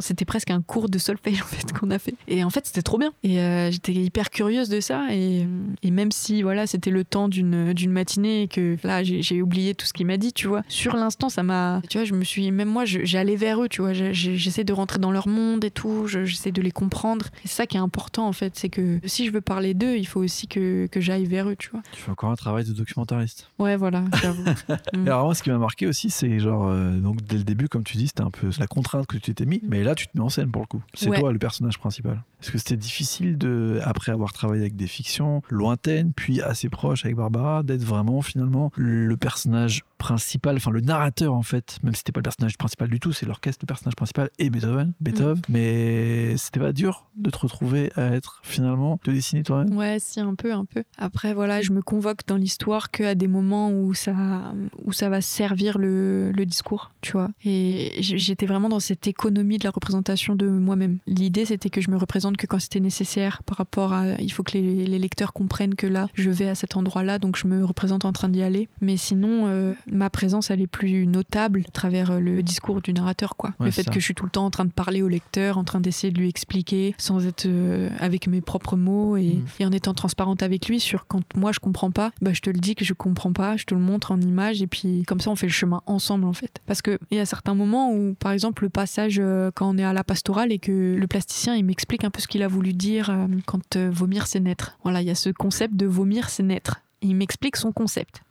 c'était 0.00 0.24
presque 0.24 0.50
un 0.50 0.60
cours 0.62 0.88
de 0.88 0.98
solfège 0.98 1.42
en 1.42 1.46
fait 1.46 1.72
qu'on 1.78 1.90
a 1.90 1.98
fait. 1.98 2.14
Et 2.28 2.44
en 2.44 2.50
fait, 2.50 2.66
c'était 2.66 2.82
trop 2.82 2.98
bien. 2.98 3.12
Et 3.22 3.40
euh, 3.40 3.70
j'étais 3.70 3.92
hyper 3.94 4.30
curieuse 4.30 4.68
de 4.68 4.80
ça. 4.80 5.06
Et, 5.12 5.46
et 5.82 5.90
même 5.90 6.12
si 6.12 6.42
voilà, 6.42 6.66
c'était 6.66 6.90
le 6.90 7.04
temps 7.04 7.28
d'une 7.28 7.74
matinée 7.90 8.42
et 8.42 8.48
que 8.48 8.76
là, 8.84 9.02
j'ai 9.02 9.42
oublié 9.42 9.74
tout 9.74 9.86
ce 9.86 9.92
qu'il 9.92 10.06
m'a 10.06 10.16
dit, 10.16 10.32
tu 10.32 10.46
vois. 10.48 10.62
Sur 10.68 10.96
l'instant, 10.96 11.28
ça 11.28 11.42
m'a. 11.42 11.82
Tu 11.88 11.98
vois, 11.98 12.04
je 12.04 12.14
me 12.14 12.24
suis. 12.24 12.50
Même 12.50 12.68
moi, 12.68 12.84
j'allais 12.84 13.36
vers 13.36 13.62
eux, 13.62 13.68
tu 13.68 13.80
vois. 13.82 13.92
J'essaie 13.92 14.64
de 14.64 14.72
rentrer 14.72 14.98
dans 14.98 15.10
leur 15.10 15.28
monde 15.28 15.64
et 15.64 15.70
tout. 15.70 16.06
je- 16.06 16.24
J'essaie 16.24 16.52
de 16.52 16.62
les 16.62 16.70
comprendre. 16.72 17.26
Et 17.44 17.48
c'est 17.48 17.54
ça 17.56 17.66
qui 17.66 17.76
est 17.76 17.80
important, 17.80 18.26
en 18.26 18.32
fait. 18.32 18.54
C'est 18.56 18.68
que 18.68 19.00
si 19.04 19.26
je 19.26 19.30
veux 19.32 19.40
parler 19.40 19.74
d'eux, 19.74 19.96
il 19.96 20.06
faut 20.06 20.20
aussi 20.20 20.46
que, 20.48 20.86
que 20.86 21.00
j'aille 21.00 21.24
vers 21.26 21.48
eux, 21.48 21.56
tu 21.56 21.70
vois. 21.70 21.80
Tu 21.92 22.00
fais 22.02 22.10
encore 22.10 22.30
un 22.30 22.36
travail 22.36 22.64
de 22.64 22.72
documentariste. 22.72 23.48
Ouais, 23.58 23.76
voilà, 23.76 24.04
j'avoue. 24.22 24.44
Mm. 24.94 25.06
Alors 25.06 25.24
moi, 25.24 25.34
ce 25.34 25.42
qui 25.42 25.50
m'a 25.50 25.58
marqué 25.58 25.86
aussi, 25.86 26.08
c'est 26.10 26.38
genre, 26.38 26.66
euh, 26.68 26.92
donc 26.98 27.22
dès 27.22 27.36
le 27.36 27.44
début, 27.44 27.68
comme 27.68 27.84
tu 27.84 27.96
dis, 27.96 28.06
c'était 28.08 28.22
un 28.22 28.30
peu 28.30 28.48
la 28.58 28.66
contrainte 28.66 29.06
que 29.06 29.16
tu 29.16 29.22
t'étais 29.22 29.44
mis, 29.46 29.60
mais 29.68 29.82
là, 29.82 29.94
tu 29.94 30.06
te 30.06 30.16
mets 30.16 30.22
en 30.24 30.28
scène 30.28 30.50
pour 30.50 30.62
le 30.62 30.66
coup. 30.66 30.82
C'est 30.94 31.08
Ouais. 31.08 31.18
toi 31.20 31.32
le 31.32 31.38
personnage 31.38 31.78
principal. 31.78 32.22
Est-ce 32.42 32.50
que 32.52 32.58
c'était 32.58 32.76
difficile 32.76 33.36
de, 33.36 33.80
après 33.84 34.12
avoir 34.12 34.32
travaillé 34.32 34.62
avec 34.62 34.76
des 34.76 34.86
fictions 34.86 35.37
lointaines, 35.50 36.12
puis 36.12 36.40
assez 36.40 36.68
proches 36.68 37.04
avec 37.04 37.16
Barbara, 37.16 37.62
d'être 37.62 37.84
vraiment 37.84 38.22
finalement 38.22 38.72
le 38.76 39.16
personnage 39.16 39.84
principal, 39.98 40.56
enfin 40.56 40.70
le 40.70 40.80
narrateur 40.80 41.34
en 41.34 41.42
fait, 41.42 41.78
même 41.82 41.94
si 41.94 41.98
c'était 41.98 42.12
pas 42.12 42.20
le 42.20 42.24
personnage 42.24 42.56
principal 42.56 42.88
du 42.88 43.00
tout, 43.00 43.12
c'est 43.12 43.26
l'orchestre, 43.26 43.58
le 43.62 43.66
personnage 43.66 43.96
principal 43.96 44.30
et 44.38 44.48
Beethoven, 44.50 44.92
Beethoven. 45.00 45.42
Mais 45.48 46.36
c'était 46.36 46.60
pas 46.60 46.72
dur 46.72 47.06
de 47.16 47.30
te 47.30 47.38
retrouver 47.38 47.92
à 47.96 48.14
être 48.14 48.40
finalement 48.44 49.00
de 49.04 49.12
dessiner 49.12 49.42
toi-même. 49.42 49.76
Ouais, 49.76 49.98
si, 49.98 50.20
un 50.20 50.34
peu, 50.34 50.52
un 50.52 50.64
peu. 50.64 50.84
Après, 50.96 51.34
voilà, 51.34 51.60
je 51.60 51.72
me 51.72 51.82
convoque 51.82 52.20
dans 52.26 52.36
l'histoire 52.36 52.90
qu'à 52.90 53.14
des 53.14 53.28
moments 53.28 53.70
où 53.70 53.92
ça, 53.94 54.54
où 54.84 54.92
ça 54.92 55.08
va 55.08 55.20
servir 55.20 55.78
le, 55.78 56.30
le 56.32 56.46
discours, 56.46 56.92
tu 57.00 57.12
vois. 57.12 57.30
Et 57.44 57.92
j'étais 58.00 58.46
vraiment 58.46 58.68
dans 58.68 58.80
cette 58.80 59.06
économie 59.06 59.58
de 59.58 59.64
la 59.64 59.70
représentation 59.70 60.34
de 60.34 60.48
moi-même. 60.48 60.98
L'idée, 61.06 61.44
c'était 61.44 61.70
que 61.70 61.80
je 61.80 61.90
me 61.90 61.96
représente 61.96 62.36
que 62.36 62.46
quand 62.46 62.60
c'était 62.60 62.80
nécessaire 62.80 63.42
par 63.42 63.56
rapport 63.56 63.92
à. 63.92 64.20
Il 64.20 64.32
faut 64.32 64.42
que 64.42 64.52
les, 64.52 64.86
les 64.86 64.98
lecteurs 64.98 65.32
comprennent 65.32 65.74
que 65.74 65.86
là, 65.86 66.08
je 66.14 66.30
vais 66.30 66.48
à 66.48 66.54
cet 66.54 66.76
endroit-là, 66.76 67.18
donc 67.18 67.36
je 67.36 67.46
me 67.46 67.64
représente 67.64 68.04
en 68.04 68.12
train 68.12 68.28
d'y 68.28 68.42
aller. 68.42 68.68
Mais 68.80 68.96
sinon, 68.96 69.46
euh, 69.46 69.74
ma 69.92 70.10
présence, 70.10 70.50
elle 70.50 70.60
est 70.60 70.66
plus 70.66 71.06
notable 71.06 71.62
à 71.66 71.70
travers 71.70 72.10
euh, 72.12 72.20
le 72.20 72.42
discours 72.42 72.80
du 72.82 72.92
narrateur, 72.92 73.36
quoi. 73.36 73.50
Ouais, 73.60 73.66
le 73.66 73.70
fait 73.72 73.82
ça. 73.84 73.90
que 73.90 74.00
je 74.00 74.04
suis 74.04 74.14
tout 74.14 74.24
le 74.24 74.30
temps 74.30 74.44
en 74.44 74.50
train 74.50 74.64
de 74.64 74.72
parler 74.72 75.02
au 75.02 75.08
lecteur, 75.08 75.58
en 75.58 75.64
train 75.64 75.80
d'essayer 75.80 76.12
de 76.12 76.18
lui 76.18 76.28
expliquer, 76.28 76.94
sans 76.98 77.26
être 77.26 77.46
euh, 77.46 77.88
avec 77.98 78.26
mes 78.26 78.40
propres 78.40 78.76
mots 78.76 79.16
et, 79.16 79.34
Mm. 79.34 79.44
et 79.60 79.66
en 79.66 79.72
étant 79.72 79.94
transparente 79.94 80.42
avec 80.42 80.68
lui 80.68 80.80
sur 80.80 81.06
quand 81.06 81.22
moi 81.36 81.52
je 81.52 81.60
comprends 81.60 81.90
pas, 81.90 82.10
bah 82.22 82.32
je 82.32 82.40
te 82.40 82.50
le 82.50 82.58
dis 82.58 82.74
que 82.74 82.84
je 82.84 82.92
comprends 82.94 83.32
pas, 83.32 83.56
je 83.56 83.64
te 83.64 83.74
le 83.74 83.80
montre 83.80 84.10
en 84.12 84.20
image 84.20 84.62
et 84.62 84.66
puis 84.66 85.04
comme 85.06 85.20
ça 85.20 85.30
on 85.30 85.36
fait 85.36 85.46
le 85.46 85.52
chemin 85.52 85.82
ensemble 85.86 86.24
en 86.24 86.32
fait. 86.32 86.60
Parce 86.66 86.82
que 86.82 86.98
il 87.10 87.18
y 87.18 87.20
a 87.20 87.26
certains 87.26 87.54
moments 87.54 87.92
où 87.92 88.14
par 88.14 88.32
exemple 88.32 88.62
le 88.64 88.68
passage 88.70 89.18
euh, 89.20 89.50
quand 89.54 89.68
on 89.68 89.78
est 89.78 89.84
à 89.84 89.92
la 89.92 90.04
pastorale 90.04 90.50
et 90.52 90.58
que 90.58 90.94
le 90.98 91.06
plasticien 91.06 91.54
il 91.54 91.64
m'explique 91.64 92.04
un 92.04 92.10
peu 92.10 92.20
ce 92.20 92.26
qu'il 92.28 92.42
a 92.42 92.48
voulu 92.48 92.72
dire 92.72 93.10
euh, 93.10 93.26
quand 93.46 93.76
vomir 93.76 94.26
c'est 94.26 94.40
naître. 94.40 94.78
Voilà, 94.82 95.02
il 95.02 95.06
y 95.08 95.10
a 95.10 95.14
ce 95.14 95.30
concept 95.30 95.74
de 95.76 95.86
vomir 95.86 96.28
c'est 96.30 96.42
naître. 96.42 96.80
Et 97.02 97.06
il 97.08 97.14
m'explique 97.14 97.56
son 97.56 97.70
concept. 97.70 98.22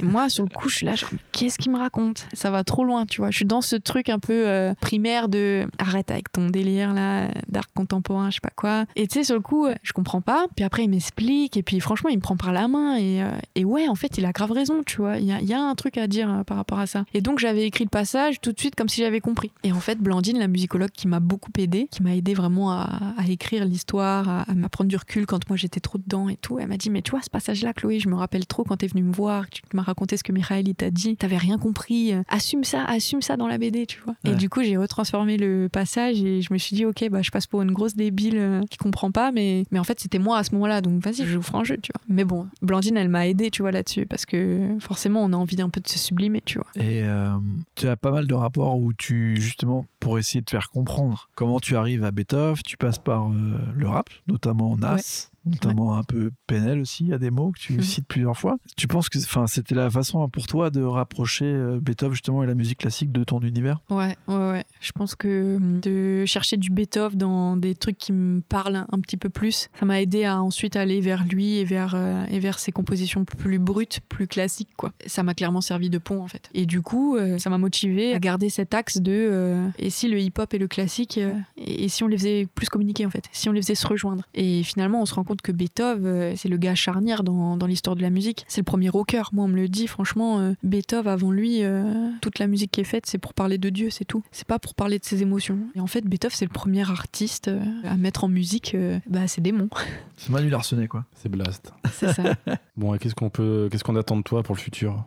Et 0.00 0.02
moi, 0.02 0.28
sur 0.28 0.44
le 0.44 0.50
coup, 0.50 0.68
je 0.68 0.76
suis 0.76 0.86
là, 0.86 0.94
genre, 0.94 1.10
qu'est-ce 1.32 1.58
qu'il 1.58 1.72
me 1.72 1.78
raconte? 1.78 2.26
Ça 2.32 2.50
va 2.50 2.64
trop 2.64 2.84
loin, 2.84 3.06
tu 3.06 3.20
vois. 3.20 3.30
Je 3.30 3.36
suis 3.36 3.44
dans 3.44 3.60
ce 3.60 3.76
truc 3.76 4.08
un 4.08 4.18
peu 4.18 4.46
euh, 4.46 4.74
primaire 4.80 5.28
de 5.28 5.66
arrête 5.78 6.10
avec 6.10 6.30
ton 6.32 6.48
délire 6.48 6.92
là, 6.92 7.28
d'art 7.48 7.72
contemporain, 7.74 8.30
je 8.30 8.36
sais 8.36 8.40
pas 8.40 8.50
quoi. 8.54 8.84
Et 8.96 9.06
tu 9.06 9.14
sais, 9.14 9.24
sur 9.24 9.34
le 9.34 9.40
coup, 9.40 9.66
je 9.82 9.92
comprends 9.92 10.20
pas. 10.20 10.46
Puis 10.54 10.64
après, 10.64 10.84
il 10.84 10.90
m'explique. 10.90 11.56
Et 11.56 11.62
puis 11.62 11.80
franchement, 11.80 12.10
il 12.10 12.16
me 12.16 12.22
prend 12.22 12.36
par 12.36 12.52
la 12.52 12.68
main. 12.68 12.96
Et, 12.96 13.22
euh, 13.22 13.62
ouais, 13.64 13.88
en 13.88 13.94
fait, 13.94 14.18
il 14.18 14.24
a 14.26 14.32
grave 14.32 14.52
raison, 14.52 14.82
tu 14.84 14.98
vois. 14.98 15.18
Il 15.18 15.24
y 15.24 15.54
a, 15.54 15.60
un 15.60 15.74
truc 15.74 15.96
à 15.98 16.06
dire 16.06 16.30
euh, 16.30 16.44
par 16.44 16.56
rapport 16.56 16.78
à 16.78 16.86
ça. 16.86 17.04
Et 17.14 17.20
donc, 17.20 17.38
j'avais 17.38 17.64
écrit 17.64 17.84
le 17.84 17.90
passage 17.90 18.40
tout 18.40 18.52
de 18.52 18.58
suite 18.58 18.74
comme 18.74 18.88
si 18.88 19.00
j'avais 19.00 19.20
compris. 19.20 19.50
Et 19.62 19.72
en 19.72 19.80
fait, 19.80 19.98
Blandine, 19.98 20.38
la 20.38 20.48
musicologue 20.48 20.90
qui 20.90 21.08
m'a 21.08 21.20
beaucoup 21.20 21.50
aidé, 21.58 21.88
qui 21.90 22.02
m'a 22.02 22.14
aidé 22.14 22.34
vraiment 22.34 22.70
à, 22.70 23.14
à 23.16 23.26
écrire 23.28 23.64
l'histoire, 23.64 24.28
à, 24.28 24.42
à 24.42 24.54
m'apprendre 24.54 24.88
du 24.88 24.96
recul 24.96 25.26
quand 25.26 25.48
moi 25.48 25.56
j'étais 25.56 25.80
trop 25.80 25.98
dedans 25.98 26.28
et 26.28 26.36
tout, 26.36 26.58
elle 26.58 26.68
m'a 26.68 26.76
dit, 26.76 26.90
mais 26.90 27.02
tu 27.02 27.12
vois, 27.12 27.22
ce 27.22 27.30
passage-là, 27.30 27.72
Chloé, 27.72 27.98
je 27.98 28.08
me 28.08 28.14
rappelle 28.14 28.46
trop 28.46 28.64
quand 28.64 28.76
t'es 28.76 28.86
venue 28.86 29.02
me 29.02 29.12
voir, 29.12 29.35
tu 29.50 29.62
m'as 29.74 29.82
raconté 29.82 30.16
ce 30.16 30.22
que 30.22 30.32
Michael 30.32 30.74
t'a 30.74 30.90
dit, 30.90 31.16
t'avais 31.16 31.36
rien 31.36 31.58
compris, 31.58 32.12
euh, 32.12 32.22
assume 32.28 32.64
ça, 32.64 32.84
assume 32.84 33.22
ça 33.22 33.36
dans 33.36 33.46
la 33.48 33.58
BD, 33.58 33.86
tu 33.86 34.00
vois. 34.04 34.14
Et 34.24 34.30
Ouais. 34.30 34.34
du 34.36 34.48
coup, 34.48 34.62
j'ai 34.62 34.76
retransformé 34.76 35.36
le 35.36 35.68
passage 35.70 36.22
et 36.22 36.42
je 36.42 36.52
me 36.52 36.58
suis 36.58 36.74
dit, 36.76 36.84
ok, 36.84 37.08
bah, 37.10 37.22
je 37.22 37.30
passe 37.30 37.46
pour 37.46 37.62
une 37.62 37.72
grosse 37.72 37.94
débile 37.94 38.36
euh, 38.38 38.60
qui 38.70 38.78
comprend 38.78 39.10
pas, 39.10 39.32
mais, 39.32 39.64
mais 39.70 39.78
en 39.78 39.84
fait, 39.84 40.00
c'était 40.00 40.18
moi 40.18 40.38
à 40.38 40.44
ce 40.44 40.52
moment-là, 40.54 40.80
donc 40.80 41.02
vas-y, 41.04 41.26
je 41.26 41.36
vous 41.36 41.42
ferai 41.42 41.58
un 41.58 41.64
jeu, 41.64 41.76
tu 41.82 41.90
vois. 41.94 42.02
Mais 42.08 42.24
bon, 42.24 42.46
Blandine, 42.62 42.96
elle 42.96 43.08
m'a 43.08 43.26
aidé, 43.26 43.50
tu 43.50 43.62
vois, 43.62 43.72
là-dessus, 43.72 44.06
parce 44.06 44.26
que 44.26 44.76
forcément, 44.80 45.22
on 45.24 45.32
a 45.32 45.36
envie 45.36 45.56
d'un 45.56 45.68
peu 45.68 45.80
de 45.80 45.88
se 45.88 45.98
sublimer, 45.98 46.42
tu 46.44 46.58
vois. 46.58 46.66
Et 46.76 47.02
euh, 47.02 47.30
tu 47.74 47.88
as 47.88 47.96
pas 47.96 48.10
mal 48.10 48.26
de 48.26 48.34
rapports 48.34 48.78
où 48.78 48.92
tu, 48.92 49.40
justement, 49.40 49.86
pour 50.00 50.18
essayer 50.18 50.40
de 50.40 50.50
faire 50.50 50.70
comprendre 50.70 51.28
comment 51.34 51.60
tu 51.60 51.76
arrives 51.76 52.04
à 52.04 52.10
Beethoven, 52.10 52.62
tu 52.64 52.76
passes 52.76 52.98
par 52.98 53.28
euh, 53.30 53.58
le 53.74 53.88
rap, 53.88 54.08
notamment 54.26 54.76
Nas. 54.76 55.30
Notamment 55.46 55.96
un 55.96 56.02
peu 56.02 56.30
PNL 56.46 56.80
aussi, 56.80 57.04
il 57.04 57.10
y 57.10 57.12
a 57.14 57.18
des 57.18 57.30
mots 57.30 57.52
que 57.52 57.58
tu 57.60 57.74
Mhm. 57.74 57.82
cites 57.82 58.06
plusieurs 58.08 58.36
fois. 58.36 58.56
Tu 58.76 58.86
penses 58.88 59.08
que 59.08 59.18
c'était 59.46 59.74
la 59.74 59.88
façon 59.90 60.28
pour 60.28 60.46
toi 60.46 60.70
de 60.70 60.82
rapprocher 60.82 61.44
euh, 61.46 61.78
Beethoven 61.80 62.12
justement 62.14 62.42
et 62.42 62.46
la 62.46 62.54
musique 62.54 62.78
classique 62.78 63.12
de 63.12 63.22
ton 63.24 63.40
univers? 63.40 63.80
Ouais, 63.90 64.16
ouais, 64.28 64.34
ouais. 64.50 64.64
Je 64.80 64.92
pense 64.92 65.14
que 65.14 65.56
hum, 65.56 65.80
de 65.80 66.24
chercher 66.26 66.56
du 66.56 66.70
Beethoven 66.70 67.18
dans 67.18 67.56
des 67.56 67.74
trucs 67.74 67.98
qui 67.98 68.12
me 68.12 68.40
parlent 68.40 68.86
un 68.90 69.00
petit 69.00 69.16
peu 69.16 69.28
plus, 69.28 69.68
ça 69.78 69.86
m'a 69.86 70.00
aidé 70.00 70.24
à 70.24 70.40
ensuite 70.42 70.76
aller 70.76 71.00
vers 71.00 71.24
lui 71.24 71.56
et 71.58 71.64
vers, 71.64 71.94
euh, 71.94 72.24
et 72.30 72.38
vers 72.40 72.58
ses 72.58 72.72
compositions 72.72 73.24
plus 73.24 73.58
brutes, 73.58 74.00
plus 74.08 74.26
classiques, 74.26 74.70
quoi. 74.76 74.92
Ça 75.06 75.22
m'a 75.22 75.34
clairement 75.34 75.60
servi 75.60 75.90
de 75.90 75.98
pont, 75.98 76.22
en 76.22 76.28
fait. 76.28 76.50
Et 76.54 76.66
du 76.66 76.82
coup, 76.82 77.16
euh, 77.16 77.38
ça 77.38 77.50
m'a 77.50 77.58
motivé 77.58 78.14
à 78.14 78.18
garder 78.18 78.48
cet 78.48 78.74
axe 78.74 78.98
de 78.98 79.12
euh, 79.12 79.68
et 79.78 79.90
si 79.90 80.08
le 80.08 80.18
hip-hop 80.18 80.52
et 80.54 80.58
le 80.58 80.68
classique, 80.68 81.18
et, 81.18 81.32
et 81.56 81.88
si 81.88 82.02
on 82.04 82.08
les 82.08 82.16
faisait 82.18 82.46
plus 82.54 82.68
communiquer, 82.68 83.06
en 83.06 83.10
fait, 83.10 83.24
si 83.32 83.48
on 83.48 83.52
les 83.52 83.62
faisait 83.62 83.74
se 83.74 83.86
rejoindre. 83.86 84.24
Et 84.34 84.62
finalement, 84.62 85.02
on 85.02 85.06
se 85.06 85.14
rend 85.14 85.24
compte 85.24 85.35
que 85.42 85.52
Beethoven, 85.52 86.06
euh, 86.06 86.32
c'est 86.36 86.48
le 86.48 86.56
gars 86.56 86.74
charnière 86.74 87.22
dans, 87.24 87.56
dans 87.56 87.66
l'histoire 87.66 87.96
de 87.96 88.02
la 88.02 88.10
musique. 88.10 88.44
C'est 88.48 88.60
le 88.60 88.64
premier 88.64 88.88
rocker. 88.88 89.22
Moi, 89.32 89.44
on 89.44 89.48
me 89.48 89.56
le 89.56 89.68
dit, 89.68 89.86
franchement, 89.86 90.38
euh, 90.40 90.52
Beethoven, 90.62 91.12
avant 91.12 91.30
lui, 91.30 91.62
euh, 91.62 92.10
toute 92.20 92.38
la 92.38 92.46
musique 92.46 92.70
qui 92.72 92.80
est 92.80 92.84
faite, 92.84 93.06
c'est 93.06 93.18
pour 93.18 93.34
parler 93.34 93.58
de 93.58 93.68
Dieu, 93.70 93.90
c'est 93.90 94.04
tout. 94.04 94.22
C'est 94.32 94.46
pas 94.46 94.58
pour 94.58 94.74
parler 94.74 94.98
de 94.98 95.04
ses 95.04 95.22
émotions. 95.22 95.58
Et 95.74 95.80
en 95.80 95.86
fait, 95.86 96.02
Beethoven, 96.04 96.34
c'est 96.36 96.44
le 96.44 96.50
premier 96.52 96.88
artiste 96.90 97.50
à 97.84 97.96
mettre 97.96 98.24
en 98.24 98.28
musique 98.28 98.74
euh, 98.74 98.98
bah, 99.08 99.26
ses 99.28 99.40
démons. 99.40 99.68
C'est 100.18 100.30
Manu 100.30 100.48
Larsenet, 100.48 100.88
quoi. 100.88 101.04
C'est 101.14 101.28
blast. 101.28 101.72
C'est 101.92 102.12
ça. 102.14 102.22
Bon, 102.78 102.94
et 102.94 102.98
qu'est-ce 102.98 103.14
qu'on 103.14 103.28
peut, 103.30 103.68
qu'est-ce 103.70 103.84
qu'on 103.84 103.96
attend 103.96 104.16
de 104.18 104.22
toi 104.22 104.42
pour 104.42 104.54
le 104.54 104.60
futur? 104.60 105.04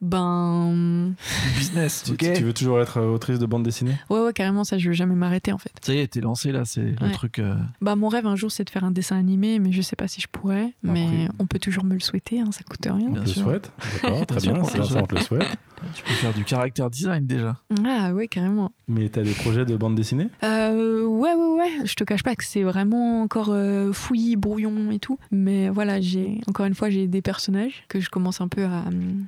Ben. 0.00 1.14
Business, 1.56 2.02
tu, 2.04 2.12
ok 2.12 2.32
tu 2.34 2.42
veux 2.44 2.52
toujours 2.52 2.80
être 2.80 3.00
autrice 3.00 3.38
de 3.38 3.46
bande 3.46 3.62
dessinée? 3.62 3.94
Ouais, 4.10 4.20
ouais, 4.20 4.32
carrément, 4.32 4.64
ça, 4.64 4.76
je 4.78 4.88
veux 4.88 4.94
jamais 4.94 5.14
m'arrêter, 5.14 5.52
en 5.52 5.58
fait. 5.58 5.70
Ça 5.82 5.94
y 5.94 5.98
est, 5.98 6.08
t'es 6.08 6.20
lancé 6.20 6.50
là, 6.52 6.64
c'est 6.64 6.82
le 6.82 6.96
Ouais. 7.06 7.12
truc. 7.12 7.38
euh, 7.38 7.54
Bah, 7.80 7.94
mon 7.96 8.08
rêve 8.08 8.26
un 8.26 8.34
jour, 8.36 8.50
c'est 8.50 8.64
de 8.64 8.70
faire 8.70 8.82
un 8.84 8.90
dessin 8.90 9.16
animé, 9.16 9.58
mais 9.60 9.72
je 9.72 9.82
sais 9.82 9.96
pas 9.96 10.08
si 10.08 10.20
je 10.20 10.26
pourrais. 10.28 10.72
Mais 10.82 11.04
Après. 11.04 11.28
on 11.38 11.46
peut 11.46 11.58
toujours 11.58 11.84
me 11.84 11.94
le 11.94 12.00
souhaiter, 12.00 12.40
hein, 12.40 12.50
ça 12.50 12.62
coûte 12.64 12.80
rien. 12.84 12.94
On 13.08 13.12
Bien 13.12 13.20
le 13.22 13.26
sûr. 13.26 13.42
souhaite 13.42 13.72
D'accord, 14.02 14.26
très 14.26 14.40
Bien 14.40 14.54
c'est 14.54 14.60
on 14.60 14.82
te 14.82 14.88
ça, 14.88 14.94
le 14.96 15.02
on 15.02 15.06
te 15.06 15.14
le 15.14 15.20
souhaite. 15.20 15.48
tu 15.94 16.02
peux 16.02 16.12
faire 16.12 16.34
du 16.34 16.44
caractère 16.44 16.90
design 16.90 17.26
déjà. 17.26 17.56
Ah, 17.86 18.12
ouais, 18.12 18.28
carrément. 18.28 18.72
Mais 18.88 19.08
t'as 19.08 19.22
des 19.22 19.32
projets 19.32 19.64
de 19.64 19.76
bande 19.76 19.94
dessinée? 19.94 20.28
Euh, 20.42 21.04
ouais, 21.06 21.34
ouais, 21.34 21.56
ouais. 21.58 21.86
Je 21.86 21.94
te 21.94 22.04
cache 22.04 22.22
pas 22.22 22.34
que 22.34 22.44
c'est 22.44 22.62
vraiment 22.62 23.22
encore 23.22 23.48
euh, 23.50 23.92
fouillis, 23.92 24.36
brouillon 24.36 24.90
et 24.90 24.98
tout. 24.98 25.18
Mais 25.30 25.68
voilà, 25.70 26.00
j'ai 26.00 26.40
encore 26.48 26.66
une 26.66 26.74
fois, 26.74 26.90
j'ai 26.90 27.06
des 27.06 27.22
personnages 27.22 27.84
que 27.88 28.00
je 28.00 28.10
commence 28.10 28.40
un 28.40 28.48
peu 28.48 28.64
à, 28.64 28.84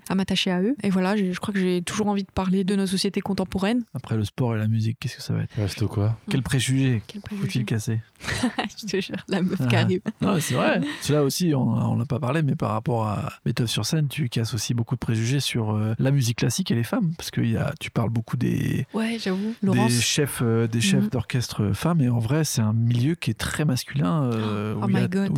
à 0.09 0.15
m'attacher 0.15 0.51
à 0.51 0.61
eux. 0.61 0.75
Et 0.83 0.91
voilà, 0.91 1.17
je 1.17 1.39
crois 1.41 1.55
que 1.55 1.61
j'ai 1.61 1.81
toujours 1.83 2.09
envie 2.09 2.25
de 2.25 2.31
parler 2.31 2.65
de 2.65 2.75
nos 2.77 2.87
sociétés 2.87 3.21
contemporaines. 3.21 3.85
Après 3.95 4.17
le 4.17 4.25
sport 4.25 4.55
et 4.55 4.59
la 4.59 4.69
musique, 4.69 4.99
qu'est-ce 5.01 5.17
que 5.17 5.23
ça 5.23 5.33
va 5.35 5.43
être? 5.45 5.55
Reste 5.57 5.87
quoi? 5.87 6.19
Quel 6.29 6.43
préjugé 6.43 7.03
Quel 7.07 7.23
faut-il 7.39 7.65
casser? 7.65 8.01
Je 8.81 8.87
te 8.87 9.01
jure, 9.01 9.17
la 9.29 9.43
meuf 9.43 9.59
Ah. 9.61 9.67
qui 9.67 9.77
arrive. 9.77 10.01
Non, 10.23 10.35
mais 10.35 10.41
c'est 10.41 10.55
vrai. 10.55 10.81
Cela 11.01 11.23
aussi, 11.25 11.53
on 11.55 11.97
l'a 11.97 12.05
pas 12.05 12.19
parlé, 12.21 12.43
mais 12.43 12.55
par 12.57 12.71
rapport 12.73 13.07
à 13.07 13.33
Beethoven 13.45 13.67
sur 13.69 13.85
scène, 13.87 14.09
tu 14.09 14.29
casses 14.29 14.55
aussi 14.55 14.75
beaucoup 14.75 14.95
de 14.95 15.01
préjugés 15.01 15.41
sur 15.41 15.73
euh, 15.75 15.95
la 15.99 16.11
musique 16.11 16.39
classique 16.39 16.71
et 16.71 16.75
les 16.75 16.83
femmes, 16.85 17.13
parce 17.17 17.31
que 17.31 17.41
il 17.41 17.51
y 17.53 17.57
a, 17.57 17.73
tu 17.81 17.91
parles 17.91 18.11
beaucoup 18.11 18.37
des, 18.37 18.87
Ouais, 18.95 19.19
j'avoue. 19.19 19.55
des 19.63 19.67
Laurence. 19.67 19.93
chefs, 20.01 20.41
euh, 20.43 20.67
des 20.67 20.81
chefs 20.81 21.05
Mhm. 21.05 21.11
d'orchestre 21.11 21.73
femmes, 21.75 22.01
et 22.01 22.09
en 22.09 22.19
vrai, 22.19 22.45
c'est 22.45 22.63
un 22.63 22.73
milieu 22.73 23.15
qui 23.15 23.31
est 23.31 23.39
très 23.39 23.65
masculin, 23.65 24.25
euh, 24.25 24.75
Oh 24.81 24.85
où, 24.87 24.89
il 24.91 24.95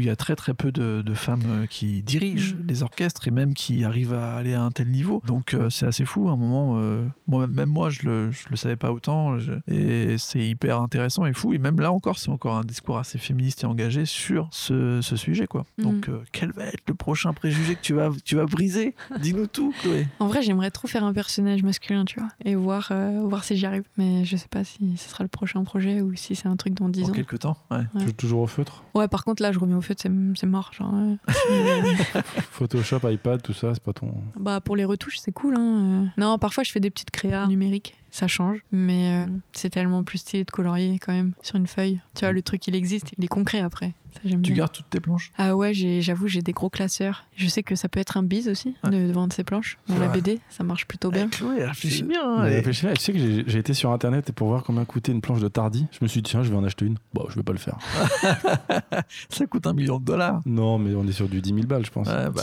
y 0.06 0.08
a, 0.08 0.12
y 0.12 0.16
très 0.16 0.36
très 0.36 0.54
peu 0.54 0.70
de, 0.72 1.02
de 1.04 1.14
femmes 1.14 1.42
euh, 1.46 1.66
qui 1.66 2.02
dirigent 2.02 2.54
Mhm. 2.56 2.66
les 2.68 2.82
orchestres 2.82 3.26
et 3.28 3.30
même 3.30 3.54
qui 3.54 3.84
arrivent 3.84 4.14
à 4.14 4.34
aller 4.34 4.54
à 4.54 4.62
un 4.62 4.70
tel 4.70 4.88
niveau. 4.88 5.22
Donc 5.26 5.54
euh, 5.54 5.70
c'est 5.70 5.86
assez 5.86 6.04
fou. 6.04 6.28
À 6.28 6.32
un 6.32 6.36
moment, 6.36 6.74
euh, 6.78 7.04
moi, 7.26 7.46
même 7.46 7.68
moi, 7.68 7.90
je 7.90 8.02
le, 8.02 8.30
je 8.30 8.44
le 8.50 8.56
savais 8.56 8.76
pas 8.76 8.92
autant, 8.92 9.38
je- 9.38 9.52
et 9.68 10.16
c'est 10.18 10.40
hyper 10.46 10.80
intéressant 10.80 11.26
et 11.26 11.32
fou. 11.32 11.52
Et 11.54 11.58
même 11.58 11.80
là 11.80 11.92
encore, 11.92 12.18
c'est 12.18 12.30
encore 12.30 12.56
un 12.56 12.64
discours 12.64 12.98
assez 12.98 13.18
féministe 13.18 13.62
et 13.64 13.66
engagé 13.66 14.04
sur 14.04 14.48
ce, 14.52 14.73
ce 15.02 15.16
sujet, 15.16 15.46
quoi. 15.46 15.64
Mhm. 15.78 15.84
Donc 15.84 16.08
euh, 16.08 16.22
quel 16.32 16.52
va 16.52 16.64
être 16.64 16.82
le 16.88 16.94
prochain 16.94 17.32
préjugé 17.32 17.74
que 17.74 17.80
tu 17.80 17.94
vas, 17.94 18.10
tu 18.24 18.36
vas 18.36 18.46
briser? 18.46 18.94
Dis-nous 19.20 19.46
tout, 19.46 19.72
Chloé. 19.82 20.06
En 20.20 20.26
vrai, 20.28 20.42
j'aimerais 20.42 20.70
trop 20.70 20.88
faire 20.88 21.04
un 21.04 21.12
personnage 21.12 21.62
masculin, 21.62 22.04
tu 22.04 22.18
vois, 22.20 22.28
et 22.44 22.54
voir, 22.54 22.88
euh, 22.90 23.20
voir 23.26 23.44
si 23.44 23.56
j'y 23.56 23.66
arrive. 23.66 23.84
Mais 23.96 24.24
je 24.24 24.36
sais 24.36 24.48
pas 24.48 24.64
si 24.64 24.96
ce 24.96 25.08
sera 25.08 25.24
le 25.24 25.28
prochain 25.28 25.62
projet 25.64 26.00
ou 26.00 26.14
si 26.16 26.34
c'est 26.36 26.48
un 26.48 26.56
truc 26.56 26.74
dans 26.74 26.88
10 26.88 27.02
Dans 27.02 27.08
ans. 27.08 27.12
quelques 27.12 27.38
temps, 27.40 27.56
ouais. 27.70 27.78
Ouais. 27.78 27.84
Tu 28.00 28.06
joues 28.06 28.12
toujours 28.12 28.40
au 28.42 28.46
feutre? 28.46 28.82
Ouais, 28.94 29.08
par 29.08 29.24
contre, 29.24 29.42
là, 29.42 29.52
je 29.52 29.58
remets 29.58 29.74
au 29.74 29.80
fait, 29.80 29.98
c'est 30.00 30.10
c'est 30.36 30.46
mort. 30.46 30.72
Genre, 30.72 30.92
euh, 30.94 31.16
Photoshop, 32.50 33.00
iPad, 33.10 33.42
tout 33.42 33.52
ça, 33.52 33.72
c'est 33.74 33.82
pas 33.82 33.92
ton. 33.92 34.12
Bah 34.36 34.60
pour 34.60 34.76
les 34.76 34.84
retouches 34.84 35.18
c'est 35.18 35.32
cool 35.32 35.54
hein. 35.56 36.04
euh. 36.04 36.06
Non 36.20 36.38
parfois 36.38 36.64
je 36.64 36.70
fais 36.72 36.80
des 36.80 36.90
petites 36.90 37.10
créas 37.10 37.46
numériques, 37.46 37.94
ça 38.14 38.28
change, 38.28 38.58
mais 38.70 39.24
euh, 39.26 39.26
c'est 39.52 39.70
tellement 39.70 40.04
plus 40.04 40.18
stylé 40.18 40.44
de 40.44 40.50
colorier 40.52 41.00
quand 41.00 41.12
même 41.12 41.32
sur 41.42 41.56
une 41.56 41.66
feuille. 41.66 42.00
Tu 42.14 42.20
vois 42.24 42.30
le 42.32 42.42
truc 42.42 42.64
il 42.68 42.76
existe, 42.76 43.12
il 43.18 43.24
est 43.24 43.28
concret 43.28 43.58
après. 43.60 43.92
Ça 44.12 44.20
Tu 44.22 44.36
bien. 44.36 44.54
gardes 44.54 44.70
toutes 44.70 44.88
tes 44.88 45.00
planches? 45.00 45.32
Ah 45.36 45.56
ouais 45.56 45.74
j'ai- 45.74 46.00
j'avoue 46.00 46.28
j'ai 46.28 46.40
des 46.40 46.52
gros 46.52 46.70
classeurs. 46.70 47.24
Je 47.34 47.48
sais 47.48 47.64
que 47.64 47.74
ça 47.74 47.88
peut 47.88 47.98
être 47.98 48.16
un 48.16 48.22
bise 48.22 48.48
aussi 48.48 48.76
Ouais. 48.84 48.90
de, 48.90 49.08
de 49.08 49.12
vendre 49.12 49.32
ses 49.32 49.42
planches 49.42 49.76
dans 49.88 49.98
la. 49.98 50.06
BD, 50.06 50.38
ça 50.50 50.62
marche 50.62 50.86
plutôt 50.86 51.10
bien. 51.10 51.26
Eh, 51.26 51.30
Chloé, 51.36 51.64
réfléchis 51.64 51.96
C'est- 51.98 52.02
bien. 52.04 52.22
hein, 52.24 52.48
là, 52.48 52.62
tu 52.62 52.72
sais 52.72 53.12
que 53.12 53.18
j'ai 53.18 53.42
j'ai 53.44 53.58
été 53.58 53.74
sur 53.74 53.90
internet 53.90 54.30
et 54.30 54.32
pour 54.32 54.46
voir 54.46 54.62
combien 54.62 54.84
coûtait 54.84 55.10
une 55.10 55.20
planche 55.20 55.40
de 55.40 55.48
Tardy, 55.48 55.86
je 55.90 55.98
me 56.02 56.06
suis 56.06 56.22
dit 56.22 56.30
tiens, 56.30 56.44
je 56.44 56.50
vais 56.50 56.56
en 56.56 56.62
acheter 56.62 56.84
une. 56.86 56.96
Bon, 57.12 57.26
je 57.28 57.34
vais 57.34 57.42
pas 57.42 57.52
le 57.52 57.58
faire. 57.58 57.76
Ça 59.28 59.46
coûte 59.46 59.66
un 59.66 59.72
million 59.72 59.98
de 59.98 60.04
dollars. 60.04 60.40
Non, 60.46 60.78
mais 60.78 60.94
on 60.94 61.04
est 61.08 61.12
sur 61.12 61.28
du 61.28 61.40
10 61.40 61.48
000 61.54 61.66
balles, 61.66 61.84
je 61.84 61.90
pense. 61.90 62.06
Ouais, 62.08 62.30
bah. 62.30 62.42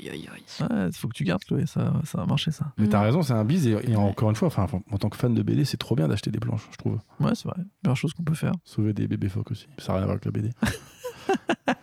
Ouais, 0.00 0.90
faut 0.92 1.06
que 1.08 1.14
tu 1.14 1.22
gardes, 1.24 1.44
Chloé, 1.44 1.66
ça, 1.66 1.92
ça 2.04 2.18
va 2.18 2.26
marcher, 2.26 2.50
ça. 2.50 2.66
Mais 2.78 2.88
t'as 2.88 3.00
Mm. 3.00 3.04
raison, 3.04 3.22
c'est 3.22 3.32
un 3.32 3.44
bise 3.44 3.66
et, 3.66 3.76
et 3.88 3.96
encore 3.96 4.30
une 4.30 4.36
fois, 4.36 4.48
enfin, 4.48 4.66
en 4.90 4.98
tant 4.98 5.08
que 5.12 5.18
fan 5.18 5.34
de 5.34 5.42
BD, 5.42 5.64
c'est 5.64 5.76
trop 5.76 5.94
bien 5.94 6.08
d'acheter 6.08 6.30
des 6.30 6.40
planches, 6.40 6.66
je 6.70 6.76
trouve. 6.76 6.98
Ouais, 7.20 7.34
c'est 7.34 7.44
vrai. 7.48 7.62
Meilleure 7.84 7.96
chose 7.96 8.12
qu'on 8.12 8.24
peut 8.24 8.34
faire. 8.34 8.52
Sauver 8.64 8.92
des 8.92 9.06
bébés 9.06 9.28
phoques 9.28 9.50
aussi. 9.50 9.66
Ça 9.78 9.92
n'a 9.92 9.98
rien 9.98 10.02
à 10.02 10.06
voir 10.06 10.12
avec 10.12 10.24
la 10.24 10.30
BD. 10.30 10.50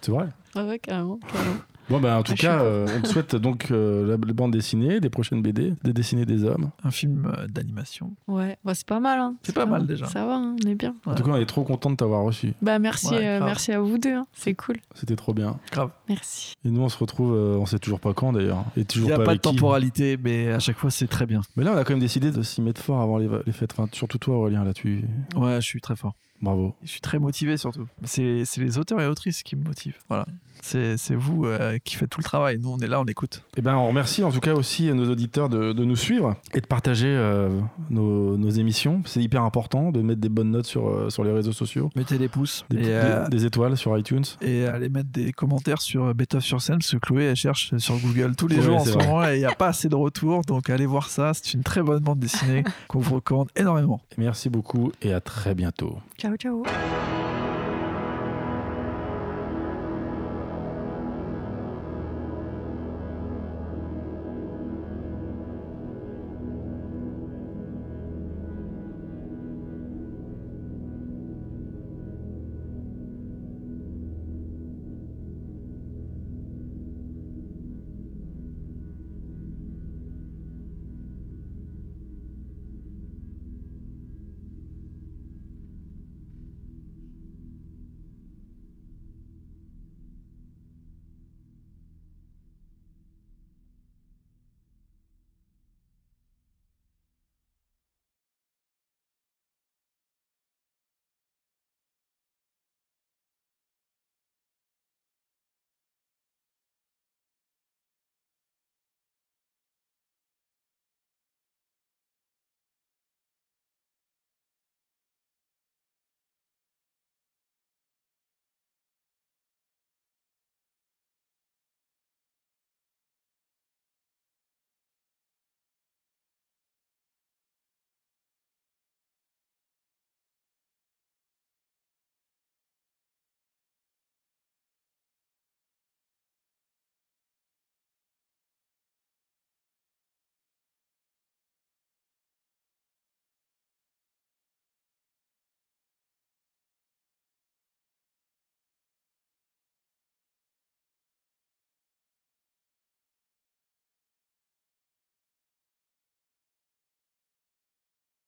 c'est 0.00 0.10
vrai. 0.12 0.28
Ouais, 0.54 0.62
ouais, 0.62 0.78
carrément, 0.78 1.18
carrément. 1.18 1.56
Bon, 1.88 2.00
ben 2.00 2.16
en 2.16 2.22
tout 2.24 2.32
Ah, 2.34 2.40
cas, 2.40 2.60
euh, 2.62 2.86
on 2.96 3.00
te 3.02 3.06
souhaite 3.08 3.36
donc 3.36 3.70
euh, 3.70 4.02
la, 4.04 4.16
la 4.16 4.32
bande 4.32 4.50
dessinée, 4.52 4.98
des 4.98 5.08
prochaines 5.10 5.40
BD, 5.40 5.72
des 5.84 5.92
dessinées 5.92 6.26
des 6.26 6.42
hommes. 6.44 6.70
Un 6.82 6.90
film 6.90 7.32
euh, 7.38 7.46
d'animation. 7.46 8.12
Ouais, 8.26 8.56
bah, 8.64 8.74
c'est 8.74 8.86
pas 8.86 8.98
mal 8.98 9.20
hein. 9.20 9.36
C'est 9.42 9.54
pas 9.54 9.66
mal, 9.66 9.86
déjà. 9.86 10.06
Ça 10.06 10.26
va, 10.26 10.34
hein, 10.36 10.56
on 10.64 10.68
est 10.68 10.74
bien. 10.74 10.94
En 11.06 11.14
tout 11.14 11.22
cas, 11.22 11.30
on 11.30 11.36
est 11.36 11.46
trop 11.46 11.62
content 11.62 11.90
de 11.90 11.96
t'avoir 11.96 12.22
reçu. 12.24 12.54
Bah 12.60 12.78
merci, 12.80 13.08
Ouais, 13.10 13.26
euh, 13.26 13.44
merci 13.44 13.70
à 13.72 13.80
vous 13.80 13.98
deux, 13.98 14.14
hein. 14.14 14.26
c'est 14.32 14.54
cool. 14.54 14.76
C'était 14.94 15.16
trop 15.16 15.32
bien. 15.32 15.58
Grave. 15.70 15.90
Merci. 16.08 16.54
Et 16.64 16.70
nous, 16.70 16.80
on 16.80 16.88
se 16.88 16.98
retrouve, 16.98 17.32
euh, 17.34 17.56
on 17.56 17.66
sait 17.66 17.78
toujours 17.78 18.00
pas 18.00 18.12
quand 18.14 18.32
d'ailleurs. 18.32 18.64
Et 18.76 18.84
Il 18.96 19.02
n'y 19.02 19.12
a 19.12 19.18
pas, 19.18 19.24
pas 19.24 19.34
de 19.34 19.40
qui. 19.40 19.48
temporalité, 19.50 20.16
mais 20.22 20.50
à 20.52 20.58
chaque 20.58 20.78
fois, 20.78 20.90
c'est 20.90 21.06
très 21.06 21.26
bien. 21.26 21.40
Mais 21.56 21.62
là, 21.62 21.72
on 21.72 21.76
a 21.76 21.84
quand 21.84 21.92
même 21.92 22.00
décidé 22.00 22.30
de 22.32 22.42
s'y 22.42 22.62
mettre 22.62 22.80
fort 22.82 23.00
avant 23.00 23.18
les, 23.18 23.28
les 23.46 23.52
fêtes. 23.52 23.72
Enfin, 23.78 23.88
surtout 23.92 24.18
toi, 24.18 24.36
Aurélien, 24.36 24.64
là-dessus. 24.64 25.04
Ouais, 25.36 25.56
je 25.60 25.66
suis 25.66 25.80
très 25.80 25.94
fort. 25.94 26.14
Bravo. 26.42 26.74
Je 26.82 26.90
suis 26.90 27.00
très 27.00 27.18
motivé, 27.18 27.56
surtout. 27.56 27.86
C'est 28.04 28.44
c'est 28.44 28.60
les 28.60 28.76
auteurs 28.76 29.00
et 29.00 29.06
autrices 29.06 29.42
qui 29.42 29.56
me 29.56 29.64
motivent. 29.64 29.96
Voilà. 30.08 30.26
C'est 30.66 31.14
vous 31.14 31.44
euh, 31.46 31.78
qui 31.84 31.96
faites 31.96 32.10
tout 32.10 32.20
le 32.20 32.24
travail. 32.24 32.58
Nous, 32.60 32.70
on 32.70 32.78
est 32.78 32.86
là, 32.88 33.00
on 33.00 33.04
écoute. 33.04 33.42
Eh 33.56 33.62
ben, 33.62 33.74
on 33.76 33.86
remercie 33.88 34.24
en 34.24 34.30
tout 34.32 34.40
cas 34.40 34.54
aussi 34.54 34.92
nos 34.92 35.08
auditeurs 35.10 35.48
de, 35.48 35.72
de 35.72 35.84
nous 35.84 35.96
suivre 35.96 36.36
et 36.54 36.60
de 36.60 36.66
partager 36.66 37.06
euh, 37.08 37.48
nos, 37.90 38.36
nos 38.36 38.50
émissions. 38.50 39.02
C'est 39.06 39.22
hyper 39.22 39.42
important 39.42 39.92
de 39.92 40.00
mettre 40.02 40.20
des 40.20 40.28
bonnes 40.28 40.50
notes 40.50 40.66
sur, 40.66 40.88
euh, 40.88 41.10
sur 41.10 41.22
les 41.24 41.32
réseaux 41.32 41.52
sociaux, 41.52 41.90
Mettez 41.96 42.18
des 42.18 42.28
pouces. 42.28 42.64
des, 42.70 42.78
et, 42.78 42.80
des- 42.82 42.88
euh, 42.90 43.28
des 43.28 43.44
étoiles 43.46 43.76
sur 43.76 43.96
iTunes. 43.96 44.24
et 44.40 44.64
allez 44.66 44.88
mettre 44.88 45.10
des 45.10 45.32
commentaires 45.32 45.80
sur 45.80 46.14
Beethoven 46.14 46.40
sur 46.42 46.60
scène 46.60 46.78
parce 46.78 46.90
que 46.92 46.96
Chloé 46.98 47.24
elle 47.24 47.36
cherche 47.36 47.76
sur 47.78 47.96
Google 47.98 48.34
tous 48.36 48.48
les 48.48 48.60
jours 48.60 48.76
en 48.76 48.84
ce 48.84 48.90
vrai. 48.90 49.06
moment 49.06 49.24
et 49.28 49.34
il 49.36 49.38
n'y 49.38 49.44
a 49.44 49.54
pas 49.54 49.68
assez 49.68 49.88
de 49.88 49.94
retours 49.96 50.42
donc 50.42 50.70
allez 50.70 50.86
voir 50.86 51.08
ça 51.10 51.32
c'est 51.34 51.54
une 51.54 51.62
très 51.62 51.82
bonne 51.82 52.00
bande 52.02 52.18
dessinée 52.18 52.64
qu'on 52.88 52.98
vous 53.00 53.16
recommande 53.16 53.48
énormément 53.56 54.00
Merci 54.18 54.48
beaucoup 54.48 54.92
et 55.02 55.12
à 55.12 55.20
très 55.20 55.54
bientôt. 55.54 55.98
Ciao, 56.18 56.34
ciao. 56.36 56.62